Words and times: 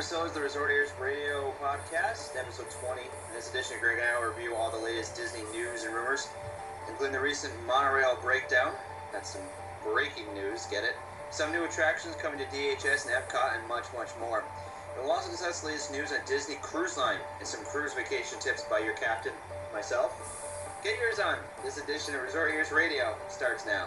Welcome 0.00 0.16
back 0.16 0.32
to 0.32 0.40
another 0.40 0.48
episode 0.48 0.48
of 0.48 0.52
the 0.54 0.60
Resort 0.60 0.70
Ears 0.70 0.92
Radio 0.98 1.52
Podcast, 1.60 2.32
episode 2.34 2.70
20. 2.70 3.02
In 3.02 3.34
this 3.34 3.50
edition, 3.50 3.76
Greg 3.80 3.98
and 3.98 4.08
I 4.08 4.18
will 4.18 4.32
review 4.32 4.54
all 4.54 4.70
the 4.70 4.78
latest 4.78 5.14
Disney 5.14 5.42
news 5.52 5.84
and 5.84 5.94
rumors, 5.94 6.26
including 6.88 7.12
the 7.12 7.20
recent 7.20 7.52
monorail 7.66 8.16
breakdown. 8.22 8.72
That's 9.12 9.34
some 9.34 9.42
breaking 9.84 10.32
news, 10.32 10.64
get 10.70 10.84
it? 10.84 10.96
Some 11.30 11.52
new 11.52 11.64
attractions 11.64 12.16
coming 12.16 12.38
to 12.38 12.46
DHS 12.46 13.04
and 13.04 13.12
Epcot, 13.12 13.58
and 13.58 13.68
much, 13.68 13.84
much 13.94 14.08
more. 14.18 14.42
We'll 14.96 15.12
also 15.12 15.30
discuss 15.30 15.60
the 15.60 15.66
latest 15.66 15.92
news 15.92 16.12
on 16.12 16.20
Disney 16.26 16.56
Cruise 16.62 16.96
Line 16.96 17.20
and 17.38 17.46
some 17.46 17.62
cruise 17.66 17.92
vacation 17.92 18.38
tips 18.40 18.64
by 18.70 18.78
your 18.78 18.94
captain, 18.94 19.32
myself. 19.74 20.16
Get 20.82 20.96
yours 20.96 21.18
on. 21.18 21.36
This 21.62 21.76
edition 21.76 22.14
of 22.14 22.22
Resort 22.22 22.52
Ears 22.54 22.72
Radio 22.72 23.16
starts 23.28 23.66
now. 23.66 23.86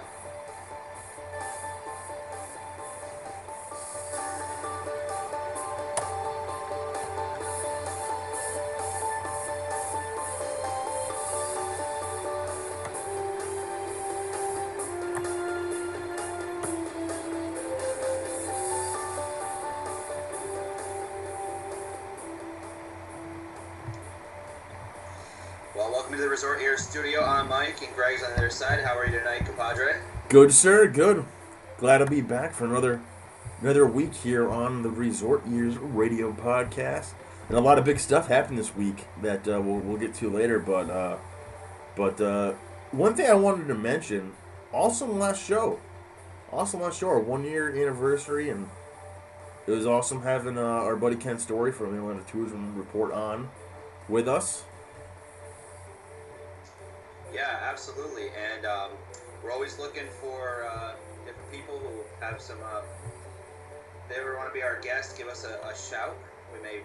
Studio. 26.93 27.23
I'm 27.23 27.49
Mike, 27.49 27.81
and 27.81 27.95
Greg's 27.95 28.21
on 28.21 28.29
the 28.33 28.37
other 28.37 28.51
side. 28.51 28.83
How 28.83 28.95
are 28.95 29.07
you 29.07 29.17
tonight, 29.17 29.47
compadre? 29.47 29.95
Good, 30.29 30.53
sir. 30.53 30.85
Good. 30.85 31.25
Glad 31.79 31.97
to 31.97 32.05
be 32.05 32.21
back 32.21 32.53
for 32.53 32.65
another 32.65 33.01
another 33.61 33.87
week 33.87 34.13
here 34.13 34.47
on 34.47 34.83
the 34.83 34.91
Resort 34.91 35.41
Ears 35.49 35.75
Radio 35.75 36.31
Podcast. 36.31 37.13
And 37.49 37.57
a 37.57 37.61
lot 37.61 37.79
of 37.79 37.83
big 37.83 37.99
stuff 37.99 38.27
happened 38.27 38.59
this 38.59 38.75
week 38.75 39.07
that 39.23 39.47
uh, 39.47 39.59
we'll, 39.59 39.79
we'll 39.79 39.97
get 39.97 40.13
to 40.13 40.29
later. 40.29 40.59
But 40.59 40.91
uh, 40.91 41.17
but 41.95 42.21
uh, 42.21 42.53
one 42.91 43.15
thing 43.15 43.27
I 43.27 43.33
wanted 43.33 43.69
to 43.69 43.75
mention, 43.75 44.33
awesome 44.71 45.17
last 45.17 45.43
show, 45.43 45.79
awesome 46.51 46.81
last 46.81 46.99
show, 46.99 47.07
our 47.07 47.19
one 47.19 47.43
year 47.43 47.71
anniversary, 47.71 48.51
and 48.51 48.69
it 49.65 49.71
was 49.71 49.87
awesome 49.87 50.21
having 50.21 50.59
uh, 50.59 50.61
our 50.61 50.95
buddy 50.95 51.15
Ken 51.15 51.39
Story 51.39 51.71
from 51.71 51.93
the 51.93 51.97
Atlanta 51.97 52.21
Tourism 52.31 52.77
Report 52.77 53.11
on 53.11 53.49
with 54.07 54.27
us. 54.27 54.65
Yeah, 57.33 57.57
absolutely. 57.63 58.27
And 58.37 58.65
um, 58.65 58.91
we're 59.43 59.51
always 59.51 59.79
looking 59.79 60.05
for 60.21 60.65
uh, 60.71 60.91
different 61.25 61.51
people 61.51 61.79
who 61.79 62.03
have 62.23 62.39
some. 62.39 62.57
Uh, 62.63 62.81
they 64.07 64.15
ever 64.15 64.37
want 64.37 64.49
to 64.49 64.53
be 64.53 64.61
our 64.61 64.79
guest, 64.81 65.17
give 65.17 65.27
us 65.27 65.43
a, 65.43 65.65
a 65.65 65.73
shout. 65.75 66.15
We 66.53 66.61
may, 66.61 66.81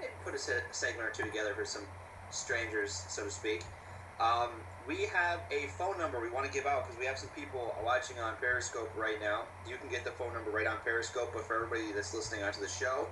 may 0.00 0.06
put 0.24 0.34
a 0.34 0.38
se- 0.38 0.70
segment 0.70 1.08
or 1.08 1.10
two 1.10 1.24
together 1.24 1.54
for 1.54 1.64
some 1.64 1.82
strangers, 2.30 2.92
so 3.08 3.24
to 3.24 3.30
speak. 3.30 3.64
Um, 4.20 4.50
we 4.86 5.06
have 5.06 5.40
a 5.50 5.66
phone 5.66 5.98
number 5.98 6.20
we 6.20 6.30
want 6.30 6.46
to 6.46 6.52
give 6.52 6.66
out 6.66 6.84
because 6.84 6.98
we 7.00 7.06
have 7.06 7.18
some 7.18 7.30
people 7.30 7.74
watching 7.84 8.18
on 8.20 8.34
Periscope 8.40 8.92
right 8.96 9.20
now. 9.20 9.42
You 9.68 9.76
can 9.76 9.90
get 9.90 10.04
the 10.04 10.12
phone 10.12 10.32
number 10.32 10.50
right 10.50 10.66
on 10.66 10.76
Periscope, 10.84 11.32
but 11.34 11.44
for 11.44 11.56
everybody 11.56 11.92
that's 11.92 12.14
listening 12.14 12.44
onto 12.44 12.60
the 12.60 12.68
show, 12.68 13.08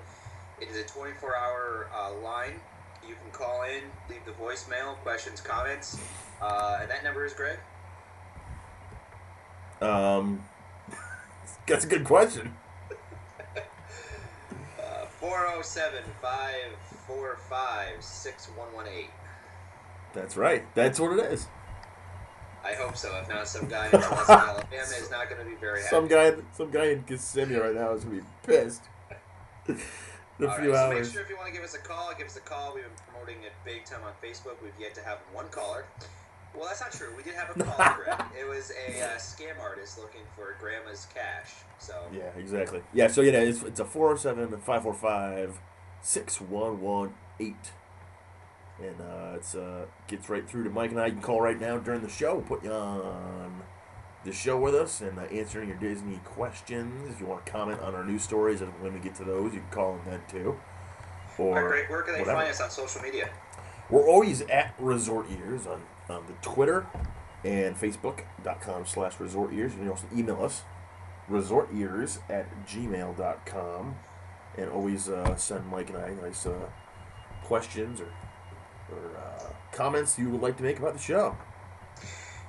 it 0.61 0.69
is 0.69 0.77
a 0.77 0.87
24 0.87 1.37
hour 1.37 1.89
uh, 1.93 2.15
line. 2.23 2.61
You 3.07 3.17
can 3.17 3.31
call 3.33 3.65
in, 3.65 3.91
leave 4.09 4.25
the 4.25 4.33
voicemail, 4.33 4.95
questions, 5.03 5.41
comments. 5.41 6.01
Uh, 6.45 6.79
and 6.83 6.91
that 6.91 7.03
number 7.03 7.25
is 7.25 7.33
Greg. 7.33 7.59
Um, 9.81 10.45
that's 11.67 11.85
a 11.85 11.89
good 11.89 12.05
question. 12.05 12.55
Uh, 14.79 15.07
407 15.07 16.03
545 16.21 18.05
6118. 18.05 19.09
That's 20.13 20.37
right. 20.37 20.63
That's 20.75 21.01
what 21.01 21.19
it 21.19 21.33
is. 21.33 21.47
I 22.63 22.75
hope 22.75 22.97
so. 22.97 23.17
If 23.21 23.29
not, 23.29 23.49
some 23.49 23.67
guy 23.67 23.89
in 23.89 23.95
Alabama 24.03 24.63
is 24.71 25.11
not 25.11 25.31
going 25.31 25.43
to 25.43 25.49
be 25.49 25.57
very 25.57 25.81
happy. 25.81 25.91
Some 25.91 26.07
guy, 26.07 26.35
some 26.53 26.71
guy 26.71 26.87
in 26.87 27.03
Kissimmee 27.05 27.57
right 27.57 27.75
now 27.75 27.93
is 27.93 28.05
gonna 28.05 28.17
be 28.17 28.23
pissed. 28.47 28.85
in 29.69 29.77
a 30.41 30.47
All 30.47 30.59
few 30.59 30.73
right, 30.73 30.91
so 30.91 30.95
make 30.95 31.05
sure 31.13 31.23
if 31.23 31.29
you 31.31 31.37
want 31.37 31.49
to 31.49 31.53
give 31.53 31.65
us 31.65 31.75
a 31.75 31.79
call, 31.79 32.13
give 32.17 32.27
us 32.27 32.37
a 32.37 32.41
call. 32.41 32.75
We've 32.75 32.85
been 32.85 32.93
promoting 33.09 33.43
it 33.43 33.53
big 33.65 33.85
time 33.85 34.01
on 34.05 34.13
Facebook. 34.23 34.63
We've 34.63 34.73
yet 34.79 34.95
to 34.95 35.03
have 35.03 35.19
one 35.33 35.49
caller. 35.49 35.85
Well, 36.57 36.67
that's 36.67 36.81
not 36.81 36.93
true. 36.93 37.09
We 37.17 37.23
did 37.23 37.35
have 37.35 37.51
a 37.57 37.65
caller, 37.65 37.97
Greg. 38.05 38.23
It 38.39 38.49
was 38.49 38.71
a 38.71 39.01
uh, 39.05 39.17
scam 39.19 39.59
artist 39.61 39.99
looking 39.99 40.23
for 40.37 40.55
grandma's 40.61 41.07
cash. 41.13 41.51
So 41.79 41.95
Yeah, 42.13 42.31
exactly. 42.39 42.83
Yeah, 42.93 43.09
so 43.09 43.21
yeah, 43.23 43.33
it's, 43.41 43.63
it's 43.63 43.81
a 43.81 43.85
407 43.85 44.51
545 44.61 45.59
6118. 46.03 47.57
And 48.83 49.01
uh, 49.01 49.37
it's 49.37 49.55
uh, 49.55 49.87
gets 50.09 50.29
right 50.29 50.49
through 50.49 50.65
to 50.65 50.71
Mike 50.71 50.91
and 50.91 51.01
I. 51.01 51.07
You 51.07 51.13
can 51.13 51.23
call 51.23 51.41
right 51.41 51.61
now 51.61 51.79
during 51.79 52.03
the 52.03 52.09
show. 52.09 52.41
Put 52.41 52.65
you 52.65 52.73
on 52.73 53.63
the 54.25 54.33
show 54.33 54.59
with 54.59 54.75
us 54.75 55.01
and 55.01 55.19
uh, 55.19 55.23
answering 55.23 55.69
your 55.69 55.79
Disney 55.79 56.19
questions. 56.25 57.11
If 57.11 57.21
you 57.21 57.27
want 57.27 57.45
to 57.47 57.53
comment 57.53 57.81
on 57.81 57.95
our 57.95 58.05
news 58.05 58.23
stories, 58.25 58.63
and 58.63 58.73
when 58.83 58.93
we 58.95 58.99
get 59.01 59.15
to 59.17 59.25
those, 59.25 59.55
you 59.55 59.61
can 59.61 59.71
call 59.71 59.93
them 59.95 60.03
then 60.07 60.21
too. 60.29 60.59
All 61.39 61.47
Or 61.47 61.55
right, 61.55 61.69
Greg, 61.69 61.91
where 61.91 62.03
can 62.03 62.15
they 62.15 62.21
whatever. 62.21 62.39
find 62.41 62.51
us 62.51 62.61
on 62.61 62.71
social 62.71 63.01
media? 63.03 63.29
We're 63.91 64.09
always 64.09 64.41
at 64.43 64.75
Resort 64.79 65.27
Ears 65.31 65.67
on, 65.67 65.83
on 66.09 66.27
the 66.27 66.35
Twitter 66.43 66.87
and 67.45 67.77
Facebook.com 67.77 68.87
slash 68.87 69.21
Resort 69.21 69.53
Ears. 69.53 69.73
You 69.73 69.79
can 69.81 69.89
also 69.91 70.07
email 70.15 70.43
us, 70.43 70.63
resortears 71.31 72.19
at 72.29 72.67
gmail.com. 72.67 73.97
And 74.57 74.71
always 74.71 75.09
uh, 75.09 75.35
send 75.37 75.67
Mike 75.67 75.91
and 75.91 75.99
I 75.99 76.15
nice 76.23 76.47
uh, 76.47 76.69
questions 77.43 78.01
or, 78.01 78.09
or 78.93 79.17
uh, 79.17 79.53
comments 79.73 80.17
you 80.17 80.31
would 80.31 80.41
like 80.41 80.57
to 80.59 80.63
make 80.63 80.79
about 80.79 80.95
the 80.95 81.01
show. 81.01 81.37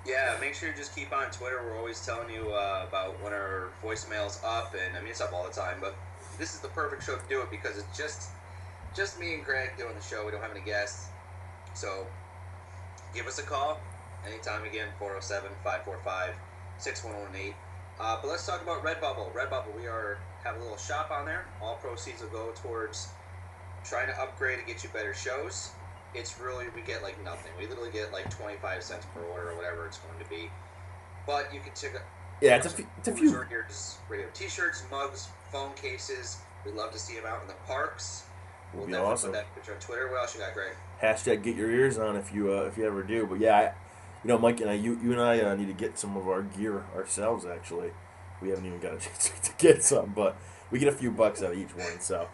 Yeah, 0.06 0.38
make 0.40 0.54
sure 0.54 0.70
you 0.70 0.76
just 0.76 0.96
keep 0.96 1.12
on 1.12 1.32
Twitter. 1.32 1.60
We're 1.66 1.78
always 1.78 2.06
telling 2.06 2.30
you 2.30 2.52
uh, 2.52 2.86
about 2.88 3.22
when 3.24 3.34
our 3.34 3.70
voicemail's 3.84 4.40
up, 4.46 4.76
and 4.76 4.96
I 4.96 5.00
mean 5.02 5.10
it's 5.10 5.22
up 5.22 5.34
all 5.34 5.44
the 5.44 5.52
time. 5.52 5.78
But 5.82 5.96
this 6.38 6.54
is 6.54 6.60
the 6.60 6.68
perfect 6.70 7.04
show 7.04 7.16
to 7.16 7.24
do 7.28 7.42
it 7.42 7.50
because 7.50 7.80
it's 7.80 7.98
just 7.98 8.30
just 8.96 9.20
me 9.20 9.34
and 9.34 9.44
Greg 9.44 9.72
doing 9.78 9.96
the 9.96 10.04
show. 10.04 10.24
We 10.24 10.32
don't 10.32 10.42
have 10.42 10.52
any 10.52 10.64
guests, 10.64 11.08
so 11.74 12.06
give 13.16 13.28
us 13.28 13.40
a 13.40 13.44
call 13.44 13.80
anytime. 14.28 14.64
Again, 14.66 14.88
407-545-6118. 15.00 17.54
Uh, 18.00 18.18
but 18.22 18.28
let's 18.30 18.46
talk 18.46 18.62
about 18.62 18.84
Redbubble. 18.84 19.32
Redbubble, 19.34 19.74
we 19.80 19.88
are 19.88 20.18
have 20.44 20.58
a 20.58 20.60
little 20.60 20.78
shop 20.78 21.10
on 21.12 21.26
there. 21.26 21.46
All 21.62 21.76
proceeds 21.76 22.22
will 22.22 22.30
go 22.30 22.52
towards 22.56 23.08
trying 23.84 24.08
to 24.08 24.22
upgrade 24.22 24.60
and 24.60 24.68
get 24.68 24.84
you 24.84 24.90
better 24.90 25.14
shows. 25.14 25.70
It's 26.14 26.40
really 26.40 26.66
we 26.76 26.82
get 26.82 27.02
like 27.04 27.22
nothing. 27.24 27.52
We 27.58 27.68
literally 27.68 27.92
get 27.92 28.12
like 28.12 28.30
twenty 28.30 28.58
five 28.58 28.84
cents 28.84 29.06
per 29.14 29.22
order 29.22 29.52
or 29.52 29.56
whatever 29.56 29.86
it's 29.86 29.98
going 30.00 30.22
to 30.22 30.30
be. 30.30 30.50
But 31.26 31.54
you 31.54 31.62
can 31.62 31.72
check 31.74 31.96
out 31.96 32.02
Yeah, 32.42 32.58
it's 32.58 32.66
a, 32.68 32.70
few, 32.70 32.86
it's 32.98 33.08
a 33.08 33.14
few. 33.14 33.32
Radio 34.10 34.28
t-shirts, 34.34 34.84
mugs, 34.92 35.30
phone 35.52 35.74
cases. 35.74 36.38
We'd 36.66 36.76
love 36.76 36.92
to 36.92 37.00
see 37.00 37.16
them 37.16 37.26
out 37.26 37.42
in 37.42 37.48
the 37.48 37.56
parks. 37.66 38.26
We'll 38.74 38.82
Would 38.82 38.88
be 38.88 38.92
definitely 38.94 39.14
awesome. 39.14 39.32
put 39.32 39.38
that 39.38 39.56
picture 39.56 39.74
on 39.74 39.80
Twitter. 39.80 40.08
What 40.10 40.20
else 40.22 40.36
you 40.36 40.42
got, 40.42 40.54
Greg? 40.54 40.74
Hashtag 41.02 41.44
get 41.44 41.56
your 41.56 41.70
ears 41.70 41.98
on 41.98 42.16
if 42.16 42.34
you 42.34 42.52
uh, 42.52 42.64
if 42.64 42.78
you 42.78 42.86
ever 42.86 43.04
do. 43.04 43.26
But 43.26 43.40
yeah, 43.40 43.58
I, 43.58 43.62
you 44.24 44.30
know, 44.30 44.38
Mike 44.38 44.62
and 44.62 44.70
I, 44.70 44.74
you, 44.74 45.00
you 45.04 45.12
and 45.12 45.22
I 45.22 45.40
uh, 45.42 45.56
need 45.56 45.68
to 45.68 45.74
get 45.74 46.00
some 46.00 46.16
of 46.18 46.28
our 46.28 46.42
gear 46.42 46.86
ourselves. 46.96 47.46
Actually, 47.46 47.92
we 48.42 48.50
haven't 48.50 48.66
even 48.66 48.80
got 48.80 48.94
a 48.94 48.98
chance 49.00 49.32
to 49.44 49.52
get 49.58 49.84
some, 49.84 50.14
but 50.16 50.38
we 50.72 50.80
get 50.80 50.88
a 50.88 50.96
few 50.98 51.12
bucks 51.12 51.44
out 51.44 51.52
of 51.52 51.58
each 51.58 51.76
one. 51.76 52.00
So, 52.00 52.28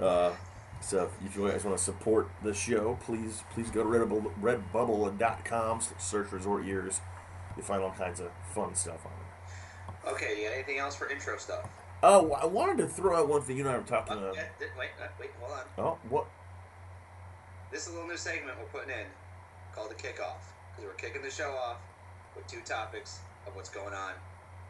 uh, 0.00 0.32
so 0.80 1.10
if 1.24 1.36
you 1.36 1.48
guys 1.48 1.64
want 1.64 1.76
to 1.76 1.82
support 1.82 2.28
the 2.42 2.54
show, 2.54 2.98
please 3.04 3.42
please 3.52 3.70
go 3.70 3.82
to 3.82 3.88
Redbubble, 3.88 4.32
redbubble.com, 4.40 5.80
search 5.98 6.32
Resort 6.32 6.66
ears. 6.66 7.00
You 7.56 7.62
find 7.62 7.82
all 7.82 7.92
kinds 7.92 8.20
of 8.20 8.30
fun 8.54 8.74
stuff 8.74 9.06
on 9.06 9.12
it. 9.12 10.12
Okay, 10.14 10.38
you 10.40 10.48
got 10.48 10.54
anything 10.54 10.78
else 10.78 10.94
for 10.94 11.08
intro 11.08 11.36
stuff? 11.36 11.68
Oh, 12.02 12.32
I 12.32 12.46
wanted 12.46 12.78
to 12.78 12.86
throw 12.86 13.16
out 13.18 13.28
one 13.28 13.42
thing. 13.42 13.56
You 13.56 13.66
and 13.66 13.74
I 13.74 13.78
were 13.78 13.84
talking. 13.84 14.18
Uh, 14.18 14.32
yeah, 14.34 14.44
th- 14.58 14.70
wait, 14.78 14.90
uh, 15.02 15.08
wait, 15.18 15.30
hold 15.40 15.58
on. 15.58 15.84
oh, 15.84 15.98
what? 16.08 16.26
This 17.70 17.82
is 17.82 17.88
a 17.88 17.92
little 17.92 18.08
new 18.08 18.16
segment 18.16 18.56
we're 18.58 18.66
putting 18.80 18.90
in 18.94 19.06
called 19.74 19.90
the 19.90 19.94
kickoff 19.94 20.40
because 20.70 20.84
we're 20.84 20.94
kicking 20.94 21.22
the 21.22 21.30
show 21.30 21.50
off 21.50 21.78
with 22.34 22.46
two 22.46 22.60
topics 22.64 23.20
of 23.46 23.54
what's 23.54 23.68
going 23.68 23.94
on 23.94 24.12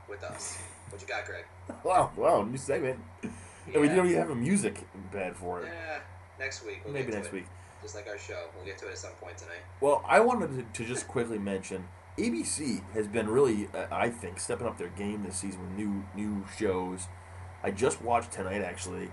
with 0.08 0.22
us. 0.24 0.58
What 0.90 1.00
you 1.00 1.08
got, 1.08 1.26
Greg? 1.26 1.44
Wow, 1.84 2.10
wow, 2.16 2.42
new 2.42 2.56
segment. 2.56 2.98
Yeah. 3.22 3.30
And 3.72 3.82
we 3.82 3.88
don't 3.88 4.06
even 4.06 4.18
have 4.18 4.30
a 4.30 4.34
music 4.34 4.86
bed 5.12 5.36
for 5.36 5.62
it. 5.62 5.66
Yeah, 5.66 5.98
next 6.38 6.64
week. 6.64 6.82
We'll 6.84 6.94
Maybe 6.94 7.12
next 7.12 7.28
it. 7.28 7.32
week. 7.32 7.46
Just 7.82 7.94
like 7.96 8.06
our 8.08 8.18
show, 8.18 8.46
we'll 8.56 8.64
get 8.64 8.78
to 8.78 8.86
it 8.86 8.92
at 8.92 8.98
some 8.98 9.10
point 9.20 9.36
tonight. 9.36 9.62
Well, 9.80 10.04
I 10.06 10.20
wanted 10.20 10.72
to, 10.74 10.82
to 10.82 10.88
just 10.88 11.08
quickly 11.08 11.38
mention 11.38 11.88
ABC 12.18 12.82
has 12.94 13.06
been 13.08 13.28
really, 13.28 13.68
uh, 13.74 13.86
I 13.90 14.10
think, 14.10 14.40
stepping 14.40 14.66
up 14.66 14.78
their 14.78 14.88
game 14.88 15.24
this 15.24 15.36
season 15.36 15.60
with 15.62 15.76
new 15.76 16.04
new 16.14 16.44
shows. 16.56 17.08
I 17.62 17.70
just 17.72 18.00
watched 18.00 18.32
tonight 18.32 18.62
actually. 18.62 19.10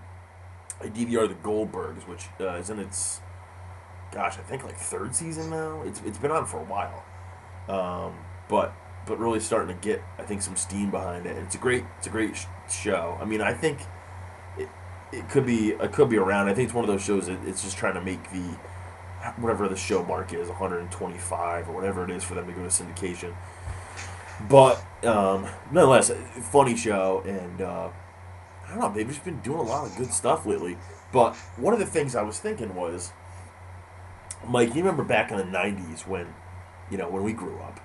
I 0.80 0.86
DVR 0.86 1.28
the 1.28 1.34
Goldbergs, 1.34 2.06
which 2.08 2.26
uh, 2.40 2.54
is 2.54 2.70
in 2.70 2.78
its, 2.78 3.20
gosh, 4.14 4.38
I 4.38 4.42
think 4.42 4.64
like 4.64 4.76
third 4.76 5.14
season 5.14 5.50
now. 5.50 5.82
It's 5.84 6.00
it's 6.06 6.18
been 6.18 6.30
on 6.30 6.46
for 6.46 6.58
a 6.58 6.64
while, 6.64 7.04
um, 7.68 8.14
but 8.48 8.72
but 9.06 9.18
really 9.18 9.40
starting 9.40 9.76
to 9.76 9.82
get 9.82 10.02
I 10.18 10.22
think 10.22 10.40
some 10.40 10.56
steam 10.56 10.90
behind 10.90 11.26
it. 11.26 11.36
It's 11.38 11.54
a 11.54 11.58
great 11.58 11.84
it's 11.98 12.06
a 12.06 12.10
great 12.10 12.36
sh- 12.36 12.46
show. 12.70 13.18
I 13.20 13.24
mean, 13.24 13.40
I 13.40 13.52
think 13.52 13.80
it, 14.56 14.68
it 15.12 15.28
could 15.28 15.44
be 15.44 15.70
it 15.70 15.92
could 15.92 16.08
be 16.08 16.16
around. 16.16 16.48
I 16.48 16.54
think 16.54 16.66
it's 16.66 16.74
one 16.74 16.84
of 16.84 16.90
those 16.90 17.04
shows 17.04 17.26
that 17.26 17.44
it's 17.44 17.62
just 17.62 17.76
trying 17.76 17.94
to 17.94 18.00
make 18.00 18.30
the 18.30 18.56
whatever 19.38 19.68
the 19.68 19.76
show 19.76 20.04
mark 20.04 20.32
is 20.32 20.48
125 20.48 21.68
or 21.68 21.74
whatever 21.74 22.04
it 22.04 22.10
is 22.10 22.22
for 22.22 22.34
them 22.34 22.46
to 22.46 22.52
go 22.52 22.62
to 22.62 22.68
syndication. 22.68 23.34
But 24.48 24.84
um, 25.04 25.46
nonetheless, 25.70 26.10
funny 26.50 26.76
show, 26.76 27.22
and 27.26 27.60
uh, 27.60 27.88
I 28.66 28.70
don't 28.70 28.80
know. 28.80 28.92
They've 28.92 29.08
just 29.08 29.24
been 29.24 29.40
doing 29.40 29.58
a 29.58 29.62
lot 29.62 29.86
of 29.86 29.96
good 29.96 30.12
stuff 30.12 30.46
lately. 30.46 30.76
But 31.12 31.36
one 31.56 31.72
of 31.72 31.78
the 31.80 31.86
things 31.86 32.16
I 32.16 32.22
was 32.22 32.38
thinking 32.38 32.74
was, 32.74 33.12
Mike, 34.48 34.70
you 34.70 34.82
remember 34.82 35.04
back 35.04 35.30
in 35.30 35.36
the 35.36 35.44
'90s 35.44 36.06
when, 36.06 36.26
you 36.90 36.98
know, 36.98 37.08
when 37.08 37.22
we 37.22 37.32
grew 37.32 37.58
up, 37.58 37.80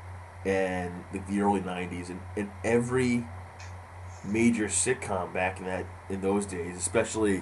and 0.46 1.04
like 1.14 1.28
the 1.28 1.42
early 1.42 1.62
'90s, 1.62 2.10
and, 2.10 2.20
and 2.36 2.52
every 2.64 3.26
major 4.24 4.66
sitcom 4.66 5.34
back 5.34 5.60
in 5.60 5.66
that 5.66 5.86
in 6.10 6.22
those 6.22 6.46
days, 6.46 6.78
especially, 6.78 7.42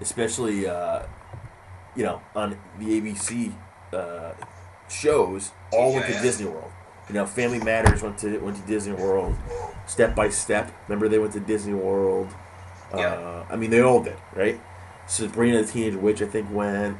especially, 0.00 0.66
uh, 0.66 1.02
you 1.96 2.04
know, 2.04 2.20
on 2.34 2.58
the 2.78 3.00
ABC 3.00 3.52
uh, 3.92 4.32
shows, 4.88 5.52
all 5.72 5.94
went 5.94 6.06
to 6.06 6.20
Disney 6.20 6.46
World. 6.46 6.72
You 7.08 7.14
know, 7.14 7.26
Family 7.26 7.58
Matters 7.58 8.02
went 8.02 8.18
to 8.18 8.38
went 8.38 8.56
to 8.56 8.62
Disney 8.62 8.92
World. 8.94 9.34
Step 9.86 10.14
by 10.14 10.28
Step, 10.28 10.70
remember 10.86 11.08
they 11.08 11.18
went 11.18 11.32
to 11.32 11.40
Disney 11.40 11.74
World. 11.74 12.28
Yeah. 12.94 13.14
Uh, 13.14 13.46
I 13.50 13.56
mean, 13.56 13.70
they 13.70 13.80
all 13.80 14.02
did, 14.02 14.16
right? 14.34 14.60
Sabrina 15.06 15.62
the 15.62 15.72
Teenage 15.72 15.94
Witch, 15.94 16.20
I 16.20 16.26
think, 16.26 16.50
went. 16.52 16.98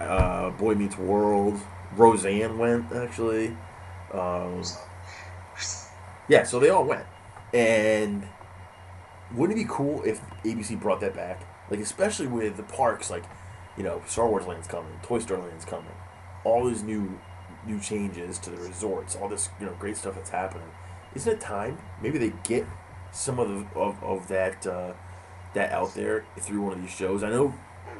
Uh, 0.00 0.50
Boy 0.50 0.74
Meets 0.74 0.98
World. 0.98 1.60
Roseanne 1.96 2.58
went 2.58 2.92
actually. 2.92 3.56
Um, 4.12 4.62
yeah, 6.28 6.44
so 6.44 6.58
they 6.58 6.70
all 6.70 6.84
went, 6.84 7.06
and 7.52 8.26
wouldn't 9.34 9.58
it 9.58 9.62
be 9.62 9.68
cool 9.68 10.02
if 10.04 10.20
ABC 10.44 10.80
brought 10.80 11.00
that 11.00 11.14
back? 11.14 11.42
Like, 11.70 11.80
especially 11.80 12.26
with 12.26 12.56
the 12.56 12.62
parks, 12.62 13.10
like, 13.10 13.24
you 13.76 13.82
know, 13.82 14.02
Star 14.06 14.28
Wars 14.28 14.46
Land's 14.46 14.68
coming, 14.68 14.92
Toy 15.02 15.18
Story 15.18 15.42
Land's 15.42 15.64
coming, 15.64 15.92
all 16.44 16.64
these 16.66 16.82
new, 16.82 17.18
new 17.66 17.80
changes 17.80 18.38
to 18.38 18.50
the 18.50 18.56
resorts, 18.56 19.16
all 19.16 19.28
this, 19.28 19.48
you 19.58 19.66
know, 19.66 19.74
great 19.78 19.96
stuff 19.96 20.14
that's 20.14 20.30
happening. 20.30 20.68
Isn't 21.14 21.34
it 21.34 21.40
time? 21.40 21.78
Maybe 22.00 22.18
they 22.18 22.32
get 22.44 22.66
some 23.12 23.38
of 23.38 23.48
the 23.48 23.78
of, 23.78 24.02
of 24.02 24.28
that 24.28 24.66
uh, 24.66 24.92
that 25.54 25.72
out 25.72 25.94
there 25.94 26.24
through 26.38 26.62
one 26.62 26.72
of 26.72 26.80
these 26.80 26.90
shows. 26.90 27.22
I 27.22 27.30
know 27.30 27.54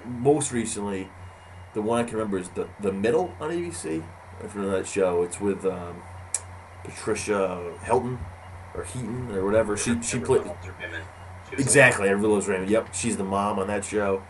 most 0.04 0.52
recently, 0.52 1.08
the 1.74 1.82
one 1.82 2.00
I 2.00 2.04
can 2.04 2.16
remember 2.16 2.38
is 2.38 2.48
the 2.50 2.68
the 2.80 2.92
middle 2.92 3.34
on 3.40 3.50
ABC. 3.50 4.02
If 4.42 4.54
you 4.54 4.62
know 4.62 4.70
that 4.70 4.86
show, 4.86 5.22
it's 5.22 5.40
with 5.40 5.64
um, 5.64 6.02
Patricia 6.82 7.72
Helton 7.82 8.18
or 8.74 8.84
Heaton 8.84 9.30
or 9.32 9.44
whatever. 9.44 9.76
She 9.76 10.00
she 10.02 10.18
played 10.18 10.44
loved 10.44 10.64
her 10.64 10.74
women. 10.80 11.02
She 11.50 11.56
was 11.56 11.64
exactly. 11.64 12.08
I 12.08 12.12
realized 12.12 12.48
Raymond. 12.48 12.70
Yep, 12.70 12.94
she's 12.94 13.16
the 13.16 13.24
mom 13.24 13.58
on 13.58 13.66
that 13.68 13.84
show. 13.84 14.22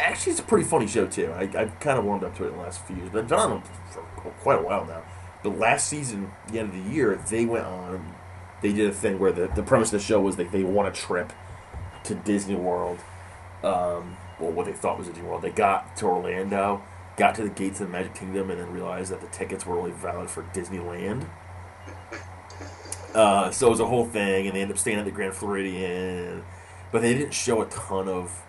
Actually, 0.00 0.32
it's 0.32 0.40
a 0.40 0.44
pretty 0.44 0.64
funny 0.64 0.86
show 0.86 1.06
too. 1.06 1.30
I 1.32 1.42
I've 1.42 1.78
kind 1.80 1.98
of 1.98 2.04
warmed 2.04 2.24
up 2.24 2.36
to 2.36 2.44
it 2.44 2.48
in 2.48 2.52
the 2.54 2.62
last 2.62 2.84
few 2.84 2.96
years, 2.96 3.10
but 3.12 3.20
I've 3.20 3.28
been 3.28 3.38
on 3.38 3.50
them 3.50 3.62
for 3.90 4.00
quite 4.40 4.58
a 4.58 4.62
while 4.62 4.84
now. 4.84 5.02
But 5.42 5.58
last 5.58 5.88
season, 5.88 6.32
the 6.50 6.58
end 6.58 6.70
of 6.70 6.84
the 6.84 6.90
year, 6.90 7.20
they 7.30 7.44
went 7.44 7.64
on. 7.64 8.14
They 8.60 8.72
did 8.72 8.90
a 8.90 8.92
thing 8.92 9.20
where 9.20 9.30
the, 9.30 9.46
the 9.54 9.62
premise 9.62 9.88
of 9.92 10.00
the 10.00 10.04
show 10.04 10.20
was 10.20 10.34
that 10.36 10.50
they 10.50 10.64
won 10.64 10.86
a 10.86 10.90
trip 10.90 11.32
to 12.04 12.14
Disney 12.16 12.56
World. 12.56 12.98
Um, 13.62 14.16
well, 14.40 14.50
what 14.52 14.66
they 14.66 14.72
thought 14.72 14.98
was 14.98 15.08
a 15.08 15.12
Disney 15.12 15.28
World. 15.28 15.42
They 15.42 15.50
got 15.50 15.96
to 15.98 16.06
Orlando, 16.06 16.82
got 17.16 17.34
to 17.36 17.42
the 17.42 17.48
gates 17.48 17.80
of 17.80 17.88
the 17.88 17.92
Magic 17.92 18.14
Kingdom, 18.14 18.50
and 18.50 18.60
then 18.60 18.72
realized 18.72 19.12
that 19.12 19.20
the 19.20 19.26
tickets 19.28 19.66
were 19.66 19.78
only 19.78 19.90
valid 19.90 20.30
for 20.30 20.42
Disneyland. 20.54 21.28
Uh, 23.14 23.50
so 23.50 23.66
it 23.66 23.70
was 23.70 23.80
a 23.80 23.86
whole 23.86 24.04
thing, 24.04 24.46
and 24.46 24.54
they 24.54 24.60
ended 24.60 24.76
up 24.76 24.78
staying 24.78 24.98
at 24.98 25.04
the 25.04 25.10
Grand 25.10 25.34
Floridian, 25.34 26.44
but 26.92 27.02
they 27.02 27.14
didn't 27.14 27.32
show 27.34 27.62
a 27.62 27.66
ton 27.66 28.08
of 28.08 28.42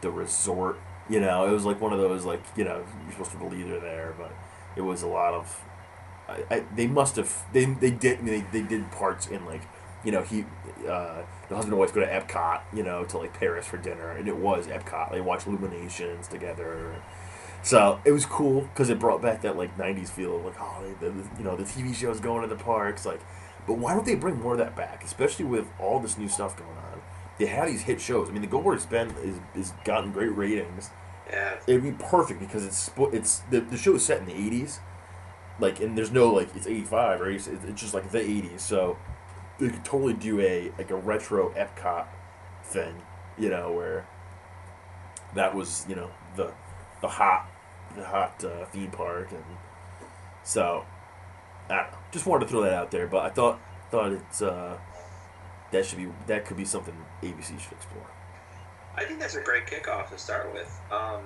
the 0.00 0.10
resort. 0.10 0.80
You 1.08 1.20
know, 1.20 1.46
it 1.46 1.52
was 1.52 1.64
like 1.64 1.80
one 1.80 1.92
of 1.92 1.98
those 1.98 2.24
like 2.24 2.42
you 2.56 2.64
know 2.64 2.84
you're 3.04 3.12
supposed 3.12 3.32
to 3.32 3.36
believe 3.36 3.68
they're 3.68 3.80
there, 3.80 4.14
but 4.18 4.32
it 4.76 4.82
was 4.82 5.02
a 5.02 5.06
lot 5.06 5.34
of. 5.34 5.62
I, 6.28 6.44
I, 6.50 6.64
they 6.74 6.86
must 6.86 7.16
have 7.16 7.44
they 7.52 7.64
they 7.66 7.90
did 7.90 8.24
they, 8.24 8.40
they 8.52 8.62
did 8.62 8.90
parts 8.90 9.26
in 9.26 9.44
like 9.44 9.62
you 10.04 10.12
know 10.12 10.22
he 10.22 10.46
uh, 10.88 11.22
the 11.52 11.56
husband 11.56 11.74
and 11.74 11.80
wife 11.80 11.92
go 11.92 12.00
to 12.00 12.06
Epcot 12.06 12.62
you 12.72 12.82
know 12.82 13.04
to 13.04 13.18
like 13.18 13.38
Paris 13.38 13.66
for 13.66 13.76
dinner 13.76 14.10
and 14.10 14.26
it 14.26 14.36
was 14.36 14.66
Epcot. 14.66 15.12
They 15.12 15.20
watched 15.20 15.46
Illuminations 15.46 16.28
together. 16.28 17.02
So 17.62 18.00
it 18.04 18.10
was 18.10 18.26
cool 18.26 18.62
because 18.62 18.90
it 18.90 18.98
brought 18.98 19.22
back 19.22 19.42
that 19.42 19.56
like 19.56 19.76
'90s 19.78 20.08
feel 20.08 20.36
of 20.36 20.44
like 20.44 20.60
oh 20.60 20.82
the, 21.00 21.10
the, 21.10 21.28
you 21.38 21.44
know 21.44 21.56
the 21.56 21.64
TV 21.64 21.94
shows 21.94 22.20
going 22.20 22.42
to 22.42 22.48
the 22.48 22.62
parks 22.62 23.06
like 23.06 23.20
but 23.66 23.74
why 23.74 23.94
don't 23.94 24.04
they 24.04 24.16
bring 24.16 24.40
more 24.40 24.52
of 24.52 24.58
that 24.58 24.74
back 24.74 25.04
especially 25.04 25.44
with 25.44 25.66
all 25.78 26.00
this 26.00 26.18
new 26.18 26.28
stuff 26.28 26.56
going 26.56 26.70
on? 26.70 27.02
They 27.38 27.46
have 27.46 27.68
these 27.68 27.82
hit 27.82 28.00
shows. 28.00 28.28
I 28.28 28.32
mean 28.32 28.42
the 28.42 28.48
Go 28.48 28.58
Where 28.58 28.74
It's 28.74 28.86
Been 28.86 29.10
is 29.22 29.36
is 29.54 29.72
gotten 29.84 30.10
great 30.12 30.34
ratings. 30.36 30.90
Yeah. 31.30 31.56
it'd 31.66 31.82
be 31.82 31.92
perfect 31.92 32.40
because 32.40 32.66
it's 32.66 32.90
it's 33.12 33.38
the, 33.50 33.60
the 33.60 33.76
show 33.76 33.94
is 33.94 34.04
set 34.04 34.18
in 34.18 34.26
the 34.26 34.32
80s 34.32 34.80
like 35.60 35.80
and 35.80 35.96
there's 35.96 36.10
no 36.10 36.32
like 36.32 36.54
it's 36.54 36.66
85 36.66 37.20
or 37.20 37.26
80s 37.26 37.64
it's 37.68 37.80
just 37.80 37.94
like 37.94 38.10
the 38.10 38.18
80s 38.18 38.60
so 38.60 38.98
they 39.62 39.70
could 39.70 39.84
totally 39.84 40.14
do 40.14 40.40
a 40.40 40.72
like 40.78 40.90
a 40.90 40.96
retro 40.96 41.50
epcot 41.54 42.06
thing 42.64 42.94
you 43.38 43.48
know 43.48 43.72
where 43.72 44.06
that 45.34 45.54
was 45.54 45.86
you 45.88 45.94
know 45.94 46.10
the 46.36 46.52
the 47.00 47.08
hot 47.08 47.48
the 47.96 48.04
hot 48.04 48.42
uh, 48.44 48.64
theme 48.66 48.90
park 48.90 49.30
and 49.30 49.44
so 50.42 50.84
i 51.68 51.76
don't 51.76 51.92
know 51.92 51.98
just 52.10 52.26
wanted 52.26 52.44
to 52.44 52.50
throw 52.50 52.62
that 52.62 52.72
out 52.72 52.90
there 52.90 53.06
but 53.06 53.24
i 53.24 53.28
thought 53.28 53.60
thought 53.90 54.12
it's 54.12 54.42
uh 54.42 54.76
that 55.70 55.84
should 55.86 55.98
be 55.98 56.08
that 56.26 56.44
could 56.44 56.56
be 56.56 56.64
something 56.64 56.94
abc 57.22 57.58
should 57.58 57.72
explore 57.72 58.06
I 58.94 59.04
think 59.04 59.20
that's 59.20 59.36
a 59.36 59.40
great 59.40 59.66
kickoff 59.66 60.10
to 60.10 60.18
start 60.18 60.52
with. 60.52 60.80
Um, 60.90 61.22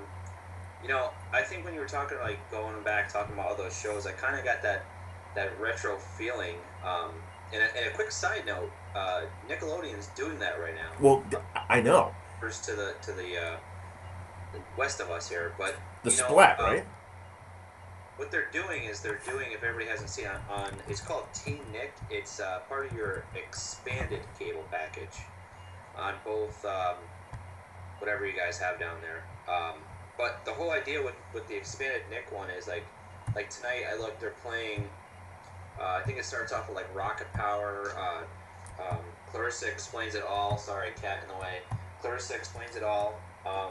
you 0.82 0.88
know, 0.88 1.10
I 1.32 1.42
think 1.42 1.64
when 1.64 1.74
you 1.74 1.80
were 1.80 1.88
talking 1.88 2.18
like 2.18 2.38
going 2.50 2.80
back, 2.84 3.12
talking 3.12 3.34
about 3.34 3.46
all 3.48 3.56
those 3.56 3.78
shows, 3.78 4.06
I 4.06 4.12
kind 4.12 4.38
of 4.38 4.44
got 4.44 4.62
that 4.62 4.84
that 5.34 5.58
retro 5.60 5.96
feeling. 5.96 6.56
Um, 6.84 7.10
and, 7.52 7.62
a, 7.62 7.76
and 7.76 7.86
a 7.92 7.94
quick 7.94 8.10
side 8.10 8.44
note, 8.46 8.70
uh, 8.94 9.22
Nickelodeon's 9.48 10.08
doing 10.08 10.38
that 10.38 10.60
right 10.60 10.74
now. 10.74 10.90
well 11.00 11.24
i 11.68 11.80
know 11.80 12.12
First 12.40 12.64
to 12.64 12.72
the 12.72 12.94
to 13.02 13.12
the, 13.12 13.38
uh, 13.38 13.56
west 14.76 15.00
of 15.00 15.10
us 15.10 15.28
here, 15.28 15.54
but 15.58 15.76
the 16.02 16.10
you 16.10 16.16
know, 16.18 16.28
splat 16.28 16.60
um, 16.60 16.66
right 16.66 16.84
What 18.16 18.30
they're 18.30 18.50
doing 18.52 18.84
is 18.84 19.00
they're 19.00 19.20
doing, 19.26 19.52
if 19.52 19.62
everybody 19.62 19.88
hasn't 19.90 20.10
seen 20.10 20.26
on, 20.26 20.40
on 20.50 20.72
it's 20.88 21.00
called 21.00 21.24
Teen 21.34 21.60
Nick. 21.72 21.92
It's 22.10 22.40
uh, 22.40 22.60
part 22.68 22.86
of 22.86 22.92
your 22.92 23.24
expanded 23.34 24.20
cable 24.38 24.64
package 24.70 25.16
on 25.96 26.14
both 26.24 26.64
um, 26.64 26.96
whatever 27.98 28.26
you 28.26 28.36
guys 28.36 28.58
have 28.58 28.78
down 28.78 28.96
there. 29.00 29.24
Um, 29.52 29.74
but 30.18 30.44
the 30.44 30.52
whole 30.52 30.70
idea 30.70 31.02
with, 31.02 31.14
with 31.34 31.46
the 31.48 31.56
expanded 31.56 32.02
Nick 32.10 32.32
one 32.32 32.48
is 32.50 32.66
like, 32.66 32.84
like 33.34 33.50
tonight 33.50 33.84
I 33.90 33.96
look, 33.98 34.18
they're 34.18 34.30
playing. 34.42 34.88
Uh, 35.80 36.00
I 36.00 36.02
think 36.02 36.18
it 36.18 36.24
starts 36.24 36.52
off 36.52 36.68
with 36.68 36.76
like 36.76 36.94
Rocket 36.94 37.32
Power. 37.32 37.92
Uh, 37.96 38.22
um, 38.82 38.98
Clarissa 39.30 39.68
explains 39.68 40.14
it 40.14 40.22
all. 40.28 40.58
Sorry, 40.58 40.90
cat 41.00 41.20
in 41.22 41.28
the 41.28 41.40
way. 41.40 41.60
Clarissa 42.00 42.34
explains 42.34 42.76
it 42.76 42.82
all. 42.82 43.20
Um, 43.46 43.70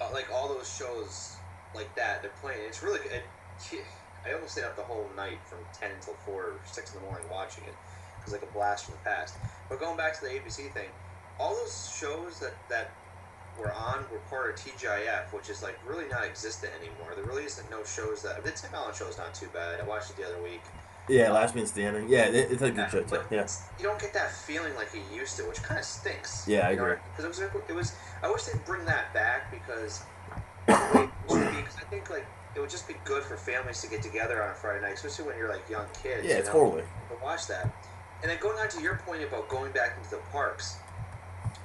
uh, 0.00 0.10
like 0.12 0.26
all 0.32 0.48
those 0.48 0.72
shows 0.72 1.36
like 1.74 1.94
that, 1.96 2.22
they're 2.22 2.32
playing. 2.40 2.60
It's 2.66 2.82
really 2.82 2.98
good. 3.00 3.12
It, 3.12 3.84
I 4.24 4.32
almost 4.34 4.52
stayed 4.52 4.64
up 4.64 4.76
the 4.76 4.82
whole 4.82 5.08
night 5.16 5.38
from 5.46 5.58
ten 5.72 5.90
until 5.92 6.14
four 6.14 6.42
or 6.42 6.60
six 6.64 6.94
in 6.94 7.00
the 7.00 7.06
morning 7.06 7.26
watching 7.30 7.64
it. 7.64 7.74
It 7.74 8.24
was 8.24 8.32
like 8.32 8.42
a 8.42 8.52
blast 8.52 8.86
from 8.86 8.94
the 8.94 9.10
past. 9.10 9.36
But 9.68 9.80
going 9.80 9.96
back 9.96 10.14
to 10.20 10.24
the 10.24 10.30
ABC 10.30 10.72
thing, 10.72 10.88
all 11.40 11.54
those 11.54 11.92
shows 11.98 12.38
that 12.40 12.54
that 12.68 12.92
were 13.58 13.72
on 13.72 14.04
we're 14.10 14.18
part 14.30 14.50
of 14.50 14.56
TGIF, 14.56 15.32
which 15.32 15.50
is 15.50 15.62
like 15.62 15.78
really 15.86 16.08
not 16.08 16.24
existent 16.24 16.72
anymore. 16.80 17.14
There 17.14 17.24
really 17.24 17.44
isn't 17.44 17.70
no 17.70 17.84
shows 17.84 18.22
that. 18.22 18.42
The 18.42 18.50
Tim 18.50 18.70
Allen 18.74 18.94
show 18.94 19.06
is 19.08 19.18
not 19.18 19.34
too 19.34 19.48
bad. 19.52 19.80
I 19.80 19.84
watched 19.84 20.10
it 20.10 20.16
the 20.16 20.26
other 20.26 20.42
week. 20.42 20.62
Yeah, 21.08 21.32
Last 21.32 21.54
Man 21.56 21.66
Standing. 21.66 22.08
Yeah, 22.08 22.26
it, 22.26 22.52
it's 22.52 22.62
a 22.62 22.70
good 22.70 22.90
show 22.90 23.00
too. 23.02 23.06
but 23.10 23.26
Yeah, 23.30 23.46
you 23.78 23.84
don't 23.84 24.00
get 24.00 24.14
that 24.14 24.32
feeling 24.32 24.74
like 24.76 24.88
you 24.94 25.02
used 25.14 25.36
to, 25.36 25.42
which 25.44 25.62
kind 25.62 25.78
of 25.78 25.84
stinks. 25.84 26.46
Yeah, 26.46 26.68
I 26.68 26.70
agree. 26.70 26.94
Because 27.16 27.24
it 27.24 27.52
was, 27.52 27.64
it 27.68 27.74
was. 27.74 27.94
I 28.22 28.30
wish 28.30 28.44
they'd 28.44 28.64
bring 28.64 28.84
that 28.84 29.12
back 29.12 29.50
because, 29.50 30.02
because 30.66 31.76
I 31.76 31.84
think 31.90 32.08
like 32.08 32.24
it 32.54 32.60
would 32.60 32.70
just 32.70 32.86
be 32.86 32.94
good 33.04 33.24
for 33.24 33.36
families 33.36 33.80
to 33.82 33.88
get 33.88 34.02
together 34.02 34.42
on 34.42 34.50
a 34.50 34.54
Friday 34.54 34.82
night, 34.82 34.94
especially 34.94 35.26
when 35.26 35.36
you're 35.38 35.48
like 35.48 35.68
young 35.68 35.86
kids. 36.02 36.26
yeah, 36.26 36.38
you 36.38 36.44
know, 36.44 36.50
totally. 36.52 36.82
to 36.82 37.16
watch 37.22 37.46
that. 37.48 37.74
And 38.22 38.30
then 38.30 38.38
going 38.40 38.56
on 38.58 38.68
to 38.68 38.80
your 38.80 38.96
point 39.04 39.24
about 39.24 39.48
going 39.48 39.72
back 39.72 39.96
into 39.98 40.10
the 40.10 40.22
parks, 40.30 40.76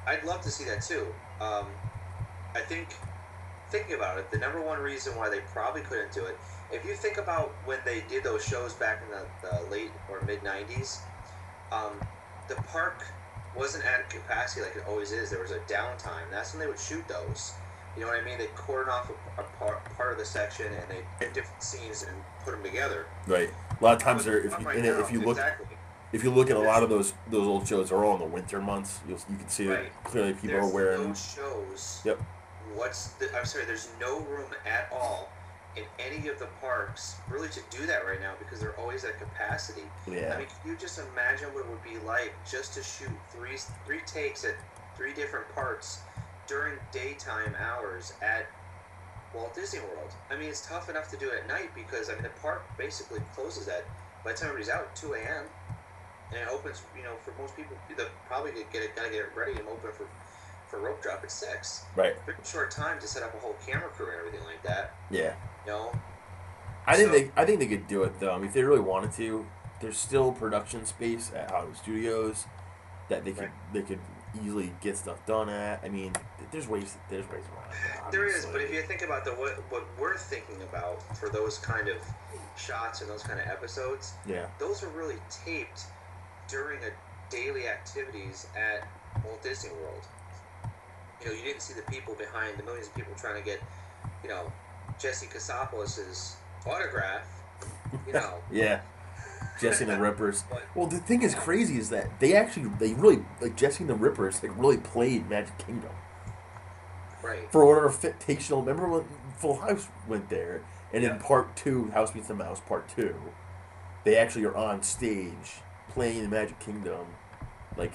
I'd 0.07 0.23
love 0.23 0.41
to 0.41 0.49
see 0.49 0.63
that 0.65 0.81
too. 0.81 1.05
Um, 1.41 1.67
I 2.55 2.61
think 2.61 2.95
thinking 3.69 3.95
about 3.95 4.17
it, 4.17 4.31
the 4.31 4.37
number 4.37 4.61
one 4.61 4.79
reason 4.79 5.15
why 5.15 5.29
they 5.29 5.41
probably 5.51 5.81
couldn't 5.81 6.13
do 6.13 6.25
it, 6.25 6.37
if 6.71 6.85
you 6.85 6.95
think 6.95 7.17
about 7.17 7.53
when 7.65 7.79
they 7.85 8.03
did 8.09 8.23
those 8.23 8.43
shows 8.43 8.73
back 8.73 9.01
in 9.03 9.11
the, 9.11 9.25
the 9.49 9.69
late 9.69 9.91
or 10.09 10.21
mid 10.21 10.41
'90s, 10.41 10.99
um, 11.71 11.93
the 12.47 12.55
park 12.55 13.03
wasn't 13.55 13.85
at 13.85 14.09
capacity 14.09 14.61
like 14.61 14.75
it 14.75 14.83
always 14.87 15.11
is. 15.11 15.29
There 15.29 15.41
was 15.41 15.51
a 15.51 15.59
downtime. 15.59 16.29
That's 16.31 16.53
when 16.53 16.61
they 16.61 16.67
would 16.67 16.79
shoot 16.79 17.05
those. 17.07 17.53
You 17.95 18.03
know 18.03 18.09
what 18.09 18.21
I 18.21 18.23
mean? 18.23 18.37
They 18.37 18.47
cordon 18.55 18.93
off 18.93 19.09
a, 19.09 19.41
a 19.41 19.43
part, 19.57 19.83
part 19.95 20.11
of 20.11 20.19
the 20.19 20.25
section 20.25 20.67
and 20.67 20.83
they 20.87 21.01
did 21.19 21.33
different 21.33 21.63
scenes 21.63 22.03
and 22.03 22.15
put 22.43 22.51
them 22.51 22.61
together. 22.61 23.07
Right. 23.25 23.49
A 23.79 23.83
lot 23.83 23.95
of 23.95 24.03
times, 24.03 24.23
there, 24.23 24.37
if 24.37 24.57
you 24.59 24.65
Right 24.65 24.83
now, 24.83 24.99
if 24.99 25.11
you 25.11 25.19
look, 25.19 25.37
exactly. 25.37 25.65
If 26.13 26.23
you 26.23 26.31
look 26.31 26.49
at 26.49 26.55
a 26.57 26.59
lot 26.61 26.83
of 26.83 26.89
those 26.89 27.13
those 27.29 27.47
old 27.47 27.67
shows, 27.67 27.89
they're 27.89 28.03
all 28.03 28.13
in 28.15 28.19
the 28.19 28.25
winter 28.25 28.61
months. 28.61 28.99
You'll, 29.07 29.19
you 29.29 29.37
can 29.37 29.49
see 29.49 29.67
Right. 29.67 29.83
that 29.83 30.03
clearly 30.03 30.33
people 30.33 30.49
there's 30.49 30.65
are 30.71 30.73
wearing. 30.73 31.07
no 31.09 31.13
shows. 31.13 32.01
Yep. 32.05 32.19
What's 32.75 33.07
the? 33.13 33.35
I'm 33.37 33.45
sorry. 33.45 33.65
There's 33.65 33.89
no 33.99 34.19
room 34.21 34.49
at 34.65 34.89
all 34.91 35.29
in 35.75 35.83
any 35.99 36.27
of 36.27 36.39
the 36.39 36.47
parks 36.59 37.15
really 37.29 37.49
to 37.49 37.59
do 37.69 37.85
that 37.85 38.05
right 38.05 38.19
now 38.19 38.33
because 38.39 38.59
they're 38.59 38.77
always 38.79 39.03
at 39.05 39.19
capacity. 39.19 39.83
Yeah. 40.09 40.33
I 40.33 40.39
mean, 40.39 40.47
can 40.61 40.71
you 40.71 40.77
just 40.77 40.99
imagine 41.13 41.49
what 41.53 41.65
it 41.65 41.69
would 41.69 41.83
be 41.83 41.97
like 42.05 42.33
just 42.49 42.73
to 42.75 42.83
shoot 42.83 43.11
three 43.31 43.57
three 43.85 44.01
takes 44.07 44.43
at 44.45 44.55
three 44.95 45.13
different 45.13 45.47
parts 45.53 45.99
during 46.47 46.75
daytime 46.91 47.53
hours 47.59 48.13
at 48.21 48.47
Walt 49.35 49.53
Disney 49.53 49.79
World? 49.81 50.11
I 50.31 50.35
mean, 50.37 50.49
it's 50.49 50.65
tough 50.65 50.89
enough 50.89 51.09
to 51.11 51.17
do 51.17 51.29
it 51.29 51.41
at 51.43 51.47
night 51.47 51.69
because 51.75 52.09
I 52.09 52.13
mean 52.13 52.23
the 52.23 52.29
park 52.41 52.63
basically 52.77 53.19
closes 53.35 53.67
at 53.67 53.85
by 54.25 54.31
the 54.31 54.37
time 54.39 54.49
everybody's 54.49 54.69
out 54.73 54.95
2 54.95 55.13
a.m. 55.13 55.45
and 56.31 56.39
it 56.41 56.47
opens. 56.49 56.81
You 56.95 57.03
know, 57.03 57.15
for 57.23 57.33
most 57.41 57.55
people, 57.55 57.77
the 57.95 58.07
probably 58.27 58.51
get 58.71 58.83
it 58.83 58.95
gotta 58.95 59.09
get 59.09 59.19
it 59.21 59.29
ready 59.35 59.53
and 59.53 59.67
open 59.67 59.91
for 59.91 60.07
for 60.69 60.79
rope 60.81 61.01
drop 61.01 61.23
at 61.23 61.31
six. 61.31 61.85
right. 61.95 62.13
Pretty 62.25 62.41
short 62.43 62.71
time 62.71 62.99
to 62.99 63.07
set 63.07 63.23
up 63.23 63.33
a 63.33 63.37
whole 63.37 63.55
camera 63.65 63.87
crew 63.89 64.07
and 64.09 64.17
everything 64.19 64.43
like 64.45 64.61
that. 64.63 64.93
Yeah. 65.09 65.33
You 65.65 65.71
know, 65.71 65.91
I 66.85 66.95
think 66.97 67.11
they 67.11 67.31
I 67.41 67.45
think 67.45 67.59
they 67.59 67.67
could 67.67 67.87
do 67.87 68.03
it 68.03 68.19
though. 68.19 68.31
I 68.33 68.37
mean, 68.37 68.47
if 68.47 68.53
they 68.53 68.63
really 68.63 68.81
wanted 68.81 69.11
to, 69.13 69.45
there's 69.81 69.97
still 69.97 70.31
production 70.31 70.85
space 70.85 71.31
at 71.35 71.51
Hollywood 71.51 71.77
Studios 71.77 72.45
that 73.09 73.23
they 73.23 73.31
could 73.31 73.43
Right. 73.43 73.73
they 73.73 73.81
could 73.83 73.99
easily 74.43 74.73
get 74.81 74.97
stuff 74.97 75.25
done 75.25 75.47
at. 75.49 75.81
I 75.83 75.89
mean, 75.89 76.11
there's 76.51 76.67
ways 76.67 76.97
there's 77.09 77.27
ways 77.29 77.43
around 77.55 77.71
it. 77.71 77.77
There 78.11 78.25
is, 78.25 78.45
but 78.45 78.61
if 78.61 78.73
you 78.73 78.81
think 78.83 79.01
about 79.01 79.25
the 79.25 79.31
what, 79.31 79.51
what 79.69 79.85
we're 79.99 80.17
thinking 80.17 80.61
about 80.63 81.01
for 81.17 81.29
those 81.29 81.57
kind 81.57 81.87
of 81.89 81.97
shots 82.57 83.01
and 83.01 83.09
those 83.09 83.23
kind 83.23 83.39
of 83.39 83.47
episodes, 83.47 84.13
yeah, 84.25 84.47
those 84.59 84.81
are 84.83 84.89
really 84.89 85.17
taped 85.45 85.83
during 86.47 86.79
a 86.83 86.89
daily 87.29 87.67
activities 87.67 88.47
at 88.55 88.87
Walt 89.23 89.41
Disney 89.43 89.71
World. 89.71 90.03
You 91.21 91.27
know, 91.27 91.33
you 91.33 91.43
didn't 91.43 91.61
see 91.61 91.73
the 91.73 91.89
people 91.91 92.15
behind 92.15 92.57
the 92.57 92.63
millions 92.63 92.87
of 92.87 92.95
people 92.95 93.13
trying 93.17 93.41
to 93.41 93.45
get, 93.45 93.59
you 94.23 94.29
know, 94.29 94.51
Jesse 94.99 95.27
Katsopolis' 95.27 96.35
autograph. 96.65 97.27
You 98.05 98.13
know, 98.13 98.35
yeah, 98.51 98.81
Jesse 99.59 99.83
and 99.83 99.93
the 99.93 99.99
Rippers. 99.99 100.43
Well, 100.75 100.87
the 100.87 100.99
thing 100.99 101.23
is 101.23 101.33
crazy 101.33 101.79
is 101.79 101.89
that 101.89 102.19
they 102.19 102.35
actually 102.35 102.69
they 102.79 102.93
really 102.93 103.23
like 103.41 103.57
Jesse 103.57 103.83
and 103.83 103.89
the 103.89 103.95
Rippers 103.95 104.43
like 104.43 104.55
really 104.57 104.77
played 104.77 105.27
Magic 105.27 105.57
Kingdom 105.57 105.89
right, 107.23 107.51
for 107.51 107.65
whatever 107.65 107.89
fictional. 107.89 108.61
Remember 108.61 108.87
when 108.87 109.05
Full 109.37 109.55
House 109.61 109.87
went 110.07 110.29
there, 110.29 110.63
and 110.93 111.03
in 111.03 111.17
part 111.17 111.55
two, 111.55 111.89
House 111.89 112.13
Meets 112.13 112.27
the 112.27 112.35
Mouse, 112.35 112.59
part 112.59 112.87
two, 112.87 113.15
they 114.03 114.15
actually 114.15 114.45
are 114.45 114.55
on 114.55 114.83
stage 114.83 115.61
playing 115.97 116.21
the 116.21 116.29
Magic 116.29 116.59
Kingdom, 116.59 117.07
like 117.75 117.91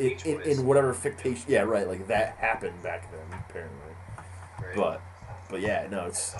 in, 0.00 0.10
in, 0.24 0.40
in 0.42 0.66
whatever 0.66 0.92
fictitious. 0.92 1.44
Yeah, 1.46 1.60
right. 1.60 1.86
Like 1.86 2.08
that 2.08 2.36
happened 2.38 2.82
back 2.82 3.10
then, 3.12 3.40
apparently. 3.48 3.94
right. 4.60 4.76
But 4.76 5.00
but 5.48 5.60
yeah, 5.60 5.86
no, 5.88 6.06
it's 6.06 6.34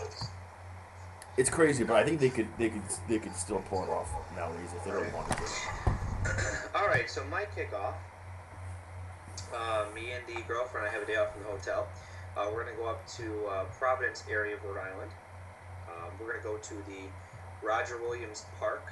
it's 1.36 1.48
crazy. 1.48 1.84
But 1.84 1.96
I 1.96 2.04
think 2.04 2.18
they 2.18 2.28
could 2.28 2.48
they 2.58 2.70
could 2.70 2.82
they 3.08 3.18
could 3.20 3.36
still 3.36 3.62
pull 3.68 3.84
it 3.84 3.88
off 3.88 4.10
nowadays 4.34 4.70
if 4.76 4.84
they 4.84 4.90
really 4.90 5.12
wanted 5.14 5.36
to. 5.36 6.68
All 6.74 6.88
right, 6.88 7.08
so 7.08 7.24
my 7.24 7.44
kickoff. 7.56 7.94
Uh, 9.54 9.86
me 9.94 10.12
and 10.12 10.22
the 10.28 10.42
girlfriend, 10.42 10.86
I 10.86 10.90
have 10.90 11.02
a 11.02 11.06
day 11.06 11.16
off 11.16 11.32
from 11.32 11.42
the 11.42 11.48
hotel. 11.48 11.88
Uh, 12.36 12.48
we're 12.52 12.64
gonna 12.64 12.76
go 12.76 12.88
up 12.88 13.06
to 13.16 13.46
uh, 13.46 13.64
Providence 13.78 14.24
area 14.28 14.56
of 14.56 14.64
Rhode 14.64 14.78
Island. 14.78 15.10
Um, 15.88 16.10
we're 16.20 16.32
gonna 16.32 16.44
go 16.44 16.56
to 16.56 16.74
the 16.74 17.66
Roger 17.66 17.98
Williams 17.98 18.44
Park, 18.58 18.86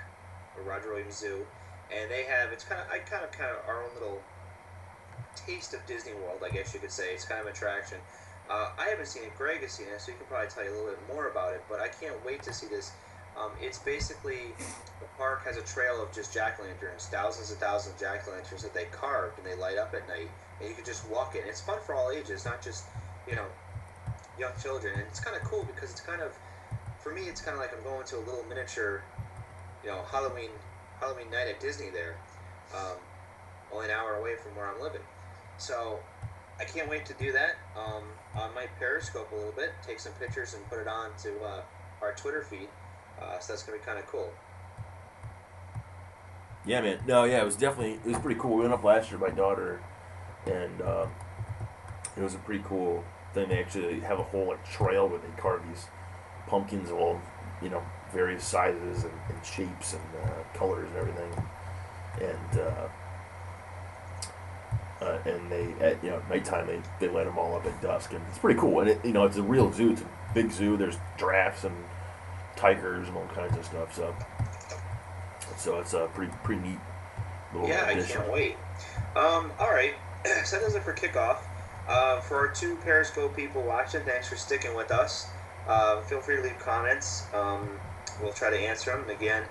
or 0.57 0.62
Roger 0.64 0.90
Williams 0.90 1.17
Zoo, 1.17 1.47
and 1.92 2.11
they 2.11 2.25
have 2.25 2.52
it's 2.52 2.64
kind 2.64 2.80
of 2.80 2.87
I 2.90 2.99
kind 2.99 3.25
of 3.25 3.33
kind 3.33 3.50
of 3.50 3.59
our 3.66 3.85
own 3.85 3.90
little 3.95 4.21
taste 5.47 5.75
of 5.75 5.85
Disney 5.87 6.12
World, 6.14 6.42
I 6.45 6.50
guess 6.50 6.75
you 6.75 6.80
could 6.80 6.90
say. 6.90 7.14
It's 7.14 7.25
kind 7.25 7.40
of 7.40 7.47
an 7.47 7.52
attraction. 7.52 7.99
Uh, 8.50 8.71
I 8.78 8.87
haven't 8.88 9.07
seen 9.07 9.25
it. 9.25 9.37
Greg 9.37 9.61
has 9.61 9.73
seen 9.73 9.87
it, 9.88 10.00
so 10.00 10.12
he 10.12 10.16
can 10.16 10.26
probably 10.26 10.49
tell 10.49 10.64
you 10.64 10.71
a 10.71 10.76
little 10.76 10.90
bit 10.90 11.00
more 11.09 11.28
about 11.28 11.52
it. 11.52 11.62
But 11.68 11.80
I 11.80 11.88
can't 11.88 12.16
wait 12.25 12.42
to 12.45 12.52
see 12.52 12.66
this. 12.66 12.92
Um, 13.37 13.52
it's 13.61 13.78
basically 13.78 14.57
the 15.00 15.07
park 15.16 15.45
has 15.45 15.57
a 15.57 15.62
trail 15.62 16.02
of 16.02 16.12
just 16.12 16.33
jack 16.33 16.59
lanterns, 16.59 17.07
thousands 17.07 17.50
and 17.50 17.61
thousands 17.61 17.95
of 17.95 18.00
jack 18.00 18.26
lanterns 18.26 18.62
that 18.62 18.75
they 18.75 18.87
carved 18.87 19.38
and 19.38 19.47
they 19.47 19.54
light 19.54 19.78
up 19.78 19.95
at 19.95 20.09
night, 20.09 20.30
and 20.61 20.68
you 20.68 20.75
can 20.75 20.85
just 20.85 21.09
walk 21.09 21.37
it. 21.37 21.45
It's 21.47 21.61
fun 21.61 21.78
for 21.85 21.95
all 21.95 22.11
ages, 22.11 22.45
not 22.45 22.62
just 22.62 22.85
you 23.28 23.37
know 23.37 23.47
young 24.38 24.52
children. 24.61 24.95
And 24.95 25.04
it's 25.09 25.21
kind 25.21 25.37
of 25.37 25.42
cool 25.42 25.64
because 25.64 25.90
it's 25.90 26.00
kind 26.00 26.23
of 26.23 26.33
for 27.00 27.12
me, 27.12 27.23
it's 27.23 27.40
kind 27.40 27.54
of 27.54 27.61
like 27.61 27.73
I'm 27.76 27.83
going 27.85 28.04
to 28.07 28.16
a 28.16 28.25
little 28.25 28.45
miniature, 28.49 29.02
you 29.85 29.90
know, 29.90 30.02
Halloween 30.11 30.50
Halloween 31.00 31.31
night 31.31 31.49
at 31.49 31.61
Disney 31.61 31.90
there, 31.90 32.17
um, 32.75 32.97
only 33.73 33.87
an 33.87 33.93
hour 33.93 34.17
away 34.17 34.37
from 34.37 34.57
where 34.57 34.67
I'm 34.67 34.81
living. 34.81 35.02
So 35.59 35.99
I 36.61 36.64
can't 36.64 36.88
wait 36.88 37.07
to 37.07 37.14
do 37.14 37.33
that. 37.33 37.57
Um, 37.76 38.05
I 38.35 38.49
might 38.55 38.71
periscope 38.78 39.31
a 39.33 39.35
little 39.35 39.52
bit, 39.52 39.73
take 39.87 40.00
some 40.00 40.12
pictures, 40.14 40.55
and 40.55 40.69
put 40.69 40.81
it 40.81 40.88
on 40.88 41.11
to 41.23 41.40
uh, 41.43 41.62
our 42.02 42.14
Twitter 42.14 42.43
feed. 42.43 42.69
Uh, 43.21 43.38
so 43.38 43.52
that's 43.52 43.62
gonna 43.62 43.78
be 43.78 43.85
kind 43.85 43.99
of 43.99 44.07
cool. 44.07 44.33
Yeah, 46.67 46.81
man. 46.81 46.99
No, 47.07 47.25
yeah, 47.25 47.40
it 47.40 47.45
was 47.45 47.57
definitely 47.57 47.95
it 47.95 48.05
was 48.05 48.19
pretty 48.19 48.38
cool. 48.40 48.57
We 48.57 48.62
went 48.62 48.75
up 48.75 48.85
last 48.85 49.11
year, 49.11 49.19
my 49.19 49.31
daughter, 49.31 49.81
and 50.47 50.81
uh, 50.83 51.07
it 52.17 52.23
was 52.23 52.35
a 52.35 52.38
pretty 52.38 52.62
cool 52.64 53.05
thing. 53.35 53.49
They 53.49 53.61
actually 53.61 54.00
have 54.00 54.19
a 54.19 54.25
whole 54.25 54.49
like 54.49 54.69
trail 54.71 55.09
where 55.09 55.19
they 55.19 55.28
carve 55.40 55.62
these 55.69 55.87
pumpkins 56.47 56.90
all 56.90 57.21
you 57.62 57.69
know 57.69 57.83
various 58.12 58.45
sizes 58.45 59.05
and, 59.05 59.12
and 59.29 59.45
shapes 59.45 59.95
and 59.95 60.03
uh, 60.25 60.59
colors 60.59 60.88
and 60.88 60.97
everything, 60.99 61.45
and 62.21 62.61
uh, 62.61 62.88
uh, 65.00 65.19
and 65.27 65.50
they 65.50 65.73
at 65.81 66.03
you 66.03 66.11
know 66.11 66.23
nighttime 66.29 66.67
they 66.67 66.81
they 67.00 67.12
light 67.12 67.25
them 67.25 67.38
all 67.38 67.55
up 67.57 67.67
at 67.67 67.81
dusk, 67.81 68.12
and 68.12 68.23
it's 68.29 68.38
pretty 68.38 68.59
cool. 68.59 68.81
And 68.81 68.91
it, 68.91 69.05
you 69.05 69.12
know 69.12 69.25
it's 69.25 69.37
a 69.37 69.43
real 69.43 69.73
zoo. 69.73 69.93
It's 69.93 70.03
a 70.03 70.07
big 70.35 70.50
zoo. 70.50 70.77
There's 70.77 70.97
giraffes 71.17 71.65
and 71.65 71.75
tigers 72.57 73.09
and 73.09 73.17
all 73.17 73.27
kinds 73.29 73.57
of 73.57 73.65
stuff. 73.65 73.95
So 73.95 74.15
so 75.57 75.79
it's 75.81 75.95
a 75.95 76.09
pretty 76.15 76.33
pretty 76.43 76.62
neat 76.62 76.79
little 77.53 77.69
Yeah, 77.69 77.85
I 77.87 77.93
addition. 77.93 78.17
can't 78.21 78.33
wait. 78.33 78.57
Um, 79.17 79.53
all 79.59 79.71
right, 79.71 79.95
so 80.45 80.57
that 80.59 80.65
does 80.65 80.75
it 80.75 80.83
for 80.83 80.93
kickoff. 80.95 81.38
Uh, 81.88 82.21
for 82.21 82.37
our 82.37 82.49
two 82.49 82.77
Periscope 82.77 83.35
people 83.35 83.62
watching, 83.62 84.03
thanks 84.03 84.29
for 84.29 84.37
sticking 84.37 84.75
with 84.77 84.91
us. 84.91 85.29
Uh, 85.67 86.03
feel 86.03 86.21
free 86.21 86.37
to 86.37 86.43
leave 86.43 86.59
comments. 86.59 87.25
Um, 87.33 87.69
we'll 88.23 88.33
try 88.33 88.51
to 88.51 88.59
answer 88.59 88.91
them. 88.91 89.09
Again, 89.09 89.45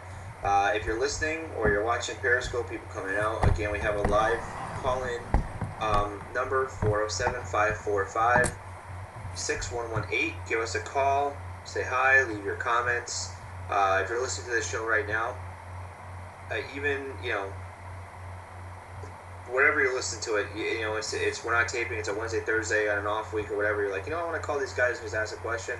uh, 0.43 0.71
if 0.75 0.85
you're 0.85 0.99
listening 0.99 1.49
or 1.57 1.69
you're 1.69 1.83
watching 1.83 2.15
Periscope, 2.17 2.69
people 2.69 2.87
coming 2.93 3.15
out, 3.15 3.47
again, 3.47 3.71
we 3.71 3.79
have 3.79 3.95
a 3.95 4.03
live 4.03 4.39
call 4.81 5.03
in 5.03 5.19
um, 5.81 6.21
number 6.33 6.67
407 6.67 7.41
545 7.43 8.53
6118. 9.35 10.33
Give 10.47 10.59
us 10.59 10.75
a 10.75 10.79
call, 10.79 11.35
say 11.65 11.83
hi, 11.83 12.23
leave 12.23 12.43
your 12.43 12.55
comments. 12.55 13.31
Uh, 13.69 14.01
if 14.03 14.09
you're 14.09 14.21
listening 14.21 14.47
to 14.47 14.55
this 14.55 14.69
show 14.69 14.85
right 14.85 15.07
now, 15.07 15.35
uh, 16.51 16.61
even, 16.75 17.13
you 17.23 17.31
know, 17.31 17.51
wherever 19.49 19.81
you 19.81 19.93
listen 19.93 20.21
to 20.21 20.35
it, 20.35 20.47
you, 20.55 20.63
you 20.63 20.81
know, 20.81 20.95
it's, 20.95 21.13
it's 21.13 21.43
we're 21.43 21.53
not 21.53 21.67
taping. 21.67 21.97
It's 21.97 22.07
a 22.07 22.13
Wednesday, 22.13 22.39
Thursday 22.39 22.89
on 22.89 22.99
an 22.99 23.07
off 23.07 23.33
week 23.33 23.51
or 23.51 23.57
whatever. 23.57 23.83
You're 23.83 23.91
like, 23.91 24.05
you 24.05 24.11
know, 24.11 24.19
I 24.19 24.23
want 24.23 24.35
to 24.35 24.41
call 24.41 24.59
these 24.59 24.73
guys 24.73 24.97
and 24.97 25.05
just 25.05 25.15
ask 25.15 25.35
a 25.35 25.39
question, 25.39 25.75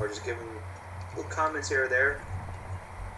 or 0.00 0.08
just 0.08 0.24
give 0.24 0.38
them 0.38 0.48
little 1.16 1.30
comments 1.30 1.68
here 1.68 1.84
or 1.84 1.88
there. 1.88 2.20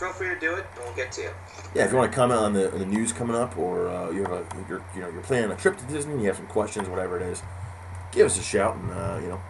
Feel 0.00 0.14
free 0.14 0.30
to 0.30 0.40
do 0.40 0.54
it, 0.54 0.64
and 0.76 0.84
we'll 0.86 0.94
get 0.94 1.12
to 1.12 1.20
you. 1.20 1.30
Yeah, 1.74 1.84
if 1.84 1.90
you 1.90 1.98
want 1.98 2.10
to 2.10 2.16
comment 2.16 2.40
on 2.40 2.54
the, 2.54 2.68
the 2.68 2.86
news 2.86 3.12
coming 3.12 3.36
up, 3.36 3.58
or 3.58 3.86
uh, 3.86 4.10
you 4.10 4.22
have 4.22 4.32
a 4.32 4.46
you're 4.66 4.82
you 4.94 5.02
know 5.02 5.10
you're 5.10 5.20
planning 5.20 5.50
a 5.50 5.56
trip 5.56 5.76
to 5.76 5.84
Disney, 5.84 6.14
and 6.14 6.22
you 6.22 6.28
have 6.28 6.38
some 6.38 6.46
questions, 6.46 6.88
whatever 6.88 7.18
it 7.18 7.22
is, 7.22 7.42
give 8.10 8.24
us 8.24 8.38
a 8.38 8.42
shout, 8.42 8.76
and 8.76 8.90
uh, 8.92 9.18
you 9.20 9.28
know 9.28 9.40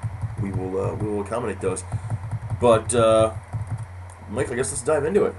we 0.42 0.50
will 0.50 0.80
uh, 0.80 0.94
we 0.96 1.08
will 1.08 1.20
accommodate 1.20 1.60
those. 1.60 1.84
But 2.60 2.92
uh, 2.96 3.32
Mike, 4.28 4.50
I 4.50 4.56
guess 4.56 4.72
let's 4.72 4.82
dive 4.82 5.04
into 5.04 5.24
it. 5.26 5.36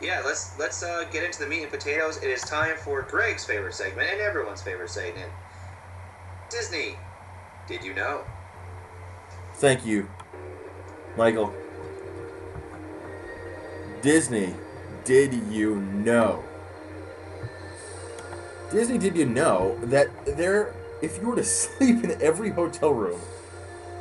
Yeah, 0.00 0.22
let's 0.24 0.58
let's 0.58 0.82
uh, 0.82 1.04
get 1.12 1.22
into 1.22 1.40
the 1.40 1.46
meat 1.46 1.60
and 1.60 1.70
potatoes. 1.70 2.16
It 2.22 2.30
is 2.30 2.40
time 2.40 2.78
for 2.78 3.02
Greg's 3.02 3.44
favorite 3.44 3.74
segment 3.74 4.08
and 4.10 4.22
everyone's 4.22 4.62
favorite 4.62 4.88
segment. 4.88 5.30
Disney, 6.48 6.96
did 7.68 7.84
you 7.84 7.92
know? 7.92 8.22
Thank 9.56 9.84
you, 9.84 10.08
Michael. 11.14 11.54
Disney, 14.06 14.54
did 15.04 15.34
you 15.50 15.80
know? 15.80 16.44
Disney, 18.70 18.98
did 18.98 19.16
you 19.16 19.26
know 19.26 19.76
that 19.82 20.06
there, 20.24 20.76
if 21.02 21.18
you 21.18 21.26
were 21.26 21.34
to 21.34 21.42
sleep 21.62 22.04
in 22.04 22.16
every 22.22 22.50
hotel 22.50 22.94
room 22.94 23.20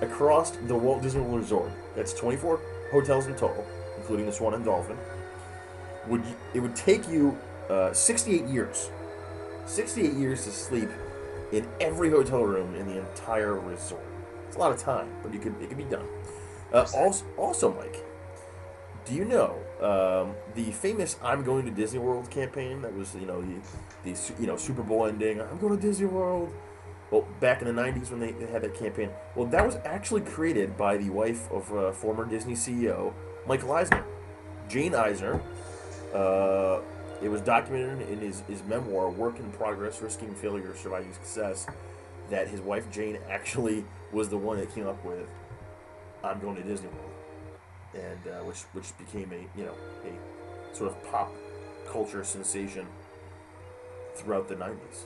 across 0.02 0.52
the 0.52 0.76
Walt 0.76 1.02
Disney 1.02 1.22
World 1.22 1.40
Resort, 1.40 1.72
that's 1.96 2.14
24 2.14 2.60
hotels 2.92 3.26
in 3.26 3.34
total, 3.34 3.66
including 3.98 4.28
the 4.28 4.32
Swan 4.32 4.54
and 4.54 4.64
Dolphin, 4.64 4.96
would 6.06 6.24
you, 6.24 6.36
it 6.54 6.60
would 6.60 6.76
take 6.76 7.10
you 7.10 7.36
uh, 7.72 7.92
68 7.92 8.46
years, 8.46 8.92
68 9.66 10.14
years 10.14 10.44
to 10.44 10.52
sleep 10.52 10.90
in 11.52 11.68
every 11.82 12.12
hotel 12.12 12.44
room 12.44 12.76
in 12.76 12.86
the 12.86 13.00
entire 13.00 13.56
resort. 13.56 14.06
It's 14.46 14.56
a 14.56 14.60
lot 14.60 14.72
of 14.72 14.78
time, 14.78 15.10
but 15.24 15.34
you 15.34 15.40
could 15.40 15.60
it 15.64 15.68
could 15.68 15.80
be 15.80 15.84
done. 15.86 16.06
Uh, 16.72 16.86
also, 16.96 17.26
also, 17.38 17.74
Mike, 17.74 18.06
Do 19.06 19.16
you 19.16 19.26
know 19.26 19.65
um, 19.82 20.36
the 20.56 20.72
famous 20.72 21.18
"I'm 21.22 21.44
going 21.44 21.66
to 21.66 21.72
Disney 21.72 22.00
World" 22.00 22.30
campaign? 22.30 22.82
That 22.82 22.94
was 22.94 23.14
you 23.16 23.26
know 23.26 23.42
the, 23.42 23.56
the 24.04 24.34
you 24.40 24.48
know 24.48 24.58
Super 24.58 24.84
Bowl 24.84 25.06
ending. 25.06 25.42
I'm 25.42 25.58
going 25.58 25.76
to 25.76 25.82
Disney 25.82 26.08
World. 26.08 26.54
Well, 27.12 27.28
back 27.40 27.62
in 27.62 27.74
the 27.74 27.82
'90s 27.82 28.10
when 28.10 28.20
they, 28.20 28.32
they 28.32 28.48
had 28.48 28.62
that 28.64 28.76
campaign. 28.76 29.10
Well, 29.36 29.48
that 29.48 29.66
was 29.66 29.78
actually 29.86 30.22
created 30.22 30.76
by 30.78 30.98
the 30.98 31.10
wife 31.10 31.50
of 31.52 31.72
uh, 31.76 31.92
former 31.92 32.26
Disney 32.26 32.54
CEO 32.54 33.14
Michael 33.48 33.72
Eisner, 33.74 34.04
Jane 34.68 34.96
Eisner. 34.96 35.42
Uh, 36.14 36.80
it 37.22 37.30
was 37.30 37.42
documented 37.42 38.10
in 38.10 38.20
his, 38.20 38.42
his 38.42 38.64
memoir, 38.64 39.10
Work 39.10 39.40
in 39.40 39.52
Progress 39.52 40.02
Risking 40.02 40.34
Failure, 40.36 40.76
Surviving 40.76 41.14
Success, 41.14 41.66
that 42.30 42.48
his 42.48 42.62
wife 42.62 42.90
Jane 42.92 43.18
actually 43.30 43.86
was 44.12 44.30
the 44.30 44.38
one 44.38 44.58
that 44.58 44.74
came 44.74 44.88
up 44.88 45.04
with 45.06 45.28
I'm 46.24 46.40
going 46.40 46.56
to 46.56 46.64
Disney 46.64 46.88
World. 46.88 47.15
And 47.96 48.34
uh, 48.34 48.44
which 48.44 48.62
which 48.74 48.98
became 48.98 49.32
a 49.32 49.58
you 49.58 49.66
know 49.66 49.76
a 50.04 50.76
sort 50.76 50.92
of 50.92 51.12
pop 51.12 51.34
culture 51.88 52.24
sensation 52.24 52.86
throughout 54.16 54.48
the 54.48 54.56
90s. 54.56 55.06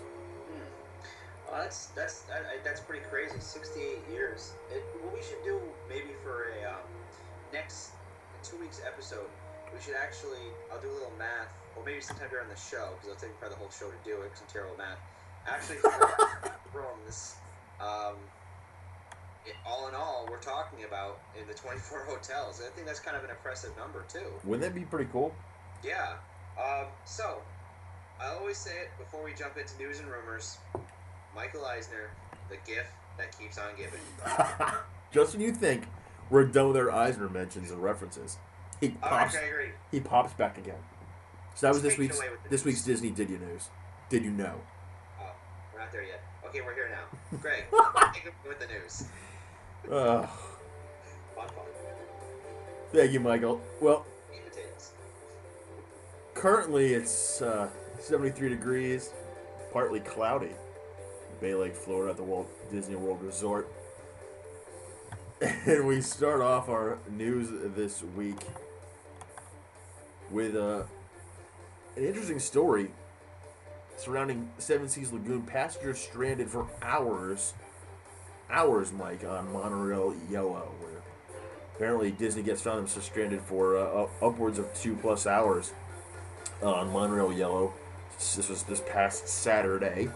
Well, 1.49 1.61
that's 1.61 1.87
that's 1.97 2.21
that, 2.29 2.45
that's 2.63 2.79
pretty 2.81 3.03
crazy. 3.09 3.39
Sixty-eight 3.39 4.05
years. 4.11 4.53
It, 4.71 4.83
what 5.01 5.13
we 5.13 5.21
should 5.21 5.43
do 5.43 5.59
maybe 5.89 6.13
for 6.23 6.53
a 6.61 6.69
um, 6.69 6.85
next 7.51 7.91
two 8.43 8.57
weeks 8.57 8.81
episode, 8.85 9.25
we 9.73 9.81
should 9.81 9.95
actually 9.95 10.45
I'll 10.71 10.79
do 10.79 10.89
a 10.89 10.93
little 10.93 11.13
math, 11.17 11.49
or 11.75 11.83
maybe 11.83 12.01
sometime 12.01 12.29
during 12.29 12.49
the 12.49 12.55
show 12.55 12.93
because 12.93 13.09
it'll 13.09 13.21
take 13.21 13.33
probably 13.39 13.57
the 13.57 13.61
whole 13.61 13.73
show 13.73 13.89
to 13.89 14.01
do 14.05 14.21
it 14.21 14.29
because 14.29 14.41
I'm 14.45 14.53
terrible 14.53 14.77
at 14.77 14.93
math. 14.93 15.01
Actually, 15.49 15.77
for 15.81 16.85
rooms. 16.85 17.35
Um, 17.81 18.21
all 19.65 19.87
in 19.87 19.95
all, 19.95 20.27
we're 20.29 20.37
talking 20.39 20.85
about 20.85 21.19
in 21.39 21.47
the 21.47 21.53
24 21.53 21.99
hotels. 22.07 22.61
I 22.65 22.69
think 22.75 22.87
that's 22.87 22.99
kind 22.99 23.17
of 23.17 23.23
an 23.23 23.29
impressive 23.29 23.71
number 23.77 24.05
too. 24.07 24.31
Wouldn't 24.43 24.61
that 24.61 24.77
be 24.77 24.85
pretty 24.85 25.09
cool? 25.11 25.33
Yeah. 25.83 26.15
Um, 26.61 26.87
so, 27.05 27.39
I 28.21 28.27
always 28.33 28.57
say 28.57 28.71
it 28.71 28.89
before 28.97 29.23
we 29.23 29.33
jump 29.33 29.57
into 29.57 29.77
news 29.77 29.99
and 29.99 30.09
rumors. 30.09 30.57
Michael 31.35 31.65
Eisner, 31.65 32.09
the 32.49 32.57
gift 32.65 32.89
that 33.17 33.37
keeps 33.37 33.57
on 33.57 33.69
giving. 33.77 33.99
Just 35.11 35.33
when 35.33 35.41
you 35.41 35.51
think 35.51 35.83
we're 36.29 36.45
done 36.45 36.67
with 36.67 36.77
our 36.77 36.91
Eisner 36.91 37.29
mentions 37.29 37.71
and 37.71 37.81
references, 37.81 38.37
he 38.81 38.87
right, 38.87 39.01
pops 39.01 39.35
I 39.35 39.41
agree. 39.41 39.69
he 39.91 39.99
pops 39.99 40.33
back 40.33 40.57
again. 40.57 40.79
So 41.55 41.67
that 41.67 41.73
was 41.73 41.81
this 41.81 41.97
week's 41.97 42.19
this 42.49 42.63
week's. 42.65 42.83
Disney 42.83 43.11
Did 43.11 43.29
You 43.29 43.37
News? 43.37 43.69
Did 44.09 44.23
you 44.23 44.31
know? 44.31 44.55
Oh, 45.19 45.31
we're 45.73 45.79
not 45.79 45.91
there 45.91 46.03
yet. 46.03 46.23
Okay, 46.47 46.61
we're 46.61 46.73
here 46.73 46.89
now. 46.89 47.37
Greg, 47.41 47.65
take 48.13 48.25
it 48.25 48.33
with 48.47 48.59
the 48.59 48.67
news. 48.67 49.03
Thank 52.91 53.11
you, 53.11 53.19
Michael. 53.19 53.61
Well, 53.79 54.05
currently 56.33 56.93
it's 56.93 57.41
uh, 57.41 57.69
73 57.99 58.49
degrees, 58.49 59.11
partly 59.71 59.99
cloudy. 59.99 60.51
Bay 61.39 61.55
Lake, 61.55 61.75
Florida, 61.75 62.11
at 62.11 62.17
the 62.17 62.23
Walt 62.23 62.49
Disney 62.71 62.95
World 62.95 63.21
Resort. 63.21 63.69
And 65.41 65.87
we 65.87 66.01
start 66.01 66.41
off 66.41 66.67
our 66.67 66.97
news 67.09 67.49
this 67.75 68.03
week 68.03 68.35
with 70.29 70.55
uh, 70.55 70.83
an 71.95 72.03
interesting 72.03 72.39
story 72.39 72.91
surrounding 73.97 74.49
Seven 74.57 74.89
Seas 74.89 75.13
Lagoon. 75.13 75.43
Passengers 75.43 75.99
stranded 75.99 76.49
for 76.49 76.67
hours, 76.81 77.53
hours, 78.51 78.91
Mike, 78.91 79.23
on 79.23 79.51
Monorail 79.51 80.15
Yellow, 80.29 80.71
where 80.79 81.01
apparently 81.75 82.11
Disney 82.11 82.41
gets 82.41 82.61
found 82.61 82.79
themselves 82.79 83.07
stranded 83.07 83.41
for 83.41 83.77
uh, 83.77 84.07
upwards 84.21 84.59
of 84.59 84.73
two 84.73 84.95
plus 84.95 85.27
hours 85.27 85.73
on 86.61 86.91
Monorail 86.91 87.31
Yellow. 87.31 87.73
This 88.17 88.49
was 88.49 88.63
this 88.63 88.81
past 88.81 89.27
Saturday, 89.27 90.09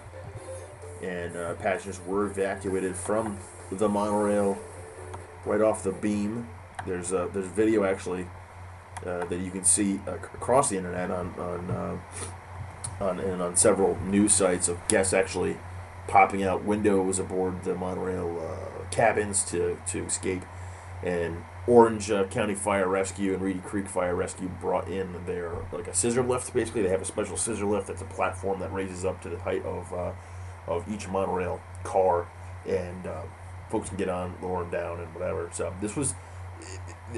and 1.02 1.36
uh, 1.36 1.54
passengers 1.56 2.02
were 2.06 2.26
evacuated 2.26 2.96
from 2.96 3.38
the 3.72 3.88
monorail 3.88 4.58
right 5.46 5.62
off 5.62 5.84
the 5.84 5.92
beam. 5.92 6.48
There's 6.86 7.12
a 7.12 7.30
there's 7.34 7.48
video 7.48 7.86
actually 7.86 8.28
uh, 9.06 9.26
that 9.26 9.40
you 9.40 9.52
can 9.52 9.64
see 9.64 10.00
uh, 10.08 10.16
across 10.16 10.70
the 10.70 10.78
internet 10.78 11.12
on 11.12 11.34
on 11.38 11.72
uh, 11.72 11.98
on 13.04 13.20
and 13.20 13.42
on 13.42 13.56
several 13.56 13.98
news 14.02 14.34
sites 14.34 14.68
of 14.68 14.86
guests 14.88 15.14
actually 15.14 15.58
popping 16.08 16.44
out 16.44 16.64
windows 16.64 17.20
aboard 17.20 17.64
the 17.64 17.76
monorail 17.76 18.40
uh, 18.40 18.90
cabins 18.90 19.44
to 19.46 19.78
to 19.88 20.06
escape. 20.06 20.44
And 21.02 21.44
Orange 21.68 22.12
uh, 22.12 22.26
County 22.26 22.56
Fire 22.56 22.88
Rescue 22.88 23.34
and 23.34 23.42
Reedy 23.42 23.60
Creek 23.60 23.88
Fire 23.88 24.16
Rescue 24.16 24.50
brought 24.62 24.88
in 24.88 25.26
their 25.26 25.54
like 25.72 25.88
a 25.88 25.94
scissor 25.94 26.24
lift. 26.24 26.54
Basically, 26.54 26.82
they 26.82 26.90
have 26.90 27.02
a 27.02 27.06
special 27.06 27.38
scissor 27.38 27.66
lift 27.66 27.88
that's 27.88 28.02
a 28.02 28.06
platform 28.06 28.60
that 28.60 28.74
raises 28.74 29.06
up 29.06 29.22
to 29.22 29.30
the 29.30 29.40
height 29.40 29.66
of 29.66 29.94
uh, 29.94 30.12
of 30.68 30.90
each 30.92 31.08
monorail 31.08 31.62
car, 31.84 32.28
and 32.68 33.08
uh, 33.08 33.24
folks 33.70 33.90
can 33.90 33.98
get 33.98 34.10
on, 34.10 34.36
lower 34.42 34.64
them 34.64 34.72
down, 34.72 35.00
and 35.00 35.14
whatever. 35.14 35.50
So 35.54 35.74
this 35.82 35.96
was 35.96 36.16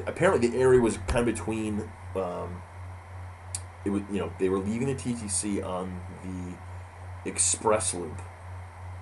apparently 0.06 0.48
the 0.48 0.58
area 0.58 0.80
was 0.80 0.98
kind 1.08 1.28
of 1.28 1.36
between. 1.36 1.90
Um, 2.16 2.62
it 3.84 3.90
was 3.90 4.02
you 4.12 4.20
know 4.20 4.32
they 4.40 4.50
were 4.50 4.60
leaving 4.60 4.88
the 4.88 4.96
TTC 4.96 5.64
on 5.64 6.02
the 6.24 7.30
express 7.30 7.94
loop 7.94 8.22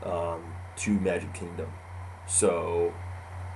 um, 0.04 0.42
to 0.78 0.92
Magic 0.92 1.34
Kingdom, 1.34 1.72
so 2.28 2.94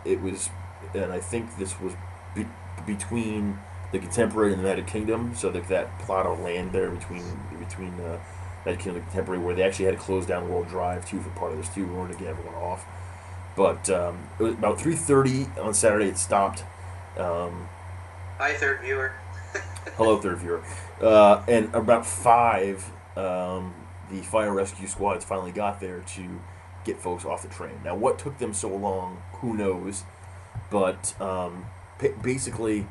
it 0.05 0.21
was, 0.21 0.49
and 0.93 1.11
I 1.11 1.19
think 1.19 1.57
this 1.57 1.79
was 1.79 1.93
be- 2.35 2.47
between 2.85 3.59
the 3.91 3.99
Contemporary 3.99 4.53
and 4.53 4.59
the 4.63 4.67
Magic 4.67 4.87
Kingdom, 4.87 5.33
so 5.35 5.49
that 5.51 5.67
that 5.69 5.99
plot 5.99 6.25
of 6.25 6.39
land 6.39 6.71
there 6.71 6.89
between 6.91 7.23
between 7.59 7.93
uh, 8.01 8.19
Magic 8.65 8.81
Kingdom 8.81 9.01
and 9.01 9.05
Contemporary, 9.11 9.39
where 9.41 9.55
they 9.55 9.63
actually 9.63 9.85
had 9.85 9.95
to 9.95 9.99
close 9.99 10.25
down 10.25 10.49
World 10.49 10.67
Drive 10.67 11.07
too 11.09 11.19
for 11.21 11.29
part 11.31 11.51
of 11.51 11.57
this 11.57 11.69
too, 11.69 11.83
in 11.83 11.91
order 11.91 12.13
to 12.13 12.19
get 12.19 12.27
everyone 12.29 12.55
off. 12.55 12.85
But 13.55 13.89
um, 13.89 14.19
it 14.39 14.43
was 14.43 14.53
about 14.53 14.79
three 14.79 14.95
thirty 14.95 15.47
on 15.59 15.73
Saturday. 15.73 16.07
It 16.07 16.17
stopped. 16.17 16.63
Um, 17.17 17.67
Hi, 18.37 18.53
third 18.53 18.81
viewer. 18.81 19.13
hello, 19.95 20.17
third 20.19 20.37
viewer. 20.37 20.61
Uh, 21.01 21.41
and 21.47 21.73
about 21.73 22.05
five, 22.05 22.91
um, 23.15 23.73
the 24.09 24.21
fire 24.21 24.53
rescue 24.53 24.87
squads 24.87 25.25
finally 25.25 25.51
got 25.51 25.79
there 25.79 25.99
to 26.15 26.39
get 26.85 26.99
folks 26.99 27.25
off 27.25 27.41
the 27.41 27.49
train. 27.49 27.81
Now, 27.83 27.95
what 27.95 28.17
took 28.19 28.37
them 28.37 28.53
so 28.53 28.69
long? 28.69 29.21
Who 29.41 29.55
knows? 29.55 30.03
But 30.69 31.19
um, 31.21 31.65
basically, 32.21 32.87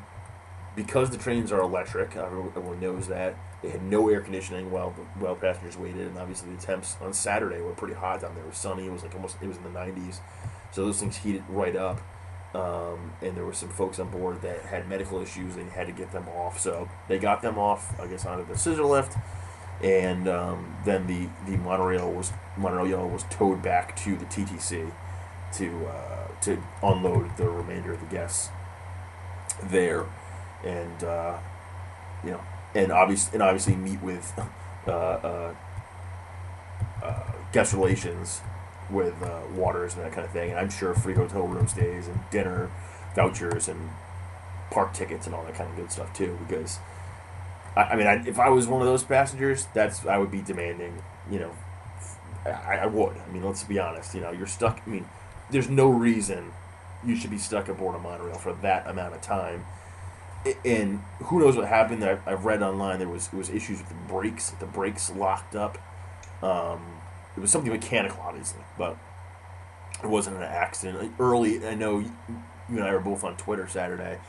because 0.75 1.09
the 1.09 1.17
trains 1.17 1.51
are 1.51 1.61
electric, 1.61 2.15
everyone 2.15 2.49
everyone 2.49 2.79
knows 2.79 3.07
that 3.07 3.35
they 3.61 3.69
had 3.69 3.81
no 3.81 4.07
air 4.09 4.21
conditioning 4.21 4.71
while 4.71 4.91
while 5.19 5.35
passengers 5.35 5.77
waited, 5.77 6.07
and 6.07 6.17
obviously 6.17 6.53
the 6.53 6.61
temps 6.61 6.95
on 7.01 7.13
Saturday 7.13 7.59
were 7.61 7.73
pretty 7.73 7.95
hot 7.95 8.21
down 8.21 8.35
there. 8.35 8.43
It 8.43 8.49
was 8.49 8.57
sunny. 8.57 8.85
It 8.85 8.91
was 8.91 9.03
like 9.03 9.15
almost 9.15 9.37
it 9.41 9.47
was 9.47 9.57
in 9.57 9.63
the 9.63 9.69
90s, 9.69 10.19
so 10.71 10.85
those 10.85 10.99
things 10.99 11.17
heated 11.17 11.43
right 11.49 11.75
up. 11.75 11.99
Um, 12.53 13.11
and 13.21 13.35
there 13.35 13.45
were 13.45 13.53
some 13.53 13.69
folks 13.69 13.99
on 13.99 14.09
board 14.09 14.41
that 14.41 14.61
had 14.61 14.87
medical 14.87 15.21
issues 15.21 15.57
and 15.57 15.69
had 15.71 15.87
to 15.87 15.93
get 15.93 16.11
them 16.11 16.27
off. 16.29 16.59
So 16.59 16.89
they 17.07 17.19
got 17.19 17.41
them 17.41 17.57
off, 17.57 17.99
I 17.99 18.07
guess, 18.07 18.25
onto 18.25 18.47
the 18.47 18.57
scissor 18.57 18.85
lift, 18.85 19.17
and 19.81 20.27
um, 20.27 20.75
then 20.85 21.07
the, 21.07 21.27
the 21.49 21.57
monorail 21.57 22.11
was 22.11 22.31
monorail 22.55 22.87
yellow 22.87 23.07
was 23.07 23.23
towed 23.29 23.61
back 23.61 23.95
to 23.95 24.15
the 24.15 24.25
TTC 24.25 24.91
to 25.53 25.87
uh, 25.87 26.27
to 26.41 26.61
unload 26.83 27.37
the 27.37 27.49
remainder 27.49 27.93
of 27.93 27.99
the 27.99 28.07
guests 28.07 28.49
there, 29.63 30.05
and 30.63 31.03
uh, 31.03 31.37
you 32.23 32.31
know, 32.31 32.41
and 32.75 32.91
obviously 32.91 33.33
and 33.33 33.43
obviously 33.43 33.75
meet 33.75 34.01
with 34.01 34.33
uh, 34.87 34.91
uh, 34.91 35.55
uh, 37.03 37.31
guest 37.51 37.73
relations 37.73 38.41
with 38.89 39.21
uh, 39.21 39.41
waters 39.53 39.95
and 39.95 40.03
that 40.03 40.11
kind 40.11 40.25
of 40.25 40.31
thing. 40.31 40.51
And 40.51 40.59
I'm 40.59 40.69
sure 40.69 40.93
free 40.93 41.13
hotel 41.13 41.43
room 41.43 41.67
stays 41.67 42.07
and 42.07 42.19
dinner 42.31 42.71
vouchers 43.15 43.67
and 43.67 43.89
park 44.71 44.93
tickets 44.93 45.25
and 45.25 45.35
all 45.35 45.43
that 45.43 45.55
kind 45.55 45.69
of 45.69 45.75
good 45.75 45.91
stuff 45.91 46.13
too. 46.13 46.37
Because 46.47 46.79
I, 47.77 47.91
I 47.91 47.95
mean, 47.95 48.07
I, 48.07 48.27
if 48.27 48.39
I 48.39 48.49
was 48.49 48.67
one 48.67 48.81
of 48.81 48.87
those 48.87 49.03
passengers, 49.03 49.67
that's 49.73 50.05
I 50.05 50.17
would 50.17 50.31
be 50.31 50.41
demanding. 50.41 51.01
You 51.29 51.39
know, 51.39 51.51
I, 52.45 52.77
I 52.77 52.85
would. 52.87 53.15
I 53.17 53.31
mean, 53.31 53.43
let's 53.43 53.63
be 53.63 53.79
honest. 53.79 54.15
You 54.15 54.21
know, 54.21 54.31
you're 54.31 54.47
stuck. 54.47 54.81
I 54.85 54.89
mean, 54.89 55.05
there's 55.51 55.69
no 55.69 55.89
reason 55.89 56.51
you 57.05 57.15
should 57.15 57.31
be 57.31 57.37
stuck 57.37 57.69
aboard 57.69 57.95
a 57.95 57.99
monorail 57.99 58.37
for 58.37 58.53
that 58.53 58.87
amount 58.87 59.13
of 59.13 59.21
time. 59.21 59.65
And 60.65 61.01
who 61.23 61.39
knows 61.39 61.55
what 61.55 61.67
happened? 61.67 62.03
I've, 62.03 62.25
I've 62.27 62.45
read 62.45 62.61
online 62.61 62.99
there 62.99 63.09
was 63.09 63.31
was 63.31 63.49
issues 63.49 63.79
with 63.79 63.89
the 63.89 63.95
brakes. 64.13 64.49
The 64.51 64.65
brakes 64.65 65.11
locked 65.11 65.55
up. 65.55 65.77
Um, 66.41 66.81
it 67.35 67.39
was 67.39 67.51
something 67.51 67.71
mechanical, 67.71 68.21
obviously, 68.21 68.61
but 68.77 68.97
it 70.03 70.07
wasn't 70.07 70.37
an 70.37 70.43
accident. 70.43 71.13
Early, 71.19 71.65
I 71.67 71.75
know 71.75 71.99
you 71.99 72.11
and 72.69 72.83
I 72.83 72.93
were 72.93 72.99
both 72.99 73.23
on 73.23 73.35
Twitter 73.37 73.67
Saturday, 73.67 74.19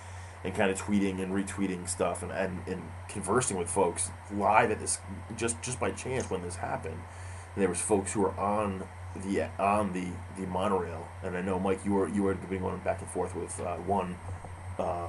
and 0.44 0.54
kind 0.54 0.70
of 0.70 0.80
tweeting 0.80 1.20
and 1.22 1.32
retweeting 1.32 1.88
stuff 1.88 2.22
and, 2.22 2.30
and, 2.30 2.60
and 2.66 2.82
conversing 3.08 3.56
with 3.56 3.68
folks 3.68 4.10
live 4.32 4.70
at 4.70 4.78
this 4.78 4.98
just 5.36 5.60
just 5.62 5.80
by 5.80 5.90
chance 5.90 6.30
when 6.30 6.42
this 6.42 6.56
happened. 6.56 7.00
And 7.54 7.62
there 7.62 7.68
was 7.68 7.80
folks 7.80 8.12
who 8.12 8.20
were 8.20 8.38
on 8.38 8.84
the 9.16 9.48
on 9.58 9.92
the, 9.92 10.06
the 10.40 10.46
monorail, 10.46 11.08
and 11.22 11.36
I 11.36 11.40
know 11.40 11.58
Mike, 11.58 11.84
you 11.84 11.92
were 11.92 12.08
you 12.08 12.22
were 12.22 12.34
going 12.34 12.78
back 12.78 13.00
and 13.00 13.10
forth 13.10 13.34
with 13.34 13.58
uh, 13.60 13.76
one 13.76 14.16
uh, 14.78 15.08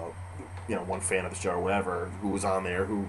you 0.68 0.76
know, 0.76 0.84
one 0.84 1.00
fan 1.00 1.26
of 1.26 1.32
the 1.32 1.38
show 1.38 1.52
or 1.52 1.60
whatever 1.60 2.12
who 2.22 2.30
was 2.30 2.46
on 2.46 2.63
there 2.63 2.86
who 2.86 3.08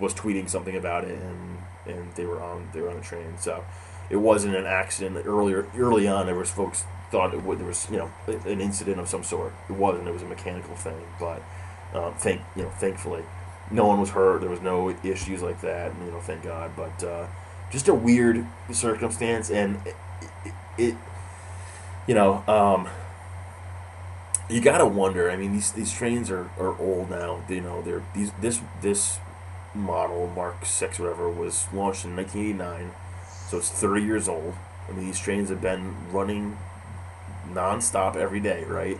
was 0.00 0.14
tweeting 0.14 0.48
something 0.48 0.76
about 0.76 1.04
it, 1.04 1.18
and 1.18 1.58
and 1.86 2.14
they 2.14 2.24
were 2.24 2.40
on 2.40 2.68
they 2.72 2.80
were 2.80 2.90
on 2.90 2.96
the 2.96 3.02
train. 3.02 3.36
So 3.38 3.64
it 4.10 4.16
wasn't 4.16 4.56
an 4.56 4.66
accident. 4.66 5.26
Earlier 5.26 5.66
early 5.76 6.08
on, 6.08 6.26
there 6.26 6.34
was 6.34 6.50
folks 6.50 6.84
thought 7.12 7.32
it 7.34 7.42
would, 7.44 7.60
there 7.60 7.66
was 7.66 7.86
you 7.90 7.98
know 7.98 8.10
an 8.26 8.60
incident 8.60 8.98
of 8.98 9.08
some 9.08 9.22
sort. 9.22 9.52
It 9.68 9.74
wasn't. 9.74 10.08
It 10.08 10.12
was 10.12 10.22
a 10.22 10.26
mechanical 10.26 10.74
thing, 10.74 11.00
but 11.20 11.42
uh, 11.94 12.10
thank 12.14 12.40
you 12.56 12.64
know 12.64 12.70
thankfully 12.70 13.22
no 13.72 13.86
one 13.86 14.00
was 14.00 14.10
hurt. 14.10 14.40
There 14.40 14.50
was 14.50 14.60
no 14.60 14.90
issues 15.02 15.42
like 15.42 15.60
that. 15.62 15.92
And 15.92 16.06
You 16.06 16.12
know, 16.12 16.20
thank 16.20 16.42
God. 16.42 16.72
But 16.76 17.04
uh, 17.04 17.26
just 17.70 17.88
a 17.88 17.94
weird 17.94 18.46
circumstance, 18.70 19.50
and 19.50 19.80
it, 19.86 19.96
it, 20.44 20.52
it 20.78 20.96
you 22.06 22.14
know, 22.14 22.44
um, 22.46 22.88
you 24.48 24.60
gotta 24.60 24.86
wonder. 24.86 25.30
I 25.30 25.36
mean, 25.36 25.52
these 25.52 25.72
these 25.72 25.92
trains 25.92 26.30
are, 26.30 26.50
are 26.58 26.78
old 26.78 27.10
now. 27.10 27.42
You 27.48 27.60
know, 27.60 27.82
they're 27.82 28.02
these 28.14 28.32
this 28.40 28.60
this 28.80 29.18
model 29.74 30.30
Mark 30.34 30.66
Six 30.66 30.98
whatever 30.98 31.30
was 31.30 31.66
launched 31.72 32.04
in 32.04 32.14
1989, 32.14 32.92
so 33.48 33.58
it's 33.58 33.70
30 33.70 34.02
years 34.02 34.28
old. 34.28 34.54
I 34.88 34.92
mean, 34.92 35.06
these 35.06 35.20
trains 35.20 35.48
have 35.48 35.62
been 35.62 35.94
running 36.10 36.58
nonstop 37.48 38.16
every 38.16 38.40
day, 38.40 38.64
right? 38.64 38.98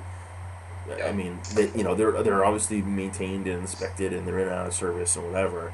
Yeah. 0.88 1.07
I 1.07 1.12
mean, 1.12 1.38
they, 1.55 1.70
you 1.76 1.85
know, 1.85 1.94
they're 1.94 2.22
they're 2.22 2.44
obviously 2.44 2.83
maintained 2.83 3.46
and 3.46 3.61
inspected, 3.61 4.12
and 4.12 4.26
they're 4.26 4.38
in 4.38 4.48
and 4.48 4.55
out 4.55 4.66
of 4.66 4.74
service 4.74 5.16
and 5.16 5.26
whatever, 5.26 5.72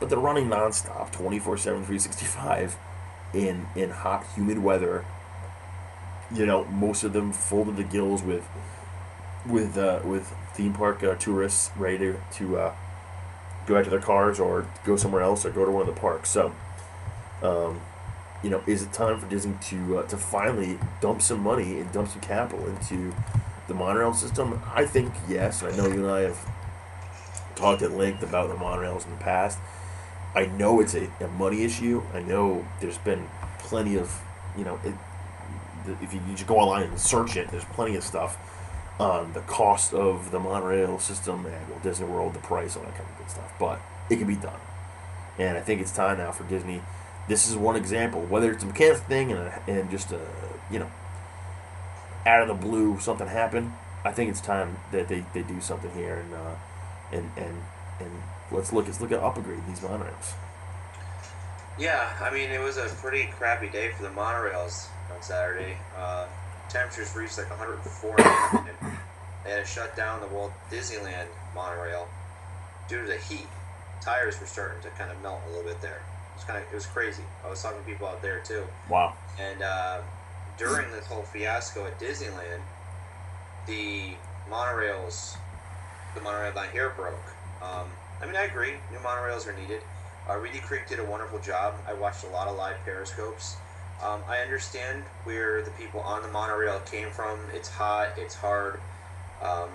but 0.00 0.08
they're 0.08 0.18
running 0.18 0.48
nonstop, 0.48 1.12
24/7, 1.12 1.58
365, 1.62 2.76
in 3.34 3.66
in 3.74 3.90
hot, 3.90 4.24
humid 4.34 4.58
weather. 4.58 5.04
You 6.34 6.46
know, 6.46 6.64
most 6.64 7.04
of 7.04 7.12
them 7.12 7.32
full 7.32 7.66
to 7.66 7.72
the 7.72 7.84
gills 7.84 8.22
with 8.22 8.48
with 9.46 9.76
uh, 9.76 10.00
with 10.04 10.34
theme 10.54 10.72
park 10.72 11.02
uh, 11.02 11.14
tourists 11.14 11.70
ready 11.76 11.98
to, 11.98 12.20
to 12.32 12.58
uh, 12.58 12.74
go 13.66 13.74
back 13.74 13.84
to 13.84 13.90
their 13.90 14.00
cars 14.00 14.40
or 14.40 14.66
go 14.84 14.96
somewhere 14.96 15.22
else 15.22 15.44
or 15.44 15.50
go 15.50 15.64
to 15.64 15.70
one 15.70 15.86
of 15.86 15.94
the 15.94 16.00
parks. 16.00 16.30
So, 16.30 16.52
um, 17.42 17.80
you 18.46 18.52
know, 18.52 18.62
is 18.64 18.84
it 18.84 18.92
time 18.92 19.18
for 19.18 19.26
Disney 19.26 19.54
to 19.60 19.98
uh, 19.98 20.02
to 20.04 20.16
finally 20.16 20.78
dump 21.00 21.20
some 21.20 21.40
money 21.40 21.80
and 21.80 21.90
dump 21.90 22.08
some 22.08 22.20
capital 22.20 22.64
into 22.68 23.12
the 23.66 23.74
monorail 23.74 24.14
system? 24.14 24.62
I 24.72 24.86
think 24.86 25.12
yes. 25.28 25.64
I 25.64 25.72
know 25.76 25.88
you 25.88 26.06
and 26.06 26.12
I 26.12 26.20
have 26.20 26.38
talked 27.56 27.82
at 27.82 27.90
length 27.90 28.22
about 28.22 28.48
the 28.48 28.54
monorails 28.54 29.04
in 29.04 29.10
the 29.10 29.16
past. 29.16 29.58
I 30.36 30.46
know 30.46 30.80
it's 30.80 30.94
a, 30.94 31.10
a 31.18 31.26
money 31.26 31.64
issue. 31.64 32.04
I 32.14 32.22
know 32.22 32.64
there's 32.80 32.98
been 32.98 33.26
plenty 33.58 33.96
of, 33.96 34.16
you 34.56 34.62
know, 34.62 34.78
it, 34.84 34.94
if 36.00 36.14
you, 36.14 36.20
you 36.28 36.34
just 36.34 36.46
go 36.46 36.58
online 36.58 36.84
and 36.84 37.00
search 37.00 37.36
it, 37.36 37.48
there's 37.48 37.64
plenty 37.64 37.96
of 37.96 38.04
stuff 38.04 38.38
on 39.00 39.32
the 39.32 39.40
cost 39.40 39.92
of 39.92 40.30
the 40.30 40.38
monorail 40.38 41.00
system 41.00 41.46
and 41.46 41.68
Walt 41.68 41.82
Disney 41.82 42.06
World, 42.06 42.32
the 42.32 42.38
price, 42.38 42.76
all 42.76 42.84
that 42.84 42.94
kind 42.94 43.10
of 43.10 43.18
good 43.18 43.30
stuff. 43.30 43.52
But 43.58 43.80
it 44.08 44.18
can 44.18 44.28
be 44.28 44.36
done. 44.36 44.60
And 45.36 45.58
I 45.58 45.62
think 45.62 45.80
it's 45.80 45.90
time 45.90 46.18
now 46.18 46.30
for 46.30 46.44
Disney. 46.44 46.80
This 47.28 47.48
is 47.48 47.56
one 47.56 47.76
example, 47.76 48.22
whether 48.22 48.52
it's 48.52 48.62
a 48.62 48.66
mechanical 48.66 49.02
thing 49.04 49.32
and, 49.32 49.40
a, 49.40 49.62
and 49.66 49.90
just 49.90 50.12
a, 50.12 50.20
you 50.70 50.78
know, 50.78 50.90
out 52.24 52.42
of 52.42 52.48
the 52.48 52.54
blue 52.54 52.98
something 53.00 53.26
happened. 53.26 53.72
I 54.04 54.12
think 54.12 54.30
it's 54.30 54.40
time 54.40 54.76
that 54.92 55.08
they, 55.08 55.24
they 55.34 55.42
do 55.42 55.60
something 55.60 55.90
here 55.92 56.16
and 56.16 56.34
uh, 56.34 56.54
and 57.12 57.30
and 57.36 57.62
and 58.00 58.10
let's 58.50 58.72
look 58.72 58.86
let's 58.86 59.00
look 59.00 59.12
at 59.12 59.20
upgrading 59.20 59.66
these 59.66 59.80
monorails. 59.80 60.34
Yeah, 61.78 62.16
I 62.20 62.32
mean 62.32 62.50
it 62.50 62.60
was 62.60 62.76
a 62.76 62.88
pretty 63.00 63.28
crappy 63.36 63.68
day 63.68 63.90
for 63.96 64.04
the 64.04 64.10
monorails 64.10 64.86
on 65.14 65.22
Saturday. 65.22 65.76
Uh, 65.96 66.26
temperatures 66.68 67.14
reached 67.16 67.38
like 67.38 67.50
104. 67.50 68.16
and 68.58 68.96
they 69.44 69.50
had 69.50 69.64
to 69.64 69.66
shut 69.66 69.96
down 69.96 70.20
the 70.20 70.26
Walt 70.28 70.52
Disneyland 70.70 71.26
monorail 71.54 72.08
due 72.88 73.02
to 73.02 73.06
the 73.06 73.18
heat. 73.18 73.46
Tires 74.00 74.38
were 74.40 74.46
starting 74.46 74.80
to 74.82 74.88
kind 74.90 75.10
of 75.10 75.20
melt 75.22 75.40
a 75.46 75.50
little 75.50 75.64
bit 75.64 75.80
there. 75.80 76.02
It 76.36 76.40
was 76.40 76.44
kind 76.44 76.62
of 76.62 76.70
it 76.70 76.74
was 76.74 76.84
crazy. 76.84 77.22
I 77.46 77.48
was 77.48 77.62
talking 77.62 77.78
to 77.78 77.84
people 77.86 78.06
out 78.06 78.20
there 78.20 78.40
too. 78.40 78.66
Wow. 78.90 79.14
And 79.40 79.62
uh, 79.62 80.00
during 80.58 80.90
this 80.90 81.06
whole 81.06 81.22
fiasco 81.22 81.86
at 81.86 81.98
Disneyland, 81.98 82.60
the 83.66 84.12
monorails, 84.50 85.38
the 86.14 86.20
monorail 86.20 86.54
line 86.54 86.68
here 86.72 86.90
broke. 86.90 87.14
Um, 87.62 87.88
I 88.20 88.26
mean, 88.26 88.36
I 88.36 88.44
agree. 88.44 88.74
New 88.92 88.98
monorails 88.98 89.46
are 89.46 89.58
needed. 89.58 89.80
Uh, 90.28 90.36
Reedy 90.36 90.58
Creek 90.58 90.86
did 90.86 90.98
a 90.98 91.04
wonderful 91.04 91.38
job. 91.38 91.74
I 91.88 91.94
watched 91.94 92.24
a 92.24 92.28
lot 92.28 92.48
of 92.48 92.56
live 92.58 92.76
periscopes. 92.84 93.56
Um, 94.04 94.20
I 94.28 94.38
understand 94.38 95.04
where 95.24 95.62
the 95.62 95.70
people 95.70 96.00
on 96.00 96.20
the 96.20 96.28
monorail 96.28 96.80
came 96.80 97.08
from. 97.10 97.38
It's 97.54 97.70
hot. 97.70 98.08
It's 98.18 98.34
hard. 98.34 98.78
Um, 99.42 99.70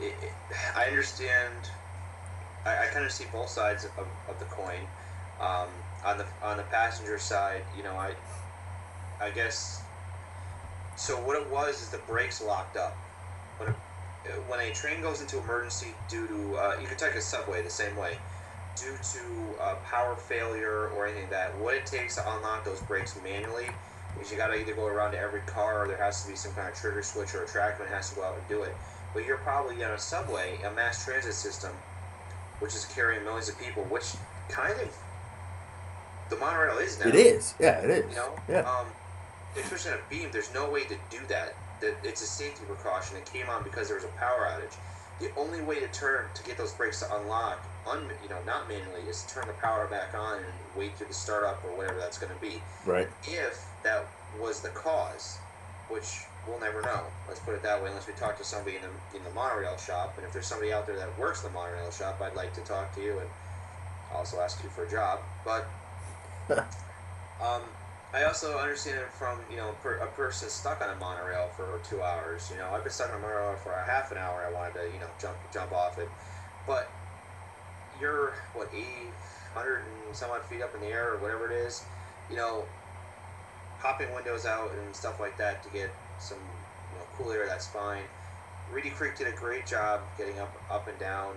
it, 0.00 0.14
it, 0.20 0.32
I 0.74 0.86
understand. 0.86 1.54
I, 2.66 2.84
I 2.84 2.86
kind 2.86 3.04
of 3.04 3.12
see 3.12 3.26
both 3.32 3.48
sides 3.48 3.84
of, 3.84 4.08
of 4.28 4.38
the 4.40 4.46
coin. 4.46 4.80
Um, 5.40 5.68
on 6.04 6.18
the 6.18 6.26
on 6.42 6.56
the 6.56 6.62
passenger 6.64 7.18
side, 7.18 7.62
you 7.76 7.82
know, 7.82 7.94
I 7.94 8.14
I 9.20 9.30
guess. 9.30 9.82
So 10.96 11.14
what 11.16 11.40
it 11.40 11.50
was 11.50 11.80
is 11.80 11.88
the 11.88 11.98
brakes 11.98 12.42
locked 12.42 12.76
up. 12.76 12.96
When 13.58 13.68
a, 13.70 13.72
when 14.48 14.60
a 14.60 14.72
train 14.72 15.00
goes 15.00 15.20
into 15.20 15.38
emergency 15.38 15.94
due 16.08 16.26
to 16.26 16.56
uh, 16.56 16.76
you 16.80 16.86
can 16.86 16.96
take 16.96 17.14
a 17.14 17.20
subway 17.20 17.62
the 17.62 17.70
same 17.70 17.96
way 17.96 18.18
due 18.76 18.96
to 18.96 19.62
uh, 19.62 19.74
power 19.84 20.16
failure 20.16 20.88
or 20.96 21.06
anything 21.06 21.24
like 21.24 21.30
that, 21.30 21.58
what 21.58 21.74
it 21.74 21.86
takes 21.86 22.16
to 22.16 22.36
unlock 22.36 22.64
those 22.64 22.80
brakes 22.82 23.18
manually 23.22 23.66
is 24.20 24.30
you 24.30 24.36
got 24.36 24.48
to 24.48 24.54
either 24.54 24.74
go 24.74 24.86
around 24.86 25.12
to 25.12 25.18
every 25.18 25.40
car 25.40 25.84
or 25.84 25.88
there 25.88 25.96
has 25.96 26.22
to 26.24 26.30
be 26.30 26.36
some 26.36 26.52
kind 26.52 26.68
of 26.68 26.74
trigger 26.74 27.02
switch 27.02 27.34
or 27.34 27.44
a 27.44 27.46
trackman 27.46 27.88
has 27.88 28.10
to 28.10 28.16
go 28.16 28.24
out 28.24 28.36
and 28.36 28.48
do 28.48 28.62
it. 28.62 28.74
But 29.14 29.26
you're 29.26 29.38
probably 29.38 29.82
on 29.84 29.92
a 29.92 29.98
subway, 29.98 30.58
a 30.64 30.70
mass 30.70 31.04
transit 31.04 31.34
system, 31.34 31.72
which 32.60 32.74
is 32.74 32.86
carrying 32.86 33.24
millions 33.24 33.48
of 33.48 33.58
people, 33.58 33.84
which 33.84 34.14
kind 34.48 34.78
of 34.80 34.96
the 36.32 36.38
monorail 36.40 36.78
is 36.78 36.98
now. 36.98 37.08
It 37.08 37.14
is. 37.14 37.54
Yeah, 37.60 37.80
it 37.80 37.90
is. 37.90 38.10
You 38.10 38.16
know, 38.16 38.34
Yeah. 38.48 38.60
um, 38.60 38.86
especially 39.56 39.92
on 39.92 39.98
a 39.98 40.10
beam, 40.10 40.30
there's 40.32 40.52
no 40.54 40.68
way 40.70 40.84
to 40.84 40.96
do 41.10 41.18
that. 41.28 41.54
That 41.80 41.94
it's 42.02 42.22
a 42.22 42.26
safety 42.26 42.64
precaution. 42.66 43.16
It 43.16 43.26
came 43.26 43.48
on 43.50 43.62
because 43.62 43.88
there 43.88 43.96
was 43.96 44.04
a 44.04 44.14
power 44.18 44.46
outage. 44.50 44.74
The 45.20 45.30
only 45.38 45.60
way 45.60 45.78
to 45.80 45.88
turn 45.88 46.24
to 46.34 46.42
get 46.42 46.56
those 46.56 46.72
brakes 46.72 47.00
to 47.00 47.16
unlock, 47.16 47.58
un, 47.86 48.10
you 48.22 48.28
know, 48.28 48.38
not 48.46 48.68
manually, 48.68 49.02
is 49.08 49.22
to 49.24 49.34
turn 49.34 49.46
the 49.46 49.52
power 49.54 49.86
back 49.86 50.14
on 50.14 50.38
and 50.38 50.46
wait 50.76 50.96
through 50.96 51.08
the 51.08 51.14
startup 51.14 51.62
or 51.64 51.76
whatever 51.76 51.98
that's 52.00 52.18
going 52.18 52.32
to 52.34 52.40
be. 52.40 52.62
Right. 52.86 53.08
If 53.24 53.64
that 53.82 54.06
was 54.40 54.60
the 54.60 54.70
cause, 54.70 55.38
which 55.88 56.22
we'll 56.48 56.58
never 56.60 56.80
know. 56.82 57.02
Let's 57.28 57.40
put 57.40 57.54
it 57.54 57.62
that 57.62 57.80
way, 57.82 57.88
unless 57.90 58.06
we 58.06 58.14
talk 58.14 58.38
to 58.38 58.44
somebody 58.44 58.76
in 58.76 58.82
the 58.82 59.16
in 59.18 59.22
the 59.24 59.30
monorail 59.30 59.76
shop. 59.76 60.14
And 60.16 60.24
if 60.26 60.32
there's 60.32 60.46
somebody 60.46 60.72
out 60.72 60.86
there 60.86 60.96
that 60.96 61.16
works 61.18 61.42
the 61.42 61.50
monorail 61.50 61.90
shop, 61.90 62.20
I'd 62.22 62.34
like 62.34 62.54
to 62.54 62.60
talk 62.62 62.94
to 62.94 63.02
you 63.02 63.18
and 63.18 63.28
also 64.14 64.40
ask 64.40 64.62
you 64.64 64.70
for 64.70 64.84
a 64.84 64.90
job. 64.90 65.20
But 65.44 65.66
um, 67.40 67.62
I 68.14 68.24
also 68.24 68.58
understand 68.58 68.98
it 69.00 69.10
from 69.10 69.38
you 69.50 69.56
know 69.56 69.74
per, 69.82 69.96
a 69.96 70.06
person 70.08 70.48
stuck 70.48 70.82
on 70.82 70.90
a 70.90 70.96
monorail 70.96 71.48
for 71.56 71.80
two 71.88 72.02
hours. 72.02 72.50
You 72.50 72.58
know, 72.58 72.68
I've 72.72 72.82
been 72.82 72.92
stuck 72.92 73.10
on 73.10 73.16
a 73.16 73.18
monorail 73.18 73.56
for 73.56 73.72
a 73.72 73.84
half 73.84 74.12
an 74.12 74.18
hour. 74.18 74.46
I 74.48 74.52
wanted 74.52 74.74
to 74.74 74.92
you 74.92 75.00
know 75.00 75.08
jump 75.20 75.36
jump 75.52 75.72
off 75.72 75.98
it, 75.98 76.08
but 76.66 76.90
you're 78.00 78.34
what 78.54 78.68
80, 78.72 78.84
100 79.54 79.82
and 80.06 80.16
some 80.16 80.30
odd 80.30 80.42
feet 80.42 80.62
up 80.62 80.74
in 80.74 80.80
the 80.80 80.88
air 80.88 81.14
or 81.14 81.18
whatever 81.18 81.50
it 81.50 81.56
is. 81.66 81.82
You 82.30 82.36
know, 82.36 82.64
popping 83.80 84.12
windows 84.14 84.44
out 84.44 84.70
and 84.72 84.94
stuff 84.94 85.18
like 85.18 85.36
that 85.38 85.62
to 85.64 85.70
get 85.70 85.90
some 86.18 86.38
you 86.38 86.98
know 86.98 87.04
cool 87.16 87.32
air. 87.32 87.46
That's 87.46 87.66
fine. 87.66 88.04
Reedy 88.70 88.90
Creek 88.90 89.16
did 89.16 89.26
a 89.26 89.36
great 89.36 89.66
job 89.66 90.00
getting 90.18 90.38
up 90.38 90.52
up 90.70 90.86
and 90.88 90.98
down, 90.98 91.34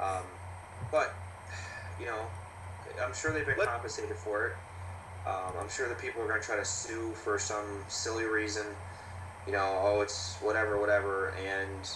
um, 0.00 0.24
but 0.90 1.14
you 2.00 2.06
know, 2.06 2.26
I'm 3.02 3.14
sure 3.14 3.32
they've 3.32 3.46
been 3.46 3.56
compensated 3.56 4.16
for 4.16 4.48
it. 4.48 4.52
Um, 5.26 5.52
I'm 5.60 5.68
sure 5.68 5.88
the 5.88 5.94
people 5.94 6.22
are 6.22 6.28
going 6.28 6.40
to 6.40 6.46
try 6.46 6.56
to 6.56 6.64
sue 6.64 7.12
for 7.12 7.38
some 7.38 7.84
silly 7.88 8.24
reason. 8.24 8.66
You 9.46 9.52
know, 9.52 9.80
oh, 9.82 10.00
it's 10.00 10.36
whatever, 10.36 10.78
whatever. 10.80 11.34
And, 11.46 11.88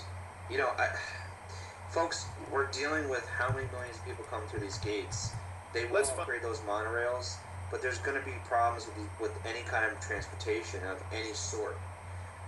you 0.50 0.58
know, 0.58 0.68
I, 0.78 0.88
folks, 1.90 2.26
we're 2.50 2.66
dealing 2.70 3.08
with 3.08 3.26
how 3.28 3.48
many 3.48 3.66
millions 3.72 3.96
of 3.96 4.04
people 4.04 4.24
come 4.30 4.42
through 4.48 4.60
these 4.60 4.78
gates. 4.78 5.32
They 5.72 5.86
will 5.86 5.94
Let's 5.94 6.10
upgrade 6.10 6.42
those 6.42 6.58
monorails, 6.60 7.36
but 7.70 7.80
there's 7.80 7.98
going 7.98 8.18
to 8.18 8.24
be 8.24 8.32
problems 8.44 8.86
with, 8.86 8.96
the, 8.96 9.22
with 9.22 9.32
any 9.46 9.62
kind 9.66 9.90
of 9.90 9.98
transportation 10.00 10.80
of 10.84 11.02
any 11.12 11.32
sort. 11.32 11.78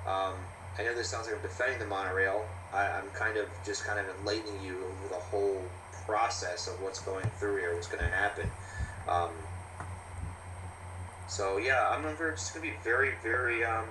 Um, 0.07 0.35
I 0.79 0.83
know 0.83 0.95
this 0.95 1.09
sounds 1.09 1.27
like 1.27 1.37
I'm 1.37 1.43
defending 1.43 1.79
the 1.79 1.87
monorail. 1.87 2.45
I, 2.73 2.87
I'm 2.89 3.09
kind 3.15 3.39
of 3.39 3.49
just 3.65 3.85
kind 3.85 3.99
of 3.99 4.07
enlightening 4.19 4.63
you 4.63 4.77
over 4.85 5.09
the 5.09 5.21
whole 5.21 5.63
process 6.07 6.69
of 6.69 6.81
what's 6.83 7.01
going 7.01 7.27
through 7.39 7.57
here, 7.57 7.75
what's 7.75 7.87
going 7.87 8.05
to 8.05 8.11
happen. 8.11 8.51
Um, 9.09 9.31
so 11.29 11.57
yeah, 11.57 11.89
I'm 11.89 12.03
just 12.17 12.55
gonna 12.55 12.65
be 12.67 12.75
very, 12.83 13.13
very 13.23 13.65
um. 13.65 13.87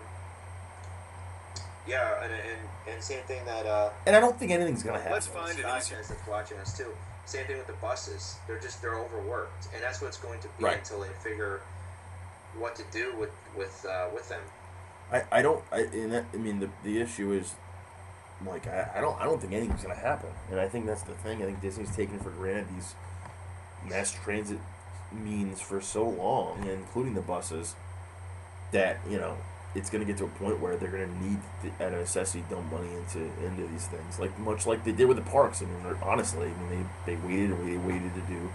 Yeah, 1.88 2.24
and 2.24 2.32
and, 2.32 2.94
and 2.94 3.04
same 3.04 3.24
thing 3.24 3.44
that 3.46 3.66
uh. 3.66 3.90
And 4.06 4.16
I 4.16 4.20
don't 4.20 4.38
think 4.38 4.52
anything's 4.52 4.84
gonna 4.84 4.98
happen. 4.98 5.14
Let's 5.14 5.28
find 5.28 5.58
podcast 5.58 5.78
easier. 5.78 5.98
that's 6.08 6.28
watching 6.28 6.58
us 6.60 6.78
too. 6.78 6.88
Same 7.26 7.46
thing 7.46 7.58
with 7.58 7.68
the 7.68 7.74
buses. 7.74 8.38
They're 8.48 8.60
just 8.60 8.82
they're 8.82 8.96
overworked, 9.00 9.68
and 9.74 9.84
that's 9.84 10.02
what's 10.02 10.18
going 10.18 10.40
to 10.42 10.48
be 10.58 10.66
Right. 10.66 10.78
until 10.78 11.02
they 11.02 11.10
figure 11.22 11.62
what 12.58 12.76
to 12.76 12.84
do 12.92 13.14
with 13.18 13.32
with 13.58 13.86
uh, 13.90 14.08
with 14.14 14.30
them. 14.30 14.42
I, 15.12 15.24
I 15.32 15.42
don't 15.42 15.64
I 15.72 15.82
and 15.82 16.12
that, 16.14 16.26
I 16.34 16.38
mean 16.38 16.60
the 16.60 16.70
the 16.84 17.02
issue 17.02 17.32
is 17.34 17.56
like 18.46 18.68
I, 18.68 18.90
I 18.96 19.02
don't 19.02 19.20
I 19.20 19.26
don't 19.26 19.40
think 19.40 19.54
anything's 19.54 19.84
gonna 19.84 19.96
happen, 19.96 20.30
and 20.52 20.60
I 20.60 20.68
think 20.68 20.86
that's 20.86 21.04
the 21.04 21.14
thing. 21.14 21.42
I 21.42 21.46
think 21.46 21.62
Disney's 21.62 21.96
taken 21.96 22.20
for 22.20 22.30
granted 22.32 22.68
these 22.76 22.96
mass 23.88 24.12
transit 24.12 24.60
means 25.12 25.62
for 25.62 25.82
so 25.82 26.08
long, 26.08 26.68
including 26.68 27.14
the 27.14 27.22
buses, 27.22 27.76
that 28.72 29.00
you 29.10 29.18
know 29.18 29.38
it's 29.76 29.90
going 29.90 30.06
to 30.06 30.06
get 30.06 30.18
to 30.20 30.26
a 30.26 30.28
point 30.28 30.60
where 30.60 30.78
they're 30.78 30.92
going 30.92 31.08
to 31.08 31.24
need, 31.24 31.40
to, 31.64 31.84
at 31.84 31.94
a 31.94 31.98
necessity, 31.98 32.44
dump 32.50 32.72
money 32.72 32.90
into 32.94 33.20
into 33.46 33.68
these 33.68 33.88
things, 33.88 34.20
like 34.20 34.38
much 34.40 34.68
like 34.68 34.84
they 34.84 34.92
did 34.92 35.06
with 35.06 35.18
the 35.18 35.24
parks. 35.24 35.62
I 35.62 35.66
mean, 35.66 35.96
honestly, 36.02 36.48
I 36.48 36.70
mean 36.70 36.88
they, 37.06 37.16
they 37.16 37.22
waited 37.28 37.52
and 37.52 37.68
they 37.68 37.78
waited 37.78 38.14
to 38.16 38.22
do 38.22 38.52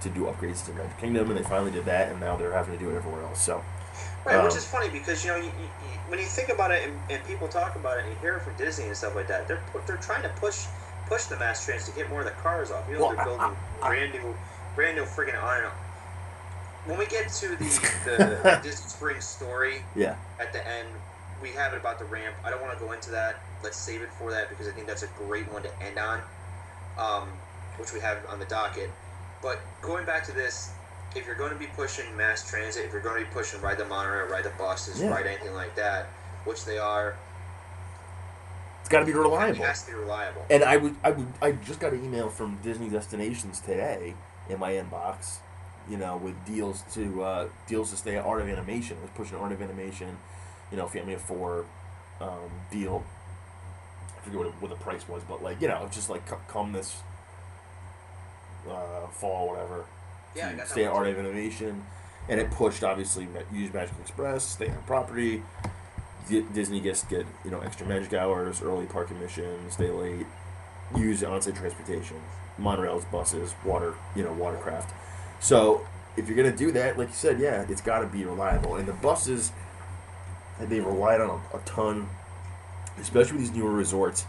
to 0.00 0.08
do 0.10 0.22
upgrades 0.22 0.64
to 0.66 0.72
Magic 0.72 0.96
Kingdom, 0.98 1.30
and 1.30 1.38
they 1.38 1.42
finally 1.42 1.72
did 1.72 1.84
that, 1.86 2.10
and 2.10 2.20
now 2.20 2.36
they're 2.36 2.52
having 2.52 2.78
to 2.78 2.82
do 2.82 2.90
it 2.90 2.96
everywhere 2.96 3.22
else. 3.24 3.42
So, 3.42 3.64
right, 4.24 4.36
um, 4.36 4.44
which 4.44 4.54
is 4.54 4.64
funny 4.64 4.88
because 4.88 5.24
you 5.24 5.30
know 5.30 5.36
you, 5.36 5.50
when 6.08 6.18
you 6.18 6.24
think 6.24 6.48
about 6.48 6.70
it 6.70 6.88
and, 6.88 6.98
and, 7.10 7.24
people 7.26 7.48
talk 7.48 7.76
about 7.76 7.98
it, 7.98 8.04
and 8.04 8.12
you 8.12 8.18
hear 8.20 8.36
it 8.36 8.42
from 8.42 8.56
Disney 8.56 8.86
and 8.86 8.96
stuff 8.96 9.14
like 9.14 9.28
that, 9.28 9.46
they're 9.46 9.62
they're 9.86 9.96
trying 9.96 10.22
to 10.22 10.28
push 10.40 10.66
push 11.06 11.24
the 11.24 11.36
mass 11.38 11.64
transit 11.64 11.94
to 11.94 12.00
get 12.00 12.10
more 12.10 12.20
of 12.20 12.26
the 12.26 12.32
cars 12.32 12.70
off. 12.70 12.86
You 12.88 12.94
know, 12.94 13.00
well, 13.00 13.16
they're 13.16 13.24
building 13.24 13.40
I, 13.40 13.86
I, 13.86 13.88
brand 13.88 14.12
new 14.12 14.34
brand 14.74 14.96
new 14.96 15.04
freaking 15.04 15.42
on 15.42 15.64
and 15.64 15.72
when 16.86 16.98
we 16.98 17.06
get 17.06 17.28
to 17.28 17.48
the 17.48 17.56
the 18.42 18.60
Disney 18.62 18.88
Springs 18.88 19.24
story, 19.24 19.82
yeah, 19.94 20.16
at 20.40 20.52
the 20.52 20.66
end 20.66 20.88
we 21.42 21.50
have 21.50 21.72
it 21.72 21.78
about 21.78 21.98
the 21.98 22.04
ramp. 22.06 22.34
I 22.44 22.50
don't 22.50 22.60
want 22.60 22.76
to 22.76 22.84
go 22.84 22.92
into 22.92 23.10
that. 23.10 23.40
Let's 23.62 23.76
save 23.76 24.02
it 24.02 24.12
for 24.12 24.30
that 24.30 24.48
because 24.48 24.68
I 24.68 24.72
think 24.72 24.86
that's 24.86 25.02
a 25.02 25.08
great 25.18 25.50
one 25.52 25.62
to 25.62 25.82
end 25.82 25.98
on, 25.98 26.20
um, 26.98 27.28
which 27.76 27.92
we 27.92 28.00
have 28.00 28.18
on 28.28 28.38
the 28.38 28.46
docket. 28.46 28.90
But 29.42 29.60
going 29.82 30.04
back 30.04 30.24
to 30.26 30.32
this, 30.32 30.70
if 31.16 31.26
you're 31.26 31.34
going 31.36 31.52
to 31.52 31.58
be 31.58 31.66
pushing 31.66 32.16
mass 32.16 32.48
transit, 32.48 32.84
if 32.84 32.92
you're 32.92 33.00
going 33.02 33.22
to 33.22 33.28
be 33.28 33.34
pushing 33.34 33.60
ride 33.60 33.78
the 33.78 33.84
monorail, 33.84 34.26
ride 34.28 34.44
the 34.44 34.52
buses, 34.58 35.00
Yeah. 35.00 35.08
ride 35.10 35.26
anything 35.26 35.54
like 35.54 35.74
that, 35.76 36.06
which 36.44 36.64
they 36.64 36.78
are, 36.78 37.16
it's 38.80 38.88
got 38.88 39.00
to 39.00 39.06
be 39.06 39.12
reliable. 39.12 39.60
it 39.62 39.66
has 39.66 39.82
to 39.84 39.90
be 39.92 39.96
reliable. 39.96 40.44
And 40.50 40.62
I 40.64 40.76
would, 40.76 40.96
I 41.04 41.10
would, 41.10 41.26
I 41.42 41.52
just 41.52 41.80
got 41.80 41.92
an 41.92 42.04
email 42.04 42.28
from 42.30 42.58
Disney 42.62 42.88
Destinations 42.88 43.60
today 43.60 44.14
in 44.48 44.58
my 44.58 44.72
inbox, 44.72 45.38
you 45.90 45.96
know, 45.98 46.16
with 46.16 46.34
deals 46.46 46.82
to 46.94 47.22
uh, 47.22 47.48
deals 47.66 47.90
to 47.90 47.96
stay 47.96 48.16
at 48.16 48.24
Art 48.24 48.40
of 48.40 48.48
Animation. 48.48 48.96
I 48.98 49.02
was 49.02 49.10
pushing 49.14 49.36
Art 49.36 49.52
of 49.52 49.60
Animation, 49.60 50.16
you 50.70 50.76
know, 50.76 50.86
family 50.86 51.14
of 51.14 51.20
four 51.22 51.66
um, 52.20 52.50
deal. 52.70 53.04
I 54.16 54.20
forget 54.22 54.38
what, 54.38 54.62
what 54.62 54.70
the 54.70 54.76
price 54.76 55.06
was, 55.08 55.22
but 55.28 55.42
like 55.42 55.60
you 55.60 55.68
know, 55.68 55.86
just 55.90 56.08
like 56.08 56.26
c- 56.28 56.36
come 56.48 56.72
this 56.72 56.96
uh, 58.70 59.06
fall, 59.08 59.48
whatever. 59.48 59.84
Yeah, 60.38 60.52
to 60.52 60.66
stay 60.66 60.84
at 60.84 60.92
Art 60.92 61.08
of 61.08 61.18
Animation, 61.18 61.84
and 62.28 62.40
it 62.40 62.50
pushed 62.52 62.84
obviously 62.84 63.26
use 63.52 63.72
Magical 63.72 64.00
Express, 64.00 64.44
stay 64.44 64.68
on 64.68 64.82
property. 64.86 65.42
Di- 66.28 66.42
Disney 66.52 66.80
gets 66.80 67.02
get 67.04 67.26
you 67.44 67.50
know 67.50 67.60
extra 67.60 67.86
magic 67.86 68.12
hours, 68.14 68.62
early 68.62 68.86
park 68.86 69.10
admission, 69.10 69.70
stay 69.70 69.90
late, 69.90 70.26
use 70.96 71.24
on-site 71.24 71.56
transportation, 71.56 72.16
monorails, 72.58 73.10
buses, 73.10 73.54
water, 73.64 73.94
you 74.14 74.22
know, 74.22 74.32
watercraft. 74.32 74.94
So 75.40 75.86
if 76.16 76.28
you're 76.28 76.36
gonna 76.36 76.56
do 76.56 76.70
that, 76.72 76.98
like 76.98 77.08
you 77.08 77.14
said, 77.14 77.40
yeah, 77.40 77.64
it's 77.68 77.80
got 77.80 78.00
to 78.00 78.06
be 78.06 78.24
reliable. 78.24 78.76
And 78.76 78.86
the 78.86 78.92
buses, 78.92 79.52
they 80.60 80.80
relied 80.80 81.20
on 81.20 81.30
a, 81.52 81.56
a 81.56 81.60
ton, 81.64 82.08
especially 83.00 83.38
with 83.38 83.46
these 83.48 83.56
newer 83.56 83.72
resorts, 83.72 84.24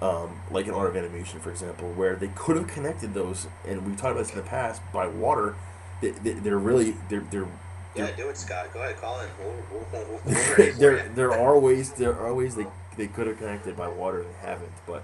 um, 0.00 0.40
like 0.50 0.66
an 0.66 0.74
Art 0.74 0.90
of 0.90 0.96
Animation, 0.96 1.40
for 1.40 1.50
example, 1.50 1.90
where 1.92 2.16
they 2.16 2.28
could 2.28 2.56
have 2.56 2.66
connected 2.66 3.14
those, 3.14 3.46
and 3.66 3.86
we've 3.86 3.96
talked 3.96 4.12
about 4.12 4.26
this 4.26 4.30
in 4.30 4.36
the 4.36 4.42
past 4.42 4.82
by 4.92 5.06
water. 5.06 5.56
They, 6.00 6.10
they, 6.10 6.32
they're 6.32 6.58
really 6.58 6.96
they're 7.08 7.24
they're 7.30 7.48
Yeah, 7.94 8.10
do 8.16 8.28
it, 8.28 8.36
Scott. 8.36 8.72
Go 8.74 8.80
ahead, 8.80 8.96
call. 9.00 9.20
We'll, 9.40 9.86
we'll, 9.92 10.20
we'll, 10.24 10.72
there 10.78 11.08
there 11.08 11.32
are 11.32 11.58
ways 11.58 11.92
there 11.92 12.18
are 12.18 12.34
ways 12.34 12.56
they 12.56 12.66
they 12.96 13.06
could 13.06 13.26
have 13.26 13.38
connected 13.38 13.76
by 13.76 13.88
water 13.88 14.22
they 14.22 14.46
haven't 14.46 14.72
but 14.86 15.02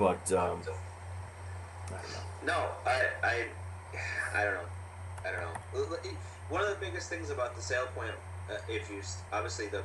but 0.00 0.32
um, 0.32 0.62
I 1.88 1.92
don't 1.92 2.10
know. 2.12 2.30
No, 2.46 2.68
I, 2.86 3.02
I, 3.22 3.44
I 4.34 4.44
don't 4.44 4.54
know. 4.54 4.60
I 5.26 5.30
don't 5.30 5.40
know. 5.42 6.10
One 6.48 6.62
of 6.62 6.68
the 6.68 6.76
biggest 6.84 7.10
things 7.10 7.30
about 7.30 7.54
the 7.54 7.62
sale 7.62 7.86
point, 7.94 8.12
uh, 8.50 8.54
if 8.68 8.90
you 8.90 9.02
obviously 9.32 9.66
the, 9.66 9.82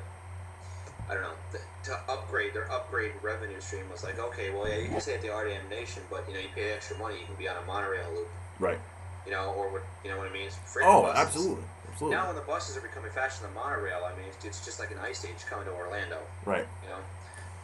I 1.10 1.14
don't 1.14 1.24
know, 1.24 1.34
the, 1.52 1.60
to 1.86 2.00
upgrade 2.10 2.54
their 2.54 2.72
upgrade 2.72 3.12
revenue 3.22 3.60
stream 3.60 3.90
was 3.92 4.04
like, 4.04 4.18
okay, 4.18 4.50
well, 4.50 4.68
yeah, 4.68 4.78
you 4.78 4.90
can 4.90 5.00
stay 5.00 5.16
at 5.16 5.22
the 5.22 5.32
Art 5.32 5.48
Nation, 5.70 6.02
but 6.10 6.26
you 6.28 6.34
know, 6.34 6.40
you 6.40 6.50
pay 6.56 6.72
extra 6.72 6.98
money, 6.98 7.16
you 7.20 7.26
can 7.26 7.36
be 7.36 7.48
on 7.48 7.62
a 7.62 7.66
monorail 7.66 8.10
loop, 8.14 8.28
right. 8.60 8.80
You 9.26 9.32
know, 9.32 9.54
or 9.58 9.72
what, 9.72 9.84
you 10.04 10.12
know 10.12 10.18
what 10.18 10.28
I 10.28 10.34
mean? 10.34 10.50
Oh 10.84 11.04
buses. 11.04 11.20
absolutely 11.20 11.64
absolutely. 11.96 12.18
Now 12.18 12.28
when 12.28 12.36
the 12.36 12.42
buses 12.42 12.78
are 12.78 12.82
becoming 12.82 13.12
faster 13.12 13.44
than 13.44 13.54
the 13.54 13.60
monorail, 13.60 14.02
I 14.06 14.16
mean, 14.18 14.28
it's, 14.28 14.46
it's 14.46 14.66
just 14.66 14.80
like 14.80 14.92
an 14.92 14.98
ice 15.00 15.26
age 15.26 15.46
coming 15.50 15.66
to 15.66 15.72
Orlando, 15.72 16.20
right. 16.46 16.68
You 16.84 16.90
know. 16.90 16.98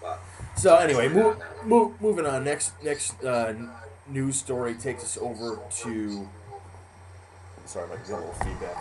But 0.01 0.19
so 0.55 0.77
anyway 0.77 1.07
move, 1.09 1.37
move, 1.63 2.01
moving 2.01 2.25
on 2.25 2.43
next 2.43 2.73
next 2.83 3.23
uh, 3.23 3.53
news 4.07 4.35
story 4.37 4.73
takes 4.73 5.03
us 5.03 5.17
over 5.21 5.59
to 5.83 6.27
sorry 7.65 7.87
got 7.87 8.09
a 8.09 8.15
little 8.15 8.33
feedback 8.33 8.77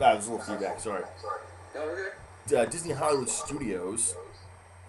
ah, 0.00 0.12
there's 0.12 0.26
a 0.26 0.32
little 0.32 0.44
feedback 0.44 0.80
sorry 0.80 1.04
uh, 2.54 2.64
Disney 2.66 2.92
Hollywood 2.92 3.28
Studios, 3.28 4.14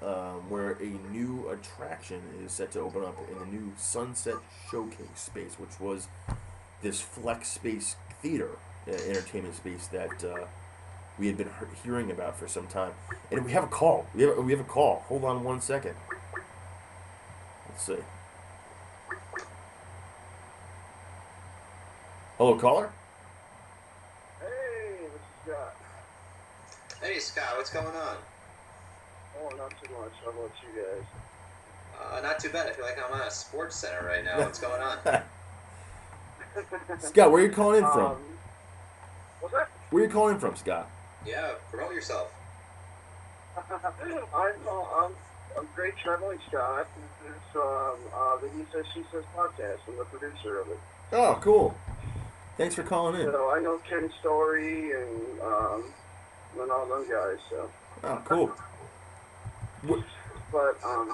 um, 0.02 0.50
where 0.50 0.72
a 0.72 1.12
new 1.12 1.48
attraction 1.50 2.22
is 2.44 2.52
set 2.52 2.72
to 2.72 2.80
open 2.80 3.04
up 3.04 3.18
in 3.32 3.40
the 3.40 3.46
new 3.46 3.74
Sunset 3.78 4.36
Showcase 4.70 5.08
space, 5.16 5.60
which 5.60 5.80
was 5.80 6.08
this 6.82 7.00
flex 7.00 7.50
space 7.50 7.96
theater 8.22 8.50
uh, 8.88 8.92
entertainment 8.92 9.56
space 9.56 9.88
that 9.88 10.24
uh, 10.24 10.46
we 11.18 11.28
had 11.28 11.38
been 11.38 11.48
he- 11.48 11.84
hearing 11.84 12.12
about 12.12 12.38
for 12.38 12.48
some 12.48 12.68
time. 12.68 12.92
And 13.32 13.46
we 13.46 13.52
have 13.54 13.64
a 13.64 13.68
call. 13.68 14.08
We 14.14 14.24
have, 14.24 14.38
we 14.38 14.52
have 14.52 14.62
a 14.62 14.66
call. 14.66 15.04
Hold 15.08 15.24
on 15.24 15.44
one 15.44 15.62
second. 15.62 15.96
Let's 17.70 17.86
see. 17.86 17.98
Hello, 22.38 22.58
caller. 22.58 22.92
Hey, 24.42 25.06
this 25.06 25.14
is 25.14 25.54
Scott. 25.54 25.76
Hey 27.04 27.20
Scott, 27.20 27.58
what's 27.58 27.70
going 27.70 27.86
on? 27.86 28.16
Oh, 29.38 29.50
not 29.58 29.72
too 29.72 29.92
much. 30.00 30.14
How 30.24 30.30
about 30.30 30.52
you 30.64 30.82
guys? 30.82 31.04
Uh, 32.00 32.22
not 32.22 32.40
too 32.40 32.48
bad. 32.48 32.68
I 32.68 32.72
feel 32.72 32.86
like 32.86 32.98
I'm 32.98 33.12
on 33.12 33.28
a 33.28 33.30
sports 33.30 33.76
center 33.76 34.08
right 34.08 34.24
now. 34.24 34.40
What's 34.40 34.58
going 34.58 34.82
on? 34.82 34.98
Scott, 37.00 37.30
where 37.30 37.44
are 37.44 37.46
you 37.46 37.52
calling 37.52 37.84
in 37.84 37.92
from? 37.92 38.06
Um, 38.06 38.18
what's 39.42 39.54
that? 39.54 39.70
Where 39.90 40.02
are 40.02 40.06
you 40.06 40.12
calling 40.14 40.36
in 40.36 40.40
from, 40.40 40.56
Scott? 40.56 40.90
Yeah, 41.28 41.52
promote 41.70 41.94
yourself. 41.94 42.32
I'm, 43.58 44.54
uh, 44.66 44.72
I'm, 44.72 45.12
I'm 45.58 45.68
Great 45.76 45.98
Traveling 46.02 46.40
Scott. 46.48 46.88
It's 47.26 47.56
um, 47.58 47.98
uh, 48.16 48.38
the 48.38 48.48
He 48.56 48.64
Says, 48.72 48.86
She 48.94 49.04
Says 49.12 49.26
podcast. 49.36 49.80
I'm 49.90 49.98
the 49.98 50.06
producer 50.06 50.62
of 50.62 50.70
it. 50.70 50.80
Oh, 51.12 51.38
cool. 51.42 51.76
Thanks 52.56 52.76
for 52.76 52.84
calling 52.84 53.20
in. 53.20 53.28
So 53.30 53.52
I 53.54 53.60
know 53.60 53.78
Ken 53.90 54.10
Story 54.22 54.94
and, 54.94 55.42
um, 55.42 55.84
and 56.62 56.72
all 56.72 56.86
them 56.88 57.06
guys, 57.10 57.40
so. 57.50 57.70
Oh, 58.04 58.22
cool. 58.26 58.48
What, 59.84 60.04
But, 60.52 60.78
um, 60.84 61.10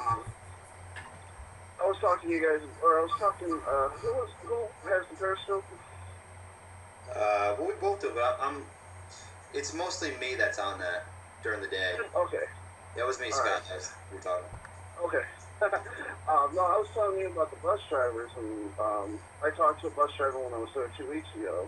I 1.82 1.88
was 1.88 1.98
talking 2.02 2.30
to 2.30 2.36
you 2.36 2.42
guys, 2.42 2.68
or 2.84 3.00
I 3.00 3.04
was 3.04 3.12
talking, 3.20 3.52
uh, 3.54 3.90
who 3.90 4.08
was, 4.14 4.30
who 4.44 4.90
has 4.90 5.08
the 5.10 5.16
Periscope? 5.16 5.64
Uh, 7.16 7.56
well, 7.58 7.68
we 7.68 7.74
both 7.82 8.02
do, 8.02 8.12
but 8.14 8.38
I'm. 8.42 8.64
It's 9.54 9.74
mostly 9.74 10.12
me 10.22 10.36
that's 10.38 10.60
on 10.60 10.78
that 10.80 11.06
during 11.42 11.62
the 11.62 11.68
day. 11.68 11.96
Okay. 12.16 12.46
That 12.96 13.08
was 13.08 13.20
me, 13.20 13.28
All 13.28 13.32
Scott. 13.32 13.46
right. 13.48 13.62
That's 13.70 13.92
we 14.12 14.18
were 14.18 14.24
talking. 14.24 14.46
Okay. 15.04 15.26
um, 16.30 16.54
no, 16.54 16.62
I 16.62 16.78
was 16.78 16.88
telling 16.94 17.20
you 17.20 17.28
about 17.32 17.50
the 17.50 17.58
bus 17.58 17.80
drivers, 17.90 18.30
and 18.38 18.70
um, 18.80 19.20
I 19.44 19.50
talked 19.50 19.82
to 19.82 19.88
a 19.88 19.92
bus 19.92 20.12
driver 20.18 20.38
when 20.38 20.54
I 20.54 20.58
was 20.60 20.70
there 20.76 20.92
two 20.98 21.10
weeks 21.10 21.28
ago, 21.36 21.68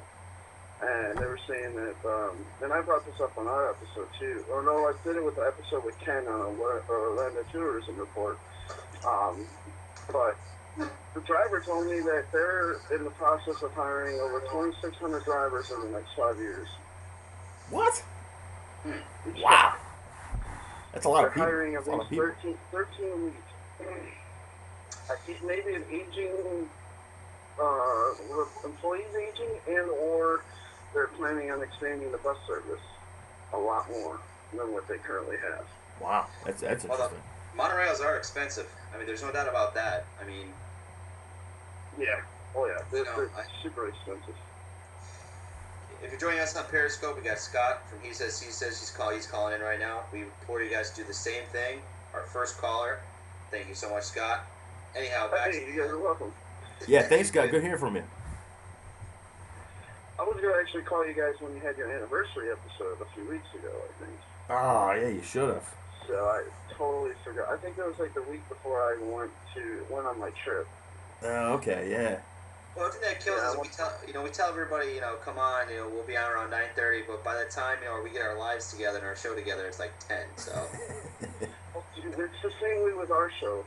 and 0.81 1.17
they 1.17 1.25
were 1.25 1.39
saying 1.47 1.75
that, 1.75 1.95
um, 2.09 2.37
and 2.63 2.73
I 2.73 2.81
brought 2.81 3.05
this 3.05 3.19
up 3.21 3.37
on 3.37 3.47
our 3.47 3.69
episode 3.71 4.07
too, 4.19 4.43
or 4.51 4.63
no, 4.63 4.87
I 4.87 4.93
did 5.03 5.15
it 5.17 5.23
with 5.23 5.35
the 5.35 5.43
episode 5.43 5.85
with 5.85 5.97
Ken 5.99 6.25
on 6.27 6.57
Orlando 6.89 7.43
Tourism 7.51 7.97
Report, 7.97 8.37
um, 9.07 9.45
but 10.11 10.35
the 11.13 11.21
driver 11.21 11.59
told 11.59 11.87
me 11.87 11.99
that 11.99 12.25
they're 12.31 12.77
in 12.95 13.03
the 13.03 13.09
process 13.11 13.61
of 13.61 13.71
hiring 13.73 14.19
over 14.19 14.39
2,600 14.41 15.23
drivers 15.25 15.69
in 15.71 15.81
the 15.81 15.89
next 15.97 16.13
five 16.17 16.37
years. 16.37 16.67
what? 17.69 18.03
Wow. 19.37 19.75
That's 20.93 21.05
a 21.05 21.09
lot 21.09 21.19
They're 21.19 21.27
of 21.27 21.33
people. 21.33 21.47
hiring 21.47 21.75
at 21.75 21.85
That's 21.85 21.87
a 21.87 21.91
lot 21.91 22.11
least 22.11 22.23
of 22.23 22.35
13, 22.41 22.57
13 22.71 23.11
a 23.11 23.15
week. 23.25 23.33
I 25.09 25.15
think 25.25 25.43
maybe 25.45 25.75
an 25.75 25.83
aging, 25.91 26.69
uh, 27.61 28.13
employees 28.63 29.05
aging, 29.15 29.49
and 29.67 29.89
or 29.89 30.41
they're 30.93 31.07
planning 31.07 31.51
on 31.51 31.61
expanding 31.63 32.11
the 32.11 32.17
bus 32.19 32.37
service 32.47 32.81
a 33.53 33.57
lot 33.57 33.89
more 33.89 34.19
than 34.55 34.73
what 34.73 34.87
they 34.87 34.97
currently 34.97 35.37
have. 35.37 35.65
Wow. 36.01 36.27
That's 36.45 36.61
that's 36.61 36.85
Hold 36.85 36.99
on. 36.99 37.05
interesting. 37.11 37.23
Monorails 37.57 38.01
are 38.05 38.17
expensive. 38.17 38.67
I 38.93 38.97
mean, 38.97 39.05
there's 39.05 39.21
no 39.23 39.31
doubt 39.31 39.47
about 39.49 39.73
that. 39.75 40.05
I 40.21 40.25
mean, 40.25 40.47
Yeah. 41.97 42.21
Oh 42.55 42.65
yeah. 42.65 42.81
They're, 42.91 43.05
No, 43.05 43.15
they're 43.17 43.29
I- 43.37 43.63
super 43.63 43.87
expensive. 43.89 44.35
if 46.03 46.11
you're 46.11 46.19
joining 46.19 46.39
us 46.39 46.55
on 46.55 46.65
Periscope, 46.65 47.15
we 47.17 47.21
got 47.23 47.39
Scott 47.39 47.87
from 47.89 47.99
He 48.01 48.13
Says 48.13 48.41
She 48.43 48.51
Says. 48.51 48.79
He's 48.79 48.89
call 48.89 49.11
he's 49.11 49.27
calling 49.27 49.53
in 49.55 49.61
right 49.61 49.79
now. 49.79 50.01
We 50.11 50.21
implore 50.23 50.61
you 50.61 50.69
guys 50.71 50.89
to 50.91 51.01
do 51.01 51.07
the 51.07 51.13
same 51.13 51.43
thing. 51.51 51.79
Our 52.13 52.23
first 52.23 52.57
caller. 52.59 52.99
Thank 53.51 53.67
you 53.69 53.75
so 53.75 53.89
much, 53.89 54.03
Scott. 54.03 54.45
Anyhow, 54.95 55.29
back. 55.29 55.51
Hey, 55.53 55.65
you 55.71 55.79
guys 55.81 55.91
are 55.91 55.97
welcome. 55.99 56.33
Yeah, 56.87 57.03
thanks, 57.03 57.27
Scott. 57.29 57.51
Good 57.51 57.61
hearing 57.61 57.77
from 57.77 57.95
you. 57.95 58.03
I 60.19 60.23
was 60.23 60.37
gonna 60.41 60.57
actually 60.59 60.83
call 60.83 61.05
you 61.07 61.13
guys 61.13 61.35
when 61.39 61.53
you 61.55 61.61
had 61.61 61.77
your 61.77 61.89
anniversary 61.91 62.49
episode 62.51 63.01
a 63.01 63.09
few 63.15 63.27
weeks 63.29 63.47
ago, 63.55 63.71
I 63.71 64.05
think. 64.05 64.17
Oh, 64.49 64.91
yeah, 64.93 65.07
you 65.07 65.21
should 65.23 65.49
have. 65.49 65.67
So 66.07 66.13
I 66.15 66.43
totally 66.77 67.11
forgot. 67.23 67.49
I 67.49 67.57
think 67.57 67.77
it 67.77 67.85
was 67.85 67.95
like 67.99 68.13
the 68.13 68.21
week 68.23 68.47
before 68.49 68.81
I 68.81 68.97
went 69.01 69.31
to 69.55 69.85
went 69.89 70.05
on 70.05 70.19
my 70.19 70.31
trip. 70.43 70.67
Oh, 71.23 71.53
okay, 71.53 71.89
yeah. 71.89 72.19
Well, 72.75 72.87
the 72.87 72.93
thing 72.93 73.01
that 73.03 73.23
kills 73.23 73.39
Yeah, 73.41 73.49
us, 73.49 73.55
I 73.55 73.61
we 73.61 73.67
tell 73.67 73.91
you 74.07 74.13
know 74.13 74.23
we 74.23 74.29
tell 74.29 74.49
everybody 74.49 74.93
you 74.93 75.01
know 75.01 75.15
come 75.23 75.37
on 75.37 75.69
you 75.69 75.77
know 75.77 75.89
we'll 75.89 76.03
be 76.07 76.15
on 76.17 76.31
around 76.31 76.51
nine 76.51 76.69
thirty, 76.75 77.03
but 77.07 77.23
by 77.23 77.35
the 77.35 77.49
time 77.49 77.77
you 77.81 77.89
know 77.89 78.01
we 78.03 78.09
get 78.11 78.21
our 78.21 78.37
lives 78.37 78.71
together 78.71 78.97
and 78.99 79.07
our 79.07 79.15
show 79.15 79.35
together, 79.35 79.65
it's 79.67 79.79
like 79.79 79.93
ten. 80.07 80.25
So 80.35 80.51
Well, 81.73 81.83
It's 81.97 82.41
the 82.43 82.51
same 82.61 82.83
way 82.83 82.93
with 82.93 83.11
our 83.11 83.31
show. 83.39 83.63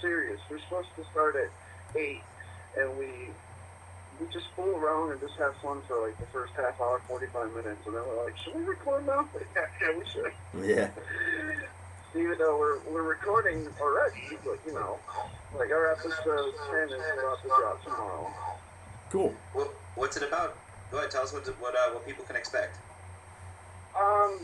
Serious. 0.00 0.40
We're 0.50 0.60
supposed 0.60 0.88
to 0.96 1.04
start 1.10 1.36
at 1.36 1.50
eight, 1.98 2.22
and 2.78 2.96
we 2.98 3.30
we 4.20 4.26
just 4.32 4.46
fool 4.54 4.76
around 4.76 5.12
and 5.12 5.20
just 5.20 5.34
have 5.38 5.56
fun 5.62 5.80
for 5.88 6.06
like 6.06 6.18
the 6.18 6.26
first 6.26 6.52
half 6.54 6.80
hour, 6.80 7.00
forty 7.08 7.26
five 7.32 7.48
minutes, 7.54 7.80
and 7.86 7.94
then 7.96 8.02
we're 8.06 8.24
like, 8.24 8.36
should 8.38 8.54
we 8.54 8.62
record 8.62 9.06
now? 9.06 9.26
yeah, 9.56 9.66
yeah, 9.80 9.98
we 9.98 10.04
should. 10.06 10.32
yeah. 10.68 10.90
Even 12.14 12.38
though 12.38 12.58
we're 12.58 12.78
we're 12.90 13.08
recording 13.08 13.66
already, 13.80 14.36
but 14.44 14.58
you 14.66 14.74
know, 14.74 14.98
like 15.56 15.70
our 15.70 15.92
episode 15.92 16.52
ten 16.70 16.88
is 16.88 17.02
about 17.18 17.42
to 17.42 17.48
drop 17.48 17.84
tomorrow. 17.84 18.30
Cool. 19.10 19.34
what, 19.54 19.74
what's 19.94 20.16
it 20.16 20.24
about? 20.24 20.56
Go 20.90 20.98
ahead, 20.98 21.10
tell 21.10 21.22
us 21.22 21.32
what 21.32 21.46
what 21.60 21.74
uh, 21.74 21.94
what 21.94 22.04
people 22.06 22.24
can 22.24 22.36
expect. 22.36 22.76
Um, 23.98 24.38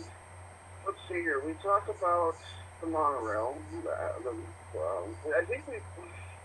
let's 0.87 0.99
see 1.09 1.15
here. 1.15 1.43
We 1.45 1.55
talk 1.55 1.89
about 1.89 2.37
the 2.81 2.87
monorail. 2.87 3.57
Uh, 3.79 4.23
the, 4.23 4.35
well, 4.75 5.09
I 5.37 5.45
think 5.45 5.67
we, 5.67 5.75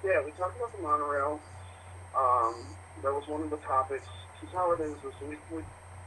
yeah, 0.03 0.23
we 0.25 0.31
talked 0.31 0.57
about 0.57 0.75
the 0.75 0.81
monorail. 0.81 1.39
Um, 2.17 2.55
that 3.03 3.13
was 3.13 3.27
one 3.27 3.41
of 3.41 3.49
the 3.49 3.61
topics. 3.67 4.07
Is 4.41 4.49
how 4.57 4.73
it 4.73 4.81
is 4.81 4.97
this 5.05 5.13
week. 5.29 5.37
We, 5.53 5.61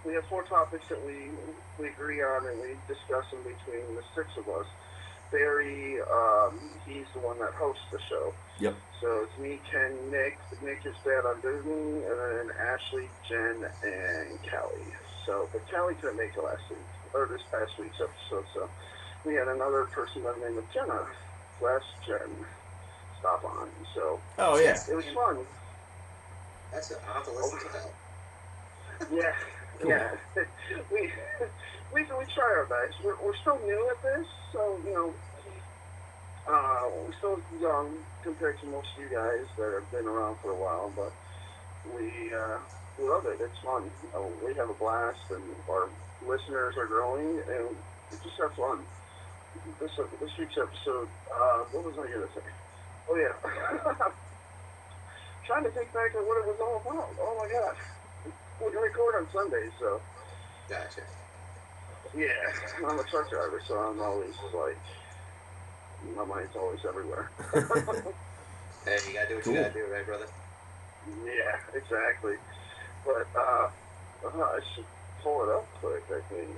we 0.04 0.14
have 0.18 0.26
four 0.26 0.42
topics 0.42 0.88
that 0.90 0.98
we 1.06 1.30
we 1.78 1.86
agree 1.86 2.18
on 2.18 2.46
and 2.50 2.58
we 2.58 2.74
discuss 2.90 3.22
in 3.30 3.38
between 3.46 3.94
the 3.94 4.02
six 4.14 4.26
of 4.36 4.48
us. 4.50 4.66
Barry, 5.30 5.98
um, 6.02 6.58
he's 6.84 7.06
the 7.14 7.20
one 7.22 7.38
that 7.38 7.54
hosts 7.54 7.82
the 7.90 7.98
show. 8.10 8.34
Yep. 8.58 8.74
So 9.00 9.06
it's 9.26 9.38
me, 9.38 9.58
Ken, 9.70 9.94
Nick. 10.10 10.38
Nick 10.62 10.82
is 10.86 10.94
dad 11.06 11.22
on 11.26 11.38
Disney, 11.42 12.02
and 12.02 12.18
then 12.18 12.46
Ashley, 12.58 13.06
Jen, 13.28 13.66
and 13.82 14.38
Callie. 14.50 14.90
So, 15.26 15.48
but 15.52 15.62
Callie 15.70 15.94
couldn't 15.94 16.18
make 16.18 16.34
it 16.36 16.42
last 16.42 16.62
week, 16.70 16.86
or 17.14 17.26
this 17.30 17.42
past 17.50 17.70
week's 17.78 17.98
episode. 18.02 18.46
So 18.54 18.68
we 19.24 19.34
had 19.34 19.46
another 19.48 19.84
person 19.94 20.22
by 20.22 20.32
the 20.38 20.42
name 20.46 20.58
of 20.58 20.66
Jenna, 20.74 21.06
last 21.62 21.86
Jen, 22.06 22.30
stop 23.18 23.42
on. 23.44 23.68
So 23.94 24.18
Oh, 24.38 24.58
yeah. 24.58 24.78
it 24.90 24.94
was 24.94 25.06
fun. 25.14 25.38
That's 26.74 26.90
it. 26.90 26.98
Have 27.06 27.24
to 27.24 27.30
listen 27.30 27.58
to 27.62 27.70
that. 27.70 27.94
Yeah, 29.10 29.30
yeah. 29.86 30.10
we 30.90 31.00
we 31.94 32.02
we 32.02 32.24
try 32.34 32.50
our 32.50 32.66
best. 32.66 32.98
We're 33.04 33.14
we're 33.22 33.38
still 33.40 33.62
new 33.62 33.80
at 33.94 34.02
this, 34.02 34.26
so 34.50 34.82
you 34.82 34.92
know, 34.94 35.14
uh, 36.50 36.90
we're 36.98 37.14
still 37.18 37.38
young 37.60 38.02
compared 38.22 38.58
to 38.60 38.66
most 38.66 38.88
of 38.96 39.02
you 39.06 39.10
guys 39.14 39.46
that 39.56 39.70
have 39.78 39.90
been 39.94 40.06
around 40.10 40.36
for 40.42 40.50
a 40.50 40.58
while. 40.58 40.90
But 40.94 41.14
we 41.86 42.10
uh, 42.34 42.58
we 42.98 43.06
love 43.08 43.22
it. 43.30 43.38
It's 43.38 43.58
fun. 43.62 43.90
Uh, 44.10 44.26
we 44.42 44.54
have 44.58 44.70
a 44.70 44.74
blast, 44.74 45.22
and 45.30 45.54
our 45.70 45.90
listeners 46.26 46.74
are 46.76 46.90
growing, 46.90 47.38
and 47.38 47.78
we 48.10 48.18
just 48.18 48.38
have 48.42 48.54
fun. 48.58 48.82
This 49.78 49.94
this 50.20 50.34
week's 50.38 50.58
episode. 50.58 51.08
Uh, 51.30 51.70
what 51.70 51.84
was 51.86 51.94
I 52.02 52.10
gonna 52.10 52.30
say? 52.34 52.50
Oh 53.08 53.14
yeah. 53.14 54.10
Trying 55.46 55.64
to 55.64 55.70
think 55.70 55.92
back 55.92 56.14
at 56.14 56.24
what 56.24 56.38
it 56.40 56.46
was 56.46 56.56
all 56.60 56.80
about. 56.80 57.10
Oh 57.20 57.36
my 57.38 57.48
gosh 57.52 57.76
we 58.64 58.70
can 58.70 58.80
record 58.80 59.14
on 59.16 59.26
Sundays, 59.32 59.72
so 59.78 60.00
Gotcha. 60.68 61.02
yeah. 62.16 62.28
I'm 62.86 62.98
a 62.98 63.04
truck 63.04 63.28
driver, 63.30 63.60
so 63.66 63.74
I'm 63.76 64.00
always 64.00 64.34
like, 64.54 64.78
my 66.16 66.24
mind's 66.24 66.54
always 66.56 66.80
everywhere. 66.86 67.30
Hey, 68.84 68.98
you 69.08 69.14
gotta 69.14 69.28
do 69.28 69.34
what 69.36 69.44
Cool. 69.44 69.54
you 69.54 69.60
gotta 69.62 69.72
do, 69.72 69.86
right, 69.90 70.04
brother? 70.04 70.26
yeah, 71.24 71.56
exactly. 71.74 72.34
But 73.06 73.26
uh, 73.34 73.70
uh, 74.26 74.42
I 74.42 74.60
should 74.74 74.84
pull 75.22 75.42
it 75.42 75.48
up 75.48 75.66
quick. 75.80 76.02
I 76.10 76.20
think. 76.28 76.50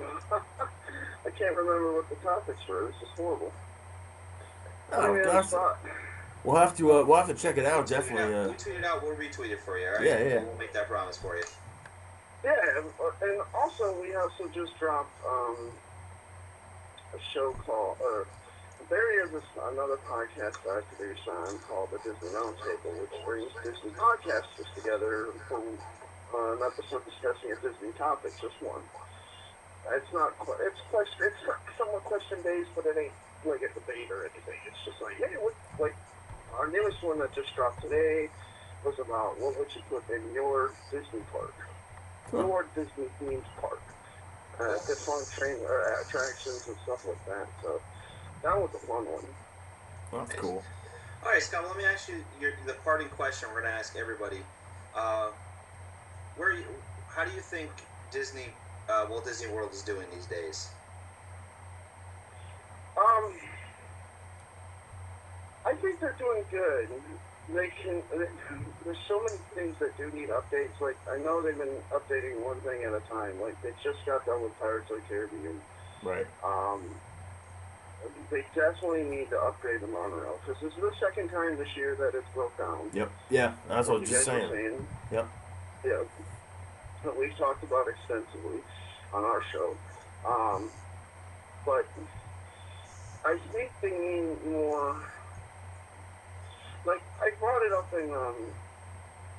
I 0.32 1.30
can't 1.36 1.54
remember 1.54 1.92
what 1.92 2.08
the 2.08 2.16
topics 2.16 2.66
were. 2.66 2.86
This 2.86 3.02
is 3.02 3.08
horrible. 3.14 3.52
Oh, 4.92 4.96
Put 4.96 5.02
me 5.02 5.08
on 5.08 5.16
the 5.16 5.24
gosh. 5.24 5.50
Spot. 6.44 6.52
We'll 6.52 6.60
have 6.62 6.76
to 6.76 6.92
uh, 6.92 7.04
we'll 7.04 7.16
have 7.16 7.28
to 7.28 7.34
check 7.34 7.56
it 7.58 7.64
out. 7.66 7.86
Tweet 7.86 7.98
it 7.98 8.02
Definitely. 8.02 8.34
out. 8.34 8.44
Uh, 8.46 8.48
We 8.50 8.54
tweet 8.56 8.76
it 8.76 8.84
out. 8.84 9.02
We'll 9.02 9.16
retweet 9.16 9.50
it 9.50 9.60
for 9.62 9.78
you. 9.78 9.86
All 9.88 9.94
right. 9.94 10.04
Yeah, 10.04 10.22
yeah. 10.22 10.44
We'll 10.44 10.58
make 10.58 10.72
that 10.72 10.88
promise 10.88 11.16
for 11.16 11.36
you. 11.36 11.44
Yeah, 12.44 12.52
and, 12.76 12.86
and 13.22 13.40
also 13.54 13.98
we 14.00 14.14
also 14.14 14.46
just 14.54 14.78
dropped 14.78 15.10
um, 15.24 15.56
a 17.14 17.18
show 17.32 17.52
called, 17.64 17.96
or 18.04 18.26
there 18.90 19.24
is 19.24 19.30
this, 19.32 19.44
another 19.72 19.96
podcast 20.04 20.60
that 20.60 20.76
I 20.76 20.80
produce 20.92 21.24
on 21.26 21.58
called 21.64 21.88
the 21.90 21.96
Disney 22.04 22.28
Roundtable, 22.36 23.00
which 23.00 23.16
brings 23.24 23.48
Disney 23.64 23.96
podcasters 23.96 24.68
together 24.76 25.28
for 25.48 25.56
uh, 26.36 26.52
an 26.52 26.60
episode 26.68 27.00
discussing 27.08 27.48
a 27.52 27.56
Disney 27.64 27.96
topic, 27.96 28.32
just 28.42 28.60
one. 28.60 28.82
It's 29.96 30.12
not, 30.12 30.36
que- 30.44 30.60
it's 30.68 30.80
question, 30.92 31.16
it's 31.24 31.40
somewhat 31.78 32.04
question 32.04 32.38
based, 32.44 32.68
but 32.76 32.84
it 32.84 32.96
ain't 32.98 33.12
like 33.48 33.64
a 33.64 33.72
debate 33.72 34.12
or 34.12 34.28
anything. 34.28 34.60
It's 34.68 34.84
just 34.84 35.00
like, 35.00 35.16
hey, 35.16 35.36
what, 35.40 35.54
like 35.80 35.96
our 36.58 36.70
newest 36.70 37.02
one 37.02 37.18
that 37.18 37.34
just 37.34 37.54
dropped 37.54 37.82
today 37.82 38.28
was 38.84 38.94
about 38.98 39.40
what 39.40 39.58
would 39.58 39.68
you 39.74 39.82
put 39.88 40.04
in 40.10 40.22
your 40.34 40.70
Disney 40.90 41.20
park 41.32 41.54
your 42.38 42.66
Disney 42.74 43.06
themed 43.20 43.42
park. 43.60 43.80
Uh, 44.60 44.74
different 44.86 45.28
train 45.30 45.56
uh, 45.66 46.02
attractions 46.06 46.62
and 46.66 46.76
stuff 46.84 47.04
like 47.06 47.26
that. 47.26 47.46
So 47.62 47.80
that 48.42 48.56
was 48.56 48.70
a 48.74 48.78
fun 48.86 49.04
one. 49.04 49.24
that's 50.12 50.34
cool. 50.34 50.62
All 51.24 51.32
right, 51.32 51.42
Scott. 51.42 51.64
Let 51.66 51.76
me 51.76 51.84
ask 51.84 52.08
you 52.08 52.22
your, 52.40 52.52
the 52.66 52.74
parting 52.84 53.08
question. 53.08 53.48
We're 53.52 53.62
gonna 53.62 53.74
ask 53.74 53.96
everybody. 53.96 54.38
Uh, 54.94 55.30
where, 56.36 56.54
you, 56.54 56.64
how 57.08 57.24
do 57.24 57.32
you 57.32 57.40
think 57.40 57.70
Disney, 58.12 58.46
uh, 58.88 59.06
Walt 59.10 59.24
Disney 59.24 59.52
World 59.52 59.72
is 59.72 59.82
doing 59.82 60.06
these 60.14 60.26
days? 60.26 60.68
Um, 62.96 63.32
I 65.66 65.74
think 65.74 66.00
they're 66.00 66.16
doing 66.18 66.44
good. 66.50 66.88
They 67.48 67.68
can. 67.82 68.02
There's 68.84 68.98
so 69.06 69.22
many 69.22 69.38
things 69.54 69.76
that 69.78 69.96
do 69.96 70.10
need 70.16 70.28
updates. 70.30 70.80
Like 70.80 70.96
I 71.10 71.18
know 71.18 71.42
they've 71.42 71.56
been 71.56 71.76
updating 71.92 72.42
one 72.42 72.60
thing 72.60 72.84
at 72.84 72.94
a 72.94 73.00
time. 73.00 73.40
Like 73.40 73.60
they 73.62 73.70
just 73.82 74.04
got 74.06 74.24
done 74.24 74.42
with 74.42 74.58
Pirates 74.58 74.90
of 74.90 74.96
the 74.96 75.02
Caribbean. 75.02 75.60
Right. 76.02 76.26
Um, 76.42 76.82
they 78.30 78.44
definitely 78.54 79.04
need 79.04 79.30
to 79.30 79.38
upgrade 79.38 79.80
the 79.80 79.86
monorail 79.86 80.38
because 80.44 80.60
this 80.62 80.72
is 80.72 80.80
the 80.80 80.92
second 81.00 81.28
time 81.28 81.56
this 81.56 81.74
year 81.76 81.94
that 81.96 82.14
it's 82.14 82.28
broke 82.34 82.56
down. 82.58 82.90
Yep. 82.92 83.10
Yeah. 83.30 83.54
That's 83.68 83.88
what 83.88 83.96
I 83.96 84.00
was 84.00 84.10
you 84.10 84.16
just 84.16 84.26
guys 84.26 84.42
were 84.42 84.56
saying. 84.56 84.86
Yep. 85.12 85.28
Yeah. 85.84 86.02
That 87.04 87.18
we've 87.18 87.36
talked 87.36 87.62
about 87.62 87.86
extensively 87.88 88.60
on 89.12 89.24
our 89.24 89.42
show. 89.52 89.76
Um, 90.26 90.70
but 91.66 91.86
I 93.24 93.38
think 93.52 93.70
they 93.82 93.90
need 93.90 94.46
more. 94.46 94.96
Like, 96.86 97.02
I 97.20 97.30
brought 97.40 97.62
it 97.64 97.72
up 97.72 97.88
in 97.92 98.08
um, 98.12 98.36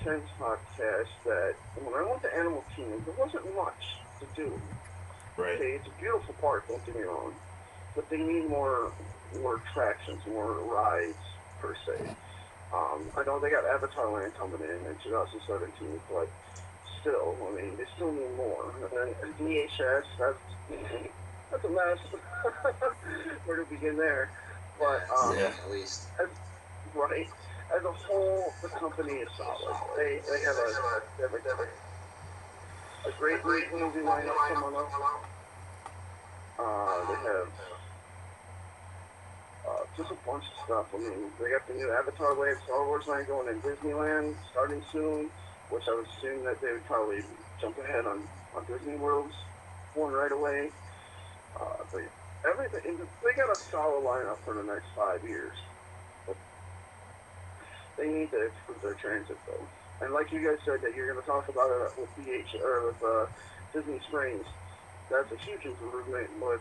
Ken's 0.04 0.30
podcast 0.40 1.12
that 1.26 1.54
when 1.82 1.94
I 1.94 2.04
went 2.06 2.22
to 2.24 2.32
Animal 2.38 2.64
Kingdom, 2.76 3.02
there 3.06 3.16
wasn't 3.18 3.46
much 3.56 3.84
to 4.20 4.26
do. 4.36 4.54
Right. 5.38 5.56
Okay, 5.56 5.78
it's 5.78 5.88
a 5.88 6.02
beautiful 6.02 6.34
park, 6.42 6.68
don't 6.68 6.84
get 6.86 6.96
me 6.96 7.04
wrong. 7.04 7.34
But 7.96 8.10
they 8.10 8.18
need 8.18 8.50
more 8.50 8.92
more 9.42 9.60
attractions, 9.60 10.22
more 10.28 10.60
rides 10.64 11.26
per 11.62 11.76
se. 11.86 12.12
Um, 12.74 13.08
I 13.18 13.24
know 13.24 13.40
they 13.40 13.50
got 13.50 13.66
Avatar 13.66 14.12
Land 14.12 14.34
coming 14.38 14.62
in 14.62 14.80
in 14.88 14.96
2017, 15.04 16.00
but 16.12 16.28
still, 17.02 17.36
I 17.40 17.56
mean, 17.56 17.78
they 17.78 17.86
still 17.96 18.12
need 18.12 18.36
more. 18.38 18.72
And 18.82 18.92
then 18.92 19.34
DHS, 19.40 20.04
that's 20.20 20.44
that's 21.52 21.64
a 21.64 21.70
mess. 21.70 22.00
Where 23.46 23.58
to 23.58 23.66
begin 23.70 23.98
there? 23.98 24.30
But 24.80 25.08
um, 25.14 25.36
Yeah. 25.38 25.52
At 25.64 25.72
least. 25.72 26.08
Right, 26.96 27.28
as 27.76 27.84
a 27.84 27.92
whole, 27.92 28.54
the 28.62 28.70
company 28.70 29.14
is 29.14 29.30
solid. 29.38 29.76
They 29.98 30.20
they 30.30 30.42
have 30.44 30.56
a 30.56 31.02
they 31.18 31.24
a, 31.26 33.10
a, 33.10 33.12
great 33.20 33.44
movie 33.74 34.00
lineup 34.00 34.36
coming 34.54 34.80
up. 34.80 35.26
Uh, 36.58 37.06
they 37.08 37.20
have 37.30 37.50
uh, 39.68 39.84
just 39.98 40.12
a 40.12 40.18
bunch 40.26 40.46
of 40.46 40.66
stuff. 40.66 40.86
I 40.94 40.98
mean, 40.98 41.32
they 41.42 41.50
got 41.50 41.68
the 41.68 41.74
new 41.74 41.92
Avatar 41.92 42.34
Land, 42.36 42.58
Star 42.66 42.86
Wars 42.86 43.08
line 43.08 43.26
going 43.26 43.50
in 43.50 43.62
Disneyland 43.62 44.36
starting 44.52 44.82
soon, 44.92 45.30
which 45.70 45.84
I 45.88 45.96
would 45.96 46.08
assume 46.18 46.46
that 46.46 46.62
they 46.62 46.72
would 46.72 46.86
probably 46.86 47.24
jump 47.60 47.78
ahead 47.80 48.06
on 48.06 48.22
on 48.56 48.66
Disney 48.66 48.96
World's 48.96 49.36
one 49.96 50.14
right 50.14 50.32
away. 50.32 50.70
Uh, 51.60 51.84
they, 51.94 52.06
everything, 52.50 52.98
they 53.24 53.34
got 53.36 53.50
a 53.50 53.60
solid 53.72 54.04
lineup 54.04 54.38
for 54.46 54.54
the 54.54 54.64
next 54.64 54.88
five 54.96 55.24
years. 55.24 55.56
But 57.96 58.04
they 58.04 58.12
need 58.12 58.32
to 58.32 58.46
improve 58.46 58.82
their 58.82 58.94
transit 58.94 59.38
though. 59.48 59.68
And 60.06 60.14
like 60.14 60.32
you 60.32 60.40
guys 60.40 60.60
said, 60.66 60.82
that 60.82 60.96
you're 60.96 61.12
going 61.12 61.22
to 61.22 61.28
talk 61.28 61.48
about 61.48 61.70
it 61.70 61.92
with 62.00 62.10
BH 62.18 62.62
or 62.62 62.88
with 62.88 63.04
uh, 63.04 63.26
Disney 63.74 64.00
Springs. 64.08 64.46
That's 65.10 65.32
a 65.32 65.38
huge 65.38 65.66
improvement, 65.66 66.30
but 66.40 66.60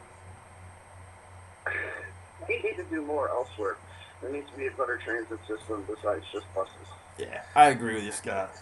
we 2.49 2.57
need 2.63 2.77
to 2.77 2.85
do 2.85 3.03
more 3.03 3.29
elsewhere. 3.31 3.77
There 4.21 4.31
needs 4.31 4.51
to 4.51 4.57
be 4.57 4.67
a 4.67 4.71
better 4.71 4.99
transit 5.03 5.39
system 5.47 5.85
besides 5.89 6.25
just 6.33 6.47
buses. 6.55 6.73
Yeah, 7.19 7.43
I 7.55 7.69
agree 7.69 7.95
with 7.95 8.05
you, 8.05 8.13
Scott. 8.13 8.53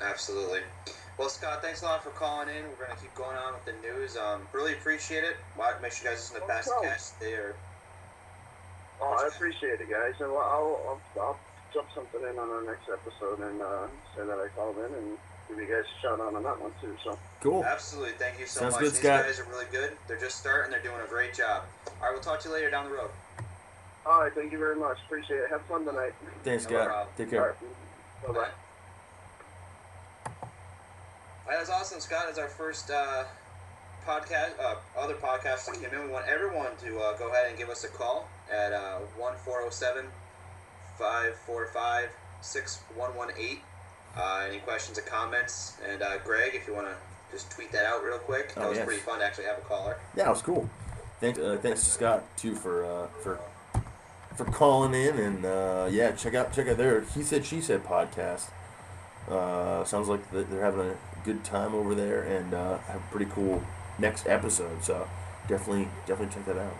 Absolutely. 0.00 0.60
Well, 1.18 1.28
Scott, 1.28 1.62
thanks 1.62 1.82
a 1.82 1.84
lot 1.84 2.02
for 2.02 2.10
calling 2.10 2.48
in. 2.48 2.64
We're 2.64 2.86
going 2.86 2.96
to 2.96 3.02
keep 3.02 3.14
going 3.14 3.36
on 3.36 3.54
with 3.54 3.64
the 3.64 3.74
news. 3.86 4.16
Um, 4.16 4.42
really 4.52 4.72
appreciate 4.72 5.24
it. 5.24 5.36
Make 5.80 5.92
sure 5.92 6.10
you 6.10 6.16
guys 6.16 6.30
listen 6.32 6.34
to 6.36 6.40
No 6.40 6.46
Past 6.46 6.68
problem. 6.68 6.92
There. 7.20 7.54
Oh, 9.00 9.24
I 9.24 9.28
appreciate 9.28 9.80
it, 9.80 9.90
guys. 9.90 10.14
And 10.20 10.30
I'll, 10.30 10.38
I'll, 10.38 11.00
I'll 11.20 11.38
jump 11.74 11.88
something 11.94 12.20
in 12.22 12.38
on 12.38 12.48
our 12.50 12.62
next 12.64 12.88
episode 12.92 13.40
and 13.40 13.60
uh, 13.62 13.86
say 14.16 14.24
that 14.26 14.38
I 14.38 14.48
called 14.56 14.76
in 14.78 14.92
and 14.94 15.18
give 15.48 15.58
you 15.58 15.66
guys 15.66 15.84
a 15.84 16.00
shout 16.02 16.20
out 16.20 16.34
on 16.34 16.42
that 16.42 16.60
one 16.60 16.72
too. 16.80 16.94
So, 17.04 17.18
Cool. 17.40 17.64
Absolutely. 17.64 18.12
Thank 18.18 18.38
you 18.38 18.46
so 18.46 18.60
Sounds 18.60 18.74
much. 18.74 18.82
good, 18.82 18.92
These 18.92 19.00
Scott. 19.00 19.24
guys 19.24 19.40
are 19.40 19.44
really 19.50 19.66
good. 19.72 19.92
They're 20.06 20.20
just 20.20 20.38
starting. 20.38 20.70
They're 20.70 20.82
doing 20.82 21.00
a 21.04 21.08
great 21.08 21.34
job. 21.34 21.64
All 21.88 21.94
right, 22.02 22.12
we'll 22.12 22.20
talk 22.22 22.40
to 22.40 22.48
you 22.48 22.54
later 22.54 22.70
down 22.70 22.84
the 22.88 22.94
road. 22.96 23.10
all 24.06 24.20
right, 24.22 24.32
thank 24.34 24.52
you 24.52 24.58
very 24.58 24.76
much. 24.76 24.98
Appreciate 25.06 25.38
it. 25.38 25.50
Have 25.50 25.62
fun 25.62 25.84
tonight. 25.84 26.12
Thanks, 26.44 26.64
No 26.64 26.70
Scott. 26.76 26.86
problem. 26.86 27.08
Take 27.16 27.30
care. 27.30 27.56
right. 28.22 28.26
Bye 28.26 28.32
bye. 28.40 28.48
That 31.48 31.58
was 31.60 31.70
awesome, 31.70 32.00
Scott. 32.00 32.28
Is 32.30 32.38
our 32.38 32.48
first 32.48 32.90
uh, 32.90 33.24
podcast, 34.06 34.52
uh, 34.62 34.76
other 34.98 35.14
podcast 35.14 35.66
that 35.66 35.74
came 35.80 35.92
in. 35.98 36.06
We 36.06 36.12
want 36.12 36.26
everyone 36.28 36.68
to 36.84 36.98
uh, 37.00 37.16
go 37.18 37.28
ahead 37.30 37.48
and 37.48 37.58
give 37.58 37.68
us 37.68 37.84
a 37.84 37.88
call 37.88 38.28
at 38.50 38.72
uh, 38.72 38.98
1407 39.16 40.06
545 41.02 42.10
6118. 42.40 43.58
Uh, 44.16 44.44
Any 44.48 44.58
questions 44.58 44.98
or 44.98 45.02
comments? 45.02 45.76
And 45.90 46.00
uh, 46.02 46.18
Greg, 46.18 46.54
if 46.54 46.66
you 46.68 46.74
want 46.74 46.86
to 46.86 46.94
just 47.32 47.50
tweet 47.50 47.72
that 47.72 47.84
out 47.86 48.04
real 48.04 48.18
quick. 48.18 48.54
That 48.54 48.64
Oh, 48.64 48.68
was 48.68 48.78
yes. 48.78 48.86
pretty 48.86 49.00
fun 49.00 49.18
to 49.18 49.24
actually 49.24 49.44
have 49.46 49.58
a 49.58 49.62
caller. 49.62 49.96
Yeah, 50.16 50.26
it 50.26 50.30
was 50.30 50.42
cool. 50.42 50.68
Thanks, 51.20 51.38
uh, 51.38 51.58
thanks 51.60 51.82
to 51.84 51.90
Scott 51.90 52.24
too 52.36 52.54
for 52.54 52.84
uh, 52.84 53.06
for 53.22 53.40
for 54.36 54.44
calling 54.44 54.94
in 54.94 55.18
and 55.18 55.44
uh, 55.44 55.88
yeah, 55.90 56.12
check 56.12 56.34
out 56.34 56.52
check 56.52 56.68
out 56.68 56.76
their 56.76 57.00
he 57.02 57.22
said 57.22 57.44
she 57.44 57.60
said 57.60 57.82
podcast. 57.84 58.50
Uh, 59.30 59.82
sounds 59.84 60.08
like 60.08 60.20
they're 60.30 60.64
having 60.64 60.80
a 60.90 60.96
good 61.24 61.42
time 61.44 61.74
over 61.74 61.94
there 61.94 62.22
and 62.22 62.52
uh, 62.54 62.78
have 62.78 62.96
a 63.00 63.04
pretty 63.10 63.30
cool 63.32 63.62
next 63.98 64.26
episode. 64.26 64.82
So 64.84 65.08
definitely 65.48 65.88
definitely 66.06 66.34
check 66.34 66.44
that 66.46 66.58
out. 66.58 66.74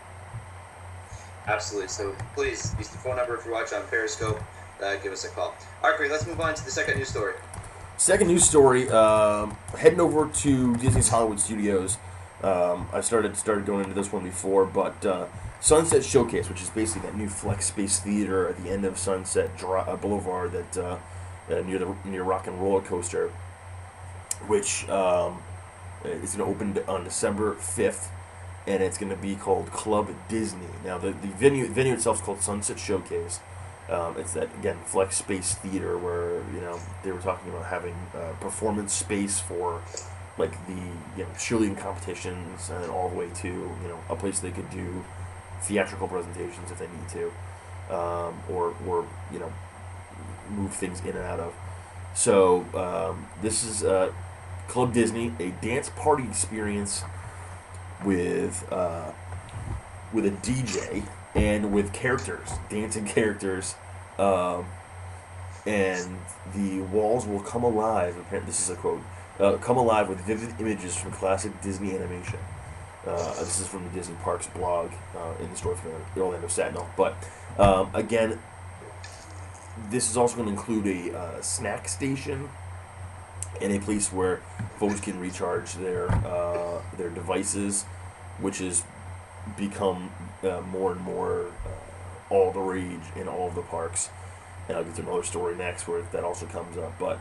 Absolutely. 1.47 1.89
So 1.89 2.15
please 2.35 2.75
use 2.79 2.89
the 2.89 2.99
phone 2.99 3.17
number 3.17 3.37
if 3.37 3.45
you're 3.45 3.55
watching 3.55 3.79
on 3.79 3.87
Periscope. 3.89 4.41
Uh, 4.83 4.97
give 4.97 5.13
us 5.13 5.25
a 5.25 5.29
call. 5.29 5.55
All 5.83 5.91
right, 5.91 5.97
Greg, 5.97 6.11
let's 6.11 6.27
move 6.27 6.41
on 6.41 6.55
to 6.55 6.65
the 6.65 6.71
second 6.71 6.97
news 6.99 7.09
story. 7.09 7.35
Second 7.97 8.29
news 8.29 8.45
story. 8.45 8.89
Um, 8.91 9.57
heading 9.79 10.01
over 10.01 10.29
to 10.29 10.77
Disney's 10.77 11.09
Hollywood 11.09 11.39
Studios. 11.39 11.99
Um, 12.43 12.89
I 12.93 13.01
started 13.01 13.37
started 13.37 13.65
going 13.65 13.85
into 13.85 13.95
this 13.95 14.13
one 14.13 14.25
before, 14.25 14.65
but 14.65 15.07
uh, 15.07 15.27
Sunset 15.61 16.05
Showcase, 16.05 16.49
which 16.49 16.61
is 16.61 16.71
basically 16.71 17.09
that 17.09 17.17
new 17.17 17.29
flex 17.29 17.67
space 17.67 18.01
theater 18.01 18.49
at 18.49 18.61
the 18.63 18.71
end 18.71 18.85
of 18.85 18.99
Sunset 18.99 19.51
uh, 19.63 19.97
Boulevard, 19.97 20.51
that 20.51 20.77
uh, 20.77 20.99
uh, 21.49 21.61
near 21.61 21.79
the 21.79 21.95
near 22.05 22.25
Rock 22.25 22.49
and 22.49 22.61
Roller 22.61 22.81
Coaster, 22.81 23.29
which 24.49 24.89
um, 24.89 25.41
is 26.05 26.35
going 26.35 26.45
to 26.53 26.57
open 26.57 26.85
on 26.89 27.05
December 27.05 27.55
fifth, 27.55 28.11
and 28.67 28.83
it's 28.83 28.99
going 28.99 29.11
to 29.11 29.17
be 29.17 29.35
called 29.35 29.71
Club 29.73 30.11
Disney. 30.29 30.67
Now 30.85 30.99
the, 30.99 31.09
the 31.11 31.29
venue 31.29 31.67
venue 31.69 31.95
itself 31.95 32.19
is 32.19 32.23
called 32.23 32.41
Sunset 32.43 32.79
Showcase. 32.79 33.41
Um, 33.89 34.17
it's 34.17 34.33
that 34.35 34.55
again 34.59 34.79
flex 34.85 35.17
space 35.17 35.55
theater 35.55 35.99
where 35.99 36.37
you 36.55 36.61
know 36.61 36.79
they 37.03 37.13
were 37.13 37.21
talking 37.21 37.51
about 37.51 37.67
having 37.67 37.95
uh, 38.15 38.33
performance 38.41 38.93
space 38.93 39.41
for 39.41 39.83
like 40.39 40.53
the 40.67 40.75
you 41.17 41.25
know 41.25 41.31
cheerleading 41.37 41.79
competitions 41.79 42.71
and 42.71 42.91
all 42.91 43.09
the 43.09 43.17
way 43.17 43.29
to 43.37 43.49
you 43.49 43.89
know 43.89 43.99
a 44.09 44.17
place 44.17 44.39
they 44.39 44.51
could 44.51 44.71
do 44.71 45.05
theatrical 45.63 46.09
presentations 46.09 46.71
if 46.71 46.79
they 46.79 46.87
need 46.87 47.09
to, 47.11 47.95
um, 47.95 48.35
or 48.49 48.75
or 48.87 49.07
you 49.33 49.39
know 49.39 49.53
move 50.51 50.73
things 50.73 51.01
in 51.01 51.11
and 51.11 51.19
out 51.19 51.41
of. 51.41 51.55
So 52.15 52.65
um, 52.75 53.27
this 53.41 53.65
is 53.65 53.83
uh, 53.85 54.13
Club 54.69 54.93
Disney, 54.93 55.33
a 55.39 55.51
dance 55.65 55.91
party 55.91 56.25
experience 56.25 57.03
with 58.05 58.71
uh, 58.73 59.11
with 60.13 60.27
a 60.27 60.31
DJ 60.31 61.05
and 61.35 61.73
with 61.73 61.93
characters, 61.93 62.49
dancing 62.69 63.05
characters, 63.17 63.75
um, 64.19 64.67
and 65.67 66.17
the 66.55 66.81
walls 66.81 67.27
will 67.27 67.41
come 67.41 67.65
alive. 67.65 68.17
apparent- 68.19 68.47
This 68.47 68.61
is 68.61 68.71
a 68.71 68.77
quote: 68.77 69.01
uh, 69.41 69.57
"Come 69.59 69.77
alive 69.77 70.09
with 70.09 70.21
vivid 70.21 70.55
images 70.61 70.97
from 70.97 71.13
classic 71.13 71.61
Disney 71.63 71.95
animation." 71.95 72.39
Uh, 73.07 73.35
this 73.41 73.59
is 73.61 73.67
from 73.67 73.83
the 73.85 73.91
Disney 73.91 74.15
Parks 74.23 74.47
blog 74.47 74.93
uh, 75.17 75.43
in 75.43 75.51
the 75.51 75.57
story 75.57 75.75
from 75.75 75.91
the 76.15 76.21
Orlando 76.21 76.47
Sentinel. 76.47 76.89
But 76.97 77.17
um, 77.59 77.91
again, 77.95 78.39
this 79.91 80.09
is 80.09 80.17
also 80.17 80.37
going 80.37 80.47
to 80.47 80.53
include 80.53 80.87
a 80.87 81.19
uh, 81.19 81.41
snack 81.43 81.89
station 81.89 82.49
and 83.61 83.73
a 83.73 83.79
place 83.79 84.13
where 84.13 84.41
folks 84.79 85.01
can 85.01 85.19
recharge 85.21 85.75
their 85.75 86.11
uh, 86.11 86.81
their 86.97 87.11
devices, 87.11 87.85
which 88.41 88.59
has 88.59 88.85
become 89.57 90.11
uh, 90.43 90.61
more 90.61 90.93
and 90.93 91.01
more 91.01 91.47
uh, 91.67 92.33
all 92.35 92.53
the 92.53 92.61
rage 92.61 93.01
in 93.17 93.29
all 93.29 93.49
of 93.49 93.55
the 93.55 93.63
parks. 93.63 94.09
And 94.69 94.77
I'll 94.77 94.85
get 94.85 94.95
to 94.97 95.03
another 95.03 95.23
story 95.25 95.57
next 95.57 95.89
where 95.89 96.03
that 96.03 96.23
also 96.25 96.47
comes 96.47 96.77
up. 96.79 96.97
But 96.99 97.19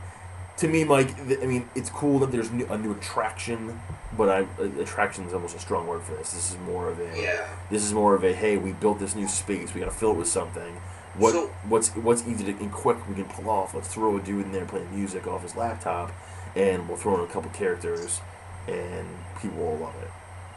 to 0.57 0.67
me, 0.67 0.83
Mike, 0.83 1.15
th- 1.27 1.39
I 1.41 1.45
mean, 1.47 1.67
it's 1.75 1.89
cool 1.89 2.19
that 2.19 2.31
there's 2.31 2.51
new, 2.51 2.67
a 2.67 2.77
new 2.77 2.91
attraction, 2.91 3.79
but 4.15 4.29
I 4.29 4.41
uh, 4.59 4.65
attraction 4.79 5.25
is 5.25 5.33
almost 5.33 5.55
a 5.55 5.59
strong 5.59 5.87
word 5.87 6.03
for 6.03 6.13
this. 6.13 6.33
This 6.33 6.51
is 6.51 6.57
more 6.59 6.87
of 6.89 6.99
a 6.99 7.19
Yeah. 7.19 7.47
this 7.69 7.83
is 7.83 7.93
more 7.93 8.13
of 8.15 8.23
a 8.23 8.33
hey, 8.33 8.57
we 8.57 8.71
built 8.73 8.99
this 8.99 9.15
new 9.15 9.27
space, 9.27 9.73
we 9.73 9.79
got 9.79 9.87
to 9.87 9.91
fill 9.95 10.11
it 10.11 10.17
with 10.17 10.27
something. 10.27 10.77
What 11.15 11.33
So- 11.33 11.47
what's 11.67 11.89
what's 11.89 12.25
easy 12.27 12.45
to 12.45 12.51
and 12.51 12.71
quick 12.71 12.97
we 13.07 13.15
can 13.15 13.25
pull 13.25 13.49
off? 13.49 13.73
Let's 13.73 13.87
throw 13.89 14.17
a 14.17 14.21
dude 14.21 14.45
in 14.45 14.51
there 14.51 14.65
playing 14.65 14.93
music 14.95 15.27
off 15.27 15.41
his 15.43 15.55
laptop, 15.55 16.11
and 16.55 16.87
we'll 16.87 16.97
throw 16.97 17.15
in 17.15 17.21
a 17.21 17.31
couple 17.31 17.49
characters, 17.51 18.21
and 18.67 19.07
people 19.41 19.57
will 19.57 19.77
love 19.77 19.95
it. 20.01 20.09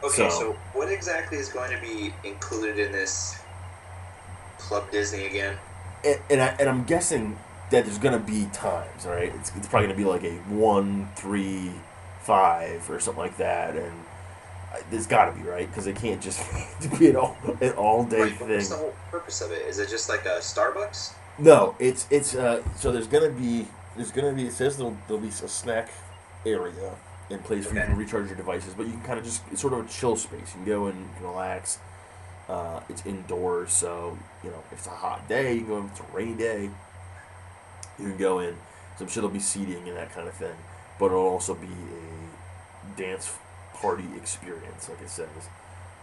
Okay, 0.05 0.29
So- 0.29 0.39
so, 0.39 0.55
what 0.73 0.89
exactly 0.89 1.37
is 1.37 1.49
going 1.49 1.71
to 1.71 1.81
be 1.81 2.13
included 2.23 2.77
in 2.79 2.91
this 2.91 3.37
Club 4.59 4.89
Disney 4.91 5.25
again? 5.25 5.57
And, 6.03 6.19
and 6.29 6.41
I 6.41 6.47
and 6.59 6.69
I'm 6.69 6.83
guessing 6.83 7.37
that 7.71 7.83
there's 7.85 7.97
gonna 7.97 8.19
be 8.19 8.45
times, 8.53 9.05
all 9.05 9.13
right? 9.13 9.33
It's, 9.35 9.51
it's 9.55 9.67
probably 9.67 9.87
gonna 9.87 9.97
be 9.97 10.05
like 10.05 10.23
a 10.23 10.35
one, 10.53 11.09
three, 11.15 11.71
five, 12.21 12.89
or 12.89 12.99
something 12.99 13.21
like 13.23 13.37
that, 13.37 13.75
and 13.75 13.91
I- 14.75 14.83
there's 14.91 15.07
got 15.07 15.25
to 15.25 15.31
be 15.31 15.47
right 15.47 15.67
because 15.69 15.87
it 15.87 15.95
can't 15.95 16.21
just 16.21 16.41
be 16.99 17.09
an 17.09 17.15
all 17.15 17.37
an 17.61 17.71
all 17.73 18.03
day 18.03 18.21
Right, 18.21 18.37
thing. 18.37 18.49
what's 18.49 18.69
the 18.69 18.75
whole 18.77 18.93
purpose 19.11 19.41
of 19.41 19.51
it? 19.51 19.61
Is 19.67 19.79
it 19.79 19.89
just 19.89 20.09
like 20.09 20.25
a 20.25 20.39
Starbucks? 20.39 21.13
No, 21.37 21.75
it's 21.79 22.07
it's 22.09 22.35
uh, 22.35 22.61
so 22.75 22.91
there's 22.91 23.07
gonna 23.07 23.29
be 23.29 23.67
there's 23.95 24.11
gonna 24.11 24.33
be 24.33 24.47
it 24.47 24.53
says 24.53 24.77
there'll, 24.77 24.97
there'll 25.07 25.21
be 25.21 25.29
a 25.29 25.31
snack 25.31 25.89
area 26.45 26.91
in 27.29 27.39
place 27.39 27.65
where 27.65 27.73
you 27.75 27.79
Okay. 27.81 27.89
can 27.89 27.97
recharge 27.97 28.27
your 28.27 28.35
devices, 28.37 28.73
but 28.75 28.85
you 28.85 28.91
can 28.93 29.01
kind 29.01 29.19
of 29.19 29.25
just 29.25 29.41
it's 29.51 29.61
sort 29.61 29.73
of 29.73 29.85
a 29.85 29.89
chill 29.89 30.15
space. 30.15 30.39
You 30.53 30.63
can 30.63 30.65
go 30.65 30.85
and 30.87 30.99
you 30.99 31.07
can 31.17 31.25
relax. 31.27 31.79
Uh, 32.47 32.79
it's 32.89 33.03
indoors, 33.07 33.73
so 33.73 34.15
you 34.43 34.51
know 34.51 34.63
if 34.71 34.77
it's 34.77 34.87
a 34.87 34.91
hot 34.91 35.27
day, 35.27 35.53
you 35.55 35.61
can 35.61 35.67
go. 35.69 35.77
If 35.85 35.91
it's 35.91 35.99
a 36.01 36.15
rainy 36.15 36.35
day, 36.35 36.69
you 37.97 38.05
can 38.09 38.17
go 38.17 38.39
in. 38.39 38.55
So 38.97 39.03
I'm 39.05 39.09
sure 39.09 39.21
there'll 39.21 39.33
be 39.33 39.39
seating 39.39 39.87
and 39.87 39.97
that 39.97 40.11
kind 40.13 40.27
of 40.27 40.33
thing, 40.35 40.55
but 40.99 41.07
it'll 41.07 41.27
also 41.27 41.53
be 41.55 41.67
a 41.67 42.97
dance 42.97 43.35
party 43.85 44.05
experience, 44.17 44.89
like 44.89 45.01
it 45.01 45.09
says. 45.09 45.27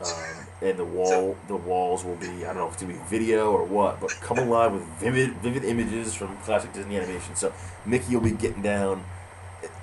Um, 0.00 0.46
and 0.60 0.76
the 0.76 0.84
wall, 0.84 1.36
the 1.46 1.54
walls 1.54 2.04
will 2.04 2.16
be 2.16 2.26
I 2.44 2.48
don't 2.48 2.56
know 2.56 2.66
if 2.66 2.72
it's 2.72 2.82
gonna 2.82 2.94
be 2.94 3.00
video 3.08 3.52
or 3.52 3.62
what, 3.62 4.00
but 4.00 4.10
come 4.20 4.36
alive 4.38 4.72
with 4.72 4.82
vivid, 4.98 5.34
vivid 5.34 5.64
images 5.64 6.12
from 6.12 6.36
classic 6.38 6.72
Disney 6.72 6.96
animation. 6.96 7.36
So 7.36 7.52
Mickey 7.86 8.16
will 8.16 8.24
be 8.24 8.32
getting 8.32 8.62
down, 8.62 9.04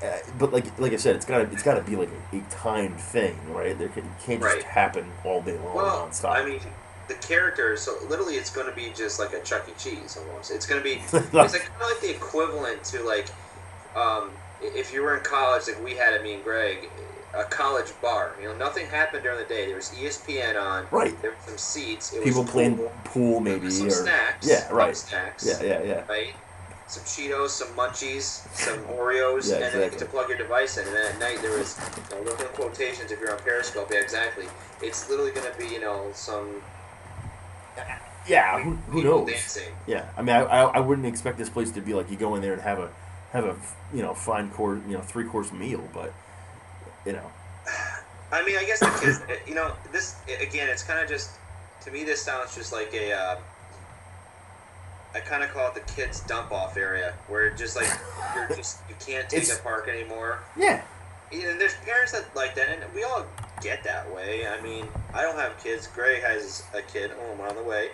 uh, 0.04 0.18
but 0.38 0.52
like 0.52 0.78
like 0.78 0.92
I 0.92 0.98
said, 0.98 1.16
it's 1.16 1.26
gotta 1.26 1.46
it's 1.54 1.64
gotta 1.64 1.80
be 1.82 1.96
like 1.96 2.10
a, 2.34 2.38
a 2.38 2.42
timed 2.50 3.00
thing, 3.00 3.38
right? 3.54 3.78
There 3.80 3.88
can, 3.88 4.04
it 4.04 4.12
can't 4.26 4.42
just 4.42 4.56
Right. 4.56 4.64
happen 4.66 5.06
all 5.24 5.42
day 5.42 5.58
long, 5.58 5.76
Well, 5.78 6.08
nonstop. 6.10 6.32
I 6.32 6.44
mean, 6.44 6.60
the 7.08 7.14
characters. 7.16 7.80
So 7.82 7.96
literally, 8.10 8.36
it's 8.36 8.50
going 8.50 8.68
to 8.68 8.76
be 8.76 8.92
just 8.94 9.20
like 9.20 9.32
a 9.34 9.42
Chuck 9.42 9.70
E. 9.70 9.74
Cheese 9.78 10.18
almost. 10.18 10.52
It's 10.52 10.66
going 10.66 10.82
to 10.82 10.84
be. 10.84 10.96
it's 11.14 11.14
like 11.14 11.34
kind 11.34 11.82
of 11.82 11.90
like 11.92 12.02
the 12.02 12.12
equivalent 12.12 12.84
to 12.92 13.04
like, 13.04 13.30
um, 13.96 14.32
if 14.62 14.94
you 14.94 15.02
were 15.02 15.16
in 15.18 15.24
college, 15.24 15.68
like 15.68 15.82
we 15.82 15.96
had 15.96 16.14
at 16.14 16.24
me 16.24 16.34
and 16.34 16.44
Greg, 16.44 16.90
a 17.34 17.44
college 17.44 17.92
bar. 18.02 18.36
You 18.42 18.50
know, 18.50 18.56
nothing 18.58 18.88
happened 18.88 19.24
during 19.24 19.38
the 19.40 19.46
day. 19.46 19.68
There 19.68 19.76
was 19.76 19.90
ESPN 19.92 20.62
on. 20.62 20.88
right. 20.92 21.20
There 21.22 21.32
were 21.32 21.38
some 21.46 21.58
seats. 21.58 22.14
It 22.14 22.24
People 22.24 22.42
was 22.44 22.52
playing 22.52 22.78
pool, 22.78 22.92
pool 23.06 23.40
maybe 23.40 23.70
some 23.70 23.88
or 23.88 23.92
snacks. 23.92 24.48
yeah, 24.48 24.68
right. 24.72 24.96
Snacks. 24.98 25.46
Yeah, 25.48 25.62
yeah, 25.68 25.84
yeah. 25.84 26.04
Right. 26.08 26.34
some 26.88 27.04
Cheetos, 27.04 27.50
some 27.50 27.68
Munchies, 27.70 28.48
some 28.56 28.80
Oreos, 28.98 29.48
Yeah, 29.50 29.56
and 29.66 29.74
then 29.76 29.84
you 29.84 29.90
get 29.92 30.00
to 30.00 30.06
plug 30.06 30.30
your 30.30 30.38
device 30.40 30.78
in. 30.78 30.88
And 30.88 30.96
then 30.96 31.14
at 31.14 31.20
night 31.20 31.40
there 31.42 31.58
was, 31.58 31.80
you 32.18 32.26
know, 32.26 32.32
quotations 32.54 33.12
if 33.12 33.20
you're 33.20 33.32
on 33.32 33.40
Periscope. 33.40 33.90
Yeah, 33.92 34.00
exactly. 34.00 34.46
It's 34.82 35.08
literally 35.10 35.32
going 35.32 35.52
to 35.52 35.58
be, 35.58 35.68
you 35.68 35.82
know, 35.82 36.10
some 36.14 36.62
Yeah, 38.28 38.60
who, 38.62 38.76
who 38.92 39.04
knows? 39.04 39.28
dancing. 39.30 39.74
Yeah, 39.88 40.10
I 40.18 40.22
mean, 40.22 40.36
I, 40.36 40.42
I, 40.42 40.62
I 40.64 40.80
wouldn't 40.80 41.08
expect 41.08 41.38
this 41.38 41.50
place 41.50 41.72
to 41.72 41.82
be 41.82 41.94
like 41.94 42.10
you 42.12 42.18
go 42.18 42.36
in 42.36 42.42
there 42.42 42.54
and 42.54 42.62
have 42.62 42.80
a 42.80 42.90
have 43.34 43.46
a 43.46 43.56
you 43.94 44.02
know 44.02 44.14
fine 44.16 44.50
course 44.50 44.82
you 44.88 44.94
know 44.94 45.02
three 45.02 45.24
course 45.26 45.52
meal, 45.52 45.88
but 45.94 46.14
you 47.10 47.16
know 47.16 47.32
I 48.32 48.46
mean, 48.46 48.58
I 48.58 48.64
guess 48.64 48.80
the 48.80 48.92
kids, 49.04 49.20
you 49.48 49.56
know, 49.56 49.74
this 49.92 50.16
again, 50.40 50.70
it's 50.70 50.84
kind 50.84 51.00
of 51.00 51.10
just 51.10 51.32
to 51.82 51.90
me. 51.92 52.04
This 52.04 52.22
sounds 52.22 52.54
just 52.56 52.72
like 52.72 52.94
a. 52.94 53.12
Uh, 53.12 53.36
I 55.16 55.20
kind 55.22 55.42
of 55.44 55.50
call 55.50 55.68
it 55.70 55.74
the 55.74 55.92
kids 55.94 56.20
dump 56.22 56.52
off 56.52 56.78
area, 56.78 57.14
where 57.28 57.50
just 57.50 57.76
like 57.76 57.90
you're 58.36 58.48
just 58.56 58.78
you 58.88 58.94
can't 59.04 59.28
take 59.28 59.42
It's- 59.44 59.58
a 59.60 59.64
park 59.64 59.88
anymore. 59.88 60.40
yeah 60.56 60.84
And 61.34 61.60
there's 61.60 61.74
parents 61.84 62.12
that 62.12 62.26
like 62.36 62.54
that, 62.56 62.70
and 62.70 62.94
we 62.94 63.04
all 63.04 63.26
get 63.62 63.84
that 63.84 64.14
way. 64.14 64.46
I 64.48 64.62
mean, 64.62 64.88
I 65.14 65.24
don't 65.24 65.36
have 65.38 65.58
kids. 65.64 65.88
Gray 65.88 66.22
has 66.22 66.64
a 66.76 66.84
kid 66.84 67.10
home 67.12 67.42
on 67.42 67.56
the 67.56 67.64
way. 67.64 67.90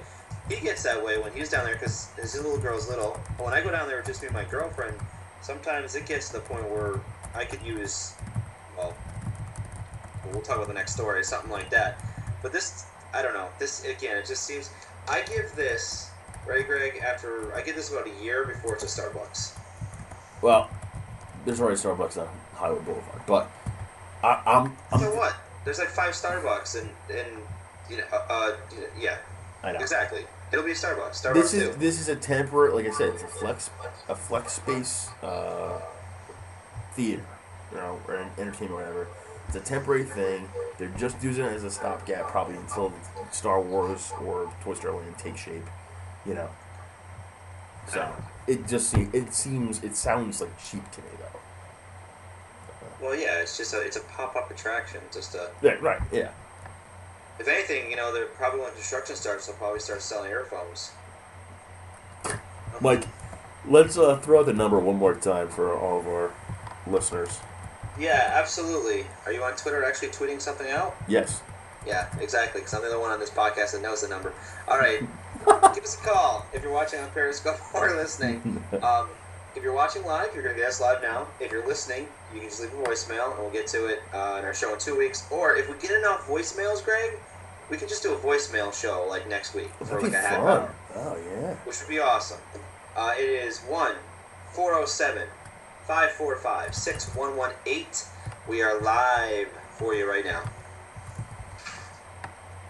He 0.50 0.58
gets 0.60 0.84
that 0.84 1.02
way 1.04 1.18
when 1.18 1.32
he's 1.32 1.50
down 1.50 1.64
there 1.66 1.76
because 1.76 2.10
his 2.18 2.36
little 2.36 2.58
girl's 2.60 2.90
little. 2.90 3.18
But 3.38 3.46
when 3.46 3.54
I 3.54 3.62
go 3.64 3.72
down 3.72 3.88
there 3.88 3.98
with 3.98 4.08
just 4.08 4.22
me 4.22 4.28
and 4.28 4.36
my 4.36 4.44
girlfriend, 4.44 4.98
sometimes 5.42 5.96
it 5.96 6.06
gets 6.06 6.28
to 6.28 6.34
the 6.34 6.42
point 6.42 6.70
where 6.70 7.00
I 7.34 7.46
could 7.46 7.62
use, 7.66 8.14
well, 8.78 8.96
we'll 10.32 10.42
talk 10.42 10.58
about 10.58 10.68
the 10.68 10.74
next 10.74 10.94
story, 10.94 11.24
something 11.24 11.52
like 11.52 11.70
that. 11.70 12.00
But 12.42 12.52
this, 12.52 12.86
I 13.14 13.22
don't 13.22 13.34
know. 13.34 13.48
This 13.60 13.86
again, 13.86 14.18
it 14.18 14.26
just 14.26 14.44
seems. 14.44 14.70
I 15.08 15.22
give 15.22 15.56
this, 15.56 16.10
right, 16.48 16.66
Greg? 16.66 16.98
After 16.98 17.54
I 17.56 17.62
give 17.62 17.76
this 17.76 17.92
about 17.92 18.08
a 18.08 18.24
year 18.24 18.46
before 18.46 18.74
it's 18.76 18.84
a 18.84 19.02
Starbucks. 19.02 19.58
well 20.42 20.70
there's 21.46 21.62
already 21.62 21.78
Starbucks 21.78 22.18
on 22.20 22.28
Hollywood 22.56 22.86
Boulevard, 22.86 23.22
but 23.28 23.52
I, 24.24 24.42
I'm 24.46 24.76
I'm 24.92 25.00
So 25.00 25.16
what? 25.16 25.36
There's 25.64 25.80
like 25.80 25.90
five 25.90 26.14
Starbucks 26.14 26.82
and 26.82 26.90
and 27.16 27.28
you 27.90 27.98
know, 27.98 28.04
uh, 28.12 28.26
uh 28.30 28.56
yeah, 29.00 29.18
I 29.64 29.74
know. 29.74 29.80
exactly. 29.80 30.26
It'll 30.52 30.66
be 30.66 30.72
a 30.72 30.76
Starbucks. 30.76 31.24
Starbucks 31.24 31.34
This 31.34 31.52
too. 31.52 31.58
is 31.58 31.76
this 31.78 32.00
is 32.02 32.10
a 32.10 32.16
temporary, 32.16 32.74
like 32.74 32.88
I 32.88 32.96
said, 32.98 33.10
it's 33.10 33.24
a 33.24 33.28
flex 33.28 33.70
a 34.10 34.16
flex 34.16 34.54
space 34.54 35.10
uh, 35.22 35.80
theater, 36.94 37.26
you 37.72 37.78
know, 37.78 38.00
or 38.08 38.18
entertainment, 38.38 38.72
or 38.72 38.76
whatever. 38.76 39.08
It's 39.48 39.58
a 39.58 39.60
temporary 39.60 40.04
thing. 40.04 40.50
They're 40.78 40.94
just 40.98 41.22
using 41.24 41.46
it 41.46 41.54
as 41.54 41.64
a 41.64 41.72
stopgap, 41.72 42.28
probably 42.28 42.56
until 42.58 42.92
Star 43.32 43.62
Wars 43.62 44.12
or 44.22 44.52
Toy 44.64 44.74
Story 44.74 44.96
Land 45.04 45.18
take 45.18 45.38
shape, 45.38 45.66
you 46.26 46.34
know. 46.34 46.50
So 47.88 48.12
it 48.48 48.68
just 48.68 48.90
seems 48.90 49.14
it 49.14 49.34
seems 49.34 49.84
it 49.84 49.96
sounds 49.96 50.42
like 50.42 50.50
cheap 50.58 50.90
to 50.92 51.02
me 51.02 51.08
though. 51.20 51.40
well, 53.06 53.16
yeah, 53.16 53.40
it's 53.42 53.56
just 53.58 53.74
a 53.74 53.82
it's 53.82 53.98
a 53.98 54.02
pop 54.02 54.36
up 54.36 54.50
attraction. 54.50 55.02
Just 55.14 55.36
a 55.36 55.52
Yeah, 55.62 55.74
right. 55.82 56.02
Yeah. 56.12 56.32
if 57.40 57.48
anything, 57.48 57.90
you 57.92 57.96
know, 57.96 58.12
they're 58.12 58.26
probably 58.26 58.62
when 58.62 58.72
construction 58.74 59.16
starts, 59.16 59.46
they'll 59.46 59.56
probably 59.56 59.80
start 59.80 60.02
selling 60.02 60.32
earphones. 60.32 60.92
Mike, 62.82 63.06
let's 63.68 63.98
uh, 63.98 64.18
throw 64.18 64.40
out 64.40 64.48
the 64.48 64.54
number 64.54 64.80
one 64.80 64.98
more 64.98 65.14
time 65.16 65.48
for 65.48 65.74
all 65.78 66.00
of 66.00 66.08
our 66.08 66.34
listeners. 66.88 67.40
Yeah, 68.00 68.32
absolutely. 68.34 69.06
Are 69.26 69.32
you 69.32 69.44
on 69.44 69.56
Twitter 69.56 69.84
actually 69.84 70.10
tweeting 70.10 70.42
something 70.42 70.70
out? 70.70 70.96
Yes. 71.08 71.42
Yeah, 71.88 72.08
exactly. 72.20 72.62
Because 72.62 72.74
I'm 72.74 72.82
the 72.82 72.88
only 72.88 73.00
one 73.00 73.12
on 73.12 73.20
this 73.20 73.30
podcast 73.30 73.72
that 73.74 73.82
knows 73.82 74.02
the 74.02 74.08
number. 74.10 74.34
All 74.68 74.78
right, 74.80 75.00
give 75.76 75.84
us 75.84 76.00
a 76.00 76.04
call 76.04 76.46
if 76.54 76.64
you're 76.64 76.74
watching 76.74 77.00
on 77.00 77.10
Periscope 77.12 77.58
or 77.74 77.96
listening. 77.96 78.62
Um, 78.82 79.08
if 79.56 79.64
you're 79.64 79.74
watching 79.74 80.04
live, 80.04 80.30
you're 80.34 80.44
going 80.44 80.56
to 80.56 80.60
get 80.62 80.68
us 80.70 80.82
live 80.82 81.02
now. 81.02 81.28
If 81.40 81.52
you're 81.52 81.66
listening, 81.66 82.08
you 82.34 82.40
can 82.42 82.50
just 82.50 82.60
leave 82.62 82.74
a 82.74 82.76
voicemail 82.78 83.32
and 83.32 83.40
we'll 83.40 83.52
get 83.52 83.68
to 83.68 83.86
it 83.86 84.02
uh, 84.14 84.36
in 84.40 84.46
our 84.46 84.54
show 84.54 84.74
in 84.74 84.80
two 84.80 84.98
weeks. 84.98 85.26
Or 85.32 85.56
if 85.56 85.70
we 85.70 85.78
get 85.78 85.92
enough 85.92 86.28
voicemails, 86.28 86.84
Greg, 86.84 87.14
we 87.70 87.78
can 87.78 87.88
just 87.88 88.04
do 88.04 88.14
a 88.14 88.18
voicemail 88.18 88.74
show 88.74 89.06
like 89.10 89.30
next 89.30 89.54
week 89.56 89.70
for 89.86 90.02
like 90.02 90.12
be 90.12 90.18
a 90.18 90.20
half 90.20 90.36
fun. 90.36 90.42
hour, 90.42 90.76
Oh 90.96 91.18
yeah. 91.18 91.54
which 91.66 91.80
would 91.80 91.90
be 91.90 92.00
awesome. 92.00 92.40
Uh, 92.98 93.14
it 93.18 93.30
is 93.30 93.60
1 93.62 93.94
407 94.54 95.28
545 95.88 96.74
6118. 96.74 97.86
We 98.48 98.64
are 98.64 98.82
live 98.82 99.50
for 99.78 99.94
you 99.94 100.10
right 100.10 100.26
now. 100.26 100.44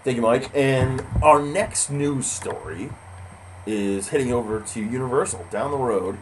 Thank 0.03 0.18
you, 0.18 0.22
Mike. 0.22 0.51
And 0.53 1.01
our 1.24 1.41
next 1.41 1.89
news 1.89 2.26
story 2.26 2.89
is 3.66 4.09
heading 4.09 4.34
over 4.34 4.59
to 4.59 4.82
Universal 4.82 5.47
down 5.49 5.72
the 5.72 5.78
road. 5.78 6.18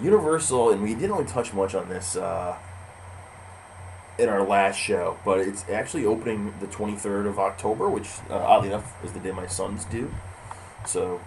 Universal, 0.00 0.70
and 0.70 0.82
we 0.82 0.94
didn't 0.94 1.12
really 1.12 1.26
touch 1.26 1.52
much 1.52 1.74
on 1.74 1.90
this 1.90 2.16
uh, 2.16 2.56
in 4.18 4.30
our 4.30 4.42
last 4.42 4.76
show, 4.76 5.18
but 5.26 5.40
it's 5.40 5.68
actually 5.68 6.06
opening 6.06 6.54
the 6.60 6.66
23rd 6.66 7.26
of 7.26 7.38
October, 7.38 7.90
which, 7.90 8.08
uh, 8.30 8.36
oddly 8.36 8.68
enough, 8.68 8.96
is 9.04 9.12
the 9.12 9.20
day 9.20 9.32
my 9.32 9.46
son's 9.46 9.84
due. 9.84 10.12
So 10.86 11.20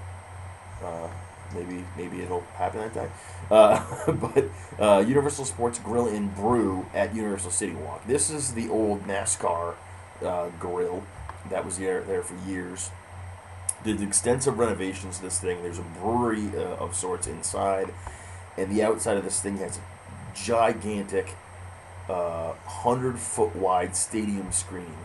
uh, 0.84 1.07
maybe 1.53 1.83
maybe 1.97 2.21
it'll 2.21 2.41
happen 2.55 2.81
that 2.81 2.93
day. 2.93 3.09
Uh, 3.49 4.11
but 4.11 4.45
uh, 4.79 4.99
Universal 4.99 5.45
Sports 5.45 5.79
Grill 5.79 6.07
and 6.07 6.33
Brew 6.35 6.85
at 6.93 7.15
Universal 7.15 7.51
City 7.51 7.73
Walk. 7.73 8.05
This 8.07 8.29
is 8.29 8.53
the 8.53 8.69
old 8.69 9.07
NASCAR 9.07 9.75
uh, 10.23 10.49
grill 10.59 11.03
that 11.49 11.65
was 11.65 11.77
there 11.77 12.01
there 12.01 12.23
for 12.23 12.35
years. 12.49 12.91
Did 13.83 14.01
extensive 14.01 14.59
renovations 14.59 15.17
to 15.17 15.23
this 15.23 15.39
thing. 15.39 15.63
There's 15.63 15.79
a 15.79 15.85
brewery 15.99 16.49
uh, 16.55 16.75
of 16.75 16.95
sorts 16.95 17.25
inside, 17.25 17.93
and 18.57 18.71
the 18.71 18.83
outside 18.83 19.17
of 19.17 19.23
this 19.23 19.41
thing 19.41 19.57
has 19.57 19.77
a 19.77 19.81
gigantic, 20.35 21.35
uh, 22.07 22.53
hundred 22.53 23.17
foot 23.17 23.55
wide 23.55 23.95
stadium 23.95 24.51
screen 24.51 24.95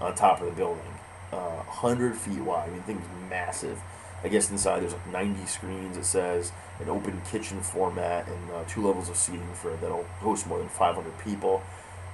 on 0.00 0.14
top 0.14 0.40
of 0.40 0.46
the 0.46 0.52
building, 0.52 0.94
uh, 1.32 1.62
hundred 1.62 2.14
feet 2.14 2.40
wide. 2.40 2.68
I 2.68 2.72
mean, 2.72 2.78
the 2.78 2.82
thing's 2.84 3.06
massive. 3.30 3.80
I 4.22 4.28
guess 4.28 4.50
inside 4.50 4.80
there's 4.80 4.92
like 4.92 5.06
90 5.08 5.46
screens. 5.46 5.96
It 5.96 6.04
says 6.04 6.52
an 6.78 6.88
open 6.88 7.20
kitchen 7.30 7.60
format 7.60 8.28
and 8.28 8.50
uh, 8.50 8.64
two 8.68 8.86
levels 8.86 9.08
of 9.08 9.16
seating 9.16 9.52
for 9.54 9.74
that'll 9.76 10.04
host 10.20 10.46
more 10.46 10.58
than 10.58 10.68
500 10.68 11.18
people. 11.18 11.62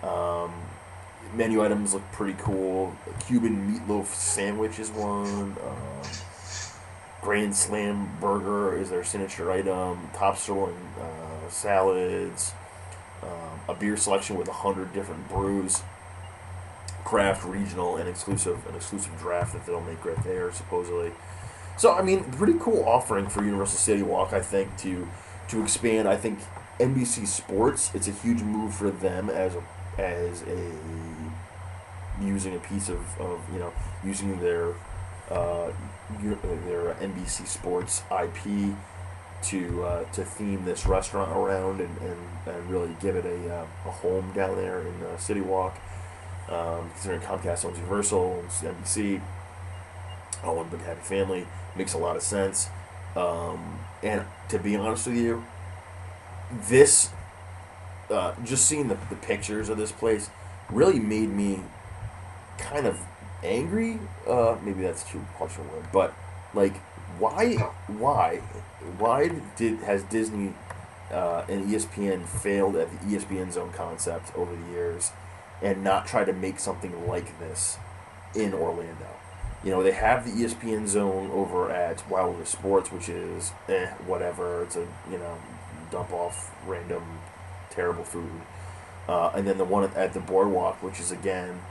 Um, 0.02 0.52
menu 1.34 1.64
items 1.64 1.94
look 1.94 2.10
pretty 2.12 2.36
cool. 2.38 2.96
A 3.08 3.24
Cuban 3.24 3.80
meatloaf 3.80 4.06
sandwich 4.06 4.78
is 4.78 4.90
one. 4.90 5.56
Um, 5.64 6.10
Grand 7.22 7.56
Slam 7.56 8.16
burger 8.20 8.78
is 8.78 8.90
their 8.90 9.02
signature 9.02 9.50
item. 9.50 10.10
Top 10.14 10.36
sirloin 10.36 10.76
uh, 11.00 11.48
salads. 11.48 12.52
Um, 13.22 13.60
a 13.68 13.74
beer 13.74 13.96
selection 13.96 14.36
with 14.36 14.46
a 14.46 14.52
hundred 14.52 14.92
different 14.92 15.28
brews. 15.28 15.82
Craft, 17.04 17.44
regional, 17.44 17.96
and 17.96 18.08
exclusive, 18.08 18.66
an 18.68 18.74
exclusive 18.74 19.18
draft 19.18 19.52
that 19.54 19.64
they'll 19.66 19.80
make 19.80 20.04
right 20.04 20.22
there, 20.24 20.52
supposedly. 20.52 21.12
So 21.76 21.94
I 21.94 22.02
mean, 22.02 22.24
pretty 22.32 22.58
cool 22.58 22.84
offering 22.86 23.28
for 23.28 23.44
Universal 23.44 23.78
City 23.78 24.02
Walk. 24.02 24.32
I 24.32 24.40
think 24.40 24.76
to 24.78 25.08
to 25.48 25.62
expand. 25.62 26.08
I 26.08 26.16
think 26.16 26.38
NBC 26.80 27.26
Sports. 27.26 27.90
It's 27.94 28.08
a 28.08 28.12
huge 28.12 28.42
move 28.42 28.74
for 28.74 28.90
them 28.90 29.30
as 29.30 29.54
a 29.54 29.62
as 30.00 30.42
a 30.42 30.72
using 32.22 32.54
a 32.54 32.58
piece 32.58 32.88
of, 32.88 32.98
of 33.20 33.40
you 33.52 33.58
know 33.58 33.72
using 34.04 34.40
their 34.40 34.72
uh, 35.30 35.70
their 36.22 36.94
NBC 36.94 37.46
Sports 37.46 38.02
IP 38.10 38.74
to 39.42 39.84
uh, 39.84 40.04
to 40.12 40.24
theme 40.24 40.64
this 40.64 40.86
restaurant 40.86 41.30
around 41.32 41.80
and, 41.80 41.96
and, 41.98 42.18
and 42.46 42.70
really 42.70 42.96
give 43.00 43.16
it 43.16 43.24
a, 43.24 43.54
uh, 43.54 43.66
a 43.86 43.90
home 43.90 44.32
down 44.34 44.56
there 44.56 44.80
in 44.80 45.02
uh, 45.02 45.16
City 45.18 45.40
Walk. 45.40 45.76
Um, 46.48 46.90
considering 46.92 47.20
Comcast 47.22 47.64
owns 47.64 47.76
Universal, 47.76 48.20
owns 48.44 48.62
NBC, 48.62 49.20
all 50.44 50.56
one 50.56 50.68
big 50.68 50.80
happy 50.82 51.00
family, 51.00 51.44
makes 51.76 51.94
a 51.94 51.98
lot 51.98 52.16
of 52.16 52.22
sense. 52.22 52.68
Um, 53.14 53.80
and 54.02 54.24
to 54.48 54.58
be 54.58 54.76
honest 54.76 55.06
with 55.06 55.16
you, 55.16 55.44
this 56.68 57.10
uh, 58.10 58.34
just 58.44 58.66
seeing 58.66 58.88
the, 58.88 58.98
the 59.10 59.16
pictures 59.16 59.68
of 59.68 59.78
this 59.78 59.92
place 59.92 60.30
really 60.70 61.00
made 61.00 61.30
me 61.30 61.60
kind 62.58 62.86
of 62.86 62.98
angry. 63.42 63.98
Uh, 64.26 64.56
maybe 64.62 64.82
that's 64.82 65.04
too 65.04 65.20
harsh 65.38 65.56
a 65.58 65.62
word, 65.62 65.86
but 65.92 66.14
like, 66.54 66.76
why, 67.18 67.54
why, 67.86 68.36
why 68.98 69.30
did 69.56 69.78
has 69.80 70.02
Disney 70.04 70.54
uh, 71.10 71.44
and 71.48 71.70
ESPN 71.70 72.26
failed 72.26 72.76
at 72.76 72.90
the 72.90 73.16
ESPN 73.16 73.52
Zone 73.52 73.72
concept 73.72 74.36
over 74.36 74.54
the 74.54 74.70
years, 74.70 75.12
and 75.62 75.82
not 75.82 76.06
try 76.06 76.24
to 76.24 76.32
make 76.32 76.58
something 76.58 77.06
like 77.06 77.38
this 77.38 77.78
in 78.34 78.52
Orlando? 78.52 79.15
You 79.66 79.72
know, 79.72 79.82
they 79.82 79.90
have 79.90 80.24
the 80.24 80.30
ESPN 80.30 80.86
Zone 80.86 81.28
over 81.32 81.72
at 81.72 82.08
Wilder 82.08 82.44
Sports, 82.44 82.92
which 82.92 83.08
is 83.08 83.50
eh, 83.68 83.88
whatever. 84.06 84.62
It's 84.62 84.76
a 84.76 84.86
you 85.10 85.18
know 85.18 85.38
dump 85.90 86.12
off 86.12 86.54
random 86.68 87.02
terrible 87.70 88.04
food. 88.04 88.30
Uh, 89.08 89.32
and 89.34 89.44
then 89.44 89.58
the 89.58 89.64
one 89.64 89.90
at 89.96 90.14
the 90.14 90.20
boardwalk, 90.20 90.80
which 90.84 91.00
is 91.00 91.10
again 91.10 91.62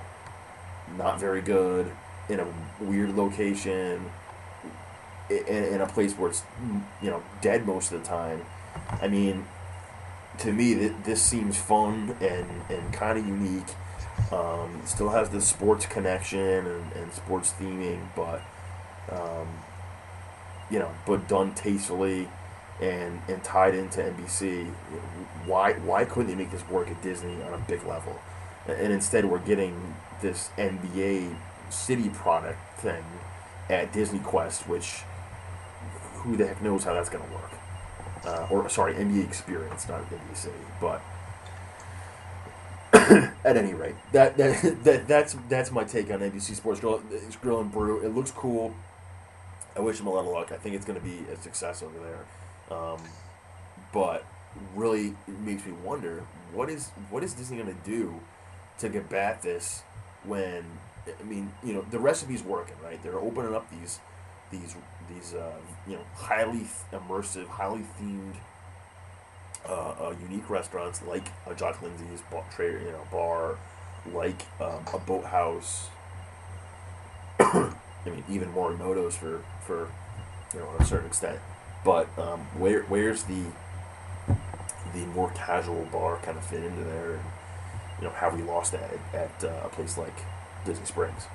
not 0.97 1.21
very 1.21 1.41
good 1.41 1.89
in 2.27 2.41
a 2.41 2.47
weird 2.81 3.15
location, 3.15 4.11
in, 5.29 5.45
in 5.47 5.79
a 5.79 5.87
place 5.87 6.11
where 6.15 6.31
it's 6.31 6.43
you 7.01 7.09
know 7.09 7.23
dead 7.39 7.65
most 7.65 7.93
of 7.93 8.01
the 8.01 8.05
time. 8.05 8.41
I 9.01 9.07
mean, 9.07 9.45
to 10.39 10.51
me, 10.51 10.75
th- 10.75 10.93
this 11.05 11.21
seems 11.21 11.57
fun 11.57 12.17
and, 12.19 12.61
and 12.69 12.91
kind 12.91 13.17
of 13.17 13.25
unique. 13.25 13.69
Um, 14.32 14.82
still 14.86 15.09
has 15.09 15.30
the 15.30 15.41
sports 15.41 15.86
connection 15.86 16.39
and, 16.39 16.91
and 16.93 17.13
sports 17.13 17.53
theming, 17.59 18.07
but 18.15 18.41
um, 19.11 19.47
you 20.69 20.80
know, 20.80 20.91
but 21.05 21.28
done 21.28 21.53
tastefully 21.53 22.28
and 22.82 23.21
and 23.28 23.43
tied 23.43 23.76
into 23.76 24.01
NBC. 24.01 24.67
Why 25.45 25.73
why 25.73 26.05
couldn't 26.05 26.28
they 26.28 26.36
make 26.36 26.51
this 26.51 26.67
work 26.69 26.89
at 26.89 27.01
Disney 27.03 27.41
on 27.43 27.53
a 27.53 27.57
big 27.67 27.86
level? 27.86 28.19
And 28.67 28.91
instead, 28.91 29.26
we're 29.26 29.39
getting 29.39 29.95
this 30.21 30.49
NBA 30.57 31.36
city 31.69 32.09
product 32.09 32.57
thing 32.80 33.03
at 33.69 33.93
Disney 33.93 34.19
Quest, 34.19 34.67
which 34.67 35.03
who 36.15 36.36
the 36.36 36.47
heck 36.47 36.61
knows 36.63 36.84
how 36.84 36.93
that's 36.93 37.09
going 37.09 37.23
to 37.23 37.32
work? 37.32 37.51
Uh, 38.26 38.47
or 38.49 38.67
sorry, 38.69 38.95
NBA 38.95 39.23
Experience, 39.23 39.88
not 39.88 40.01
NBA 40.09 40.36
City, 40.36 40.55
but. 40.82 41.01
At 43.45 43.55
any 43.57 43.73
rate, 43.73 43.95
that, 44.11 44.35
that 44.37 44.77
that 44.83 45.07
that's 45.07 45.35
that's 45.47 45.71
my 45.71 45.83
take 45.83 46.11
on 46.11 46.19
NBC 46.19 46.55
Sports 46.55 46.79
Grill, 46.79 47.01
Grill 47.41 47.61
and 47.61 47.71
Brew. 47.71 48.03
It 48.03 48.13
looks 48.13 48.31
cool. 48.31 48.75
I 49.75 49.81
wish 49.81 49.97
them 49.97 50.07
a 50.07 50.11
lot 50.11 50.21
of 50.21 50.31
luck. 50.31 50.51
I 50.51 50.57
think 50.57 50.75
it's 50.75 50.85
going 50.85 50.99
to 50.99 51.05
be 51.05 51.19
a 51.31 51.35
success 51.41 51.83
over 51.83 51.99
there. 51.99 52.77
Um, 52.77 52.99
but 53.93 54.25
really, 54.73 55.15
it 55.27 55.39
makes 55.39 55.65
me 55.65 55.73
wonder 55.73 56.23
what 56.53 56.69
is 56.69 56.89
what 57.09 57.23
is 57.23 57.33
Disney 57.33 57.57
going 57.57 57.73
to 57.73 57.89
do 57.89 58.19
to 58.79 58.89
combat 58.89 59.41
this 59.41 59.83
when 60.23 60.65
I 61.07 61.23
mean 61.23 61.51
you 61.63 61.73
know 61.73 61.85
the 61.91 61.99
recipe's 61.99 62.43
working 62.43 62.75
right? 62.83 63.01
They're 63.03 63.19
opening 63.19 63.53
up 63.53 63.69
these 63.69 63.99
these 64.51 64.75
these 65.13 65.33
uh, 65.33 65.53
you 65.87 65.95
know 65.95 66.03
highly 66.15 66.65
immersive, 66.91 67.47
highly 67.47 67.85
themed. 68.01 68.35
Uh, 69.68 69.95
uh, 69.99 70.16
unique 70.30 70.49
restaurants 70.49 71.01
like 71.07 71.32
a 71.47 71.55
Jock 71.55 71.82
Lindsey's 71.82 72.22
bar, 72.32 72.43
you 72.59 72.91
know, 72.91 73.07
bar, 73.11 73.57
like 74.13 74.43
um, 74.61 74.86
a 74.93 74.99
boathouse. 74.99 75.89
I 77.39 77.74
mean, 78.05 78.24
even 78.30 78.53
Morimoto's 78.53 79.16
for 79.16 79.41
for 79.66 79.89
you 80.53 80.59
know, 80.59 80.70
a 80.80 80.86
certain 80.86 81.07
extent. 81.07 81.39
But 81.84 82.07
um, 82.18 82.41
where 82.57 82.84
where's 82.84 83.24
the 83.24 83.43
the 84.93 85.05
more 85.07 85.32
casual 85.32 85.86
bar 85.91 86.18
kind 86.24 86.38
of 86.38 86.45
fit 86.45 86.63
into 86.63 86.84
there? 86.84 87.13
And, 87.13 87.24
you 87.99 88.07
know, 88.07 88.13
have 88.13 88.36
we 88.36 88.43
lost 88.43 88.72
that 88.74 88.91
at, 89.13 89.43
at 89.43 89.43
uh, 89.43 89.66
a 89.66 89.70
place 89.70 89.97
like 89.97 90.16
Disney 90.66 90.86
Springs? 90.86 91.28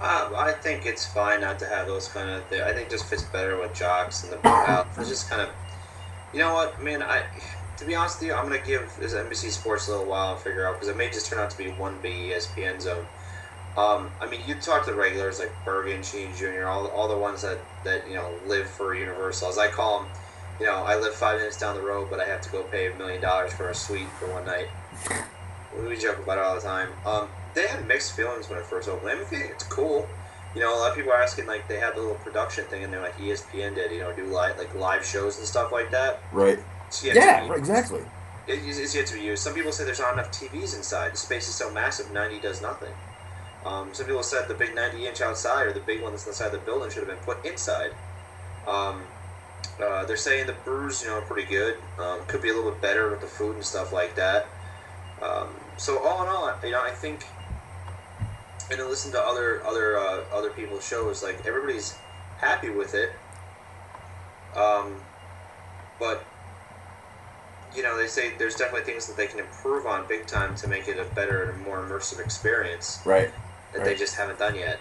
Uh, 0.00 0.30
I 0.34 0.52
think 0.52 0.86
it's 0.86 1.06
fine 1.06 1.42
not 1.42 1.58
to 1.58 1.66
have 1.66 1.86
those 1.86 2.08
kind 2.08 2.30
of 2.30 2.44
things. 2.46 2.62
I 2.62 2.72
think 2.72 2.88
just 2.88 3.04
fits 3.06 3.22
better 3.24 3.58
with 3.58 3.74
jocks 3.74 4.24
and 4.24 4.32
the 4.32 4.48
house. 4.48 4.86
It's 4.98 5.08
just 5.08 5.28
kind 5.28 5.42
of, 5.42 5.50
you 6.32 6.38
know 6.38 6.54
what, 6.54 6.82
man. 6.82 7.02
I, 7.02 7.24
to 7.78 7.84
be 7.84 7.94
honest 7.94 8.20
with 8.20 8.28
you, 8.28 8.34
I'm 8.34 8.44
gonna 8.44 8.64
give 8.64 8.94
this 9.00 9.14
NBC 9.14 9.50
Sports 9.50 9.88
a 9.88 9.92
little 9.92 10.06
while 10.06 10.34
and 10.34 10.40
figure 10.40 10.66
out 10.66 10.74
because 10.74 10.88
it 10.88 10.96
may 10.96 11.08
just 11.08 11.26
turn 11.26 11.38
out 11.38 11.50
to 11.50 11.58
be 11.58 11.70
one 11.70 11.98
big 12.02 12.14
ESPN 12.14 12.80
zone. 12.80 13.06
Um, 13.76 14.10
I 14.20 14.28
mean, 14.28 14.40
you 14.46 14.56
talk 14.56 14.84
to 14.84 14.90
the 14.90 14.96
regulars 14.96 15.38
like 15.38 15.52
Bergen, 15.64 16.02
Sheen 16.02 16.34
Jr., 16.34 16.66
all, 16.66 16.88
all 16.88 17.08
the 17.08 17.16
ones 17.16 17.42
that, 17.42 17.58
that 17.84 18.06
you 18.08 18.14
know 18.14 18.34
live 18.46 18.68
for 18.68 18.94
Universal. 18.94 19.48
As 19.48 19.58
I 19.58 19.68
call 19.68 20.00
them, 20.00 20.10
you 20.58 20.66
know, 20.66 20.74
I 20.74 20.96
live 20.96 21.14
five 21.14 21.38
minutes 21.38 21.58
down 21.58 21.76
the 21.76 21.82
road, 21.82 22.08
but 22.10 22.20
I 22.20 22.26
have 22.26 22.40
to 22.42 22.50
go 22.50 22.62
pay 22.64 22.92
a 22.92 22.96
million 22.96 23.22
dollars 23.22 23.52
for 23.52 23.70
a 23.70 23.74
suite 23.74 24.08
for 24.18 24.26
one 24.30 24.44
night. 24.44 24.68
We 25.88 25.96
joke 25.96 26.18
about 26.18 26.38
it 26.38 26.44
all 26.44 26.54
the 26.56 26.60
time. 26.60 26.90
Um, 27.06 27.28
they 27.54 27.66
had 27.66 27.86
mixed 27.86 28.14
feelings 28.14 28.48
when 28.48 28.58
it 28.58 28.66
first 28.66 28.88
opened. 28.88 29.10
I 29.10 29.14
mean, 29.14 29.26
it's 29.50 29.64
cool. 29.64 30.06
You 30.54 30.60
know, 30.60 30.74
a 30.74 30.78
lot 30.78 30.90
of 30.90 30.96
people 30.96 31.12
are 31.12 31.22
asking 31.22 31.46
like 31.46 31.68
they 31.68 31.78
have 31.78 31.94
the 31.94 32.00
little 32.00 32.16
production 32.16 32.64
thing 32.64 32.82
and 32.82 32.92
they're 32.92 33.00
like 33.02 33.16
ESPN 33.16 33.74
did. 33.76 33.92
You 33.92 34.00
know, 34.00 34.12
do 34.14 34.24
live 34.24 34.58
like 34.58 34.74
live 34.74 35.04
shows 35.04 35.38
and 35.38 35.46
stuff 35.46 35.70
like 35.72 35.90
that. 35.92 36.20
Right. 36.32 36.58
It's 36.88 37.04
yet 37.04 37.14
to 37.14 37.20
Yeah. 37.20 37.48
Right, 37.48 37.58
exactly. 37.58 38.00
it, 38.48 38.60
it's 38.64 38.94
yet 38.94 39.06
to 39.08 39.14
be 39.14 39.20
used. 39.22 39.42
Some 39.42 39.54
people 39.54 39.70
say 39.72 39.84
there's 39.84 40.00
not 40.00 40.12
enough 40.14 40.32
TVs 40.32 40.74
inside. 40.76 41.12
The 41.12 41.16
space 41.18 41.48
is 41.48 41.54
so 41.54 41.70
massive, 41.70 42.10
90 42.12 42.40
does 42.40 42.60
nothing. 42.60 42.92
Um, 43.64 43.90
some 43.92 44.06
people 44.06 44.22
said 44.22 44.48
the 44.48 44.54
big 44.54 44.74
90 44.74 45.06
inch 45.06 45.20
outside 45.20 45.66
or 45.66 45.72
the 45.72 45.80
big 45.80 46.02
one 46.02 46.12
that's 46.12 46.26
inside 46.26 46.50
the 46.50 46.58
building 46.58 46.90
should 46.90 47.06
have 47.06 47.08
been 47.08 47.24
put 47.24 47.44
inside. 47.44 47.92
Um, 48.66 49.02
uh, 49.82 50.04
they're 50.04 50.16
saying 50.16 50.46
the 50.46 50.56
brews, 50.64 51.02
you 51.02 51.08
know, 51.08 51.14
are 51.14 51.22
pretty 51.22 51.48
good. 51.48 51.76
Um, 51.98 52.20
could 52.26 52.42
be 52.42 52.48
a 52.48 52.54
little 52.54 52.70
bit 52.70 52.80
better 52.80 53.10
with 53.10 53.20
the 53.20 53.26
food 53.26 53.56
and 53.56 53.64
stuff 53.64 53.92
like 53.92 54.14
that. 54.16 54.46
Um, 55.22 55.48
so 55.76 55.98
all 55.98 56.22
in 56.22 56.28
all, 56.28 56.52
you 56.64 56.70
know, 56.72 56.82
I 56.82 56.90
think, 56.90 57.24
and 58.70 58.80
I 58.80 58.86
listen 58.86 59.10
to 59.12 59.20
other 59.20 59.64
other 59.66 59.98
uh, 59.98 60.24
other 60.32 60.50
people's 60.50 60.86
shows, 60.86 61.22
like 61.22 61.44
everybody's 61.46 61.94
happy 62.38 62.70
with 62.70 62.94
it. 62.94 63.10
Um, 64.56 64.96
but 65.98 66.24
you 67.74 67.82
know, 67.82 67.96
they 67.96 68.06
say 68.08 68.32
there's 68.36 68.56
definitely 68.56 68.90
things 68.90 69.06
that 69.06 69.16
they 69.16 69.26
can 69.28 69.38
improve 69.38 69.86
on 69.86 70.06
big 70.08 70.26
time 70.26 70.56
to 70.56 70.66
make 70.68 70.88
it 70.88 70.98
a 70.98 71.04
better 71.14 71.50
and 71.50 71.62
more 71.64 71.78
immersive 71.78 72.18
experience 72.18 72.98
Right. 73.04 73.30
that 73.72 73.84
they 73.84 73.94
just 73.94 74.16
haven't 74.16 74.40
done 74.40 74.56
yet. 74.56 74.80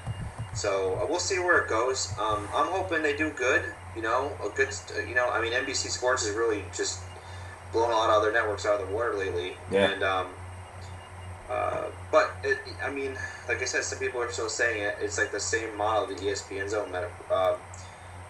So 0.56 0.96
uh, 1.00 1.06
we'll 1.08 1.20
see 1.20 1.38
where 1.38 1.60
it 1.60 1.70
goes. 1.70 2.12
Um, 2.20 2.48
I'm 2.56 2.68
hoping 2.68 3.04
they 3.04 3.16
do 3.16 3.30
good. 3.30 3.64
You 3.96 4.02
know, 4.02 4.32
a 4.44 4.50
good. 4.50 4.70
You 5.08 5.14
know, 5.16 5.30
I 5.30 5.42
mean, 5.42 5.54
NBC 5.54 5.90
Sports 5.90 6.26
has 6.26 6.36
really 6.36 6.64
just 6.76 7.00
blown 7.72 7.92
a 7.92 7.96
lot 7.96 8.10
of 8.10 8.16
other 8.16 8.32
networks 8.32 8.66
out 8.66 8.80
of 8.82 8.88
the 8.88 8.94
water 8.96 9.14
lately. 9.16 9.56
Yeah. 9.72 9.92
And 9.92 10.04
um, 10.04 10.28
uh, 11.50 11.86
but 12.12 12.32
it, 12.44 12.58
I 12.84 12.90
mean, 12.92 13.18
like 13.48 13.62
I 13.62 13.66
said, 13.66 13.84
some 13.84 14.00
people 14.00 14.22
are 14.22 14.32
still 14.32 14.50
saying 14.50 14.84
it. 14.84 14.98
It's 15.02 15.18
like 15.18 15.32
the 15.32 15.40
same 15.40 15.76
model 15.76 16.08
the 16.08 16.14
E 16.16 16.32
ESPN 16.32 16.70
Zone 16.70 16.88
meta, 16.92 17.10
uh, 17.32 17.58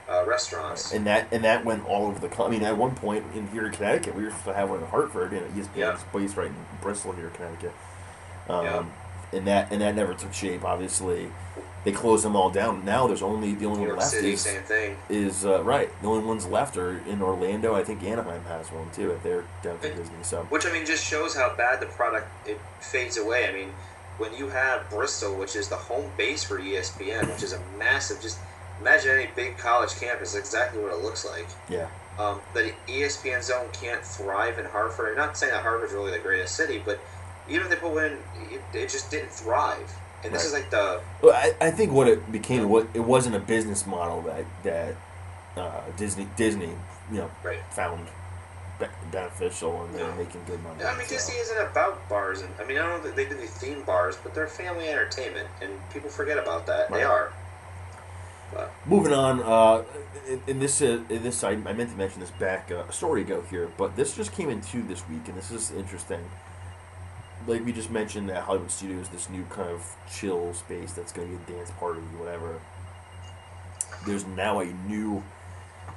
uh, 0.09 0.25
restaurants. 0.25 0.93
And 0.93 1.05
that 1.07 1.27
and 1.31 1.43
that 1.43 1.65
went 1.65 1.85
all 1.87 2.07
over 2.07 2.25
the. 2.25 2.43
I 2.43 2.49
mean, 2.49 2.63
at 2.63 2.77
one 2.77 2.95
point 2.95 3.25
in 3.35 3.47
here 3.49 3.65
in 3.65 3.71
Connecticut, 3.71 4.15
we 4.15 4.23
were 4.23 4.29
supposed 4.29 4.45
to 4.47 4.53
have 4.53 4.69
one 4.69 4.79
in 4.79 4.87
Hartford, 4.87 5.33
and 5.33 5.45
ESPN's 5.53 5.69
Yeah. 5.75 5.97
based 6.13 6.37
right 6.37 6.47
in 6.47 6.55
Bristol 6.81 7.11
here, 7.13 7.29
Connecticut. 7.29 7.73
Um, 8.47 8.65
Yeah. 8.65 8.85
And 9.31 9.45
that 9.47 9.71
and 9.71 9.81
that 9.81 9.93
never 9.95 10.15
took 10.15 10.33
shape. 10.33 10.65
Obviously, 10.65 11.29
they 11.83 11.91
closed 11.91 12.25
them 12.25 12.35
all 12.35 12.49
down. 12.49 12.83
Now 12.85 13.07
there's 13.07 13.21
only 13.21 13.53
the 13.55 13.65
only 13.65 13.79
New 13.79 13.81
one 13.81 13.87
York 13.87 13.99
left 13.99 14.11
City, 14.11 14.33
is 14.33 14.41
same 14.41 14.63
thing. 14.63 14.97
is 15.09 15.45
uh, 15.45 15.63
right. 15.63 15.89
The 16.01 16.07
only 16.07 16.25
ones 16.25 16.45
left 16.45 16.77
are 16.77 16.99
in 17.07 17.21
Orlando. 17.21 17.75
I 17.75 17.83
think 17.83 18.03
Anaheim 18.03 18.43
has 18.45 18.71
one 18.71 18.89
too. 18.91 19.11
If 19.11 19.23
they're 19.23 19.45
down 19.63 19.79
to 19.79 19.93
Disney, 19.93 20.23
so 20.23 20.43
Which 20.49 20.65
I 20.65 20.71
mean 20.71 20.85
just 20.85 21.05
shows 21.05 21.35
how 21.35 21.55
bad 21.55 21.79
the 21.79 21.85
product 21.87 22.27
it 22.47 22.59
fades 22.79 23.17
away. 23.17 23.47
I 23.47 23.53
mean, 23.53 23.69
when 24.17 24.33
you 24.35 24.49
have 24.49 24.89
Bristol, 24.89 25.35
which 25.35 25.55
is 25.55 25.69
the 25.69 25.77
home 25.77 26.11
base 26.17 26.43
for 26.43 26.59
ESPN, 26.59 27.31
which 27.31 27.43
is 27.43 27.53
a 27.53 27.61
massive 27.77 28.21
just 28.21 28.39
imagine 28.81 29.11
any 29.11 29.29
big 29.35 29.57
college 29.57 29.95
campus, 29.99 30.35
exactly 30.35 30.81
what 30.81 30.91
it 30.93 31.01
looks 31.01 31.25
like. 31.25 31.47
yeah, 31.69 31.87
Um, 32.17 32.39
the 32.53 32.73
ESPN 32.87 33.41
zone 33.43 33.67
can't 33.73 34.03
thrive 34.03 34.57
in 34.59 34.65
Hartford. 34.65 35.11
I'm 35.11 35.17
not 35.17 35.37
saying 35.37 35.51
that 35.53 35.63
Hartford's 35.63 35.93
really 35.93 36.11
the 36.11 36.19
greatest 36.19 36.55
city, 36.55 36.81
but 36.85 36.99
even 37.49 37.63
if 37.63 37.69
they 37.69 37.75
put 37.77 37.91
one 37.91 38.05
in, 38.05 38.17
it, 38.51 38.61
it 38.73 38.89
just 38.89 39.09
didn't 39.11 39.31
thrive. 39.31 39.91
And 40.23 40.33
this 40.33 40.41
Right. 40.41 40.47
is 40.47 40.53
like 40.53 40.69
the 40.69 41.01
Well, 41.21 41.33
I, 41.33 41.67
I 41.67 41.71
think 41.71 41.91
what 41.93 42.07
it 42.07 42.31
became 42.31 42.67
what 42.69 42.87
it 42.93 42.99
wasn't 43.01 43.35
a 43.35 43.39
business 43.39 43.85
model 43.87 44.21
that 44.23 44.45
that 44.63 44.95
uh, 45.57 45.81
Disney 45.97 46.27
Disney 46.35 46.71
you 47.11 47.17
know 47.19 47.31
right. 47.43 47.59
found 47.71 48.07
be- 48.79 48.85
beneficial 49.11 49.83
and 49.83 49.93
they're 49.95 50.07
No. 50.07 50.15
making 50.15 50.41
good 50.45 50.61
money. 50.63 50.83
I 50.83 50.97
mean. 50.97 51.07
Disney 51.07 51.35
isn't 51.35 51.57
about 51.61 52.07
bars, 52.09 52.41
and 52.41 52.53
I 52.59 52.65
mean, 52.65 52.77
I 52.77 52.81
don't 52.81 52.97
know 52.97 53.03
that 53.07 53.15
they 53.15 53.25
do 53.25 53.35
these 53.35 53.51
theme 53.51 53.81
bars, 53.83 54.17
but 54.23 54.33
they're 54.33 54.47
family 54.47 54.87
entertainment, 54.89 55.47
and 55.61 55.71
people 55.91 56.09
forget 56.09 56.37
about 56.37 56.65
that. 56.67 56.91
They 56.91 57.03
are. 57.03 57.31
But 58.53 58.71
Moving 58.85 59.13
on, 59.13 59.43
uh, 59.43 59.83
in, 60.27 60.41
in 60.47 60.59
this, 60.59 60.81
uh, 60.81 61.01
in 61.09 61.21
this, 61.23 61.43
I, 61.43 61.51
I 61.51 61.55
meant 61.55 61.91
to 61.91 61.95
mention 61.97 62.19
this 62.21 62.31
back 62.31 62.71
uh, 62.71 62.83
a 62.89 62.91
story 62.93 63.21
ago 63.21 63.43
here, 63.49 63.69
but 63.77 63.95
this 63.95 64.15
just 64.15 64.31
came 64.31 64.49
into 64.49 64.81
this 64.81 65.07
week, 65.07 65.27
and 65.27 65.37
this 65.37 65.51
is 65.51 65.71
interesting. 65.71 66.21
Like 67.47 67.65
we 67.65 67.71
just 67.71 67.89
mentioned, 67.89 68.29
that 68.29 68.43
Hollywood 68.43 68.69
Studios, 68.71 69.09
this 69.09 69.29
new 69.29 69.43
kind 69.49 69.69
of 69.69 69.95
chill 70.11 70.53
space 70.53 70.93
that's 70.93 71.11
going 71.11 71.31
to 71.31 71.45
be 71.45 71.53
a 71.53 71.57
dance 71.57 71.71
party, 71.71 72.01
whatever. 72.17 72.59
There's 74.05 74.25
now 74.25 74.59
a 74.59 74.65
new 74.87 75.23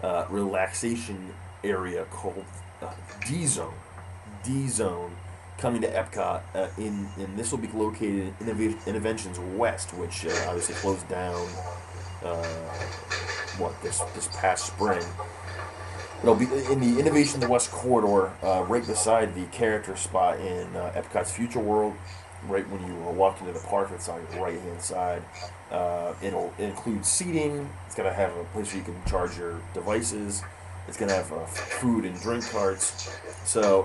uh, 0.02 0.26
relaxation 0.30 1.34
area 1.62 2.04
called 2.06 2.44
uh, 2.80 2.92
D 3.26 3.46
Zone. 3.46 3.74
D 4.44 4.68
Zone 4.68 5.14
coming 5.58 5.80
to 5.82 5.88
Epcot, 5.88 6.42
uh, 6.54 6.68
in 6.78 7.08
and 7.18 7.38
this 7.38 7.50
will 7.52 7.58
be 7.58 7.68
located 7.68 8.34
in 8.40 8.46
Innov- 8.46 8.84
Innoventions 8.84 9.38
West, 9.56 9.94
which 9.94 10.26
uh, 10.26 10.30
obviously 10.48 10.74
closed 10.76 11.08
down 11.08 11.46
uh, 12.24 12.42
what 13.58 13.80
this 13.82 14.00
this 14.14 14.28
past 14.32 14.66
spring. 14.66 15.02
It'll 16.22 16.36
be 16.36 16.44
in 16.44 16.78
the 16.78 17.00
Innovation 17.00 17.40
the 17.40 17.48
West 17.48 17.72
corridor, 17.72 18.32
uh, 18.44 18.64
right 18.68 18.86
beside 18.86 19.34
the 19.34 19.44
character 19.46 19.96
spot 19.96 20.38
in 20.38 20.76
uh, 20.76 20.92
Epcot's 20.94 21.32
Future 21.32 21.58
World. 21.58 21.94
Right 22.46 22.68
when 22.70 22.86
you 22.86 22.94
walk 22.94 23.40
into 23.40 23.52
the 23.52 23.58
park, 23.66 23.90
it's 23.92 24.08
on 24.08 24.24
your 24.32 24.44
right 24.44 24.58
hand 24.60 24.80
side. 24.80 25.22
Uh, 25.68 26.14
it'll 26.22 26.54
include 26.58 27.04
seating. 27.04 27.68
It's 27.86 27.96
gonna 27.96 28.12
have 28.12 28.36
a 28.36 28.44
place 28.44 28.68
where 28.68 28.78
you 28.78 28.84
can 28.84 29.04
charge 29.10 29.36
your 29.36 29.60
devices. 29.74 30.44
It's 30.86 30.96
gonna 30.96 31.12
have 31.12 31.32
uh, 31.32 31.44
food 31.46 32.04
and 32.04 32.20
drink 32.20 32.48
carts. 32.50 33.18
So 33.44 33.82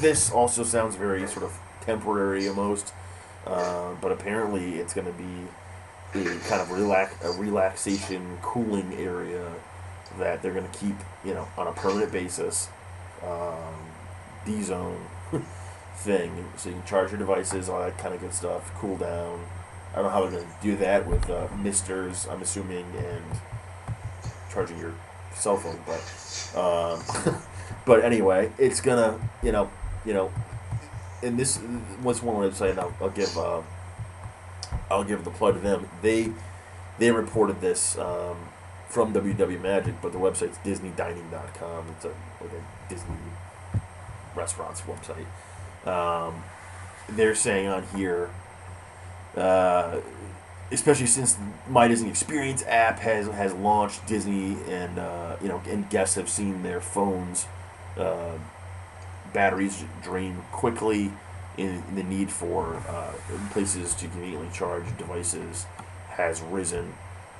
this 0.00 0.32
also 0.32 0.64
sounds 0.64 0.96
very 0.96 1.28
sort 1.28 1.44
of 1.44 1.56
temporary 1.82 2.48
almost, 2.48 2.92
uh, 3.46 3.94
but 4.00 4.10
apparently 4.10 4.80
it's 4.80 4.94
gonna 4.94 5.12
be 5.12 6.20
a 6.20 6.38
kind 6.48 6.60
of 6.60 6.72
relax 6.72 7.14
a 7.24 7.30
relaxation 7.32 8.38
cooling 8.42 8.92
area 8.94 9.48
that 10.18 10.42
they're 10.42 10.52
going 10.52 10.68
to 10.68 10.78
keep, 10.78 10.96
you 11.24 11.34
know, 11.34 11.48
on 11.56 11.66
a 11.66 11.72
permanent 11.72 12.12
basis, 12.12 12.68
um, 13.22 13.74
D 14.44 14.62
zone 14.62 15.06
thing, 15.96 16.48
so 16.56 16.68
you 16.68 16.76
can 16.76 16.84
charge 16.84 17.10
your 17.10 17.18
devices, 17.18 17.68
all 17.68 17.80
that 17.80 17.98
kind 17.98 18.14
of 18.14 18.20
good 18.20 18.34
stuff, 18.34 18.72
cool 18.74 18.96
down. 18.96 19.44
I 19.92 19.96
don't 19.96 20.04
know 20.04 20.10
how 20.10 20.22
they're 20.22 20.30
going 20.30 20.44
to 20.44 20.54
do 20.62 20.76
that 20.76 21.06
with 21.06 21.28
uh, 21.28 21.48
misters, 21.62 22.26
I'm 22.30 22.42
assuming, 22.42 22.86
and 22.96 23.24
charging 24.50 24.78
your 24.78 24.94
cell 25.34 25.56
phone, 25.56 25.78
but 25.86 26.58
um, 26.58 27.02
but 27.86 28.04
anyway, 28.04 28.52
it's 28.58 28.80
gonna, 28.80 29.18
you 29.42 29.52
know, 29.52 29.70
you 30.04 30.12
know, 30.12 30.32
and 31.22 31.38
this 31.38 31.60
was 32.02 32.22
one 32.22 32.36
website. 32.36 32.78
I'll, 32.78 32.94
I'll 33.00 33.10
give 33.10 33.36
uh, 33.36 33.62
I'll 34.90 35.04
give 35.04 35.24
the 35.24 35.30
plug 35.30 35.54
to 35.54 35.60
them. 35.60 35.88
They 36.02 36.32
they 36.98 37.10
reported 37.10 37.60
this 37.60 37.96
um, 37.98 38.36
from 38.92 39.14
WW 39.14 39.58
Magic, 39.58 39.94
but 40.02 40.12
the 40.12 40.18
website's 40.18 40.58
DisneyDining.com. 40.58 41.86
It's 41.96 42.04
a 42.04 42.08
like 42.42 42.52
a 42.52 42.90
Disney 42.90 43.16
restaurants 44.36 44.82
website. 44.82 45.24
Um, 45.88 46.44
they're 47.08 47.34
saying 47.34 47.68
on 47.68 47.84
here, 47.96 48.28
uh, 49.34 50.00
especially 50.70 51.06
since 51.06 51.38
my 51.70 51.88
Disney 51.88 52.10
Experience 52.10 52.64
app 52.66 52.98
has 52.98 53.28
has 53.28 53.54
launched, 53.54 54.06
Disney 54.06 54.58
and 54.68 54.98
uh, 54.98 55.36
you 55.40 55.48
know 55.48 55.62
and 55.66 55.88
guests 55.88 56.16
have 56.16 56.28
seen 56.28 56.62
their 56.62 56.82
phones 56.82 57.46
uh, 57.96 58.36
batteries 59.32 59.84
drain 60.02 60.44
quickly. 60.52 61.12
In, 61.58 61.82
in 61.88 61.96
the 61.96 62.02
need 62.02 62.30
for 62.30 62.76
uh, 62.88 63.12
places 63.50 63.94
to 63.96 64.08
conveniently 64.08 64.48
charge 64.54 64.84
devices 64.96 65.66
has 66.08 66.40
risen, 66.40 66.94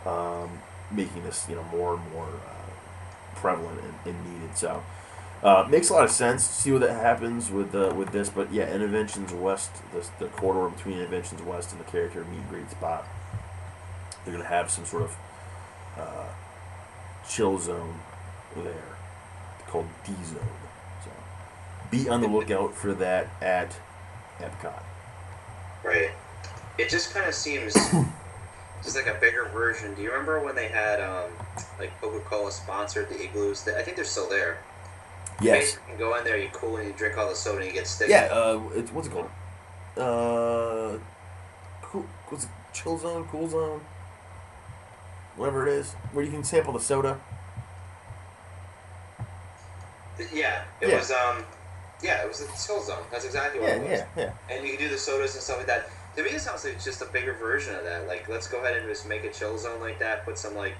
um, 0.05 0.61
making 0.95 1.25
this 1.25 1.47
you 1.49 1.55
know 1.55 1.65
more 1.65 1.95
and 1.95 2.13
more 2.13 2.29
uh, 2.29 3.35
prevalent 3.35 3.81
and, 3.81 4.15
and, 4.15 4.33
needed. 4.33 4.57
So 4.57 4.83
uh, 5.43 5.67
makes 5.71 5.91
a 5.91 5.95
lot 5.95 6.05
of 6.05 6.11
sense. 6.11 6.45
See 6.45 6.73
what 6.73 6.81
that 6.83 6.95
happens 6.95 7.51
with 7.51 7.75
uh, 7.75 7.95
with 7.97 8.13
this, 8.13 8.29
but 8.29 8.53
yeah, 8.53 8.67
Innoventions 8.67 9.33
West, 9.33 9.71
the, 9.93 10.07
the 10.19 10.31
corridor 10.31 10.75
between 10.75 10.99
Innoventions 10.99 11.45
West 11.45 11.73
and 11.73 11.81
the 11.81 11.91
character 11.91 12.25
meet 12.25 12.49
great 12.49 12.71
spot. 12.71 13.07
They're 14.25 14.35
gonna 14.35 14.49
have 14.49 14.71
some 14.71 14.85
sort 14.85 15.05
of 15.05 15.17
uh, 15.99 16.29
chill 17.29 17.59
zone 17.59 18.01
there 18.57 18.97
called 19.67 19.87
D 20.05 20.13
zone. 20.25 20.47
So 21.05 21.11
be 21.91 22.09
on 22.09 22.21
the 22.21 22.29
lookout 22.29 22.75
for 22.75 22.93
that 22.95 23.29
at 23.41 23.75
Epcot. 24.39 24.83
Right. 25.83 26.11
It 26.79 26.89
just 26.89 27.13
kind 27.13 27.27
of 27.27 27.35
seems 27.35 27.75
just 28.83 28.97
like 28.97 29.07
a 29.07 29.15
bigger 29.21 29.45
version. 29.53 29.95
Do 29.95 30.03
you 30.03 30.11
remember 30.11 30.41
when 30.41 30.55
they 30.55 30.69
had 30.69 31.01
um, 31.01 31.31
like 31.79 31.99
Coca 32.01 32.21
Cola 32.21 32.51
sponsored 32.53 33.09
the 33.09 33.23
igloos? 33.23 33.67
I 33.69 33.83
think 33.83 33.97
they're 33.97 34.05
still 34.05 34.29
there. 34.29 34.59
Yes. 35.41 35.75
You 35.75 35.81
can 35.89 35.99
go 35.99 36.17
in 36.17 36.25
there, 36.25 36.39
you 36.39 36.49
cool, 36.53 36.77
and 36.77 36.87
you 36.87 36.93
drink 36.95 37.17
all 37.19 37.29
the 37.29 37.35
soda, 37.35 37.59
and 37.59 37.67
you 37.67 37.73
get 37.73 37.87
sticky. 37.87 38.11
Yeah. 38.13 38.29
Uh, 38.33 38.61
it's 38.75 38.93
what's 38.93 39.09
it 39.09 39.11
called? 39.11 39.31
Uh, 39.97 40.99
cool. 41.83 42.07
What's 42.29 42.45
it? 42.45 42.51
Chill 42.73 42.97
zone, 42.97 43.29
cool 43.31 43.49
zone, 43.49 43.83
whatever 45.37 45.67
it 45.69 45.75
is, 45.75 45.93
where 46.13 46.25
you 46.25 46.31
can 46.31 46.43
sample 46.43 46.73
the 46.73 46.81
soda. 46.81 47.21
Yeah, 50.33 50.65
it 50.81 50.89
Yeah. 50.89 50.99
was. 50.99 51.11
um 51.11 51.45
Yeah, 52.03 52.23
it 52.25 52.29
was 52.29 52.41
a 52.41 52.47
chill 52.67 52.83
zone. 52.83 53.05
That's 53.13 53.25
exactly 53.25 53.61
what 53.61 53.69
Yeah, 53.69 53.75
it 53.77 53.81
was. 53.83 53.91
yeah, 53.91 54.07
yeah. 54.17 54.33
And 54.57 54.65
you 54.67 54.77
can 54.77 54.87
do 54.87 54.89
the 54.91 54.99
sodas 54.99 55.35
and 55.35 55.43
stuff 55.43 55.59
like 55.59 55.67
that. 55.69 55.89
To 56.17 56.23
me, 56.23 56.31
it 56.31 56.41
sounds 56.41 56.65
like 56.65 56.83
just 56.83 57.01
a 57.01 57.07
bigger 57.07 57.33
version 57.35 57.75
of 57.75 57.85
that. 57.85 58.07
Like, 58.07 58.29
let's 58.29 58.47
go 58.47 58.59
ahead 58.61 58.77
and 58.77 58.87
just 58.87 59.09
make 59.09 59.25
a 59.25 59.31
chill 59.33 59.57
zone 59.57 59.81
like 59.81 59.99
that. 60.01 60.25
Put 60.25 60.37
some 60.39 60.55
like, 60.55 60.75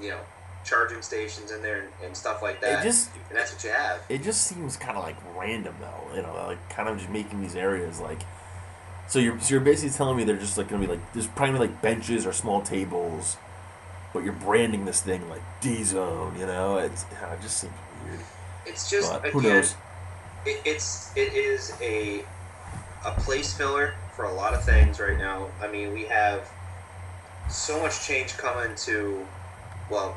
you 0.00 0.10
know, 0.10 0.20
charging 0.64 1.02
stations 1.02 1.50
in 1.52 1.62
there 1.62 1.80
and, 1.82 1.88
and 2.04 2.16
stuff 2.16 2.42
like 2.42 2.60
that. 2.60 2.80
It 2.80 2.88
just 2.88 3.10
and 3.28 3.38
that's 3.38 3.52
what 3.52 3.62
you 3.62 3.70
have. 3.70 4.02
it 4.08 4.22
just 4.22 4.42
seems 4.42 4.76
kind 4.76 4.96
of 4.96 5.04
like 5.04 5.16
random 5.36 5.74
though. 5.80 6.16
You 6.16 6.22
know, 6.22 6.34
like 6.46 6.68
kind 6.70 6.88
of 6.88 6.98
just 6.98 7.10
making 7.10 7.40
these 7.40 7.56
areas 7.56 8.00
like. 8.00 8.20
So 9.06 9.18
you're 9.18 9.38
so 9.40 9.54
you're 9.54 9.60
basically 9.60 9.96
telling 9.96 10.16
me 10.16 10.24
they're 10.24 10.36
just 10.36 10.56
like 10.56 10.68
gonna 10.68 10.80
be 10.80 10.90
like 10.90 11.12
there's 11.12 11.26
probably 11.26 11.58
like 11.58 11.82
benches 11.82 12.26
or 12.26 12.32
small 12.32 12.62
tables, 12.62 13.36
but 14.12 14.24
you're 14.24 14.32
branding 14.32 14.86
this 14.86 15.02
thing 15.02 15.28
like 15.28 15.42
D 15.60 15.84
zone. 15.84 16.34
You 16.38 16.46
know, 16.46 16.78
it's 16.78 17.02
it 17.02 17.42
just 17.42 17.58
seems 17.58 17.72
weird. 18.04 18.20
It's 18.66 18.90
just 18.90 19.12
But 19.12 19.34
again, 19.34 19.42
knows? 19.42 19.74
It, 20.46 20.62
it's 20.64 21.14
it 21.16 21.34
is 21.34 21.74
a 21.82 22.24
a 23.04 23.10
place 23.12 23.52
filler 23.52 23.94
for 24.14 24.24
a 24.24 24.32
lot 24.32 24.54
of 24.54 24.64
things 24.64 25.00
right 25.00 25.18
now. 25.18 25.48
I 25.60 25.68
mean, 25.68 25.92
we 25.92 26.04
have 26.04 26.48
so 27.50 27.80
much 27.80 28.06
change 28.06 28.36
coming 28.36 28.74
to. 28.76 29.26
Well, 29.90 30.16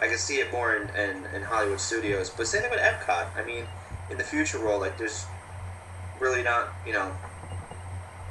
I 0.00 0.08
can 0.08 0.18
see 0.18 0.36
it 0.36 0.52
more 0.52 0.76
in, 0.76 0.88
in, 0.90 1.24
in 1.34 1.42
Hollywood 1.42 1.80
studios, 1.80 2.30
but 2.30 2.46
same 2.46 2.62
thing 2.62 2.70
with 2.70 2.80
Epcot. 2.80 3.36
I 3.36 3.44
mean, 3.44 3.66
in 4.10 4.18
the 4.18 4.24
future 4.24 4.60
world, 4.60 4.80
like 4.80 4.98
there's 4.98 5.26
really 6.20 6.42
not 6.42 6.68
you 6.86 6.92
know 6.92 7.12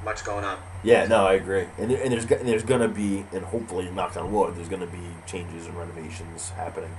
much 0.03 0.23
going 0.23 0.45
on. 0.45 0.57
Yeah, 0.83 1.05
no, 1.07 1.25
I 1.25 1.33
agree. 1.33 1.65
And, 1.77 1.91
there, 1.91 2.01
and 2.01 2.11
there's 2.11 2.29
and 2.31 2.47
there's 2.47 2.63
gonna 2.63 2.87
be, 2.87 3.25
and 3.33 3.43
hopefully, 3.43 3.89
knock 3.91 4.15
on 4.15 4.31
wood, 4.31 4.55
there's 4.55 4.69
gonna 4.69 4.87
be 4.87 5.01
changes 5.27 5.65
and 5.65 5.77
renovations 5.77 6.49
happening. 6.51 6.95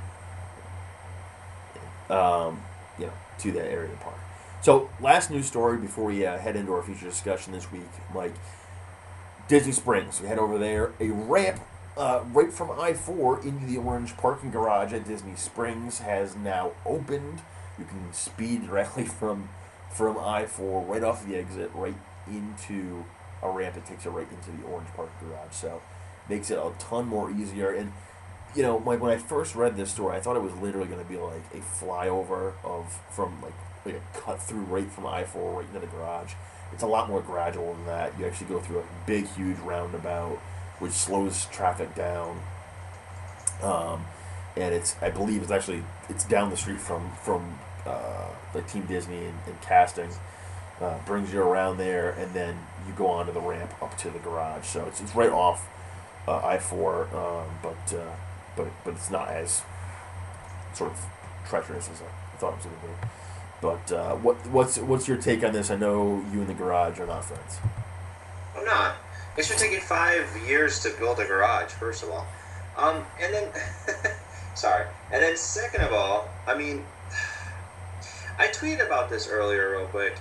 Um, 2.10 2.60
you 2.98 3.06
know, 3.06 3.12
to 3.38 3.52
that 3.52 3.66
area 3.70 3.84
of 3.84 3.90
the 3.90 3.96
park. 4.04 4.18
So, 4.62 4.90
last 5.00 5.30
news 5.30 5.46
story 5.46 5.78
before 5.78 6.04
we 6.04 6.26
uh, 6.26 6.36
head 6.36 6.54
into 6.54 6.72
our 6.74 6.82
feature 6.82 7.06
discussion 7.06 7.54
this 7.54 7.72
week, 7.72 7.88
Mike. 8.14 8.34
Disney 9.48 9.72
Springs. 9.72 10.20
We 10.20 10.28
head 10.28 10.38
over 10.38 10.58
there. 10.58 10.92
A 11.00 11.08
ramp 11.08 11.60
uh, 11.96 12.22
right 12.32 12.52
from 12.52 12.70
I 12.78 12.92
four 12.92 13.40
into 13.40 13.66
the 13.66 13.78
orange 13.78 14.16
parking 14.18 14.50
garage 14.50 14.92
at 14.92 15.08
Disney 15.08 15.34
Springs 15.34 16.00
has 16.00 16.36
now 16.36 16.72
opened. 16.84 17.40
You 17.78 17.86
can 17.86 18.12
speed 18.12 18.66
directly 18.66 19.04
from 19.20 19.48
from 19.90 20.18
I 20.18 20.44
four 20.44 20.82
right 20.82 21.02
off 21.02 21.26
the 21.26 21.36
exit 21.36 21.70
right 21.74 21.96
into 22.28 23.06
a 23.42 23.50
ramp 23.50 23.74
that 23.74 23.86
takes 23.86 24.04
it 24.04 24.10
right 24.10 24.28
into 24.30 24.52
the 24.52 24.68
orange 24.68 24.88
parking 24.94 25.28
garage. 25.28 25.52
So 25.52 25.80
makes 26.28 26.50
it 26.50 26.58
a 26.58 26.70
ton 26.78 27.06
more 27.06 27.30
easier. 27.30 27.72
And 27.72 27.92
you 28.54 28.62
know, 28.62 28.76
like 28.76 29.00
when 29.00 29.10
I 29.10 29.16
first 29.16 29.54
read 29.54 29.76
this 29.76 29.90
story, 29.90 30.16
I 30.16 30.20
thought 30.20 30.36
it 30.36 30.42
was 30.42 30.54
literally 30.54 30.86
going 30.86 31.02
to 31.02 31.08
be 31.08 31.16
like 31.16 31.42
a 31.54 31.60
flyover 31.60 32.52
of 32.62 33.00
from 33.10 33.40
like 33.42 33.54
like 33.84 33.96
a 33.96 34.18
cut 34.18 34.42
through 34.42 34.62
right 34.62 34.90
from 34.90 35.06
I 35.06 35.24
four 35.24 35.58
right 35.58 35.66
into 35.66 35.80
the 35.80 35.86
garage. 35.86 36.34
It's 36.72 36.82
a 36.82 36.86
lot 36.86 37.08
more 37.08 37.20
gradual 37.20 37.74
than 37.74 37.86
that. 37.86 38.18
You 38.18 38.26
actually 38.26 38.46
go 38.46 38.60
through 38.60 38.80
a 38.80 38.84
big, 39.06 39.26
huge 39.28 39.58
roundabout, 39.58 40.36
which 40.78 40.92
slows 40.92 41.46
traffic 41.46 41.94
down. 41.94 42.40
Um, 43.62 44.04
and 44.56 44.74
it's 44.74 44.96
I 45.00 45.10
believe 45.10 45.42
it's 45.42 45.50
actually 45.50 45.82
it's 46.08 46.24
down 46.24 46.50
the 46.50 46.56
street 46.56 46.80
from 46.80 47.10
from 47.22 47.58
uh, 47.86 48.28
like 48.54 48.68
Team 48.68 48.86
Disney 48.86 49.24
and, 49.24 49.38
and 49.46 49.60
casting. 49.62 50.10
Uh, 50.80 50.98
brings 51.04 51.30
you 51.30 51.42
around 51.42 51.76
there, 51.76 52.10
and 52.10 52.32
then 52.32 52.58
you 52.86 52.94
go 52.94 53.06
onto 53.06 53.32
the 53.32 53.40
ramp 53.40 53.70
up 53.82 53.98
to 53.98 54.08
the 54.08 54.18
garage. 54.18 54.64
So 54.64 54.86
it's, 54.86 54.98
it's 55.02 55.14
right 55.14 55.28
off 55.28 55.68
uh, 56.26 56.40
I 56.42 56.58
four, 56.58 57.04
um, 57.14 57.50
but 57.62 57.94
uh, 57.94 58.14
but 58.56 58.68
but 58.84 58.94
it's 58.94 59.10
not 59.10 59.28
as 59.28 59.62
sort 60.72 60.92
of 60.92 61.06
treacherous 61.46 61.88
as 61.90 62.00
I 62.00 62.36
thought 62.38 62.52
it 62.52 62.56
was 62.56 62.64
going 62.66 62.76
to 62.76 62.86
be. 62.86 63.08
But 63.60 63.92
uh, 63.92 64.14
what 64.16 64.36
what's 64.48 64.78
what's 64.78 65.06
your 65.06 65.18
take 65.18 65.44
on 65.44 65.52
this? 65.52 65.70
I 65.70 65.76
know 65.76 66.24
you 66.32 66.40
and 66.40 66.46
the 66.46 66.54
garage 66.54 66.98
are 66.98 67.06
not 67.06 67.24
friends. 67.24 67.58
I'm 68.56 68.64
not. 68.64 68.96
It 69.36 69.44
should 69.44 69.58
take 69.58 69.72
you 69.72 69.80
five 69.80 70.26
years 70.46 70.80
to 70.82 70.90
build 70.98 71.20
a 71.20 71.24
garage, 71.24 71.70
first 71.70 72.02
of 72.02 72.10
all. 72.10 72.26
Um, 72.76 73.04
and 73.20 73.32
then, 73.32 73.52
sorry. 74.54 74.86
And 75.12 75.22
then, 75.22 75.36
second 75.36 75.82
of 75.82 75.92
all, 75.92 76.28
I 76.46 76.56
mean, 76.56 76.84
I 78.38 78.48
tweeted 78.48 78.84
about 78.84 79.10
this 79.10 79.28
earlier, 79.28 79.70
real 79.72 79.86
quick. 79.86 80.18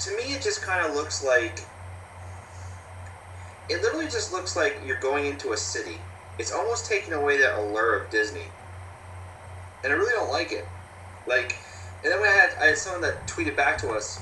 To 0.00 0.16
me, 0.16 0.34
it 0.34 0.42
just 0.42 0.62
kind 0.62 0.84
of 0.84 0.94
looks 0.94 1.24
like. 1.24 1.60
It 3.68 3.82
literally 3.82 4.06
just 4.06 4.32
looks 4.32 4.56
like 4.56 4.78
you're 4.86 5.00
going 5.00 5.26
into 5.26 5.52
a 5.52 5.56
city. 5.56 5.98
It's 6.38 6.52
almost 6.52 6.86
taking 6.86 7.12
away 7.12 7.38
that 7.38 7.58
allure 7.58 7.96
of 7.96 8.10
Disney. 8.10 8.46
And 9.84 9.92
I 9.92 9.96
really 9.96 10.12
don't 10.12 10.30
like 10.30 10.52
it. 10.52 10.64
Like, 11.26 11.56
and 12.04 12.12
then 12.12 12.20
we 12.20 12.28
had 12.28 12.50
I 12.60 12.66
had 12.66 12.78
someone 12.78 13.02
that 13.02 13.26
tweeted 13.26 13.56
back 13.56 13.78
to 13.78 13.90
us. 13.90 14.20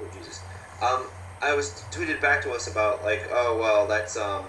Oh 0.00 0.06
Jesus. 0.16 0.40
Um, 0.82 1.06
I 1.40 1.54
was 1.54 1.84
tweeted 1.90 2.20
back 2.20 2.42
to 2.42 2.52
us 2.52 2.70
about 2.70 3.04
like, 3.04 3.28
oh 3.30 3.58
well, 3.60 3.86
that's 3.86 4.16
um, 4.16 4.44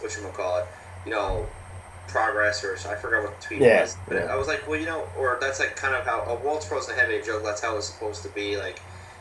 what 0.00 0.14
you 0.16 0.22
call 0.34 0.58
it, 0.58 0.66
you 1.04 1.10
know, 1.10 1.46
progress 2.08 2.62
or 2.64 2.74
I 2.74 2.94
forgot 2.94 3.24
what 3.24 3.40
the 3.40 3.46
tweet 3.46 3.60
Yeah, 3.60 3.82
was. 3.82 3.96
But 4.08 4.16
yeah. 4.16 4.24
I 4.24 4.36
was 4.36 4.48
like, 4.48 4.66
well, 4.68 4.78
you 4.78 4.86
know, 4.86 5.04
or 5.18 5.38
that's 5.40 5.60
like 5.60 5.76
kind 5.76 5.94
of 5.94 6.04
how 6.04 6.20
a 6.22 6.34
Walt's 6.34 6.66
Frozen 6.66 6.98
a 6.98 7.22
joke. 7.22 7.42
That's 7.44 7.60
how 7.60 7.76
it's 7.76 7.86
supposed 7.86 8.22
to 8.22 8.28
be, 8.30 8.56
like 8.56 8.80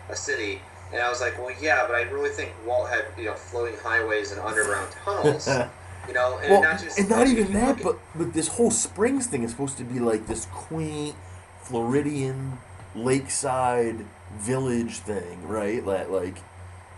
a 0.10 0.16
city. 0.16 0.62
And 0.94 1.02
I 1.02 1.10
was 1.10 1.22
like, 1.22 1.38
well, 1.38 1.54
yeah, 1.62 1.86
but 1.88 1.96
I 1.96 2.04
really 2.04 2.30
think 2.30 2.54
Walt 2.66 2.90
had 2.90 3.06
you 3.18 3.26
know 3.26 3.34
floating 3.34 3.76
highways 3.78 4.32
and 4.32 4.42
underground 4.42 4.92
tunnels. 5.04 5.48
You 6.08 6.14
know, 6.14 6.38
and 6.40 6.52
well, 6.52 6.62
not 6.62 6.80
just 6.80 7.00
and 7.00 7.10
not 7.10 7.28
even 7.28 7.54
that, 7.54 7.82
but 7.82 7.98
but 8.16 8.34
this 8.34 8.48
whole 8.48 8.72
Springs 8.72 9.28
thing 9.28 9.44
is 9.44 9.52
supposed 9.52 9.78
to 9.78 9.84
be 9.84 10.00
like 10.00 10.28
this 10.28 10.46
quaint 10.52 11.16
Floridian 11.62 12.60
lakeside 12.96 14.06
village 14.38 15.00
thing, 15.00 15.48
right? 15.48 15.84
That 15.86 16.12
like 16.12 16.38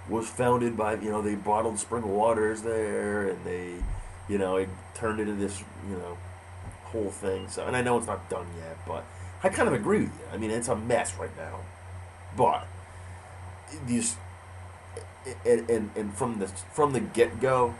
was 0.10 0.28
founded 0.30 0.78
by 0.78 0.96
you 0.96 1.10
know 1.12 1.22
they 1.22 1.36
bottled 1.36 1.80
spring 1.80 2.08
waters 2.08 2.62
there, 2.64 3.30
and 3.30 3.44
they 3.46 3.76
You 4.30 4.38
know, 4.38 4.58
it 4.58 4.70
turned 4.94 5.20
into 5.22 5.36
this, 5.36 5.64
you 5.90 5.96
know, 5.98 6.18
whole 6.86 7.12
thing. 7.12 7.48
So, 7.50 7.66
and 7.66 7.76
I 7.78 7.82
know 7.82 7.98
it's 7.98 8.08
not 8.08 8.30
done 8.30 8.48
yet, 8.58 8.78
but 8.88 9.06
I 9.44 9.50
kind 9.50 9.68
of 9.70 9.74
agree 9.74 10.02
with 10.02 10.14
you. 10.20 10.26
I 10.34 10.38
mean, 10.38 10.52
it's 10.52 10.68
a 10.68 10.76
mess 10.76 11.16
right 11.18 11.36
now, 11.38 11.62
but 12.38 12.68
these 13.88 14.18
and 15.46 15.70
and, 15.70 15.92
and 15.96 16.14
from 16.14 16.40
the 16.40 16.48
from 16.48 16.94
the 16.94 17.00
get 17.00 17.40
go, 17.40 17.76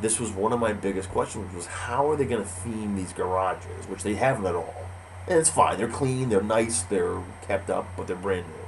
this 0.00 0.18
was 0.20 0.30
one 0.30 0.52
of 0.52 0.60
my 0.60 0.72
biggest 0.72 1.08
questions 1.10 1.54
was 1.54 1.66
how 1.66 2.10
are 2.10 2.16
they 2.16 2.24
going 2.24 2.42
to 2.42 2.48
theme 2.48 2.96
these 2.96 3.12
garages, 3.12 3.86
which 3.86 4.02
they 4.02 4.14
haven't 4.14 4.46
at 4.46 4.54
all. 4.54 4.86
And 5.28 5.38
it's 5.38 5.50
fine. 5.50 5.78
They're 5.78 5.88
clean. 5.88 6.28
They're 6.28 6.42
nice. 6.42 6.82
They're 6.82 7.22
kept 7.46 7.70
up, 7.70 7.86
but 7.96 8.06
they're 8.06 8.16
brand 8.16 8.46
new. 8.46 8.66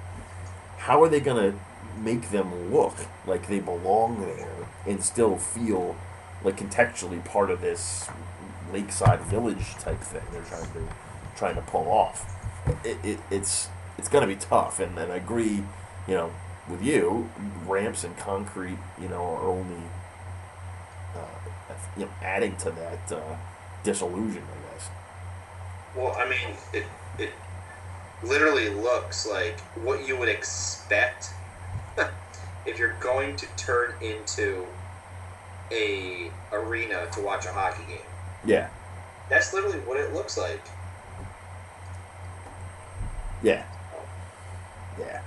How 0.79 1.03
are 1.03 1.09
they 1.09 1.21
going 1.21 1.53
to 1.53 1.59
make 1.99 2.31
them 2.31 2.73
look 2.73 2.95
like 3.27 3.49
they 3.49 3.61
belong 3.61 4.21
there 4.21 4.69
and 4.87 5.03
still 5.03 5.37
feel 5.37 5.97
like 6.45 6.57
contextually 6.57 7.25
part 7.25 7.51
of 7.51 7.61
this 7.61 8.09
lakeside 8.73 9.21
village 9.21 9.75
type 9.75 10.01
thing 10.01 10.23
they're 10.33 10.43
trying 10.43 10.73
to 10.73 10.89
trying 11.37 11.55
to 11.55 11.61
pull 11.63 11.89
off. 11.89 12.35
It, 12.85 12.99
it 13.05 13.21
it's 13.31 13.69
it's 13.99 14.09
gonna 14.09 14.27
be 14.27 14.37
tough, 14.37 14.81
and, 14.81 14.99
and 14.99 15.13
I 15.13 15.17
agree, 15.17 15.65
you 16.07 16.15
know, 16.15 16.33
with 16.69 16.83
you. 16.83 17.31
Ramps 17.67 18.05
and 18.05 18.17
concrete, 18.17 18.79
you 19.01 19.09
know, 19.09 19.23
are 19.23 19.49
only 19.49 19.83
uh, 21.17 21.75
you 21.97 22.05
know 22.05 22.11
adding 22.23 22.57
to 22.57 22.71
that 22.71 23.13
uh, 23.13 23.37
disillusion, 23.85 24.43
I 24.43 24.73
guess. 24.73 24.91
Well, 25.97 26.13
I 26.13 26.29
mean, 26.29 26.57
it 26.73 26.85
it 27.19 27.33
literally 28.23 28.69
looks 28.71 29.27
like 29.27 29.61
what 29.83 30.07
you 30.07 30.17
would 30.17 30.29
expect 30.29 31.31
if 32.67 32.79
you're 32.79 32.97
going 33.01 33.37
to 33.37 33.47
turn 33.57 33.95
into 34.01 34.67
a 35.71 36.31
arena 36.53 37.07
to 37.13 37.21
watch 37.21 37.47
a 37.47 37.53
hockey 37.53 37.85
game. 37.89 37.99
Yeah. 38.45 38.69
That's 39.29 39.53
literally 39.53 39.79
what 39.79 39.99
it 39.99 40.13
looks 40.13 40.37
like. 40.37 40.63
Yeah. 43.43 43.65
Yeah. 44.99 45.23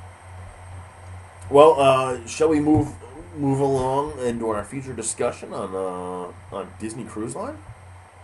Well, 1.50 1.80
uh, 1.80 2.26
shall 2.28 2.50
we 2.50 2.60
move 2.60 2.94
move 3.38 3.60
along 3.60 4.20
into 4.20 4.50
our 4.50 4.64
future 4.64 4.94
discussion 4.94 5.54
on 5.54 5.76
uh, 5.76 6.56
on 6.56 6.70
Disney 6.80 7.04
Cruise 7.04 7.36
Line? 7.36 7.58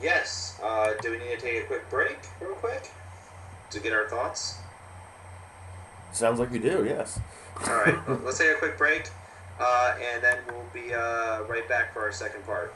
Yes. 0.02 0.60
Uh, 0.64 0.94
do 1.02 1.12
we 1.12 1.18
need 1.18 1.38
to 1.38 1.38
take 1.38 1.64
a 1.64 1.68
quick 1.68 1.90
break, 1.90 2.18
real 2.40 2.54
quick, 2.56 2.90
to 3.70 3.80
get 3.80 3.94
our 3.94 4.10
thoughts? 4.10 4.58
Sounds 6.12 6.40
like 6.40 6.52
we 6.52 6.60
do. 6.60 6.86
Yes. 6.86 7.20
All 7.68 7.76
right. 7.76 7.98
let's 8.24 8.38
take 8.40 8.52
a 8.52 8.56
quick 8.56 8.78
break, 8.78 9.10
uh, 9.60 9.96
and 10.14 10.24
then 10.24 10.38
we'll 10.48 10.66
be 10.74 10.94
uh, 10.94 11.44
right 11.44 11.68
back 11.70 11.94
for 11.94 12.02
our 12.02 12.12
second 12.12 12.46
part. 12.46 12.74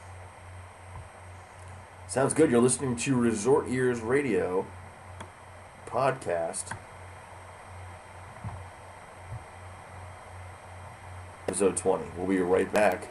Sounds 2.07 2.33
good. 2.33 2.51
You're 2.51 2.61
listening 2.61 2.95
to 2.97 3.15
Resort 3.15 3.67
Ears 3.67 4.01
Radio 4.01 4.65
podcast. 5.87 6.75
Episode 11.47 11.77
20. 11.77 12.03
We'll 12.17 12.27
be 12.27 12.39
right 12.39 12.71
back 12.73 13.07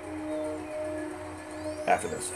after 1.87 2.09
this. 2.09 2.33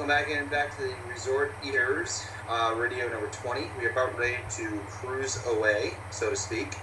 Welcome 0.00 0.16
back 0.16 0.30
in, 0.30 0.48
back 0.48 0.74
to 0.78 0.82
the 0.84 0.94
Resort 1.10 1.52
Ears, 1.62 2.26
uh, 2.48 2.72
radio 2.74 3.06
number 3.10 3.26
20. 3.26 3.66
We 3.78 3.84
are 3.84 3.90
about 3.90 4.18
ready 4.18 4.38
to 4.52 4.80
cruise 4.88 5.44
away, 5.46 5.92
so 6.10 6.30
to 6.30 6.36
speak. 6.36 6.74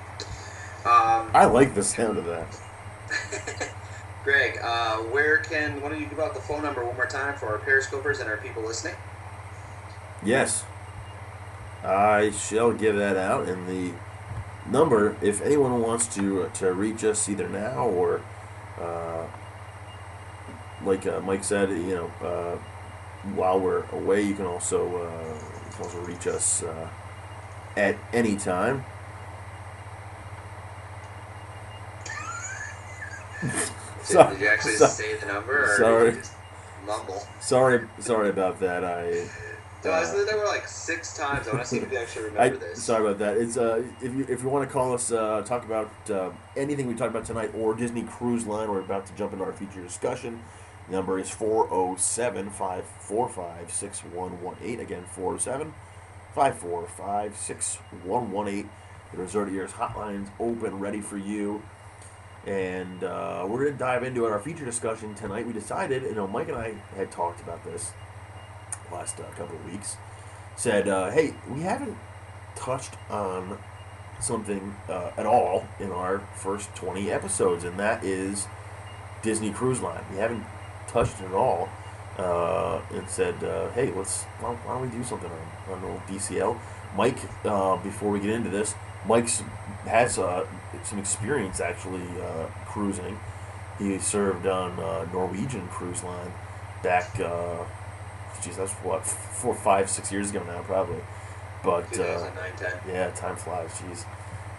Um, 0.85 1.31
I 1.33 1.45
like 1.51 1.73
the 1.73 1.81
sound 1.81 2.19
of 2.19 2.25
that. 2.25 3.71
Greg, 4.23 4.59
uh, 4.61 4.97
where 4.97 5.39
can, 5.39 5.81
why 5.81 5.89
don't 5.89 5.99
you 5.99 6.05
give 6.05 6.19
out 6.19 6.35
the 6.35 6.39
phone 6.41 6.61
number 6.61 6.85
one 6.85 6.95
more 6.95 7.07
time 7.07 7.35
for 7.35 7.47
our 7.47 7.57
Periscopers 7.57 8.19
and 8.19 8.29
our 8.29 8.37
people 8.37 8.61
listening? 8.61 8.93
Yes. 10.23 10.63
I 11.83 12.29
shall 12.29 12.71
give 12.71 12.97
that 12.97 13.17
out. 13.17 13.49
And 13.49 13.67
the 13.67 13.93
number, 14.69 15.17
if 15.23 15.41
anyone 15.41 15.81
wants 15.81 16.05
to 16.17 16.51
to 16.53 16.71
reach 16.71 17.03
us 17.03 17.27
either 17.27 17.49
now 17.49 17.87
or, 17.87 18.21
uh, 18.79 19.25
like 20.83 21.07
uh, 21.07 21.19
Mike 21.21 21.43
said, 21.43 21.71
you 21.71 21.95
know, 21.95 22.11
uh, 22.21 22.57
while 23.35 23.59
we're 23.59 23.83
away, 23.91 24.21
you 24.21 24.33
can 24.35 24.45
also 24.45 24.85
uh, 24.87 25.33
you 25.65 25.71
can 25.75 25.83
also 25.85 25.99
reach 26.01 26.27
us 26.27 26.63
uh, 26.63 26.87
at 27.75 27.95
any 28.13 28.35
time. 28.35 28.83
Sorry. 34.03 34.33
Did 34.35 34.41
you 34.41 34.47
actually 34.47 34.75
So- 34.75 34.87
say 34.87 35.15
the 35.17 35.25
number, 35.27 35.63
or 35.65 35.77
sorry. 35.77 36.05
did 36.05 36.15
you 36.15 36.21
just 36.21 36.33
mumble? 36.85 37.21
Sorry, 37.39 37.87
sorry 37.99 38.29
about 38.29 38.59
that. 38.61 38.83
I. 38.83 39.27
No, 39.85 39.91
I 39.91 39.97
uh, 39.97 39.99
was 40.01 40.25
there 40.25 40.37
were 40.37 40.45
like 40.45 40.67
six 40.67 41.15
times. 41.15 41.47
I 41.47 41.51
want 41.51 41.63
to 41.63 41.69
see 41.69 41.77
if 41.77 41.91
you 41.91 41.97
actually 41.99 42.29
I, 42.37 42.45
remember 42.47 42.57
this. 42.69 42.83
sorry 42.83 43.05
about 43.05 43.19
that. 43.19 43.37
It's 43.37 43.57
uh, 43.57 43.83
if 44.01 44.13
you 44.13 44.25
if 44.27 44.41
you 44.41 44.49
want 44.49 44.67
to 44.67 44.73
call 44.73 44.93
us, 44.93 45.11
uh, 45.11 45.43
talk 45.45 45.65
about 45.65 45.91
uh, 46.09 46.31
anything 46.55 46.87
we 46.87 46.95
talked 46.95 47.11
about 47.11 47.25
tonight 47.25 47.51
or 47.55 47.73
Disney 47.75 48.03
Cruise 48.03 48.45
Line, 48.47 48.69
we're 48.69 48.79
about 48.79 49.05
to 49.07 49.13
jump 49.13 49.33
into 49.33 49.45
our 49.45 49.53
feature 49.53 49.81
discussion. 49.81 50.41
Number 50.89 51.19
is 51.19 51.29
407 51.29 52.49
545 52.49 53.71
6118. 53.71 54.79
Again, 54.79 55.03
407 55.03 55.73
545 56.33 57.35
6118. 57.35 58.69
The 59.11 59.17
Resort 59.17 59.49
Ears 59.49 59.71
hotline's 59.71 60.29
open, 60.39 60.79
ready 60.79 61.01
for 61.01 61.17
you. 61.17 61.61
And 62.45 63.03
uh, 63.03 63.45
we're 63.47 63.59
going 63.59 63.73
to 63.73 63.77
dive 63.77 64.03
into 64.03 64.25
our 64.25 64.39
feature 64.39 64.63
discussion 64.63 65.13
tonight. 65.15 65.45
We 65.45 65.53
decided, 65.53 66.03
you 66.03 66.15
know, 66.15 66.27
Mike 66.27 66.47
and 66.47 66.57
I 66.57 66.75
had 66.95 67.11
talked 67.11 67.41
about 67.41 67.63
this 67.65 67.91
last 68.91 69.19
uh, 69.19 69.23
couple 69.35 69.57
of 69.57 69.65
weeks. 69.65 69.97
Said, 70.55 70.87
uh, 70.87 71.11
hey, 71.11 71.33
we 71.49 71.61
haven't 71.61 71.97
touched 72.55 72.93
on 73.09 73.57
something 74.19 74.75
uh, 74.87 75.11
at 75.17 75.25
all 75.25 75.67
in 75.79 75.91
our 75.91 76.19
first 76.35 76.73
20 76.75 77.11
episodes, 77.11 77.63
and 77.63 77.77
that 77.79 78.03
is 78.03 78.47
Disney 79.21 79.51
Cruise 79.51 79.81
Line. 79.81 80.03
We 80.11 80.17
haven't 80.17 80.45
touched 80.87 81.19
it 81.21 81.25
at 81.25 81.33
all. 81.33 81.69
Uh, 82.17 82.81
and 82.93 83.07
said, 83.07 83.43
uh, 83.43 83.69
hey, 83.73 83.91
let's 83.91 84.23
why, 84.39 84.49
why 84.49 84.73
don't 84.73 84.89
we 84.89 84.97
do 84.97 85.03
something 85.03 85.29
on, 85.29 85.73
on 85.73 85.83
old 85.83 86.01
DCL? 86.07 86.57
Mike, 86.95 87.19
uh, 87.45 87.77
before 87.77 88.09
we 88.09 88.19
get 88.19 88.31
into 88.31 88.49
this, 88.49 88.73
Mike's 89.07 89.43
has 89.85 90.17
uh, 90.17 90.45
some 90.83 90.97
experience 90.97 91.59
actually 91.59 92.07
uh, 92.19 92.47
cruising. 92.65 93.19
He 93.77 93.99
served 93.99 94.47
on 94.47 94.79
uh, 94.79 95.07
Norwegian 95.13 95.67
Cruise 95.67 96.03
Line 96.03 96.31
back, 96.81 97.19
uh, 97.19 97.63
geez, 98.41 98.57
that's 98.57 98.73
what 98.73 99.05
four, 99.05 99.53
five, 99.53 99.89
six 99.89 100.11
years 100.11 100.31
ago 100.31 100.43
now, 100.43 100.61
probably. 100.61 101.01
But 101.63 101.99
uh, 101.99 102.29
yeah, 102.87 103.11
time 103.11 103.35
flies, 103.35 103.69
jeez. 103.71 104.05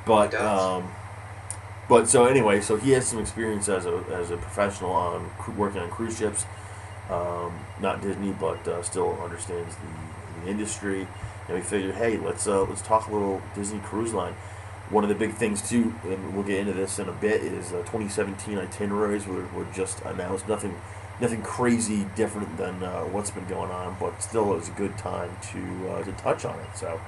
But 0.07 0.35
um, 0.35 0.91
but 1.89 2.09
so 2.09 2.27
anyway, 2.27 2.61
so 2.61 2.77
he 2.77 2.91
has 2.91 3.07
some 3.07 3.19
experience 3.19 3.69
as 3.69 3.87
a 3.87 4.05
as 4.13 4.31
a 4.31 4.37
professional 4.37 4.93
on 4.93 5.31
working 5.57 5.81
on 5.81 5.91
cruise 5.91 6.19
ships. 6.19 6.45
Um, 7.09 7.59
not 7.81 8.03
Disney, 8.03 8.33
but 8.33 8.67
uh, 8.69 8.83
still 8.83 9.19
understands 9.23 9.75
the, 9.77 10.43
the 10.45 10.51
industry. 10.51 11.09
And 11.49 11.57
we 11.57 11.63
figured, 11.63 11.95
hey, 11.95 12.19
let's 12.19 12.47
uh, 12.47 12.65
let's 12.65 12.83
talk 12.83 13.09
a 13.09 13.13
little 13.13 13.41
Disney 13.55 13.79
Cruise 13.81 14.13
Line. 14.13 14.35
One 14.91 15.05
of 15.05 15.09
the 15.09 15.15
big 15.15 15.35
things 15.35 15.67
too, 15.67 15.95
and 16.05 16.35
we'll 16.35 16.45
get 16.45 16.59
into 16.59 16.75
this 16.75 16.99
in 16.99 17.09
a 17.09 17.13
bit, 17.13 17.43
is 17.43 17.73
uh, 17.73 17.79
2017 17.79 18.59
itineraries 18.59 19.27
were, 19.27 19.47
were 19.49 19.67
just 19.75 20.01
announced. 20.03 20.49
Nothing, 20.49 20.79
nothing 21.21 21.43
crazy 21.43 22.07
different 22.17 22.57
than 22.57 22.83
uh, 22.83 23.03
what's 23.05 23.31
been 23.31 23.47
going 23.47 23.71
on, 23.71 23.97
but 23.99 24.23
still, 24.23 24.53
it 24.53 24.57
was 24.57 24.69
a 24.69 24.73
good 24.73 24.97
time 24.99 25.31
to 25.53 25.89
uh, 25.89 26.03
to 26.05 26.13
touch 26.13 26.45
on 26.45 26.59
it. 26.59 26.77
So, 26.77 27.01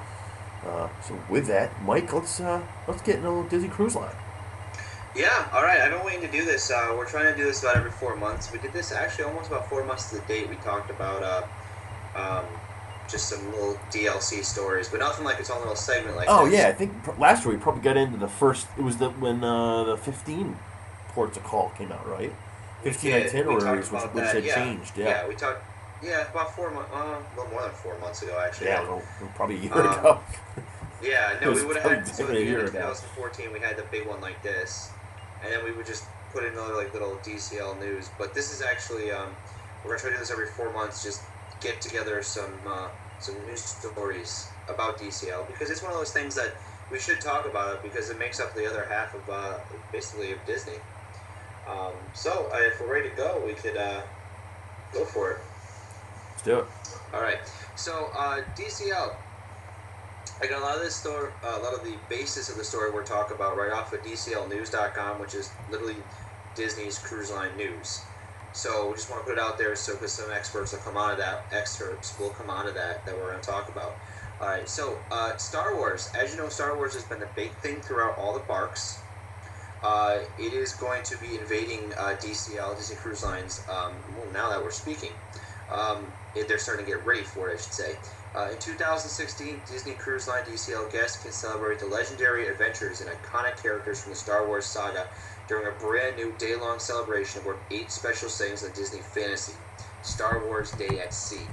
uh, 0.67 0.89
so 1.03 1.19
with 1.29 1.47
that, 1.49 1.83
Mike, 1.85 2.11
let's 2.15 2.41
let's 2.41 3.03
get 3.03 3.17
into 3.17 3.29
a 3.29 3.31
little 3.31 3.45
Disney 3.45 3.69
Cruise 3.69 3.95
Line. 3.95 4.15
Yeah, 5.17 5.49
all 5.53 5.63
right. 5.63 5.81
I've 5.81 5.91
been 5.91 6.05
waiting 6.05 6.21
to 6.23 6.31
do 6.31 6.45
this. 6.45 6.71
Uh, 6.71 6.95
we're 6.97 7.07
trying 7.09 7.33
to 7.33 7.37
do 7.37 7.45
this 7.45 7.63
about 7.63 7.77
every 7.77 7.91
four 7.91 8.15
months. 8.17 8.53
We 8.53 8.59
did 8.61 8.73
this 8.73 8.93
actually 8.93 9.25
almost 9.25 9.49
about 9.49 9.69
four 9.69 9.85
months 9.85 10.11
to 10.11 10.17
the 10.17 10.23
date. 10.23 10.49
We 10.49 10.57
talked 10.57 10.89
about 10.91 11.23
uh, 11.23 11.43
um, 12.17 12.45
just 13.09 13.29
some 13.29 13.45
little 13.51 13.75
DLC 13.91 14.45
stories, 14.45 14.89
but 14.89 15.01
nothing 15.01 15.25
like 15.25 15.41
its 15.41 15.51
own 15.51 15.59
little 15.59 15.75
segment 15.75 16.17
like 16.17 16.27
Oh 16.31 16.45
this. 16.49 16.61
yeah, 16.61 16.69
I 16.69 16.73
think 16.73 17.03
pr- 17.03 17.11
last 17.19 17.45
year 17.45 17.53
we 17.55 17.61
probably 17.61 17.83
got 17.83 17.97
into 17.97 18.19
the 18.19 18.29
first. 18.29 18.69
It 18.79 18.83
was 18.83 18.99
the 18.99 19.11
when 19.11 19.43
uh, 19.43 19.83
the 19.85 19.97
15 19.97 20.57
ports 21.09 21.37
of 21.37 21.43
call 21.43 21.71
came 21.77 21.91
out, 21.91 22.09
right? 22.09 22.33
15 22.85 23.11
did. 23.11 23.27
Itineraries, 23.27 23.91
which, 23.91 24.03
which 24.05 24.25
had 24.27 24.45
yeah. 24.45 24.55
changed. 24.55 24.97
Yeah, 24.97 25.09
Yeah, 25.09 25.29
we 25.29 25.35
talked. 25.35 25.65
Yeah, 26.03 26.31
about 26.31 26.55
four 26.55 26.71
months. 26.71 26.91
Uh, 26.95 26.97
a 27.21 27.37
little 27.37 27.51
more 27.51 27.63
than 27.63 27.73
four 27.73 27.99
months 27.99 28.23
ago, 28.23 28.41
actually. 28.47 28.69
yeah, 28.69 28.81
well, 28.83 29.03
probably 29.35 29.57
a 29.57 29.59
year 29.59 29.75
Um, 29.75 29.87
ago. 29.99 30.21
Yeah, 31.03 31.37
no, 31.43 31.53
we 31.55 31.65
would 31.67 31.77
have 31.79 31.91
had 31.91 32.09
so 32.09 32.25
at 32.25 32.29
the 32.31 32.37
a 32.37 32.39
end 32.39 32.45
of 32.45 32.49
year 32.49 32.61
ago. 32.61 32.71
2014 32.71 33.53
we 33.53 33.59
had 33.61 33.77
the 33.77 33.83
big 33.91 34.07
one 34.07 34.21
like 34.23 34.43
this, 34.43 34.91
and 35.43 35.53
then 35.53 35.65
we 35.65 35.73
would 35.73 35.87
just 35.87 36.05
put 36.33 36.45
in 36.45 36.53
another 36.53 36.75
like 36.75 36.93
little 36.93 37.17
DCL 37.17 37.81
news. 37.81 38.11
But 38.19 38.35
this 38.35 38.53
is 38.53 38.63
actually 38.63 39.11
um, 39.11 39.31
we're 39.85 39.91
gonna 39.91 40.01
try 40.01 40.11
to 40.11 40.17
do 40.17 40.21
this 40.21 40.31
every 40.31 40.49
four 40.49 40.73
months. 40.73 41.03
Just 41.03 41.23
get 41.61 41.81
together 41.81 42.23
some 42.23 42.53
uh, 42.67 42.89
some 43.19 43.35
news 43.47 43.63
stories 43.63 44.49
about 44.69 44.99
DCL 44.99 45.47
because 45.47 45.71
it's 45.71 45.83
one 45.83 45.93
of 45.93 45.99
those 45.99 46.13
things 46.13 46.35
that 46.35 46.55
we 46.91 46.99
should 46.99 47.21
talk 47.21 47.47
about 47.47 47.75
it 47.75 47.83
because 47.83 48.11
it 48.11 48.19
makes 48.19 48.41
up 48.41 48.55
the 48.55 48.69
other 48.69 48.85
half 48.85 49.15
of 49.15 49.29
uh, 49.29 49.59
basically 49.93 50.33
of 50.33 50.39
Disney. 50.47 50.79
Um, 51.69 51.93
so 52.15 52.51
uh, 52.53 52.59
if 52.59 52.81
we're 52.81 52.93
ready 52.93 53.11
to 53.11 53.17
go, 53.17 53.43
we 53.47 53.53
could 53.53 53.77
uh, 53.77 54.01
go 54.93 55.05
for 55.05 55.33
it. 55.33 55.39
Let's 56.31 56.43
do 56.43 56.59
it. 56.59 56.65
All 57.15 57.21
right. 57.21 57.39
So 57.77 58.11
uh, 58.15 58.43
DCL. 58.57 59.15
I 60.43 60.47
got 60.47 60.61
a 60.61 60.65
lot 60.65 60.77
of 60.77 60.83
this 60.83 60.97
story, 60.97 61.31
a 61.43 61.59
lot 61.59 61.75
of 61.75 61.85
the 61.85 61.97
basis 62.09 62.49
of 62.49 62.57
the 62.57 62.65
story 62.65 62.91
we're 62.91 63.05
talking 63.05 63.37
about 63.37 63.57
right 63.57 63.73
off 63.73 63.93
of 63.93 64.03
DCLnews.com, 64.03 65.21
which 65.21 65.35
is 65.35 65.53
literally 65.69 65.97
Disney's 66.55 66.99
cruise 66.99 67.31
line 67.31 67.57
news. 67.57 68.07
So 68.53 68.89
we 68.89 68.95
just 68.95 69.11
want 69.11 69.23
to 69.23 69.31
put 69.31 69.39
it 69.39 69.43
out 69.43 69.59
there, 69.59 69.77
so 69.77 69.95
because 69.95 70.13
some 70.13 70.31
experts 70.35 70.73
will 70.73 70.81
come 70.81 70.97
out 70.97 71.13
of 71.13 71.19
that, 71.19 71.45
excerpts 71.53 72.19
will 72.19 72.31
come 72.31 72.51
out 72.51 72.67
of 72.67 72.75
that 72.75 73.05
that 73.07 73.15
we're 73.15 73.31
going 73.31 73.43
to 73.43 73.49
talk 73.49 73.69
about. 73.69 73.95
All 74.41 74.49
right. 74.49 74.69
So 74.69 74.97
uh, 75.11 75.37
Star 75.37 75.77
Wars, 75.77 76.11
as 76.19 76.33
you 76.33 76.39
know, 76.39 76.49
Star 76.49 76.75
Wars 76.77 76.95
has 76.95 77.05
been 77.05 77.21
the 77.21 77.29
big 77.37 77.53
thing 77.57 77.77
throughout 77.83 78.17
all 78.19 78.33
the 78.33 78.41
parks. 78.41 78.99
Uh, 79.83 80.19
it 80.39 80.53
is 80.53 80.73
going 80.75 81.03
to 81.05 81.17
be 81.19 81.37
invading 81.37 81.93
uh, 81.99 82.15
DCL, 82.21 82.77
Disney 82.77 82.97
Cruise 82.97 83.23
Lines. 83.23 83.65
Um, 83.69 83.93
well, 84.17 84.31
now 84.33 84.51
that 84.51 84.63
we're 84.63 84.71
speaking, 84.71 85.11
um, 85.71 86.07
they're 86.35 86.59
starting 86.59 86.85
to 86.85 86.91
get 86.91 87.05
ready 87.07 87.23
for 87.23 87.51
it, 87.51 87.55
I 87.55 87.57
should 87.57 87.73
say. 87.73 87.93
Uh, 88.35 88.49
in 88.53 88.59
2016, 88.59 89.61
Disney 89.69 89.93
Cruise 89.95 90.29
Line 90.29 90.45
DCL 90.45 90.93
guests 90.93 91.21
can 91.23 91.33
celebrate 91.33 91.81
the 91.81 91.87
legendary 91.87 92.47
adventures 92.49 93.01
and 93.01 93.11
iconic 93.11 93.61
characters 93.61 94.01
from 94.01 94.13
the 94.13 94.17
Star 94.17 94.47
Wars 94.47 94.65
saga 94.67 95.09
during 95.49 95.67
a 95.67 95.77
brand 95.81 96.17
new 96.17 96.33
day 96.39 96.55
long 96.55 96.79
celebration 96.79 97.41
of 97.41 97.47
worth 97.47 97.59
eight 97.73 97.91
special 97.91 98.29
sayings 98.29 98.63
on 98.65 98.71
Disney 98.73 99.01
Fantasy 99.01 99.55
Star 100.03 100.45
Wars 100.47 100.71
Day 100.73 101.01
at 101.01 101.13
Sea. 101.13 101.45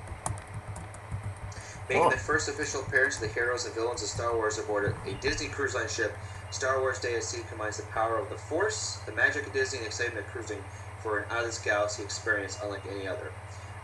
Making 1.89 2.05
Oh. 2.05 2.09
the 2.11 2.17
first 2.17 2.47
official 2.47 2.81
appearance 2.81 3.15
of 3.15 3.21
the 3.21 3.27
heroes 3.29 3.65
and 3.65 3.73
villains 3.73 4.03
of 4.03 4.09
Star 4.09 4.35
Wars 4.35 4.59
aboard 4.59 4.93
a 5.07 5.11
Disney 5.15 5.47
Cruise 5.47 5.73
Line 5.73 5.87
ship, 5.87 6.13
Star 6.51 6.79
Wars 6.79 6.99
Day 6.99 7.15
at 7.15 7.23
Sea 7.23 7.43
combines 7.49 7.77
the 7.77 7.83
power 7.87 8.17
of 8.17 8.29
the 8.29 8.37
Force, 8.37 8.99
the 9.07 9.13
magic 9.13 9.47
of 9.47 9.53
Disney, 9.53 9.79
and 9.79 9.87
excitement 9.87 10.25
of 10.27 10.31
cruising 10.31 10.63
for 11.01 11.19
an 11.19 11.25
out 11.31 11.39
of 11.39 11.45
this 11.47 11.57
galaxy 11.59 12.03
experience 12.03 12.59
unlike 12.61 12.85
any 12.85 13.07
other. 13.07 13.31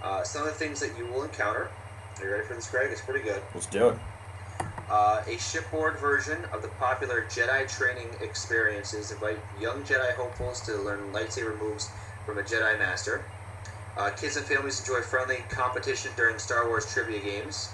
Uh, 0.03 0.21
some 0.23 0.41
of 0.43 0.49
the 0.49 0.53
things 0.53 0.79
that 0.79 0.95
you 0.97 1.07
will 1.07 1.23
encounter. 1.23 1.69
Are 2.19 2.25
you 2.25 2.31
ready 2.31 2.45
for 2.45 2.53
this, 2.53 2.69
Greg? 2.69 2.91
It's 2.91 3.01
pretty 3.01 3.23
good. 3.23 3.41
Let's 3.53 3.65
do 3.65 3.89
it. 3.89 3.97
Uh, 4.89 5.23
a 5.27 5.37
shipboard 5.39 5.97
version 5.97 6.45
of 6.53 6.61
the 6.61 6.67
popular 6.67 7.25
Jedi 7.29 7.67
training 7.67 8.09
experiences 8.21 9.11
invite 9.11 9.39
young 9.59 9.83
Jedi 9.83 10.13
hopefuls 10.13 10.61
to 10.61 10.75
learn 10.77 10.99
lightsaber 11.11 11.57
moves 11.59 11.89
from 12.25 12.37
a 12.37 12.43
Jedi 12.43 12.77
Master. 12.77 13.25
Uh, 13.97 14.11
kids 14.11 14.37
and 14.37 14.45
families 14.45 14.79
enjoy 14.79 15.01
friendly 15.01 15.37
competition 15.49 16.11
during 16.15 16.37
Star 16.37 16.67
Wars 16.67 16.91
trivia 16.91 17.19
games. 17.19 17.69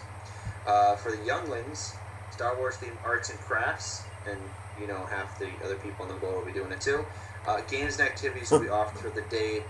Uh, 0.66 0.96
for 0.96 1.12
the 1.12 1.24
younglings, 1.26 1.94
Star 2.32 2.56
Wars 2.58 2.76
themed 2.76 2.98
arts 3.04 3.30
and 3.30 3.40
crafts, 3.40 4.04
and 4.30 4.40
you 4.80 4.88
know 4.88 5.06
half 5.10 5.38
the 5.40 5.50
other 5.64 5.76
people 5.76 6.06
in 6.06 6.14
the 6.14 6.20
boat 6.20 6.38
will 6.38 6.46
be 6.46 6.54
doing 6.54 6.72
it 6.72 6.82
too. 6.82 7.04
Uh, 7.48 7.62
games 7.70 8.00
and 8.00 8.08
activities 8.08 8.52
will 8.52 8.60
be 8.60 8.70
offered 8.80 9.00
for 9.00 9.10
the 9.10 9.28
day 9.30 9.64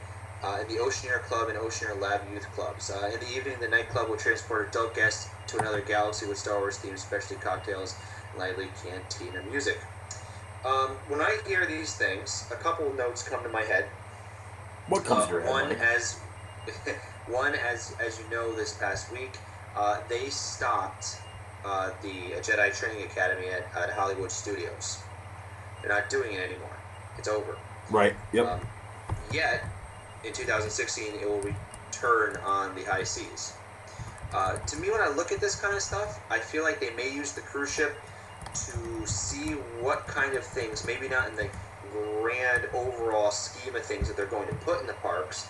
uh, 0.44 0.60
in 0.62 0.68
the 0.68 0.82
Oceaneer 0.82 1.20
Club 1.24 1.50
and 1.50 1.58
Oceaneer 1.58 2.00
Lab 2.02 2.22
youth 2.32 2.48
clubs. 2.56 2.90
Uh, 2.90 3.10
in 3.14 3.20
the 3.20 3.28
evening, 3.36 3.56
the 3.60 3.68
nightclub 3.68 4.10
will 4.10 4.18
transport 4.18 4.70
adult 4.70 4.96
guests 4.96 5.30
to 5.48 5.58
another 5.60 5.82
galaxy 5.82 6.28
with 6.28 6.38
Star 6.38 6.60
Wars 6.60 6.78
themed 6.78 7.00
specialty 7.00 7.42
cocktails, 7.42 7.96
lively 8.38 8.68
cantina 8.84 9.42
music. 9.50 9.80
Um, 10.66 10.90
when 11.08 11.22
I 11.22 11.40
hear 11.48 11.66
these 11.66 11.96
things, 11.96 12.48
a 12.52 12.56
couple 12.56 12.90
of 12.90 12.96
notes 12.98 13.28
come 13.28 13.44
to 13.44 13.50
my 13.50 13.62
head. 13.62 13.86
What 14.88 15.06
comes 15.06 15.24
Uh, 15.24 15.28
to 15.28 15.32
your 15.34 15.42
head? 15.42 15.52
one 15.52 15.72
as 15.74 16.20
one 17.28 17.56
as 17.56 17.96
as 18.06 18.20
you 18.20 18.30
know 18.30 18.54
this 18.54 18.74
past 18.78 19.12
week 19.12 19.38
uh, 19.76 20.00
they 20.10 20.30
stopped 20.30 21.18
uh, 21.66 21.92
the 22.02 22.34
Jedi 22.42 22.78
Training 22.78 23.04
Academy 23.06 23.48
at, 23.50 23.68
at 23.78 23.92
Hollywood 23.92 24.32
Studios. 24.32 25.00
They're 25.82 25.92
not 25.92 26.10
doing 26.10 26.34
it 26.34 26.40
anymore. 26.50 26.76
It's 27.18 27.28
over. 27.28 27.58
Right. 27.90 28.16
Yep. 28.34 28.46
Um, 28.48 28.60
yet, 29.32 29.64
in 30.24 30.34
2016, 30.34 31.14
it 31.22 31.28
will 31.28 31.42
return 31.42 32.38
on 32.38 32.76
the 32.76 32.84
high 32.84 33.04
seas. 33.04 33.54
Uh, 34.34 34.58
to 34.58 34.78
me, 34.78 34.92
when 34.92 35.02
I 35.02 35.10
look 35.10 35.32
at 35.32 35.40
this 35.40 35.56
kind 35.56 35.76
of 35.76 35.82
stuff, 35.82 36.22
I 36.30 36.40
feel 36.40 36.64
like 36.64 36.80
they 36.80 36.92
may 36.92 37.12
use 37.12 37.34
the 37.34 37.42
cruise 37.42 37.74
ship 37.74 37.96
to 38.54 39.08
see 39.08 39.54
what 39.82 40.08
kind 40.08 40.36
of 40.36 40.44
things, 40.44 40.86
maybe 40.86 41.08
not 41.08 41.30
in 41.30 41.36
the 41.36 41.50
grand 41.92 42.66
overall 42.74 43.32
scheme 43.32 43.76
of 43.76 43.84
things 43.84 44.08
that 44.08 44.16
they're 44.16 44.28
going 44.28 44.48
to 44.48 44.56
put 44.56 44.82
in 44.82 44.88
the 44.88 44.94
parks 44.94 45.48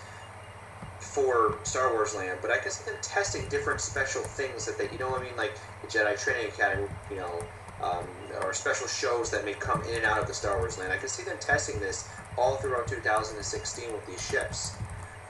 for 0.98 1.58
Star 1.64 1.92
Wars 1.92 2.14
Land, 2.14 2.38
but 2.42 2.50
I 2.50 2.58
can 2.58 2.70
see 2.70 2.84
them 2.90 2.98
testing 3.02 3.48
different 3.48 3.80
special 3.80 4.22
things 4.22 4.66
that 4.66 4.78
they, 4.78 4.88
you 4.92 4.98
know 4.98 5.10
what 5.10 5.22
I 5.22 5.24
mean, 5.24 5.36
like 5.36 5.54
the 5.82 5.88
Jedi 5.88 6.18
Training 6.22 6.48
Academy, 6.48 6.88
you 7.10 7.16
know, 7.16 7.42
um, 7.82 8.06
or 8.42 8.52
special 8.52 8.86
shows 8.86 9.30
that 9.30 9.44
may 9.44 9.54
come 9.54 9.82
in 9.84 9.96
and 9.96 10.04
out 10.04 10.20
of 10.20 10.26
the 10.26 10.34
Star 10.34 10.58
Wars 10.58 10.78
land. 10.78 10.92
I 10.92 10.98
can 10.98 11.08
see 11.08 11.22
them 11.22 11.38
testing 11.40 11.80
this 11.80 12.08
all 12.40 12.56
throughout 12.56 12.88
2016 12.88 13.92
with 13.92 14.06
these 14.06 14.26
ships. 14.26 14.72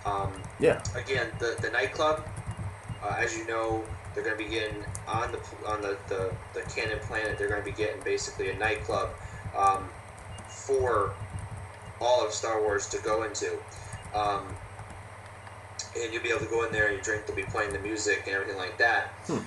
Um, 0.06 0.32
Yeah. 0.60 0.80
again, 0.94 1.26
the 1.38 1.56
the 1.60 1.70
nightclub, 1.70 2.24
uh, 3.02 3.16
as 3.18 3.36
you 3.36 3.46
know, 3.46 3.84
they're 4.14 4.24
going 4.24 4.38
to 4.38 4.42
be 4.44 4.48
getting 4.50 4.84
on 5.06 5.32
the 5.32 5.40
on 5.66 5.82
the, 5.82 5.98
the 6.08 6.32
the 6.54 6.62
canon 6.70 6.98
planet. 7.00 7.36
They're 7.36 7.48
going 7.48 7.62
to 7.62 7.70
be 7.70 7.76
getting 7.76 8.00
basically 8.02 8.50
a 8.50 8.56
nightclub 8.56 9.10
um, 9.56 9.88
for 10.48 11.12
all 12.00 12.24
of 12.24 12.32
Star 12.32 12.62
Wars 12.62 12.86
to 12.88 12.98
go 12.98 13.24
into. 13.24 13.58
Um, 14.14 14.46
and 16.00 16.12
you'll 16.12 16.22
be 16.22 16.30
able 16.30 16.40
to 16.40 16.46
go 16.46 16.64
in 16.64 16.72
there 16.72 16.86
and 16.86 16.94
your 16.94 17.02
drink 17.02 17.26
will 17.26 17.34
be 17.34 17.42
playing 17.42 17.72
the 17.72 17.78
music 17.80 18.22
and 18.26 18.34
everything 18.34 18.56
like 18.56 18.78
that. 18.78 19.08
Hmm. 19.26 19.38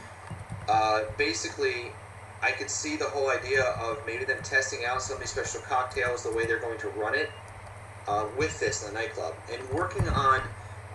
Uh, 0.67 1.03
basically, 1.17 1.91
I 2.41 2.51
could 2.51 2.69
see 2.69 2.95
the 2.97 3.05
whole 3.05 3.29
idea 3.29 3.63
of 3.63 4.05
maybe 4.05 4.25
them 4.25 4.41
testing 4.43 4.85
out 4.85 5.01
some 5.01 5.15
of 5.15 5.19
these 5.21 5.29
special 5.31 5.61
cocktails, 5.61 6.23
the 6.23 6.31
way 6.31 6.45
they're 6.45 6.59
going 6.59 6.79
to 6.79 6.89
run 6.89 7.15
it 7.15 7.29
uh, 8.07 8.25
with 8.37 8.59
this 8.59 8.83
in 8.85 8.93
the 8.93 8.99
nightclub, 8.99 9.33
and 9.51 9.61
working 9.69 10.07
on 10.09 10.41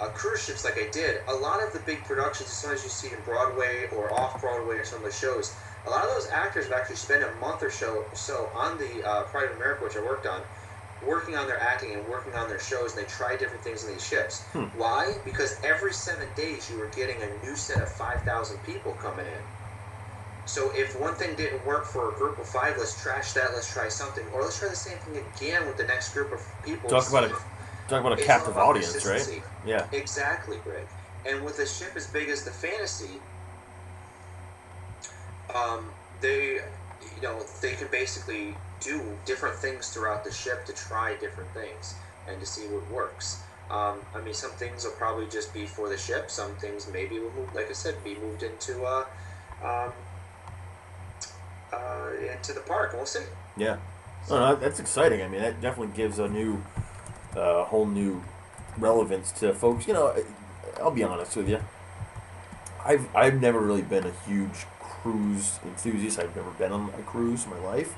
uh, 0.00 0.08
cruise 0.08 0.44
ships 0.44 0.64
like 0.64 0.78
I 0.78 0.88
did. 0.90 1.20
A 1.28 1.34
lot 1.34 1.62
of 1.62 1.72
the 1.72 1.80
big 1.80 2.04
productions, 2.04 2.64
as 2.70 2.84
you 2.84 2.90
see 2.90 3.08
in 3.08 3.20
Broadway 3.24 3.88
or 3.96 4.12
off 4.12 4.40
Broadway 4.40 4.76
or 4.76 4.84
some 4.84 4.98
of 4.98 5.04
the 5.04 5.12
shows, 5.12 5.56
a 5.86 5.90
lot 5.90 6.04
of 6.04 6.10
those 6.10 6.28
actors 6.30 6.66
have 6.66 6.74
actually 6.74 6.96
spent 6.96 7.22
a 7.24 7.32
month 7.40 7.62
or 7.62 7.70
so 7.70 8.04
so 8.12 8.50
on 8.54 8.78
the 8.78 9.06
uh, 9.06 9.22
Pride 9.24 9.50
of 9.50 9.56
America, 9.56 9.84
which 9.84 9.96
I 9.96 10.00
worked 10.02 10.26
on, 10.26 10.42
working 11.06 11.36
on 11.36 11.46
their 11.46 11.60
acting 11.60 11.94
and 11.94 12.06
working 12.08 12.34
on 12.34 12.48
their 12.48 12.60
shows, 12.60 12.96
and 12.96 13.04
they 13.04 13.08
try 13.08 13.36
different 13.36 13.64
things 13.64 13.84
on 13.84 13.90
these 13.90 14.04
ships. 14.04 14.44
Hmm. 14.52 14.64
Why? 14.76 15.14
Because 15.24 15.58
every 15.64 15.92
seven 15.92 16.28
days 16.36 16.70
you 16.70 16.78
were 16.78 16.90
getting 16.94 17.16
a 17.22 17.44
new 17.44 17.56
set 17.56 17.82
of 17.82 17.88
five 17.88 18.22
thousand 18.22 18.58
people 18.64 18.92
coming 18.92 19.26
in. 19.26 19.42
So 20.48 20.72
if 20.74 20.98
one 20.98 21.14
thing 21.14 21.36
didn't 21.36 21.64
work 21.66 21.84
for 21.84 22.10
a 22.10 22.16
group 22.16 22.38
of 22.38 22.46
five, 22.46 22.76
let's 22.78 23.00
trash 23.00 23.34
that. 23.34 23.50
Let's 23.52 23.70
try 23.70 23.88
something, 23.88 24.24
or 24.32 24.40
let's 24.40 24.58
try 24.58 24.68
the 24.70 24.74
same 24.74 24.96
thing 25.00 25.22
again 25.36 25.66
with 25.66 25.76
the 25.76 25.84
next 25.84 26.14
group 26.14 26.32
of 26.32 26.40
people. 26.64 26.88
Talk 26.88 27.06
about 27.10 27.24
a 27.24 27.28
talk 27.86 28.00
about 28.00 28.12
a 28.12 28.16
It's 28.16 28.24
captive 28.24 28.54
about 28.54 28.68
audience, 28.70 29.04
right? 29.04 29.42
Yeah. 29.66 29.86
Exactly, 29.92 30.56
Greg. 30.64 30.86
And 31.26 31.44
with 31.44 31.58
a 31.58 31.66
ship 31.66 31.92
as 31.96 32.06
big 32.06 32.30
as 32.30 32.44
the 32.44 32.50
Fantasy, 32.50 33.20
um, 35.54 35.90
they, 36.22 36.60
you 37.14 37.22
know, 37.22 37.44
they 37.60 37.74
can 37.74 37.88
basically 37.90 38.54
do 38.80 39.02
different 39.26 39.56
things 39.56 39.90
throughout 39.90 40.24
the 40.24 40.32
ship 40.32 40.64
to 40.64 40.72
try 40.72 41.14
different 41.16 41.50
things 41.52 41.94
and 42.26 42.40
to 42.40 42.46
see 42.46 42.66
what 42.68 42.90
works. 42.90 43.42
Um, 43.70 44.00
I 44.14 44.22
mean, 44.22 44.32
some 44.32 44.52
things 44.52 44.84
will 44.84 44.92
probably 44.92 45.26
just 45.28 45.52
be 45.52 45.66
for 45.66 45.90
the 45.90 45.98
ship. 45.98 46.30
Some 46.30 46.54
things 46.54 46.88
maybe 46.90 47.18
will 47.18 47.32
move, 47.32 47.54
like 47.54 47.68
I 47.68 47.74
said, 47.74 48.02
be 48.02 48.14
moved 48.14 48.42
into 48.42 48.82
uh, 48.84 49.04
um, 49.62 49.92
uh, 51.72 52.10
into 52.32 52.52
the 52.52 52.60
park. 52.60 52.92
We'll 52.94 53.06
see. 53.06 53.24
Yeah. 53.56 53.78
No, 54.28 54.38
no, 54.38 54.56
that's 54.56 54.80
exciting. 54.80 55.22
I 55.22 55.28
mean, 55.28 55.40
that 55.40 55.60
definitely 55.60 55.96
gives 55.96 56.18
a 56.18 56.28
new, 56.28 56.62
uh, 57.36 57.64
whole 57.64 57.86
new 57.86 58.22
relevance 58.76 59.32
to 59.32 59.54
folks. 59.54 59.86
You 59.86 59.94
know, 59.94 60.14
I'll 60.80 60.90
be 60.90 61.02
honest 61.02 61.36
with 61.36 61.48
you. 61.48 61.60
I've 62.84 63.14
I've 63.14 63.40
never 63.40 63.60
really 63.60 63.82
been 63.82 64.04
a 64.04 64.12
huge 64.26 64.66
cruise 64.80 65.58
enthusiast. 65.64 66.18
I've 66.18 66.34
never 66.34 66.50
been 66.50 66.72
on 66.72 66.90
a 66.98 67.02
cruise 67.02 67.44
in 67.44 67.50
my 67.50 67.58
life. 67.58 67.94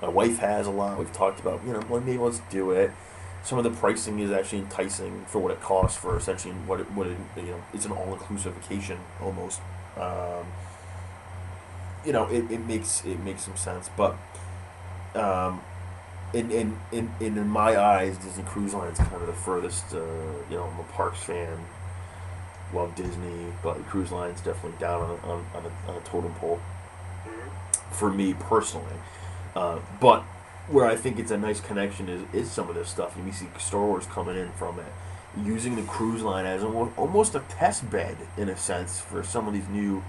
My 0.00 0.08
wife 0.08 0.38
has 0.38 0.66
a 0.66 0.70
lot. 0.70 0.98
We've 0.98 1.12
talked 1.12 1.40
about, 1.40 1.60
you 1.66 1.72
know, 1.72 1.82
well, 1.88 2.00
maybe 2.00 2.18
let's 2.18 2.40
do 2.50 2.70
it. 2.70 2.92
Some 3.42 3.58
of 3.58 3.64
the 3.64 3.70
pricing 3.70 4.20
is 4.20 4.30
actually 4.30 4.58
enticing 4.58 5.24
for 5.26 5.38
what 5.40 5.50
it 5.52 5.60
costs 5.60 5.98
for 5.98 6.16
essentially 6.16 6.54
what 6.54 6.80
it, 6.80 6.90
what 6.92 7.06
it, 7.06 7.16
you 7.36 7.42
know, 7.42 7.64
it's 7.72 7.84
an 7.84 7.92
all-inclusive 7.92 8.54
vacation 8.54 8.98
almost. 9.20 9.60
Um, 9.96 10.46
you 12.04 12.12
know, 12.12 12.26
it, 12.28 12.50
it 12.50 12.66
makes 12.66 13.04
it 13.04 13.20
makes 13.20 13.42
some 13.42 13.56
sense, 13.56 13.90
but 13.96 14.16
um, 15.14 15.60
in, 16.32 16.50
in, 16.50 16.78
in, 16.92 17.10
in, 17.20 17.48
my 17.48 17.76
eyes, 17.76 18.18
Disney 18.18 18.44
Cruise 18.44 18.74
Line 18.74 18.92
is 18.92 18.98
kind 18.98 19.14
of 19.14 19.26
the 19.26 19.32
furthest. 19.32 19.94
Uh, 19.94 19.98
you 20.50 20.56
know, 20.56 20.64
I'm 20.64 20.78
a 20.78 20.84
parks 20.92 21.22
fan. 21.22 21.58
Love 22.74 22.94
Disney, 22.94 23.46
but 23.62 23.84
Cruise 23.86 24.12
Line's 24.12 24.42
definitely 24.42 24.78
down 24.78 25.00
on 25.00 25.18
on, 25.30 25.46
on, 25.54 25.64
a, 25.64 25.90
on 25.90 25.96
a 25.96 26.00
totem 26.00 26.34
pole 26.34 26.60
Mhm. 27.26 27.94
for 27.94 28.12
me 28.12 28.34
personally. 28.34 28.96
Uh, 29.56 29.78
but 30.00 30.22
where 30.68 30.86
I 30.86 30.94
think 30.96 31.18
it's 31.18 31.30
a 31.30 31.38
nice 31.38 31.60
connection 31.60 32.08
is, 32.10 32.22
is 32.34 32.50
some 32.50 32.68
of 32.68 32.74
this 32.74 32.90
stuff. 32.90 33.16
You 33.16 33.32
see 33.32 33.48
Star 33.58 33.80
Wars 33.86 34.04
coming 34.06 34.36
in 34.36 34.52
from 34.52 34.78
it, 34.78 34.92
using 35.42 35.76
the 35.76 35.82
cruise 35.82 36.22
line 36.22 36.44
as 36.44 36.62
almost 36.62 37.34
a 37.34 37.40
test 37.48 37.90
bed 37.90 38.16
in 38.36 38.50
a 38.50 38.56
sense 38.56 39.00
for 39.00 39.24
some 39.24 39.48
of 39.48 39.54
these 39.54 39.68
new 39.68 40.04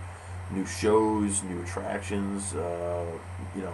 new 0.51 0.65
shows, 0.65 1.43
new 1.43 1.61
attractions. 1.61 2.53
Uh, 2.53 3.05
you 3.55 3.61
know, 3.61 3.73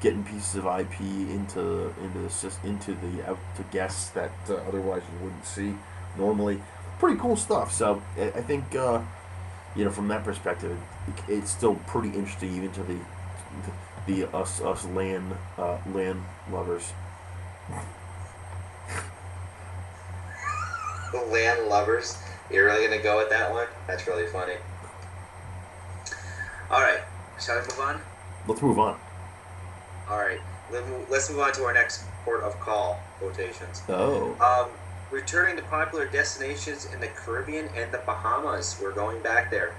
getting 0.00 0.24
pieces 0.24 0.56
of 0.56 0.66
IP 0.66 1.00
into 1.00 1.92
into 2.02 2.18
the 2.18 2.52
into 2.64 2.94
the 2.94 3.28
out 3.28 3.38
to 3.56 3.62
guests 3.64 4.10
that 4.10 4.32
uh, 4.48 4.54
otherwise 4.68 5.02
you 5.12 5.24
wouldn't 5.24 5.46
see 5.46 5.74
normally. 6.16 6.62
Pretty 6.98 7.18
cool 7.18 7.36
stuff. 7.36 7.72
So 7.72 8.02
I, 8.16 8.40
think 8.40 8.74
uh, 8.74 9.02
you 9.74 9.84
know 9.84 9.90
from 9.90 10.08
that 10.08 10.24
perspective, 10.24 10.78
it, 11.08 11.14
it's 11.28 11.50
still 11.50 11.74
pretty 11.86 12.08
interesting 12.08 12.54
even 12.54 12.72
to 12.72 12.82
the 12.82 12.98
the, 14.06 14.22
the 14.22 14.36
us 14.36 14.60
us 14.60 14.84
land 14.86 15.36
uh, 15.58 15.78
land 15.92 16.22
lovers. 16.50 16.92
The 21.12 21.22
land 21.22 21.68
lovers. 21.68 22.18
You're 22.50 22.66
really 22.66 22.84
gonna 22.84 23.00
go 23.00 23.18
with 23.18 23.30
that 23.30 23.50
one? 23.50 23.68
That's 23.86 24.06
really 24.08 24.26
funny. 24.26 24.54
All 26.70 26.80
right, 26.80 27.00
shall 27.40 27.56
we 27.56 27.62
move 27.62 27.80
on? 27.80 28.00
Let's 28.46 28.62
move 28.62 28.78
on. 28.78 28.98
All 30.08 30.18
right, 30.18 30.40
let- 30.70 31.10
let's 31.10 31.30
move 31.30 31.40
on 31.40 31.52
to 31.52 31.64
our 31.64 31.72
next 31.72 32.02
port 32.24 32.42
of 32.42 32.58
call 32.60 33.00
quotations. 33.18 33.82
Oh, 33.88 34.34
Um, 34.40 34.70
returning 35.10 35.56
to 35.56 35.62
popular 35.62 36.06
destinations 36.06 36.84
in 36.86 37.00
the 37.00 37.08
Caribbean 37.08 37.68
and 37.76 37.92
the 37.92 37.98
Bahamas. 37.98 38.76
We're 38.80 38.90
going 38.92 39.20
back 39.20 39.50
there. 39.50 39.72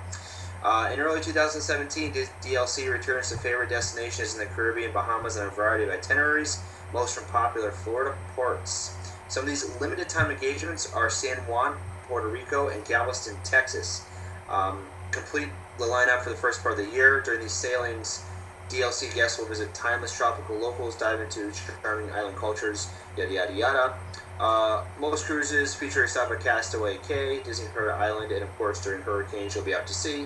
Uh, 0.63 0.89
in 0.91 0.99
early 0.99 1.21
2017, 1.21 2.11
DLC 2.41 2.89
returns 2.89 3.29
to 3.29 3.37
favorite 3.37 3.69
destinations 3.69 4.33
in 4.33 4.39
the 4.39 4.45
Caribbean, 4.47 4.91
Bahamas, 4.91 5.35
and 5.35 5.47
a 5.47 5.51
variety 5.51 5.83
of 5.83 5.89
itineraries, 5.91 6.59
most 6.93 7.15
from 7.15 7.25
popular 7.25 7.71
Florida 7.71 8.15
ports. 8.35 8.91
Some 9.27 9.43
of 9.43 9.49
these 9.49 9.69
limited 9.79 10.09
time 10.09 10.31
engagements 10.31 10.91
are 10.93 11.09
San 11.09 11.37
Juan, 11.47 11.77
Puerto 12.07 12.27
Rico, 12.27 12.69
and 12.69 12.83
Galveston, 12.85 13.37
Texas. 13.43 14.01
Um, 14.49 14.87
complete 15.11 15.49
the 15.77 15.85
lineup 15.85 16.21
for 16.21 16.29
the 16.29 16.35
first 16.35 16.61
part 16.61 16.79
of 16.79 16.85
the 16.85 16.91
year. 16.91 17.21
During 17.21 17.41
these 17.41 17.51
sailings, 17.51 18.23
DLC 18.69 19.13
guests 19.13 19.39
will 19.39 19.47
visit 19.47 19.73
timeless 19.73 20.15
tropical 20.15 20.57
locals, 20.57 20.95
dive 20.95 21.21
into 21.21 21.51
charming 21.81 22.11
island 22.11 22.35
cultures, 22.35 22.89
yada 23.17 23.31
yada 23.31 23.53
yada. 23.53 23.93
Uh, 24.39 24.83
most 24.99 25.25
cruises 25.25 25.73
feature 25.73 26.03
a 26.03 26.07
stop 26.07 26.29
at 26.31 26.41
Castaway 26.41 26.97
Cay, 27.07 27.41
Disney 27.43 27.67
Hurricane 27.67 28.01
Island, 28.01 28.31
and 28.31 28.43
of 28.43 28.55
course 28.57 28.83
during 28.83 29.01
hurricanes 29.01 29.55
you'll 29.55 29.63
be 29.63 29.73
out 29.73 29.87
to 29.87 29.93
sea. 29.93 30.25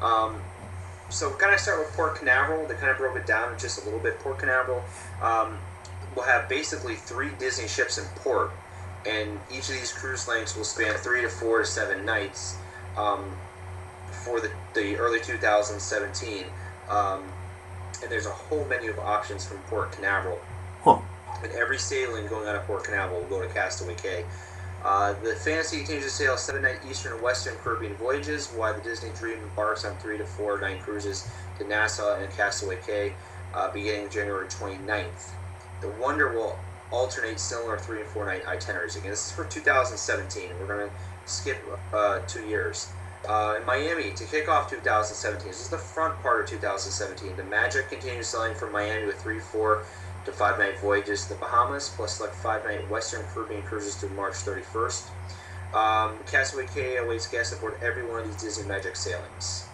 Um, 0.00 0.40
so 1.10 1.30
kind 1.32 1.54
of 1.54 1.60
start 1.60 1.78
with 1.80 1.92
Port 1.96 2.16
Canaveral. 2.16 2.66
They 2.68 2.74
kind 2.74 2.90
of 2.90 2.98
broke 2.98 3.16
it 3.16 3.26
down 3.26 3.58
just 3.58 3.80
a 3.80 3.84
little 3.84 3.98
bit. 3.98 4.18
Port 4.20 4.38
Canaveral 4.38 4.82
um, 5.22 5.58
will 6.14 6.22
have 6.22 6.48
basically 6.48 6.94
three 6.94 7.30
Disney 7.38 7.66
ships 7.66 7.98
in 7.98 8.04
port, 8.16 8.52
and 9.06 9.40
each 9.50 9.68
of 9.68 9.74
these 9.74 9.92
cruise 9.92 10.28
lengths 10.28 10.56
will 10.56 10.64
span 10.64 10.94
three 10.94 11.22
to 11.22 11.28
four 11.28 11.60
to 11.60 11.64
seven 11.64 12.04
nights 12.04 12.58
um, 12.96 13.34
for 14.24 14.40
the, 14.40 14.50
the 14.74 14.96
early 14.96 15.20
2017. 15.20 16.44
Um, 16.88 17.24
and 18.02 18.10
there's 18.10 18.26
a 18.26 18.30
whole 18.30 18.64
menu 18.66 18.90
of 18.90 18.98
options 18.98 19.44
from 19.46 19.58
Port 19.62 19.92
Canaveral. 19.92 20.38
huh. 20.82 20.98
And 21.42 21.52
every 21.52 21.78
sailing 21.78 22.26
going 22.26 22.48
out 22.48 22.56
of 22.56 22.64
Port 22.64 22.84
Canaveral 22.84 23.20
will 23.20 23.28
go 23.28 23.42
to 23.42 23.48
Castaway 23.52 23.94
Cay. 23.94 24.24
Uh, 24.84 25.12
the 25.24 25.34
Fantasy 25.34 25.78
continues 25.78 26.04
to 26.04 26.10
sail 26.10 26.36
seven 26.36 26.62
night 26.62 26.78
Eastern 26.88 27.12
and 27.12 27.22
Western 27.22 27.56
Caribbean 27.56 27.94
voyages, 27.96 28.48
while 28.48 28.74
the 28.74 28.80
Disney 28.80 29.10
Dream 29.18 29.38
embarks 29.38 29.84
on 29.84 29.96
three 29.96 30.18
to 30.18 30.24
four 30.24 30.60
night 30.60 30.80
cruises 30.82 31.28
to 31.58 31.66
Nassau 31.66 32.16
and 32.16 32.30
Castaway 32.32 32.78
Cay 32.86 33.14
uh, 33.54 33.70
beginning 33.72 34.08
January 34.10 34.46
29th. 34.46 35.30
The 35.80 35.88
Wonder 36.00 36.32
will 36.32 36.58
alternate 36.90 37.38
similar 37.40 37.78
three 37.78 38.00
and 38.00 38.08
four 38.08 38.24
night 38.24 38.46
itineraries. 38.46 38.96
Again, 38.96 39.10
this 39.10 39.26
is 39.26 39.32
for 39.32 39.44
2017. 39.44 40.50
We're 40.60 40.66
going 40.66 40.88
to 40.88 40.94
skip 41.26 41.58
uh, 41.92 42.20
two 42.20 42.44
years. 42.46 42.88
Uh, 43.26 43.56
in 43.58 43.66
Miami, 43.66 44.12
to 44.12 44.24
kick 44.24 44.48
off 44.48 44.70
2017, 44.70 45.48
this 45.48 45.60
is 45.60 45.68
the 45.68 45.78
front 45.78 46.18
part 46.20 46.42
of 46.42 46.48
2017. 46.48 47.36
The 47.36 47.44
Magic 47.44 47.88
continues 47.88 48.28
sailing 48.28 48.54
from 48.54 48.72
Miami 48.72 49.06
with 49.06 49.20
three, 49.20 49.40
four, 49.40 49.84
to 50.24 50.32
five 50.32 50.58
night 50.58 50.78
voyages 50.78 51.24
to 51.24 51.30
the 51.30 51.34
Bahamas, 51.36 51.88
plus 51.88 52.16
select 52.16 52.34
five 52.34 52.64
night 52.64 52.88
Western 52.90 53.24
Caribbean 53.32 53.62
cruises 53.62 53.96
through 53.96 54.10
March 54.10 54.34
31st. 54.34 55.08
Um, 55.74 56.18
Castaway 56.30 56.66
Cay 56.66 56.96
awaits 56.96 57.26
guests 57.26 57.52
aboard 57.52 57.74
every 57.82 58.06
one 58.06 58.20
of 58.20 58.26
these 58.26 58.40
Disney 58.40 58.66
Magic 58.66 58.96
sailings. 58.96 59.66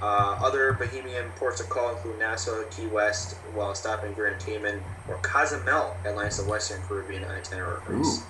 Uh, 0.00 0.38
other 0.42 0.74
Bahamian 0.74 1.34
ports 1.36 1.60
of 1.60 1.68
call 1.70 1.90
include 1.90 2.18
Nassau, 2.18 2.64
Key 2.70 2.86
West, 2.86 3.36
while 3.54 3.74
stopping 3.74 4.12
Grand 4.12 4.38
Cayman, 4.40 4.82
or 5.08 5.16
Cozumel 5.22 5.96
at 6.04 6.16
lines 6.16 6.38
of 6.38 6.46
Western 6.46 6.82
Caribbean 6.82 7.24
itinerary 7.24 7.78
itineraries. 7.80 8.22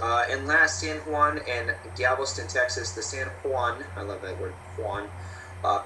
Uh, 0.00 0.24
and 0.28 0.46
last, 0.46 0.80
San 0.80 0.96
Juan 0.98 1.40
and 1.48 1.74
Galveston, 1.96 2.48
Texas. 2.48 2.92
The 2.92 3.02
San 3.02 3.28
Juan, 3.44 3.84
I 3.96 4.02
love 4.02 4.22
that 4.22 4.40
word, 4.40 4.52
Juan, 4.76 5.08
uh, 5.62 5.82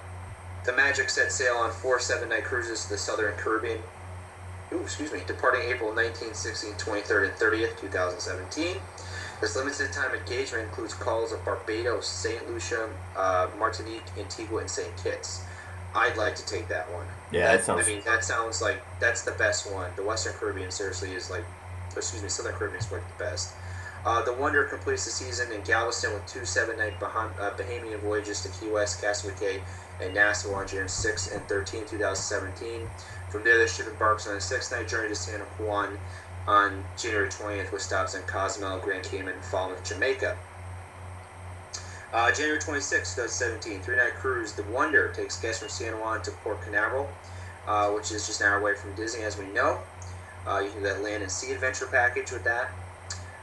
the 0.65 0.73
Magic 0.73 1.09
set 1.09 1.33
sail 1.33 1.55
on 1.57 1.71
four 1.71 2.01
seven-night 2.01 2.45
cruises 2.45 2.85
to 2.85 2.91
the 2.91 2.99
Southern 2.99 3.35
Caribbean. 3.37 3.81
Ooh, 4.73 4.81
excuse 4.81 5.13
me. 5.13 5.21
Departing 5.27 5.63
April 5.71 5.95
19, 5.95 6.35
16, 6.35 6.75
23rd, 6.75 7.31
and 7.31 7.33
30th, 7.39 7.81
2017. 7.81 8.77
This 9.41 9.57
limited 9.57 9.93
time 9.93 10.15
engagement 10.15 10.65
includes 10.65 10.95
calls 10.95 11.33
of 11.33 11.45
Barbados, 11.45 12.07
St. 12.07 12.51
Lucia, 12.51 12.89
uh, 13.17 13.49
Martinique, 13.59 14.03
Antigua, 14.19 14.61
and 14.61 14.71
St. 14.71 14.95
Kitts. 15.03 15.45
I'd 15.95 16.17
like 16.17 16.35
to 16.37 16.45
take 16.45 16.69
that 16.69 16.93
one. 16.93 17.07
Yeah, 17.31 17.57
that 17.57 17.65
sounds. 17.65 17.87
I 17.87 17.91
mean, 17.91 18.03
that 18.05 18.25
sounds 18.25 18.61
like 18.61 18.83
that's 19.01 19.23
the 19.23 19.33
best 19.33 19.73
one. 19.73 19.91
The 19.97 20.03
Western 20.03 20.35
Caribbean 20.35 20.71
seriously 20.71 21.13
is 21.13 21.31
like, 21.31 21.45
excuse 21.97 22.23
me, 22.23 22.29
Southern 22.29 22.55
Caribbean 22.55 22.83
is 22.83 22.93
like 22.93 23.03
the 23.17 23.25
best. 23.25 23.55
Uh, 24.05 24.23
the 24.23 24.33
Wonder 24.33 24.65
completes 24.65 25.05
the 25.05 25.11
season 25.11 25.53
in 25.53 25.61
Galveston 25.63 26.15
with 26.15 26.27
two 26.27 26.45
seven-night 26.45 26.99
Baham- 27.01 27.39
uh, 27.39 27.51
Bahamian 27.51 28.01
voyages 28.01 28.41
to 28.43 28.49
Key 28.49 28.71
West, 28.71 29.01
Castaway 29.01 29.63
and 30.01 30.15
Nassau 30.15 30.55
on 30.55 30.67
June 30.67 30.89
6 30.89 31.33
and 31.33 31.47
13, 31.49 31.87
2017. 31.87 32.89
From 33.29 33.45
there, 33.45 33.59
the 33.59 33.67
ship 33.67 33.87
embarks 33.87 34.27
on 34.27 34.37
a 34.37 34.41
six-night 34.41 34.89
journey 34.89 35.09
to 35.09 35.15
San 35.15 35.41
Juan 35.59 35.99
on 36.47 36.85
January 36.97 37.29
20th 37.29 37.73
with 37.73 37.83
stops 37.83 38.15
in 38.15 38.23
Cozumel, 38.23 38.79
Grand 38.79 39.05
Cayman, 39.05 39.35
and 39.35 39.45
Falmouth, 39.45 39.85
Jamaica. 39.85 40.37
Uh, 42.13 42.33
January 42.33 42.59
26, 42.59 43.17
2017, 43.17 43.83
three-night 43.83 44.15
cruise. 44.15 44.55
The 44.55 44.63
Wonder 44.63 45.09
takes 45.09 45.39
guests 45.39 45.61
from 45.61 45.69
San 45.69 46.01
Juan 46.01 46.23
to 46.23 46.31
Port 46.31 46.63
Canaveral, 46.63 47.11
uh, 47.67 47.91
which 47.91 48.11
is 48.13 48.27
just 48.27 48.41
an 48.41 48.47
hour 48.47 48.61
away 48.61 48.75
from 48.75 48.95
Disney, 48.95 49.25
as 49.25 49.37
we 49.37 49.47
know. 49.53 49.81
Uh, 50.47 50.61
you 50.61 50.71
can 50.71 50.79
do 50.79 50.89
that 50.89 51.03
land 51.03 51.23
and 51.23 51.31
sea 51.31 51.53
adventure 51.53 51.87
package 51.87 52.33
with 52.33 52.45
that. 52.45 52.71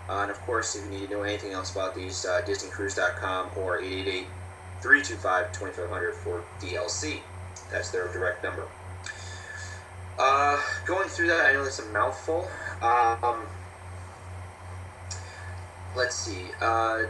Uh, 0.07 0.19
and 0.21 0.31
of 0.31 0.39
course, 0.41 0.75
if 0.75 0.83
you 0.85 0.91
need 0.91 1.09
to 1.09 1.15
know 1.15 1.23
anything 1.23 1.51
else 1.51 1.71
about 1.71 1.95
these, 1.95 2.25
uh, 2.25 2.41
DisneyCruise.com 2.45 3.51
or 3.57 3.81
888-325-2500 4.81 6.13
for 6.13 6.43
DLC. 6.59 7.21
That's 7.71 7.89
their 7.89 8.07
direct 8.11 8.43
number. 8.43 8.67
Uh, 10.17 10.61
going 10.85 11.09
through 11.09 11.27
that, 11.27 11.45
I 11.45 11.53
know 11.53 11.63
it's 11.63 11.79
a 11.79 11.85
mouthful. 11.87 12.47
Um, 12.81 13.47
let's 15.95 16.15
see. 16.15 16.45
Uh, 16.61 17.03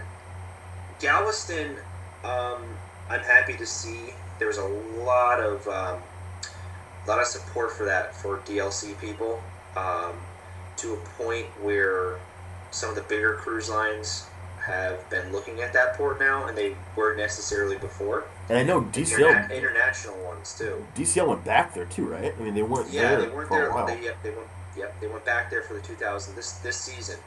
Galveston, 0.99 1.75
um, 2.23 2.63
I'm 3.09 3.19
happy 3.19 3.55
to 3.57 3.65
see. 3.65 4.13
There 4.39 4.47
was 4.47 4.57
a 4.57 4.65
lot 4.65 5.39
of 5.39 5.67
um, 5.67 6.01
lot 7.07 7.19
of 7.19 7.27
support 7.27 7.71
for 7.71 7.85
that 7.85 8.15
for 8.15 8.37
DLC 8.39 8.99
people, 8.99 9.41
um, 9.75 10.13
to 10.77 10.93
a 10.93 10.97
point 11.17 11.45
where 11.61 12.17
some 12.71 12.89
of 12.89 12.95
the 12.95 13.01
bigger 13.03 13.35
cruise 13.35 13.69
lines 13.69 14.25
have 14.65 15.07
been 15.11 15.31
looking 15.31 15.61
at 15.61 15.73
that 15.73 15.93
port 15.95 16.19
now, 16.19 16.45
and 16.47 16.57
they 16.57 16.75
weren't 16.95 17.17
necessarily 17.17 17.77
before. 17.77 18.23
And 18.49 18.57
I 18.57 18.63
know 18.63 18.81
DCL 18.81 19.19
Interna- 19.47 19.55
international 19.55 20.17
ones 20.25 20.55
too. 20.57 20.83
DCL 20.95 21.27
went 21.27 21.43
back 21.45 21.73
there 21.73 21.85
too, 21.85 22.05
right? 22.05 22.33
I 22.37 22.41
mean, 22.43 22.55
they 22.55 22.63
weren't 22.63 22.89
Yeah, 22.89 23.15
there 23.15 23.21
they 23.21 23.27
weren't 23.29 23.47
for 23.47 23.57
there. 23.59 23.69
a 23.69 23.73
while. 23.73 23.85
They, 23.87 24.01
yep, 24.03 24.17
they 24.23 24.31
went. 24.31 24.47
Yep, 24.77 24.99
they 24.99 25.07
went 25.07 25.23
back 25.23 25.49
there 25.49 25.61
for 25.61 25.73
the 25.75 25.81
2000 25.81 26.35
this 26.35 26.53
this 26.53 26.75
season. 26.77 27.17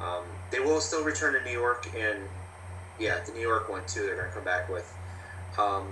Um, 0.00 0.22
they 0.50 0.60
will 0.60 0.80
still 0.80 1.02
return 1.04 1.32
to 1.34 1.42
New 1.44 1.50
York, 1.58 1.88
and 1.96 2.18
yeah, 3.00 3.18
the 3.24 3.32
New 3.32 3.40
York 3.40 3.68
one 3.68 3.82
too. 3.86 4.02
They're 4.02 4.16
going 4.16 4.28
to 4.28 4.34
come 4.34 4.44
back 4.44 4.68
with. 4.68 4.92
Um, 5.58 5.88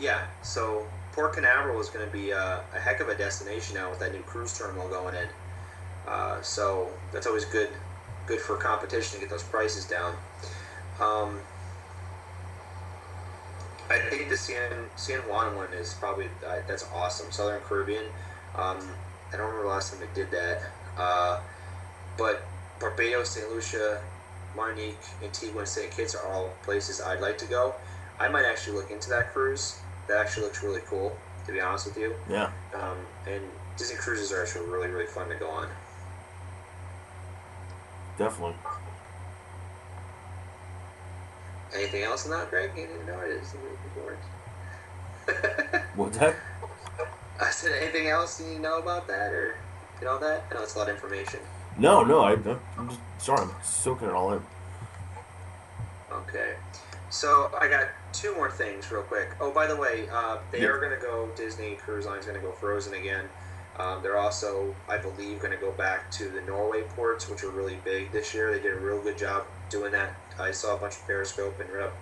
yeah, 0.00 0.26
so 0.42 0.86
Port 1.12 1.34
Canaveral 1.34 1.80
is 1.80 1.88
going 1.88 2.04
to 2.06 2.12
be 2.12 2.30
a, 2.30 2.62
a 2.74 2.78
heck 2.80 3.00
of 3.00 3.08
a 3.08 3.14
destination 3.14 3.74
now 3.76 3.90
with 3.90 3.98
that 4.00 4.12
new 4.12 4.22
cruise 4.22 4.56
terminal 4.58 4.88
going 4.88 5.14
in. 5.14 5.26
Uh, 6.06 6.40
so 6.42 6.88
that's 7.12 7.26
always 7.26 7.44
good, 7.44 7.70
good 8.26 8.40
for 8.40 8.56
competition 8.56 9.14
to 9.14 9.20
get 9.20 9.30
those 9.30 9.42
prices 9.42 9.86
down. 9.86 10.14
Um, 11.00 11.40
I 13.90 13.98
think 13.98 14.28
the 14.28 14.36
San 14.36 14.86
San 14.96 15.20
Juan 15.20 15.56
one 15.56 15.72
is 15.72 15.94
probably 15.94 16.26
uh, 16.46 16.56
that's 16.66 16.86
awesome. 16.94 17.30
Southern 17.30 17.60
Caribbean. 17.60 18.04
Um, 18.56 18.78
I 19.32 19.36
don't 19.36 19.46
remember 19.46 19.64
the 19.64 19.68
last 19.68 19.92
time 19.92 20.00
they 20.00 20.20
did 20.20 20.30
that. 20.30 20.62
Uh, 20.96 21.40
but 22.16 22.42
Barbados, 22.80 23.30
St. 23.30 23.50
Lucia, 23.50 24.00
Martinique, 24.54 24.96
Antigua, 25.22 25.60
and 25.60 25.68
St. 25.68 25.90
Kitts 25.90 26.14
are 26.14 26.26
all 26.32 26.50
places 26.62 27.00
I'd 27.00 27.20
like 27.20 27.36
to 27.38 27.46
go. 27.46 27.74
I 28.18 28.28
might 28.28 28.44
actually 28.44 28.76
look 28.76 28.90
into 28.90 29.10
that 29.10 29.32
cruise. 29.32 29.80
That 30.06 30.18
actually 30.18 30.44
looks 30.44 30.62
really 30.62 30.82
cool, 30.86 31.16
to 31.46 31.52
be 31.52 31.60
honest 31.60 31.86
with 31.86 31.98
you. 31.98 32.14
Yeah, 32.28 32.50
Um, 32.74 32.98
and 33.26 33.42
Disney 33.76 33.96
cruises 33.96 34.32
are 34.32 34.42
actually 34.42 34.66
really, 34.66 34.88
really 34.88 35.06
fun 35.06 35.28
to 35.28 35.34
go 35.34 35.48
on. 35.48 35.68
Definitely. 38.18 38.56
Anything 41.74 42.02
else 42.02 42.24
on 42.24 42.30
that, 42.30 42.50
Greg? 42.50 42.70
You 42.76 42.86
didn't 42.86 43.06
know 43.06 43.18
it 43.20 43.30
is. 43.30 43.54
What's 45.96 46.18
that? 46.18 46.36
I 47.40 47.50
said 47.50 47.72
anything 47.82 48.08
else 48.08 48.40
you 48.40 48.46
need 48.46 48.56
to 48.56 48.62
know 48.62 48.78
about 48.78 49.06
that, 49.08 49.32
or 49.32 49.56
you 50.00 50.06
know 50.06 50.18
that? 50.18 50.44
I 50.50 50.54
know 50.54 50.62
it's 50.62 50.74
a 50.76 50.78
lot 50.78 50.88
of 50.88 50.94
information. 50.94 51.40
No, 51.78 52.04
no. 52.04 52.20
I, 52.20 52.32
I'm 52.78 52.88
just 52.88 53.00
sorry. 53.18 53.42
I'm 53.42 53.50
soaking 53.62 54.08
it 54.08 54.14
all 54.14 54.32
in. 54.34 54.40
Okay. 56.12 56.54
So 57.10 57.50
I 57.60 57.68
got 57.68 57.88
two 58.12 58.34
more 58.34 58.50
things 58.50 58.90
real 58.90 59.02
quick. 59.02 59.30
Oh, 59.40 59.50
by 59.50 59.66
the 59.66 59.76
way, 59.76 60.08
uh, 60.12 60.38
they 60.52 60.60
Yeah. 60.62 60.68
are 60.68 60.78
going 60.78 60.92
to 60.98 61.04
go. 61.04 61.28
Disney 61.36 61.74
Cruise 61.76 62.06
Line's 62.06 62.26
going 62.26 62.40
to 62.40 62.44
go 62.46 62.52
Frozen 62.52 62.94
again. 62.94 63.28
Um, 63.78 64.02
they're 64.02 64.18
also, 64.18 64.74
I 64.88 64.98
believe, 64.98 65.40
going 65.40 65.50
to 65.50 65.58
go 65.58 65.72
back 65.72 66.10
to 66.12 66.28
the 66.28 66.40
Norway 66.42 66.82
ports, 66.94 67.28
which 67.28 67.42
were 67.42 67.50
really 67.50 67.78
big 67.84 68.12
this 68.12 68.32
year. 68.32 68.52
They 68.52 68.60
did 68.60 68.74
a 68.74 68.80
real 68.80 69.02
good 69.02 69.18
job 69.18 69.44
doing 69.68 69.92
that. 69.92 70.14
I 70.38 70.52
saw 70.52 70.76
a 70.76 70.78
bunch 70.78 70.94
of 70.94 71.06
Periscope 71.06 71.58
and 71.58 71.70
up. 71.82 71.92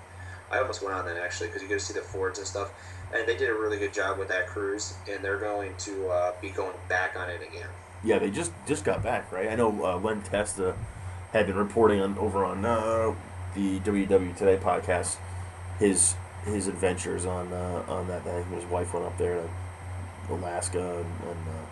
I 0.50 0.58
almost 0.58 0.82
went 0.82 0.94
on 0.94 1.06
that 1.06 1.16
actually 1.16 1.48
because 1.48 1.62
you 1.62 1.68
get 1.68 1.78
to 1.78 1.84
see 1.84 1.94
the 1.94 2.02
fjords 2.02 2.38
and 2.38 2.46
stuff. 2.46 2.72
And 3.14 3.26
they 3.26 3.36
did 3.36 3.48
a 3.48 3.54
really 3.54 3.78
good 3.78 3.92
job 3.92 4.18
with 4.18 4.28
that 4.28 4.46
cruise, 4.46 4.94
and 5.10 5.24
they're 5.24 5.38
going 5.38 5.74
to 5.78 6.08
uh, 6.08 6.32
be 6.40 6.50
going 6.50 6.76
back 6.88 7.16
on 7.16 7.30
it 7.30 7.42
again. 7.42 7.68
Yeah, 8.04 8.18
they 8.18 8.30
just 8.30 8.52
just 8.66 8.84
got 8.84 9.02
back, 9.02 9.30
right? 9.32 9.48
I 9.48 9.54
know 9.54 9.84
uh, 9.84 9.98
Len 9.98 10.22
Testa 10.22 10.74
had 11.32 11.46
been 11.46 11.56
reporting 11.56 12.00
on 12.00 12.18
over 12.18 12.44
on 12.44 12.64
uh, 12.64 13.14
the 13.54 13.80
WW 13.80 14.36
Today 14.36 14.56
podcast 14.56 15.16
his 15.78 16.14
his 16.44 16.68
adventures 16.68 17.24
on 17.26 17.52
uh, 17.52 17.84
on 17.88 18.08
that. 18.08 18.22
I 18.22 18.42
think 18.42 18.62
his 18.62 18.64
wife 18.64 18.94
went 18.94 19.06
up 19.06 19.18
there 19.18 19.34
to 19.34 19.48
Alaska 20.30 20.78
and, 20.78 21.28
and 21.28 21.48
uh, 21.48 21.66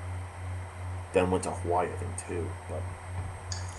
then 1.12 1.31
went 1.31 1.44
to 1.44 1.51
Hawaii, 1.51 1.89
I 1.89 1.97
think 1.97 2.28
too. 2.28 2.48
But 2.68 2.82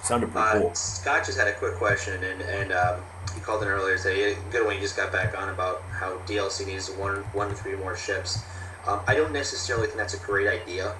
sounded 0.03 0.31
pretty 0.31 0.47
Uh, 0.47 0.59
cool. 0.61 0.75
Scott 0.75 1.25
just 1.25 1.37
had 1.37 1.47
a 1.47 1.53
quick 1.53 1.75
question, 1.75 2.23
and, 2.23 2.41
and 2.41 2.71
um, 2.71 3.01
he 3.35 3.41
called 3.41 3.61
in 3.63 3.69
earlier 3.69 3.95
to 3.95 4.01
say, 4.01 4.35
good 4.51 4.65
one, 4.65 4.75
he 4.75 4.81
just 4.81 4.97
got 4.97 5.11
back 5.11 5.39
on 5.39 5.49
about 5.49 5.81
how 5.91 6.17
DLC 6.27 6.65
needs 6.65 6.89
one, 6.91 7.17
one 7.33 7.49
to 7.49 7.55
three 7.55 7.75
more 7.75 7.95
ships. 7.95 8.39
Um, 8.87 8.99
I 9.07 9.13
don't 9.15 9.31
necessarily 9.31 9.85
think 9.87 9.97
that's 9.97 10.15
a 10.15 10.25
great 10.25 10.47
idea. 10.47 10.95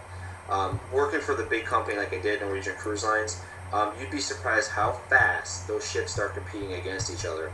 Um, 0.49 0.79
working 0.93 1.19
for 1.21 1.33
the 1.33 1.43
big 1.43 1.65
company 1.65 1.97
like 1.97 2.13
I 2.13 2.19
did, 2.19 2.41
Norwegian 2.41 2.75
Cruise 2.75 3.03
Lines, 3.03 3.41
um, 3.73 3.91
you'd 3.99 4.11
be 4.11 4.19
surprised 4.19 4.69
how 4.69 4.91
fast 5.09 5.67
those 5.67 5.89
ships 5.89 6.13
start 6.13 6.33
competing 6.33 6.73
against 6.73 7.11
each 7.11 7.25
other. 7.25 7.51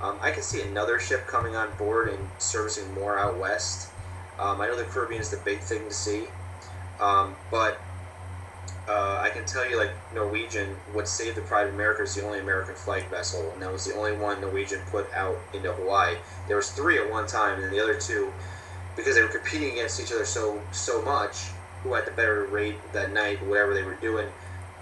Um, 0.00 0.16
I 0.20 0.30
can 0.30 0.42
see 0.42 0.62
another 0.62 0.98
ship 1.00 1.26
coming 1.26 1.56
on 1.56 1.76
board 1.76 2.08
and 2.08 2.28
servicing 2.38 2.92
more 2.94 3.18
out 3.18 3.36
west. 3.38 3.90
Um, 4.38 4.60
I 4.60 4.66
know 4.66 4.76
the 4.76 4.84
Caribbean 4.84 5.20
is 5.20 5.30
the 5.30 5.38
big 5.38 5.60
thing 5.60 5.84
to 5.84 5.94
see, 5.94 6.26
um, 7.00 7.36
but 7.50 7.80
uh, 8.88 9.18
I 9.20 9.30
can 9.30 9.44
tell 9.44 9.68
you, 9.68 9.78
like 9.78 9.90
Norwegian, 10.14 10.76
what 10.92 11.08
saved 11.08 11.36
the 11.36 11.40
Pride 11.42 11.68
of 11.68 11.74
America 11.74 12.02
is 12.02 12.14
the 12.14 12.24
only 12.24 12.38
American 12.38 12.74
flag 12.74 13.04
vessel, 13.08 13.50
and 13.52 13.62
that 13.62 13.72
was 13.72 13.84
the 13.84 13.94
only 13.94 14.12
one 14.12 14.40
Norwegian 14.40 14.80
put 14.90 15.12
out 15.14 15.38
into 15.52 15.72
Hawaii. 15.72 16.16
There 16.46 16.56
was 16.56 16.70
three 16.70 16.98
at 16.98 17.10
one 17.10 17.26
time, 17.26 17.62
and 17.62 17.72
the 17.72 17.80
other 17.80 17.98
two, 17.98 18.32
because 18.94 19.16
they 19.16 19.22
were 19.22 19.28
competing 19.28 19.72
against 19.72 20.00
each 20.00 20.12
other 20.12 20.24
so 20.24 20.60
so 20.70 21.02
much, 21.02 21.46
who 21.82 21.94
had 21.94 22.06
the 22.06 22.12
better 22.12 22.44
rate 22.44 22.76
that 22.92 23.12
night, 23.12 23.44
whatever 23.46 23.74
they 23.74 23.82
were 23.82 23.94
doing, 23.94 24.28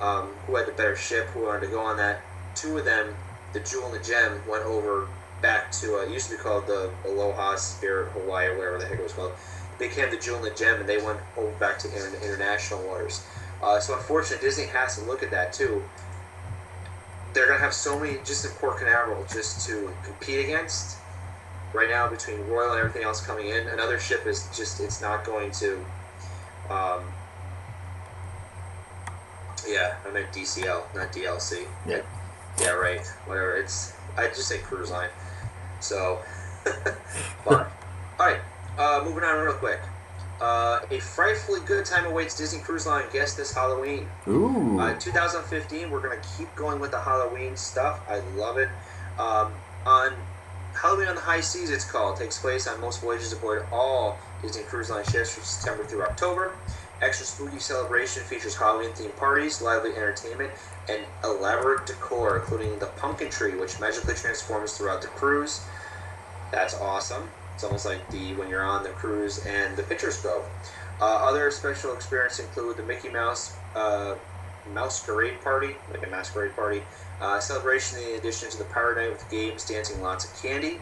um, 0.00 0.30
who 0.46 0.56
had 0.56 0.66
the 0.66 0.72
better 0.72 0.96
ship, 0.96 1.26
who 1.28 1.44
wanted 1.44 1.60
to 1.60 1.68
go 1.68 1.80
on 1.80 1.96
that. 1.96 2.20
Two 2.54 2.78
of 2.78 2.84
them, 2.84 3.16
the 3.52 3.60
Jewel 3.60 3.86
and 3.86 3.94
the 3.94 4.04
Gem, 4.04 4.42
went 4.48 4.64
over 4.64 5.08
back 5.44 5.70
to 5.70 5.96
uh, 5.96 5.98
it 5.98 6.10
used 6.10 6.30
to 6.30 6.36
be 6.38 6.42
called 6.42 6.66
the 6.66 6.90
Aloha 7.04 7.56
Spirit 7.56 8.10
Hawaii, 8.12 8.46
or 8.46 8.56
whatever 8.56 8.78
the 8.78 8.86
heck 8.86 8.98
it 8.98 9.02
was 9.02 9.12
called. 9.12 9.32
It 9.74 9.78
became 9.78 10.10
the 10.10 10.16
Jewel 10.16 10.36
and 10.36 10.46
the 10.46 10.50
Gem, 10.56 10.80
and 10.80 10.88
they 10.88 10.96
went 10.96 11.20
over 11.36 11.50
back 11.58 11.78
to 11.80 11.88
inter- 11.88 12.18
international 12.24 12.82
waters. 12.86 13.22
Uh, 13.62 13.78
so 13.78 13.92
unfortunately, 13.94 14.46
Disney 14.46 14.64
has 14.68 14.96
to 14.96 15.04
look 15.04 15.22
at 15.22 15.30
that 15.32 15.52
too. 15.52 15.84
They're 17.34 17.46
gonna 17.46 17.58
have 17.58 17.74
so 17.74 17.98
many 18.00 18.16
just 18.24 18.46
in 18.46 18.52
Port 18.52 18.78
Canaveral 18.78 19.22
just 19.30 19.66
to 19.66 19.92
compete 20.02 20.46
against. 20.46 20.96
Right 21.74 21.90
now, 21.90 22.08
between 22.08 22.46
Royal 22.46 22.70
and 22.70 22.78
everything 22.78 23.02
else 23.02 23.20
coming 23.20 23.48
in, 23.48 23.66
another 23.66 23.98
ship 23.98 24.26
is 24.26 24.48
just 24.56 24.80
it's 24.80 25.02
not 25.02 25.24
going 25.26 25.50
to. 25.50 25.84
Um, 26.70 27.02
yeah, 29.68 29.96
I 30.06 30.10
meant 30.10 30.32
DCL, 30.32 30.94
not 30.94 31.12
DLC. 31.12 31.66
Yeah. 31.86 32.00
Yeah, 32.60 32.70
right. 32.70 33.04
Whatever. 33.26 33.56
It's 33.56 33.92
I 34.16 34.28
just 34.28 34.48
say 34.48 34.58
cruise 34.58 34.90
line. 34.90 35.10
So, 35.84 36.20
but 37.44 37.70
all 38.18 38.26
right. 38.26 38.40
Uh, 38.78 39.02
moving 39.04 39.22
on 39.22 39.44
real 39.44 39.54
quick. 39.54 39.80
Uh, 40.40 40.80
a 40.90 40.98
frightfully 40.98 41.60
good 41.64 41.84
time 41.84 42.06
awaits 42.06 42.36
Disney 42.36 42.60
Cruise 42.60 42.86
Line 42.86 43.04
guests 43.12 43.36
this 43.36 43.52
Halloween. 43.54 44.08
Ooh, 44.26 44.78
Uh, 44.80 44.98
2015, 44.98 45.90
we're 45.90 46.00
going 46.00 46.18
to 46.20 46.28
keep 46.36 46.52
going 46.56 46.80
with 46.80 46.90
the 46.90 47.00
Halloween 47.00 47.56
stuff. 47.56 48.00
I 48.08 48.18
love 48.36 48.58
it. 48.58 48.68
Um, 49.18 49.52
on 49.86 50.12
Halloween 50.74 51.08
on 51.08 51.14
the 51.14 51.20
High 51.20 51.40
Seas, 51.40 51.70
it's 51.70 51.84
called, 51.88 52.16
takes 52.16 52.38
place 52.38 52.66
on 52.66 52.80
most 52.80 53.00
voyages 53.00 53.32
aboard 53.32 53.64
all 53.70 54.18
Disney 54.42 54.64
Cruise 54.64 54.90
Line 54.90 55.04
ships 55.04 55.34
from 55.34 55.44
September 55.44 55.84
through 55.84 56.02
October. 56.02 56.52
Extra 57.04 57.26
spooky 57.26 57.58
celebration 57.58 58.22
features 58.22 58.56
Halloween 58.56 58.88
themed 58.92 59.14
parties, 59.16 59.60
lively 59.60 59.90
entertainment, 59.90 60.50
and 60.88 61.04
elaborate 61.22 61.84
decor, 61.86 62.38
including 62.38 62.78
the 62.78 62.86
pumpkin 62.86 63.28
tree, 63.28 63.54
which 63.56 63.78
magically 63.78 64.14
transforms 64.14 64.72
throughout 64.72 65.02
the 65.02 65.08
cruise. 65.08 65.60
That's 66.50 66.74
awesome. 66.80 67.28
It's 67.54 67.62
almost 67.62 67.84
like 67.84 68.08
the 68.10 68.32
when 68.34 68.48
you're 68.48 68.64
on 68.64 68.84
the 68.84 68.88
cruise 68.88 69.44
and 69.44 69.76
the 69.76 69.82
pictures 69.82 70.16
go. 70.22 70.44
Uh, 70.98 71.28
other 71.28 71.50
special 71.50 71.92
experiences 71.92 72.46
include 72.46 72.78
the 72.78 72.82
Mickey 72.84 73.10
Mouse 73.10 73.54
uh, 73.76 74.14
Masquerade 74.72 75.42
Party, 75.42 75.76
like 75.92 76.06
a 76.06 76.10
masquerade 76.10 76.56
party, 76.56 76.82
uh, 77.20 77.38
celebration 77.38 77.98
in 77.98 78.18
addition 78.18 78.48
to 78.48 78.56
the 78.56 78.64
Pirate 78.64 78.96
Night 78.96 79.10
with 79.10 79.30
games, 79.30 79.66
dancing, 79.66 80.00
lots 80.00 80.24
of 80.24 80.42
candy. 80.42 80.78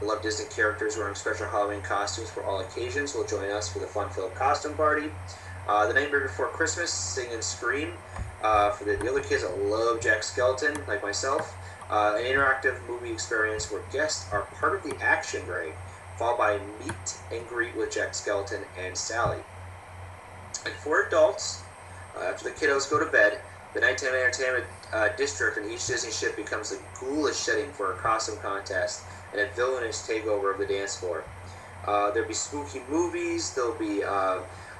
Beloved 0.00 0.22
Disney 0.22 0.46
characters 0.46 0.96
wearing 0.96 1.14
special 1.14 1.46
Halloween 1.46 1.82
costumes 1.82 2.30
for 2.30 2.42
all 2.42 2.60
occasions 2.60 3.14
will 3.14 3.26
join 3.26 3.50
us 3.50 3.68
for 3.72 3.78
the 3.78 3.86
fun-filled 3.86 4.34
costume 4.34 4.74
party. 4.74 5.10
Uh, 5.68 5.86
the 5.86 5.94
Nightmare 5.94 6.20
Before 6.20 6.48
Christmas, 6.48 6.92
Sing 6.92 7.32
and 7.32 7.42
Scream. 7.42 7.92
Uh, 8.42 8.70
for 8.70 8.84
the, 8.84 8.96
the 8.96 9.08
other 9.08 9.22
kids 9.22 9.42
that 9.42 9.58
love 9.64 10.00
Jack 10.00 10.22
Skellington, 10.22 10.86
like 10.88 11.02
myself, 11.02 11.54
uh, 11.90 12.16
an 12.18 12.24
interactive 12.24 12.76
movie 12.88 13.12
experience 13.12 13.70
where 13.70 13.82
guests 13.92 14.32
are 14.32 14.42
part 14.58 14.74
of 14.74 14.82
the 14.82 14.96
action 15.02 15.44
break, 15.44 15.74
followed 16.16 16.38
by 16.38 16.58
meet 16.82 17.18
and 17.32 17.46
greet 17.48 17.76
with 17.76 17.92
Jack 17.92 18.12
Skellington 18.12 18.64
and 18.78 18.96
Sally. 18.96 19.38
And 20.64 20.74
for 20.74 21.06
adults, 21.06 21.62
uh, 22.16 22.24
after 22.24 22.44
the 22.44 22.50
kiddos 22.50 22.90
go 22.90 22.98
to 22.98 23.10
bed, 23.10 23.40
the 23.74 23.80
nighttime 23.80 24.14
entertainment 24.14 24.64
uh, 24.92 25.10
district 25.16 25.58
in 25.58 25.70
each 25.70 25.86
Disney 25.86 26.10
ship 26.10 26.34
becomes 26.36 26.72
a 26.72 26.78
ghoulish 26.98 27.36
setting 27.36 27.70
for 27.72 27.92
a 27.92 27.96
costume 27.96 28.36
contest 28.38 29.02
and 29.32 29.40
a 29.40 29.48
villainous 29.54 30.06
takeover 30.08 30.52
of 30.52 30.58
the 30.58 30.66
dance 30.66 30.96
floor. 30.96 31.24
Uh, 31.86 32.10
there'll 32.10 32.28
be 32.28 32.34
spooky 32.34 32.82
movies. 32.88 33.54
There'll 33.54 33.78
be 33.78 34.02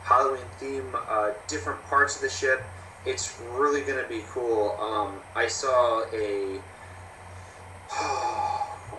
Halloween 0.03 0.45
theme, 0.59 0.95
uh, 1.09 1.31
different 1.47 1.83
parts 1.85 2.17
of 2.17 2.23
the 2.23 2.29
ship. 2.29 2.63
It's 3.07 3.41
really 3.53 3.83
gonna 3.83 4.07
be 4.09 4.23
cool. 4.31 4.77
Um, 4.81 5.21
I 5.35 5.47
saw 5.47 6.05
a 6.13 6.61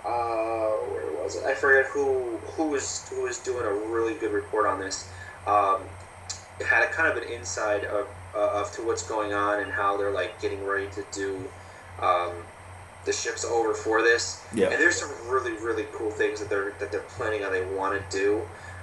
uh, 0.06 0.70
where 0.92 1.24
was 1.24 1.36
it? 1.36 1.46
I 1.46 1.54
forget 1.54 1.86
who 1.86 2.38
who 2.56 2.70
was 2.70 3.08
who 3.10 3.24
was 3.24 3.38
doing 3.40 3.66
a 3.66 3.74
really 3.74 4.16
good 4.16 4.32
report 4.32 4.66
on 4.66 4.80
this. 4.80 5.10
Um, 5.48 5.82
it 6.60 6.68
had 6.68 6.84
a 6.84 6.88
kind 6.88 7.10
of 7.10 7.22
an 7.22 7.30
inside 7.30 7.86
of 7.86 8.08
uh, 8.36 8.62
of 8.62 8.72
to 8.74 8.84
what's 8.84 9.04
going 9.08 9.34
on 9.34 9.62
and 9.62 9.72
how 9.72 9.98
they're 9.98 10.12
like 10.12 10.40
getting 10.42 10.64
ready 10.66 10.88
to 10.92 11.04
do 11.12 11.50
um, 12.02 12.32
the 13.06 13.14
ship's 13.14 13.44
over 13.46 13.74
for 13.74 14.02
this. 14.02 14.44
Yeah. 14.54 14.70
And 14.70 14.80
there's 14.80 15.00
some 15.00 15.12
really 15.28 15.54
really 15.54 15.86
cool 15.92 16.12
things 16.12 16.40
that 16.40 16.50
they're 16.50 16.74
that 16.80 16.92
they're 16.92 17.02
planning 17.02 17.44
on 17.44 17.52
they 17.52 17.66
want 17.66 18.00
to 18.00 18.18
do, 18.18 18.42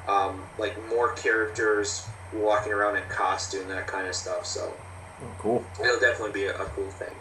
um, 0.09 0.43
like 0.59 0.74
more 0.89 1.12
characters 1.12 2.06
walking 2.32 2.72
around 2.72 2.97
in 2.97 3.02
costume, 3.09 3.68
that 3.68 3.86
kind 3.86 4.06
of 4.09 4.14
stuff. 4.14 4.44
So 4.47 4.72
Oh, 5.20 5.26
cool. 5.39 5.64
it'll 5.80 5.98
definitely 6.01 6.32
be 6.32 6.44
a, 6.47 6.55
a 6.60 6.64
cool 6.66 6.89
thing. 6.90 7.14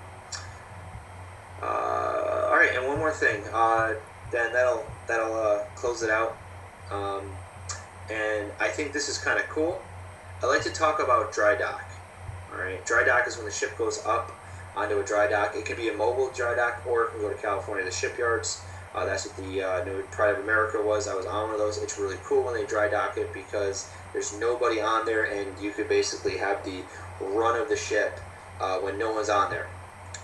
Uh, 1.62 2.48
all 2.50 2.56
right, 2.56 2.72
and 2.76 2.86
one 2.88 2.98
more 3.00 3.12
thing. 3.12 3.44
Uh, 3.52 3.94
then 4.32 4.54
that'll 4.54 4.86
that'll 5.08 5.34
uh, 5.36 5.60
close 5.76 6.04
it 6.04 6.10
out. 6.10 6.38
Um, 6.92 7.24
and 8.10 8.52
I 8.60 8.70
think 8.70 8.94
this 8.94 9.10
is 9.10 9.18
kind 9.18 9.40
of 9.40 9.48
cool. 9.50 9.82
I 10.42 10.46
like 10.46 10.62
to 10.64 10.72
talk 10.72 11.02
about 11.02 11.34
dry 11.34 11.56
dock. 11.56 11.84
All 12.54 12.60
right, 12.62 12.84
dry 12.86 13.04
dock 13.04 13.28
is 13.28 13.36
when 13.38 13.46
the 13.46 13.52
ship 13.52 13.78
goes 13.78 14.06
up 14.06 14.32
onto 14.76 15.00
a 15.00 15.04
dry 15.04 15.28
dock. 15.28 15.56
It 15.56 15.66
can 15.66 15.76
be 15.76 15.90
a 15.90 15.94
mobile 15.94 16.30
dry 16.36 16.56
dock, 16.56 16.84
or 16.88 17.06
it 17.06 17.12
can 17.12 17.22
go 17.22 17.30
to 17.30 17.36
California, 17.42 17.84
the 17.84 17.92
shipyards. 17.92 18.62
Uh, 18.98 19.06
that's 19.06 19.28
what 19.28 19.38
the 19.46 19.62
uh, 19.62 19.86
new 19.86 20.02
Pride 20.10 20.32
of 20.32 20.44
America 20.44 20.82
was. 20.82 21.08
I 21.08 21.14
was 21.14 21.28
on 21.28 21.44
one 21.44 21.52
of 21.52 21.60
those. 21.60 21.78
It's 21.78 22.00
really 22.00 22.18
cool 22.24 22.44
when 22.44 22.56
they 22.56 22.66
dry 22.66 22.90
dock 22.90 23.16
it 23.16 23.32
because 23.32 23.88
there's 24.12 24.36
nobody 24.40 24.82
on 24.82 25.06
there, 25.06 25.26
and 25.26 25.56
you 25.62 25.70
could 25.70 25.88
basically 25.88 26.36
have 26.38 26.66
the 26.66 26.82
run 27.22 27.62
of 27.62 27.70
the 27.70 27.78
ship 27.78 28.20
uh, 28.60 28.80
when 28.80 28.98
no 28.98 29.14
one's 29.14 29.30
on 29.30 29.52
there. 29.52 29.68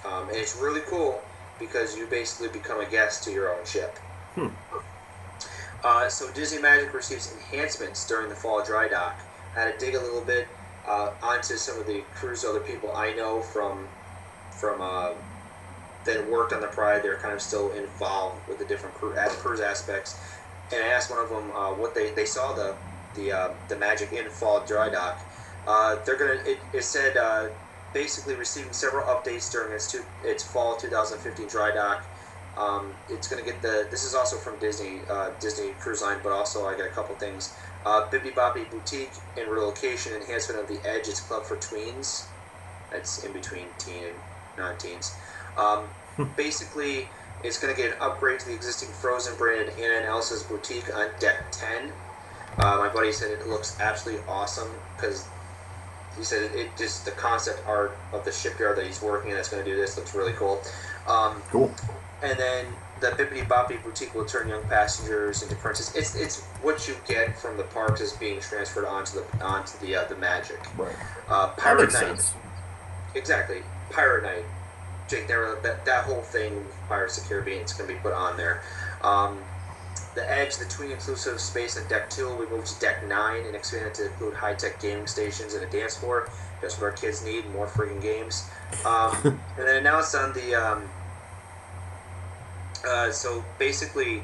Um, 0.03 0.27
and 0.29 0.37
it's 0.37 0.57
really 0.57 0.81
cool 0.87 1.21
because 1.59 1.95
you 1.95 2.07
basically 2.07 2.47
become 2.47 2.81
a 2.81 2.89
guest 2.89 3.23
to 3.25 3.31
your 3.31 3.55
own 3.55 3.63
ship. 3.63 3.95
Hmm. 4.33 4.47
Uh, 5.83 6.09
so 6.09 6.31
Disney 6.31 6.59
Magic 6.59 6.95
receives 6.95 7.31
enhancements 7.31 8.07
during 8.07 8.27
the 8.27 8.35
fall 8.35 8.63
dry 8.63 8.87
dock. 8.87 9.19
I 9.55 9.59
had 9.59 9.79
to 9.79 9.85
dig 9.85 9.93
a 9.93 10.01
little 10.01 10.25
bit 10.25 10.47
uh, 10.87 11.11
onto 11.21 11.57
some 11.57 11.79
of 11.79 11.85
the 11.85 12.01
cruise 12.15 12.43
other 12.43 12.59
people 12.59 12.91
I 12.95 13.13
know 13.13 13.39
from 13.39 13.87
from 14.49 14.81
uh, 14.81 15.11
that 16.05 16.29
worked 16.29 16.53
on 16.53 16.61
the 16.61 16.67
Pride. 16.67 17.01
They're 17.03 17.19
kind 17.19 17.33
of 17.33 17.41
still 17.41 17.71
involved 17.71 18.47
with 18.47 18.59
the 18.59 18.65
different 18.65 18.95
as- 19.17 19.35
cruise 19.35 19.59
aspects. 19.61 20.19
And 20.71 20.83
I 20.83 20.87
asked 20.87 21.09
one 21.09 21.19
of 21.19 21.29
them 21.29 21.51
uh, 21.51 21.73
what 21.73 21.93
they, 21.95 22.13
they 22.15 22.25
saw 22.25 22.53
the 22.53 22.77
the 23.13 23.31
uh, 23.31 23.49
the 23.67 23.77
Magic 23.77 24.11
in 24.11 24.29
fall 24.29 24.65
dry 24.65 24.89
dock. 24.89 25.19
Uh, 25.67 25.97
they're 26.05 26.17
gonna. 26.17 26.39
It, 26.45 26.59
it 26.73 26.83
said 26.83 27.15
uh, 27.17 27.49
basically 27.93 28.35
receiving 28.35 28.73
several 28.73 29.05
updates 29.05 29.51
during 29.51 29.73
its 29.73 29.91
two, 29.91 30.03
its 30.23 30.43
fall 30.43 30.77
2015 30.77 31.47
dry 31.47 31.71
dock. 31.73 32.05
Um, 32.57 32.95
it's 33.07 33.27
gonna 33.27 33.43
get 33.43 33.61
the. 33.61 33.87
This 33.91 34.03
is 34.03 34.13
also 34.15 34.37
from 34.37 34.59
Disney 34.59 35.03
uh, 35.09 35.31
Disney 35.39 35.73
Cruise 35.73 36.01
Line, 36.01 36.19
but 36.23 36.31
also 36.31 36.65
I 36.65 36.75
got 36.77 36.87
a 36.87 36.91
couple 36.93 37.15
things. 37.15 37.55
Uh, 37.85 38.09
Bibbidi 38.11 38.33
Bobbidi 38.33 38.69
Boutique 38.69 39.17
and 39.37 39.49
relocation 39.49 40.13
enhancement 40.13 40.59
of 40.61 40.67
the 40.67 40.79
Edge. 40.87 41.07
It's 41.07 41.21
club 41.21 41.45
for 41.45 41.57
tweens. 41.57 42.31
That's 42.91 43.17
in 43.23 43.33
between 43.33 43.69
teen 43.77 44.03
and 44.05 44.15
non-teens. 44.57 45.17
Um, 45.57 45.85
basically, 46.35 47.07
it's 47.43 47.59
going 47.59 47.73
to 47.75 47.79
get 47.81 47.91
an 47.93 47.97
upgrade 48.01 48.39
to 48.41 48.47
the 48.47 48.53
existing 48.53 48.89
Frozen 48.89 49.35
branded 49.37 49.73
Anna 49.77 49.95
and 49.97 50.05
Elsa's 50.05 50.43
boutique 50.43 50.93
on 50.95 51.07
deck 51.19 51.51
10. 51.51 51.91
Uh, 52.57 52.77
my 52.77 52.89
buddy 52.89 53.11
said 53.11 53.31
it 53.31 53.47
looks 53.47 53.79
absolutely 53.79 54.23
awesome 54.27 54.69
because 54.95 55.25
he 56.17 56.23
said 56.23 56.43
it, 56.43 56.55
it 56.55 56.69
just 56.77 57.05
the 57.05 57.11
concept 57.11 57.59
art 57.67 57.97
of 58.11 58.23
the 58.25 58.31
shipyard 58.31 58.77
that 58.77 58.85
he's 58.85 59.01
working 59.01 59.31
in 59.31 59.35
that's 59.35 59.49
going 59.49 59.63
to 59.63 59.69
do 59.69 59.75
this 59.75 59.97
looks 59.97 60.13
really 60.13 60.33
cool. 60.33 60.61
Um, 61.07 61.41
Cool. 61.49 61.73
and 62.21 62.37
then 62.39 62.67
the 63.01 63.07
Bibbidi 63.09 63.45
Bobbidi 63.47 63.83
Boutique 63.83 64.13
will 64.15 64.23
turn 64.23 64.47
young 64.47 64.63
passengers 64.65 65.41
into 65.41 65.55
princes. 65.55 65.93
It's 65.95 66.15
it's 66.15 66.41
what 66.61 66.87
you 66.87 66.95
get 67.07 67.37
from 67.37 67.57
the 67.57 67.63
parks 67.63 67.99
is 67.99 68.13
being 68.13 68.39
transferred 68.39 68.85
onto 68.85 69.13
the 69.19 69.43
onto 69.45 69.77
the 69.79 69.95
uh, 69.95 70.05
the 70.05 70.15
Magic. 70.15 70.59
Right. 70.77 70.95
Uh, 71.27 71.49
Pirate 71.57 71.91
Night. 71.91 71.99
sense. 71.99 72.33
Exactly. 73.15 73.63
Pirate 73.89 74.23
Night. 74.23 74.45
Jake, 75.07 75.27
there 75.27 75.57
that, 75.63 75.85
that 75.85 76.05
whole 76.05 76.21
thing, 76.21 76.65
Pirates 76.87 77.17
of 77.17 77.23
the 77.23 77.29
Caribbean, 77.29 77.63
is 77.63 77.73
going 77.73 77.89
to 77.89 77.95
be 77.95 77.99
put 77.99 78.13
on 78.13 78.37
there. 78.37 78.61
Um, 79.01 79.39
the 80.15 80.29
Edge, 80.31 80.57
the 80.57 80.65
twin 80.65 80.91
inclusive 80.91 81.39
space 81.39 81.77
on 81.77 81.87
deck 81.87 82.09
two, 82.09 82.33
we 82.35 82.45
moved 82.45 82.67
to 82.67 82.79
deck 82.79 83.05
nine 83.07 83.45
and 83.45 83.55
expanded 83.55 83.93
to 83.95 84.05
include 84.05 84.35
high 84.35 84.53
tech 84.53 84.79
gaming 84.79 85.07
stations 85.07 85.53
and 85.55 85.63
a 85.63 85.69
dance 85.69 85.97
floor. 85.97 86.29
That's 86.61 86.75
what 86.79 86.83
our 86.83 86.91
kids 86.91 87.23
need 87.25 87.49
more 87.51 87.67
friggin' 87.67 88.01
games. 88.01 88.49
Um, 88.85 89.15
and 89.57 89.67
then 89.67 89.77
announced 89.77 90.15
on 90.15 90.33
the. 90.33 90.55
Um, 90.55 90.89
uh, 92.87 93.11
so 93.11 93.43
basically, 93.57 94.23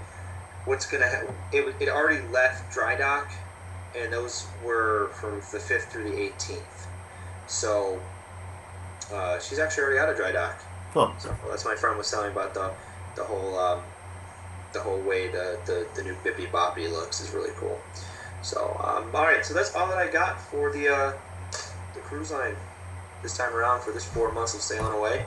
what's 0.65 0.85
going 0.85 1.01
to 1.01 1.09
ha- 1.09 1.33
it, 1.51 1.75
it 1.79 1.89
already 1.89 2.25
left 2.27 2.71
dry 2.71 2.95
dock, 2.95 3.31
and 3.97 4.11
those 4.13 4.47
were 4.63 5.09
from 5.13 5.35
the 5.51 5.57
5th 5.57 5.89
through 5.89 6.03
the 6.03 6.15
18th. 6.15 6.87
So 7.47 7.99
uh, 9.11 9.39
she's 9.39 9.59
actually 9.59 9.83
already 9.83 9.99
out 9.99 10.09
of 10.09 10.17
dry 10.17 10.31
dock. 10.31 10.61
Huh. 10.93 11.11
So 11.19 11.35
that's 11.49 11.65
my 11.65 11.75
friend 11.75 11.97
was 11.97 12.09
telling 12.09 12.27
me 12.27 12.33
about 12.33 12.53
the 12.53 12.71
the 13.15 13.23
whole 13.23 13.57
um, 13.57 13.81
the 14.73 14.79
whole 14.79 14.99
way 15.01 15.27
the, 15.27 15.59
the, 15.65 15.87
the 15.95 16.03
new 16.03 16.15
Bippy 16.23 16.49
Boppy 16.49 16.91
looks 16.91 17.21
is 17.21 17.31
really 17.31 17.51
cool. 17.57 17.79
So 18.41 18.79
um, 18.83 19.13
all 19.13 19.23
right, 19.23 19.45
so 19.45 19.53
that's 19.53 19.75
all 19.75 19.87
that 19.87 19.97
I 19.97 20.07
got 20.07 20.39
for 20.39 20.71
the 20.71 20.87
uh, 20.89 21.13
the 21.93 21.99
cruise 22.01 22.31
line 22.31 22.55
this 23.21 23.35
time 23.35 23.53
around 23.53 23.81
for 23.81 23.91
this 23.91 24.05
four 24.05 24.31
months 24.31 24.55
of 24.55 24.61
sailing 24.61 24.93
away. 24.93 25.25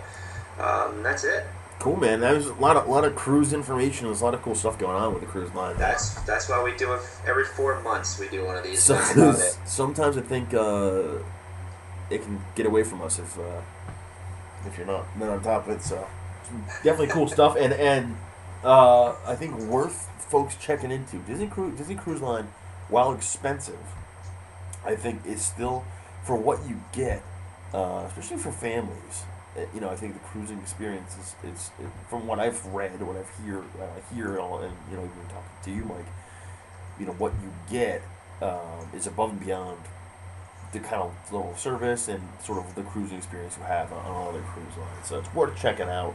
Um, 0.58 1.02
that's 1.02 1.24
it. 1.24 1.44
Cool, 1.78 1.96
man. 1.96 2.20
There's 2.20 2.46
a 2.46 2.54
lot 2.54 2.76
of 2.76 2.88
lot 2.88 3.04
of 3.04 3.16
cruise 3.16 3.52
information. 3.52 4.06
There's 4.06 4.20
a 4.20 4.24
lot 4.24 4.34
of 4.34 4.42
cool 4.42 4.54
stuff 4.54 4.78
going 4.78 4.96
on 4.96 5.12
with 5.12 5.22
the 5.22 5.28
cruise 5.28 5.52
line. 5.52 5.76
That's 5.76 6.14
that's 6.22 6.48
why 6.48 6.62
we 6.62 6.76
do 6.76 6.92
it 6.94 7.00
every 7.26 7.44
four 7.44 7.80
months. 7.82 8.18
We 8.18 8.28
do 8.28 8.44
one 8.44 8.56
of 8.56 8.62
these. 8.62 8.86
That's 8.86 9.12
about 9.12 9.34
it. 9.34 9.38
Sometimes, 9.38 9.58
sometimes 9.70 10.16
I 10.16 10.20
think 10.20 10.54
uh, 10.54 11.18
it 12.08 12.22
can 12.22 12.40
get 12.54 12.66
away 12.66 12.84
from 12.84 13.02
us 13.02 13.18
if 13.18 13.36
uh, 13.38 13.60
if 14.66 14.76
you're 14.78 14.86
not 14.86 15.04
not 15.18 15.28
on 15.30 15.42
top 15.42 15.66
of 15.68 15.76
it. 15.76 15.82
So 15.82 16.06
definitely 16.82 17.08
cool 17.08 17.28
stuff, 17.28 17.56
and 17.58 17.72
and 17.72 18.16
uh, 18.64 19.14
I 19.26 19.34
think 19.34 19.58
worth 19.60 20.08
folks 20.30 20.56
checking 20.56 20.90
into 20.90 21.16
Disney 21.18 21.46
Cruise 21.46 21.76
Disney 21.78 21.94
Cruise 21.96 22.20
Line, 22.20 22.48
while 22.88 23.12
expensive, 23.12 23.78
I 24.84 24.94
think 24.96 25.24
is 25.26 25.42
still 25.42 25.84
for 26.24 26.36
what 26.36 26.66
you 26.68 26.80
get, 26.92 27.22
uh, 27.74 28.04
especially 28.08 28.38
for 28.38 28.52
families. 28.52 29.24
uh, 29.56 29.62
You 29.74 29.80
know, 29.80 29.90
I 29.90 29.96
think 29.96 30.14
the 30.14 30.20
cruising 30.20 30.58
experience 30.60 31.16
is 31.18 31.34
it's 31.44 31.68
it, 31.80 31.88
from 32.08 32.26
what 32.26 32.38
I've 32.38 32.64
read, 32.66 33.00
what 33.02 33.16
I've 33.16 33.30
hear 33.44 33.58
uh, 33.60 34.14
hear, 34.14 34.38
and 34.38 34.74
you 34.90 34.96
know, 34.96 35.04
even 35.04 35.26
talking 35.28 35.58
to 35.64 35.70
you, 35.70 35.84
Mike. 35.84 36.06
You 36.98 37.06
know 37.06 37.12
what 37.12 37.32
you 37.42 37.52
get 37.70 38.02
um, 38.40 38.88
is 38.94 39.06
above 39.06 39.30
and 39.30 39.40
beyond 39.40 39.78
the 40.72 40.80
kind 40.80 41.02
of 41.02 41.14
level 41.32 41.50
of 41.52 41.58
service 41.58 42.08
and 42.08 42.22
sort 42.42 42.58
of 42.58 42.74
the 42.74 42.82
cruising 42.82 43.18
experience 43.18 43.56
you 43.58 43.62
have 43.64 43.92
on, 43.92 44.04
on 44.06 44.12
all 44.12 44.28
other 44.30 44.40
cruise 44.40 44.76
lines. 44.78 45.06
So 45.06 45.18
it's 45.18 45.32
worth 45.34 45.56
checking 45.56 45.88
out. 45.88 46.14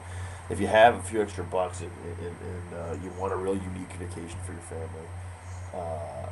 if 0.49 0.59
you 0.59 0.67
have 0.67 0.95
a 0.95 1.01
few 1.01 1.21
extra 1.21 1.43
bucks 1.43 1.81
and, 1.81 1.91
and, 2.19 2.35
and 2.41 2.73
uh, 2.73 3.03
you 3.03 3.11
want 3.19 3.33
a 3.33 3.35
real 3.35 3.55
unique 3.55 3.91
vacation 3.99 4.39
for 4.45 4.53
your 4.53 4.61
family, 4.61 5.07
uh, 5.73 6.29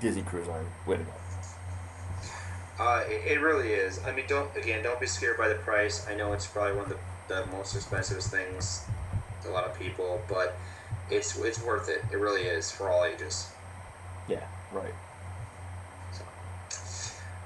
Disney 0.00 0.22
Cruise 0.22 0.46
Line, 0.46 0.66
way 0.86 0.98
to 0.98 1.02
go. 1.02 1.12
Uh, 2.78 3.04
it, 3.08 3.32
it 3.32 3.40
really 3.40 3.72
is. 3.72 4.00
I 4.04 4.12
mean, 4.12 4.24
don't 4.28 4.54
again, 4.56 4.82
don't 4.82 5.00
be 5.00 5.06
scared 5.06 5.38
by 5.38 5.48
the 5.48 5.54
price. 5.54 6.06
I 6.08 6.14
know 6.14 6.32
it's 6.32 6.46
probably 6.46 6.76
one 6.76 6.90
of 6.90 6.98
the, 7.28 7.34
the 7.34 7.46
most 7.46 7.74
expensive 7.74 8.20
things 8.22 8.84
to 9.42 9.50
a 9.50 9.52
lot 9.52 9.64
of 9.64 9.78
people, 9.78 10.20
but 10.28 10.56
it's 11.10 11.38
it's 11.38 11.62
worth 11.62 11.88
it. 11.88 12.02
It 12.12 12.16
really 12.16 12.42
is 12.42 12.70
for 12.70 12.90
all 12.90 13.04
ages. 13.04 13.48
Yeah, 14.28 14.44
right. 14.72 14.94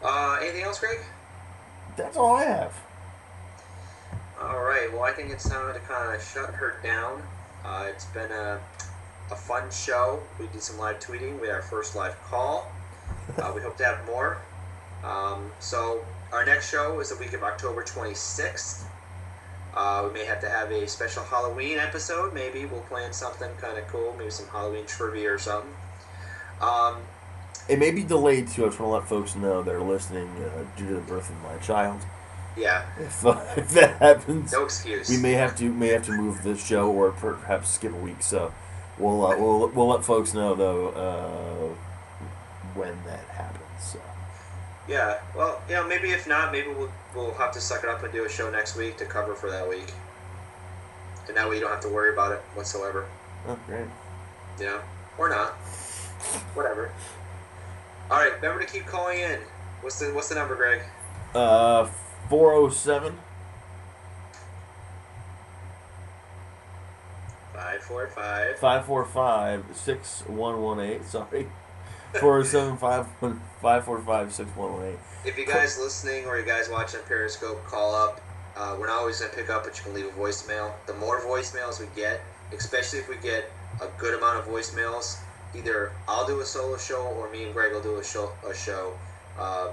Uh, 0.02 0.38
anything 0.40 0.62
else, 0.62 0.78
Greg? 0.78 0.98
That's 1.96 2.16
all 2.16 2.36
I 2.36 2.44
have. 2.44 2.74
All 4.40 4.62
right. 4.62 4.92
Well, 4.92 5.02
I 5.02 5.12
think 5.12 5.30
it's 5.30 5.48
time 5.48 5.74
to 5.74 5.80
kind 5.80 6.14
of 6.14 6.22
shut 6.22 6.54
her 6.54 6.78
down. 6.82 7.22
Uh, 7.64 7.86
it's 7.88 8.04
been 8.06 8.30
a, 8.30 8.60
a 9.30 9.36
fun 9.36 9.70
show. 9.70 10.22
We 10.38 10.46
did 10.48 10.62
some 10.62 10.78
live 10.78 11.00
tweeting. 11.00 11.40
We 11.40 11.48
had 11.48 11.56
our 11.56 11.62
first 11.62 11.96
live 11.96 12.20
call. 12.22 12.70
Uh, 13.36 13.52
we 13.54 13.60
hope 13.60 13.76
to 13.78 13.84
have 13.84 14.04
more. 14.06 14.38
Um, 15.02 15.50
so 15.58 16.04
our 16.32 16.44
next 16.44 16.70
show 16.70 17.00
is 17.00 17.10
the 17.10 17.16
week 17.16 17.32
of 17.32 17.42
October 17.42 17.82
26th. 17.82 18.84
Uh, 19.74 20.04
we 20.06 20.20
may 20.20 20.24
have 20.24 20.40
to 20.40 20.48
have 20.48 20.70
a 20.70 20.86
special 20.88 21.24
Halloween 21.24 21.78
episode. 21.78 22.32
Maybe 22.32 22.64
we'll 22.64 22.80
plan 22.82 23.12
something 23.12 23.50
kind 23.60 23.76
of 23.78 23.86
cool. 23.88 24.14
Maybe 24.16 24.30
some 24.30 24.46
Halloween 24.48 24.86
trivia 24.86 25.32
or 25.32 25.38
something. 25.38 25.74
Um, 26.60 26.96
It 27.68 27.78
may 27.78 27.90
be 27.90 28.02
delayed 28.02 28.48
too. 28.48 28.64
I 28.64 28.68
just 28.68 28.80
want 28.80 28.90
to 28.90 28.94
let 29.00 29.08
folks 29.08 29.34
know 29.36 29.62
that 29.62 29.74
are 29.74 29.82
listening 29.82 30.28
uh, 30.42 30.64
due 30.76 30.88
to 30.88 30.94
the 30.94 31.00
birth 31.00 31.28
of 31.30 31.36
my 31.42 31.56
child. 31.58 32.00
yeah. 32.56 32.86
If, 32.98 33.24
uh, 33.26 33.40
if 33.56 33.70
that 33.70 33.96
happens, 33.98 34.52
No 34.52 34.64
excuse. 34.64 35.08
we 35.10 35.18
may 35.18 35.32
have 35.32 35.54
to 35.58 35.70
may 35.72 35.88
have 35.88 36.04
to 36.06 36.12
move 36.12 36.42
this 36.42 36.64
show 36.64 36.90
or 36.90 37.10
perhaps 37.12 37.70
skip 37.70 37.92
a 37.92 37.96
week. 37.96 38.22
So 38.22 38.52
we'll 38.98 39.24
uh, 39.26 39.36
we'll 39.38 39.68
we'll 39.68 39.88
let 39.88 40.04
folks 40.04 40.32
know 40.34 40.54
though 40.54 40.88
uh, 40.88 42.78
when 42.78 42.96
that 43.04 43.20
happens. 43.28 43.62
So. 43.80 44.00
Yeah, 44.88 45.18
well, 45.36 45.60
you 45.68 45.74
know, 45.74 45.86
maybe 45.86 46.10
if 46.12 46.26
not, 46.26 46.50
maybe 46.50 46.68
we'll, 46.68 46.90
we'll 47.14 47.34
have 47.34 47.52
to 47.52 47.60
suck 47.60 47.84
it 47.84 47.90
up 47.90 48.02
and 48.02 48.10
do 48.10 48.24
a 48.24 48.28
show 48.30 48.50
next 48.50 48.74
week 48.74 48.96
to 48.96 49.04
cover 49.04 49.34
for 49.34 49.50
that 49.50 49.68
week. 49.68 49.92
And 51.28 51.36
that 51.36 51.46
way 51.46 51.56
you 51.56 51.60
don't 51.60 51.70
have 51.70 51.82
to 51.82 51.90
worry 51.90 52.10
about 52.14 52.32
it 52.32 52.38
whatsoever, 52.54 53.04
Oh, 53.46 53.58
great. 53.66 53.84
you 54.58 54.64
know? 54.64 54.80
Or 55.18 55.28
not. 55.28 55.50
Whatever. 56.54 56.90
Alright, 58.10 58.40
remember 58.40 58.64
to 58.64 58.72
keep 58.72 58.86
calling 58.86 59.18
in. 59.18 59.40
What's 59.82 59.98
the 59.98 60.06
what's 60.14 60.30
the 60.30 60.34
number, 60.36 60.54
Greg? 60.54 60.80
Uh, 61.34 61.88
four 62.28 62.54
oh 62.54 62.70
seven. 62.70 63.18
545. 67.52 68.58
545 68.58 69.76
6118. 69.76 71.04
Sorry. 71.04 71.46
407 72.20 72.78
545 72.78 74.32
6118. 74.32 74.98
If 75.26 75.36
you 75.36 75.44
guys 75.46 75.78
listening 75.78 76.24
or 76.24 76.38
you 76.38 76.46
guys 76.46 76.68
watching 76.70 77.00
Periscope, 77.06 77.62
call 77.66 77.94
up. 77.94 78.20
Uh, 78.56 78.76
we're 78.78 78.86
not 78.86 78.98
always 78.98 79.20
going 79.20 79.30
to 79.30 79.36
pick 79.36 79.50
up, 79.50 79.64
but 79.64 79.76
you 79.76 79.84
can 79.84 79.94
leave 79.94 80.06
a 80.06 80.18
voicemail. 80.18 80.72
The 80.86 80.94
more 80.94 81.20
voicemails 81.20 81.78
we 81.78 81.86
get, 81.94 82.22
especially 82.52 83.00
if 83.00 83.08
we 83.08 83.16
get 83.16 83.50
a 83.82 83.88
good 83.98 84.14
amount 84.14 84.38
of 84.38 84.46
voicemails, 84.46 85.18
either 85.54 85.92
I'll 86.06 86.26
do 86.26 86.40
a 86.40 86.44
solo 86.44 86.76
show 86.76 87.02
or 87.02 87.30
me 87.30 87.44
and 87.44 87.52
Greg 87.52 87.72
will 87.72 87.82
do 87.82 87.96
a 87.96 88.04
show, 88.04 88.30
a 88.48 88.54
show 88.54 88.92
uh, 89.38 89.68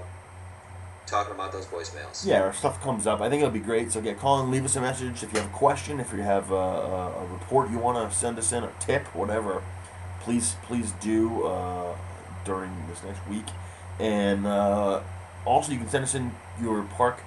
talking 1.06 1.34
about 1.34 1.52
those 1.52 1.66
voicemails. 1.66 2.26
Yeah, 2.26 2.42
our 2.42 2.52
stuff 2.52 2.82
comes 2.82 3.06
up. 3.06 3.20
I 3.20 3.28
think 3.28 3.42
it'll 3.42 3.52
be 3.52 3.60
great. 3.60 3.92
So, 3.92 4.00
get 4.00 4.18
call 4.18 4.40
and 4.40 4.50
leave 4.50 4.64
us 4.64 4.76
a 4.76 4.80
message. 4.80 5.22
If 5.22 5.32
you 5.32 5.40
have 5.40 5.50
a 5.50 5.54
question, 5.54 6.00
if 6.00 6.12
you 6.12 6.22
have 6.22 6.50
a, 6.50 6.54
a, 6.54 7.22
a 7.22 7.26
report 7.26 7.70
you 7.70 7.78
want 7.78 8.10
to 8.10 8.16
send 8.16 8.38
us 8.38 8.52
in, 8.52 8.64
a 8.64 8.72
tip, 8.80 9.02
whatever, 9.14 9.62
please, 10.20 10.56
please 10.64 10.92
do 11.00 11.44
uh, 11.44 11.94
during 12.44 12.70
this 12.88 13.02
next 13.04 13.26
week. 13.28 13.46
And 13.98 14.46
uh, 14.46 15.02
also, 15.44 15.72
you 15.72 15.78
can 15.78 15.88
send 15.88 16.04
us 16.04 16.14
in 16.14 16.32
your 16.60 16.82
park 16.82 17.20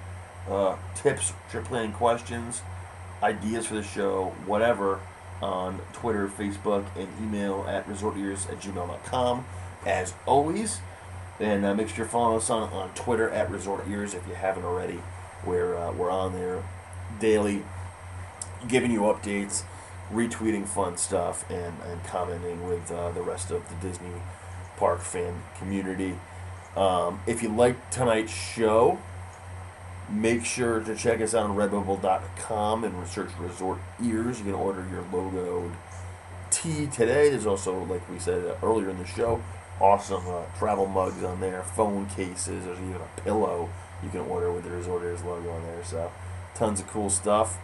uh, 0.48 0.76
tips, 0.94 1.32
trip 1.50 1.64
planning 1.64 1.92
questions, 1.92 2.62
ideas 3.22 3.66
for 3.66 3.74
the 3.74 3.82
show, 3.82 4.34
whatever, 4.46 5.00
on 5.40 5.80
Twitter, 5.92 6.28
Facebook, 6.28 6.84
and 6.96 7.08
email 7.20 7.64
at 7.68 7.88
resortears 7.88 8.50
at 8.50 8.60
gmail.com. 8.60 9.44
As 9.86 10.14
always, 10.26 10.80
and 11.40 11.64
uh, 11.64 11.74
make 11.74 11.88
sure 11.88 11.98
you're 11.98 12.06
following 12.06 12.36
us 12.36 12.50
on, 12.50 12.70
on 12.72 12.90
Twitter 12.90 13.30
at 13.30 13.50
Resort 13.50 13.88
Ears 13.88 14.12
if 14.12 14.26
you 14.28 14.34
haven't 14.34 14.64
already. 14.64 15.00
We're, 15.44 15.74
uh, 15.74 15.92
we're 15.92 16.10
on 16.10 16.34
there 16.34 16.62
daily, 17.18 17.62
giving 18.68 18.90
you 18.90 19.00
updates, 19.00 19.62
retweeting 20.12 20.66
fun 20.66 20.98
stuff, 20.98 21.48
and, 21.50 21.74
and 21.86 22.04
commenting 22.04 22.68
with 22.68 22.90
uh, 22.90 23.10
the 23.12 23.22
rest 23.22 23.50
of 23.50 23.66
the 23.70 23.74
Disney 23.88 24.12
Park 24.76 25.00
fan 25.00 25.42
community. 25.58 26.18
Um, 26.76 27.20
if 27.26 27.42
you 27.42 27.48
like 27.48 27.90
tonight's 27.90 28.32
show, 28.32 28.98
make 30.10 30.44
sure 30.44 30.80
to 30.80 30.94
check 30.94 31.20
us 31.20 31.34
out 31.34 31.50
on 31.50 31.56
redbubble.com 31.56 32.84
and 32.84 33.06
search 33.06 33.30
Resort 33.38 33.78
Ears. 34.02 34.38
You 34.38 34.46
can 34.46 34.54
order 34.54 34.86
your 34.90 35.02
logoed 35.04 35.72
tee 36.50 36.86
today. 36.86 37.30
There's 37.30 37.46
also, 37.46 37.84
like 37.84 38.08
we 38.10 38.18
said 38.18 38.44
uh, 38.44 38.54
earlier 38.62 38.90
in 38.90 38.98
the 38.98 39.06
show, 39.06 39.42
awesome 39.80 40.26
uh, 40.26 40.42
travel 40.58 40.86
mugs 40.86 41.22
on 41.22 41.40
there, 41.40 41.62
phone 41.62 42.06
cases. 42.06 42.64
There's 42.64 42.78
even 42.78 42.96
a 42.96 43.20
pillow 43.20 43.68
you 44.02 44.10
can 44.10 44.20
order 44.20 44.50
with 44.52 44.64
the 44.64 44.70
Resort 44.70 45.02
Ears 45.02 45.22
logo 45.22 45.50
on 45.50 45.62
there. 45.62 45.84
So, 45.84 46.10
tons 46.54 46.80
of 46.80 46.88
cool 46.88 47.10
stuff, 47.10 47.58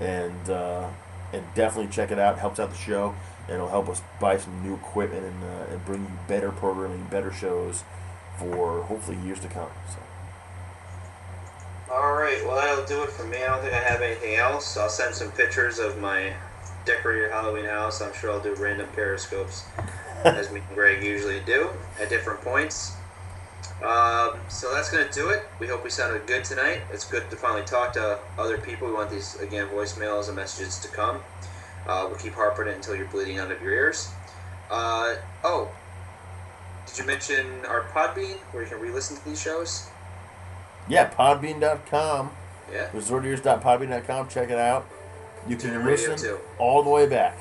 and 0.00 0.48
uh, 0.48 0.88
and 1.32 1.44
definitely 1.54 1.92
check 1.92 2.10
it 2.10 2.18
out. 2.18 2.38
Helps 2.38 2.58
out 2.58 2.70
the 2.70 2.76
show, 2.76 3.14
and 3.46 3.56
it'll 3.56 3.68
help 3.68 3.88
us 3.88 4.02
buy 4.20 4.38
some 4.38 4.62
new 4.62 4.74
equipment 4.74 5.24
and 5.24 5.44
uh, 5.44 5.72
and 5.72 5.84
bring 5.84 6.02
you 6.02 6.18
better 6.26 6.50
programming, 6.50 7.04
better 7.04 7.32
shows 7.32 7.84
for 8.38 8.82
hopefully 8.84 9.18
years 9.18 9.40
to 9.40 9.48
come. 9.48 9.68
So. 9.90 9.98
Alright, 11.92 12.42
well, 12.46 12.56
that'll 12.56 12.86
do 12.86 13.02
it 13.02 13.10
for 13.10 13.24
me. 13.24 13.36
I 13.36 13.48
don't 13.48 13.60
think 13.60 13.74
I 13.74 13.80
have 13.80 14.00
anything 14.00 14.36
else. 14.36 14.78
I'll 14.78 14.88
send 14.88 15.14
some 15.14 15.30
pictures 15.32 15.78
of 15.78 15.98
my 15.98 16.32
decorated 16.86 17.30
Halloween 17.30 17.66
house. 17.66 18.00
I'm 18.00 18.14
sure 18.14 18.30
I'll 18.30 18.40
do 18.40 18.54
random 18.54 18.88
periscopes, 18.94 19.64
as 20.24 20.50
me 20.50 20.60
and 20.66 20.74
Greg 20.74 21.04
usually 21.04 21.40
do, 21.40 21.68
at 22.00 22.08
different 22.08 22.40
points. 22.40 22.94
Um, 23.84 24.38
so 24.48 24.72
that's 24.72 24.90
going 24.90 25.06
to 25.06 25.12
do 25.12 25.28
it. 25.28 25.42
We 25.58 25.66
hope 25.66 25.84
we 25.84 25.90
sounded 25.90 26.26
good 26.26 26.44
tonight. 26.44 26.80
It's 26.90 27.04
good 27.04 27.28
to 27.28 27.36
finally 27.36 27.64
talk 27.66 27.92
to 27.92 28.20
other 28.38 28.56
people. 28.56 28.88
We 28.88 28.94
want 28.94 29.10
these, 29.10 29.38
again, 29.40 29.68
voicemails 29.68 30.28
and 30.28 30.36
messages 30.36 30.78
to 30.78 30.88
come. 30.88 31.20
Uh, 31.86 32.06
we'll 32.08 32.18
keep 32.18 32.32
harping 32.32 32.68
it 32.68 32.74
until 32.74 32.96
you're 32.96 33.08
bleeding 33.08 33.38
out 33.38 33.52
of 33.52 33.60
your 33.60 33.72
ears. 33.72 34.08
Uh, 34.70 35.16
oh, 35.44 35.70
did 36.86 36.96
you 36.96 37.04
mention 37.04 37.66
our 37.66 37.82
Podbean, 37.82 38.38
where 38.52 38.62
you 38.62 38.68
can 38.70 38.80
re 38.80 38.90
listen 38.90 39.14
to 39.14 39.24
these 39.26 39.42
shows? 39.42 39.90
Yeah, 40.88 41.10
podbean.com, 41.10 42.30
Yeah. 42.72 42.88
resortears.podbean.com. 42.90 44.28
Check 44.28 44.50
it 44.50 44.58
out. 44.58 44.86
You 45.48 45.56
Tune 45.56 45.72
can 45.72 45.86
listen 45.86 46.16
too. 46.16 46.38
all 46.58 46.82
the 46.82 46.90
way 46.90 47.06
back. 47.06 47.38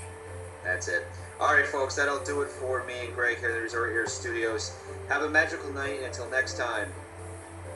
That's 0.63 0.87
it. 0.87 1.05
All 1.39 1.53
right, 1.53 1.65
folks, 1.65 1.95
that'll 1.95 2.23
do 2.23 2.41
it 2.41 2.49
for 2.49 2.83
me 2.83 3.05
and 3.05 3.15
Greg 3.15 3.39
here 3.39 3.49
at 3.49 3.55
the 3.55 3.61
Resort 3.61 3.91
Ears 3.91 4.13
Studios. 4.13 4.75
Have 5.09 5.23
a 5.23 5.29
magical 5.29 5.71
night. 5.73 5.97
and 5.97 6.05
Until 6.05 6.29
next 6.29 6.57
time, 6.57 6.87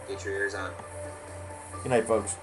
get 0.07 0.23
your 0.23 0.35
ears 0.35 0.53
on. 0.55 0.71
Good 1.83 1.89
night, 1.89 2.05
folks. 2.07 2.35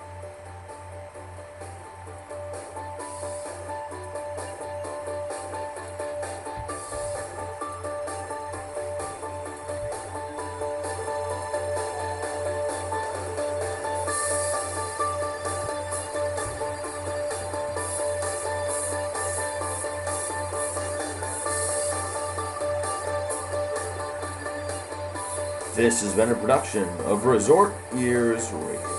This 25.82 26.00
has 26.02 26.14
been 26.14 26.30
a 26.30 26.34
production 26.36 26.84
of 27.06 27.26
Resort 27.26 27.74
Ears 27.96 28.52
Radio. 28.52 28.91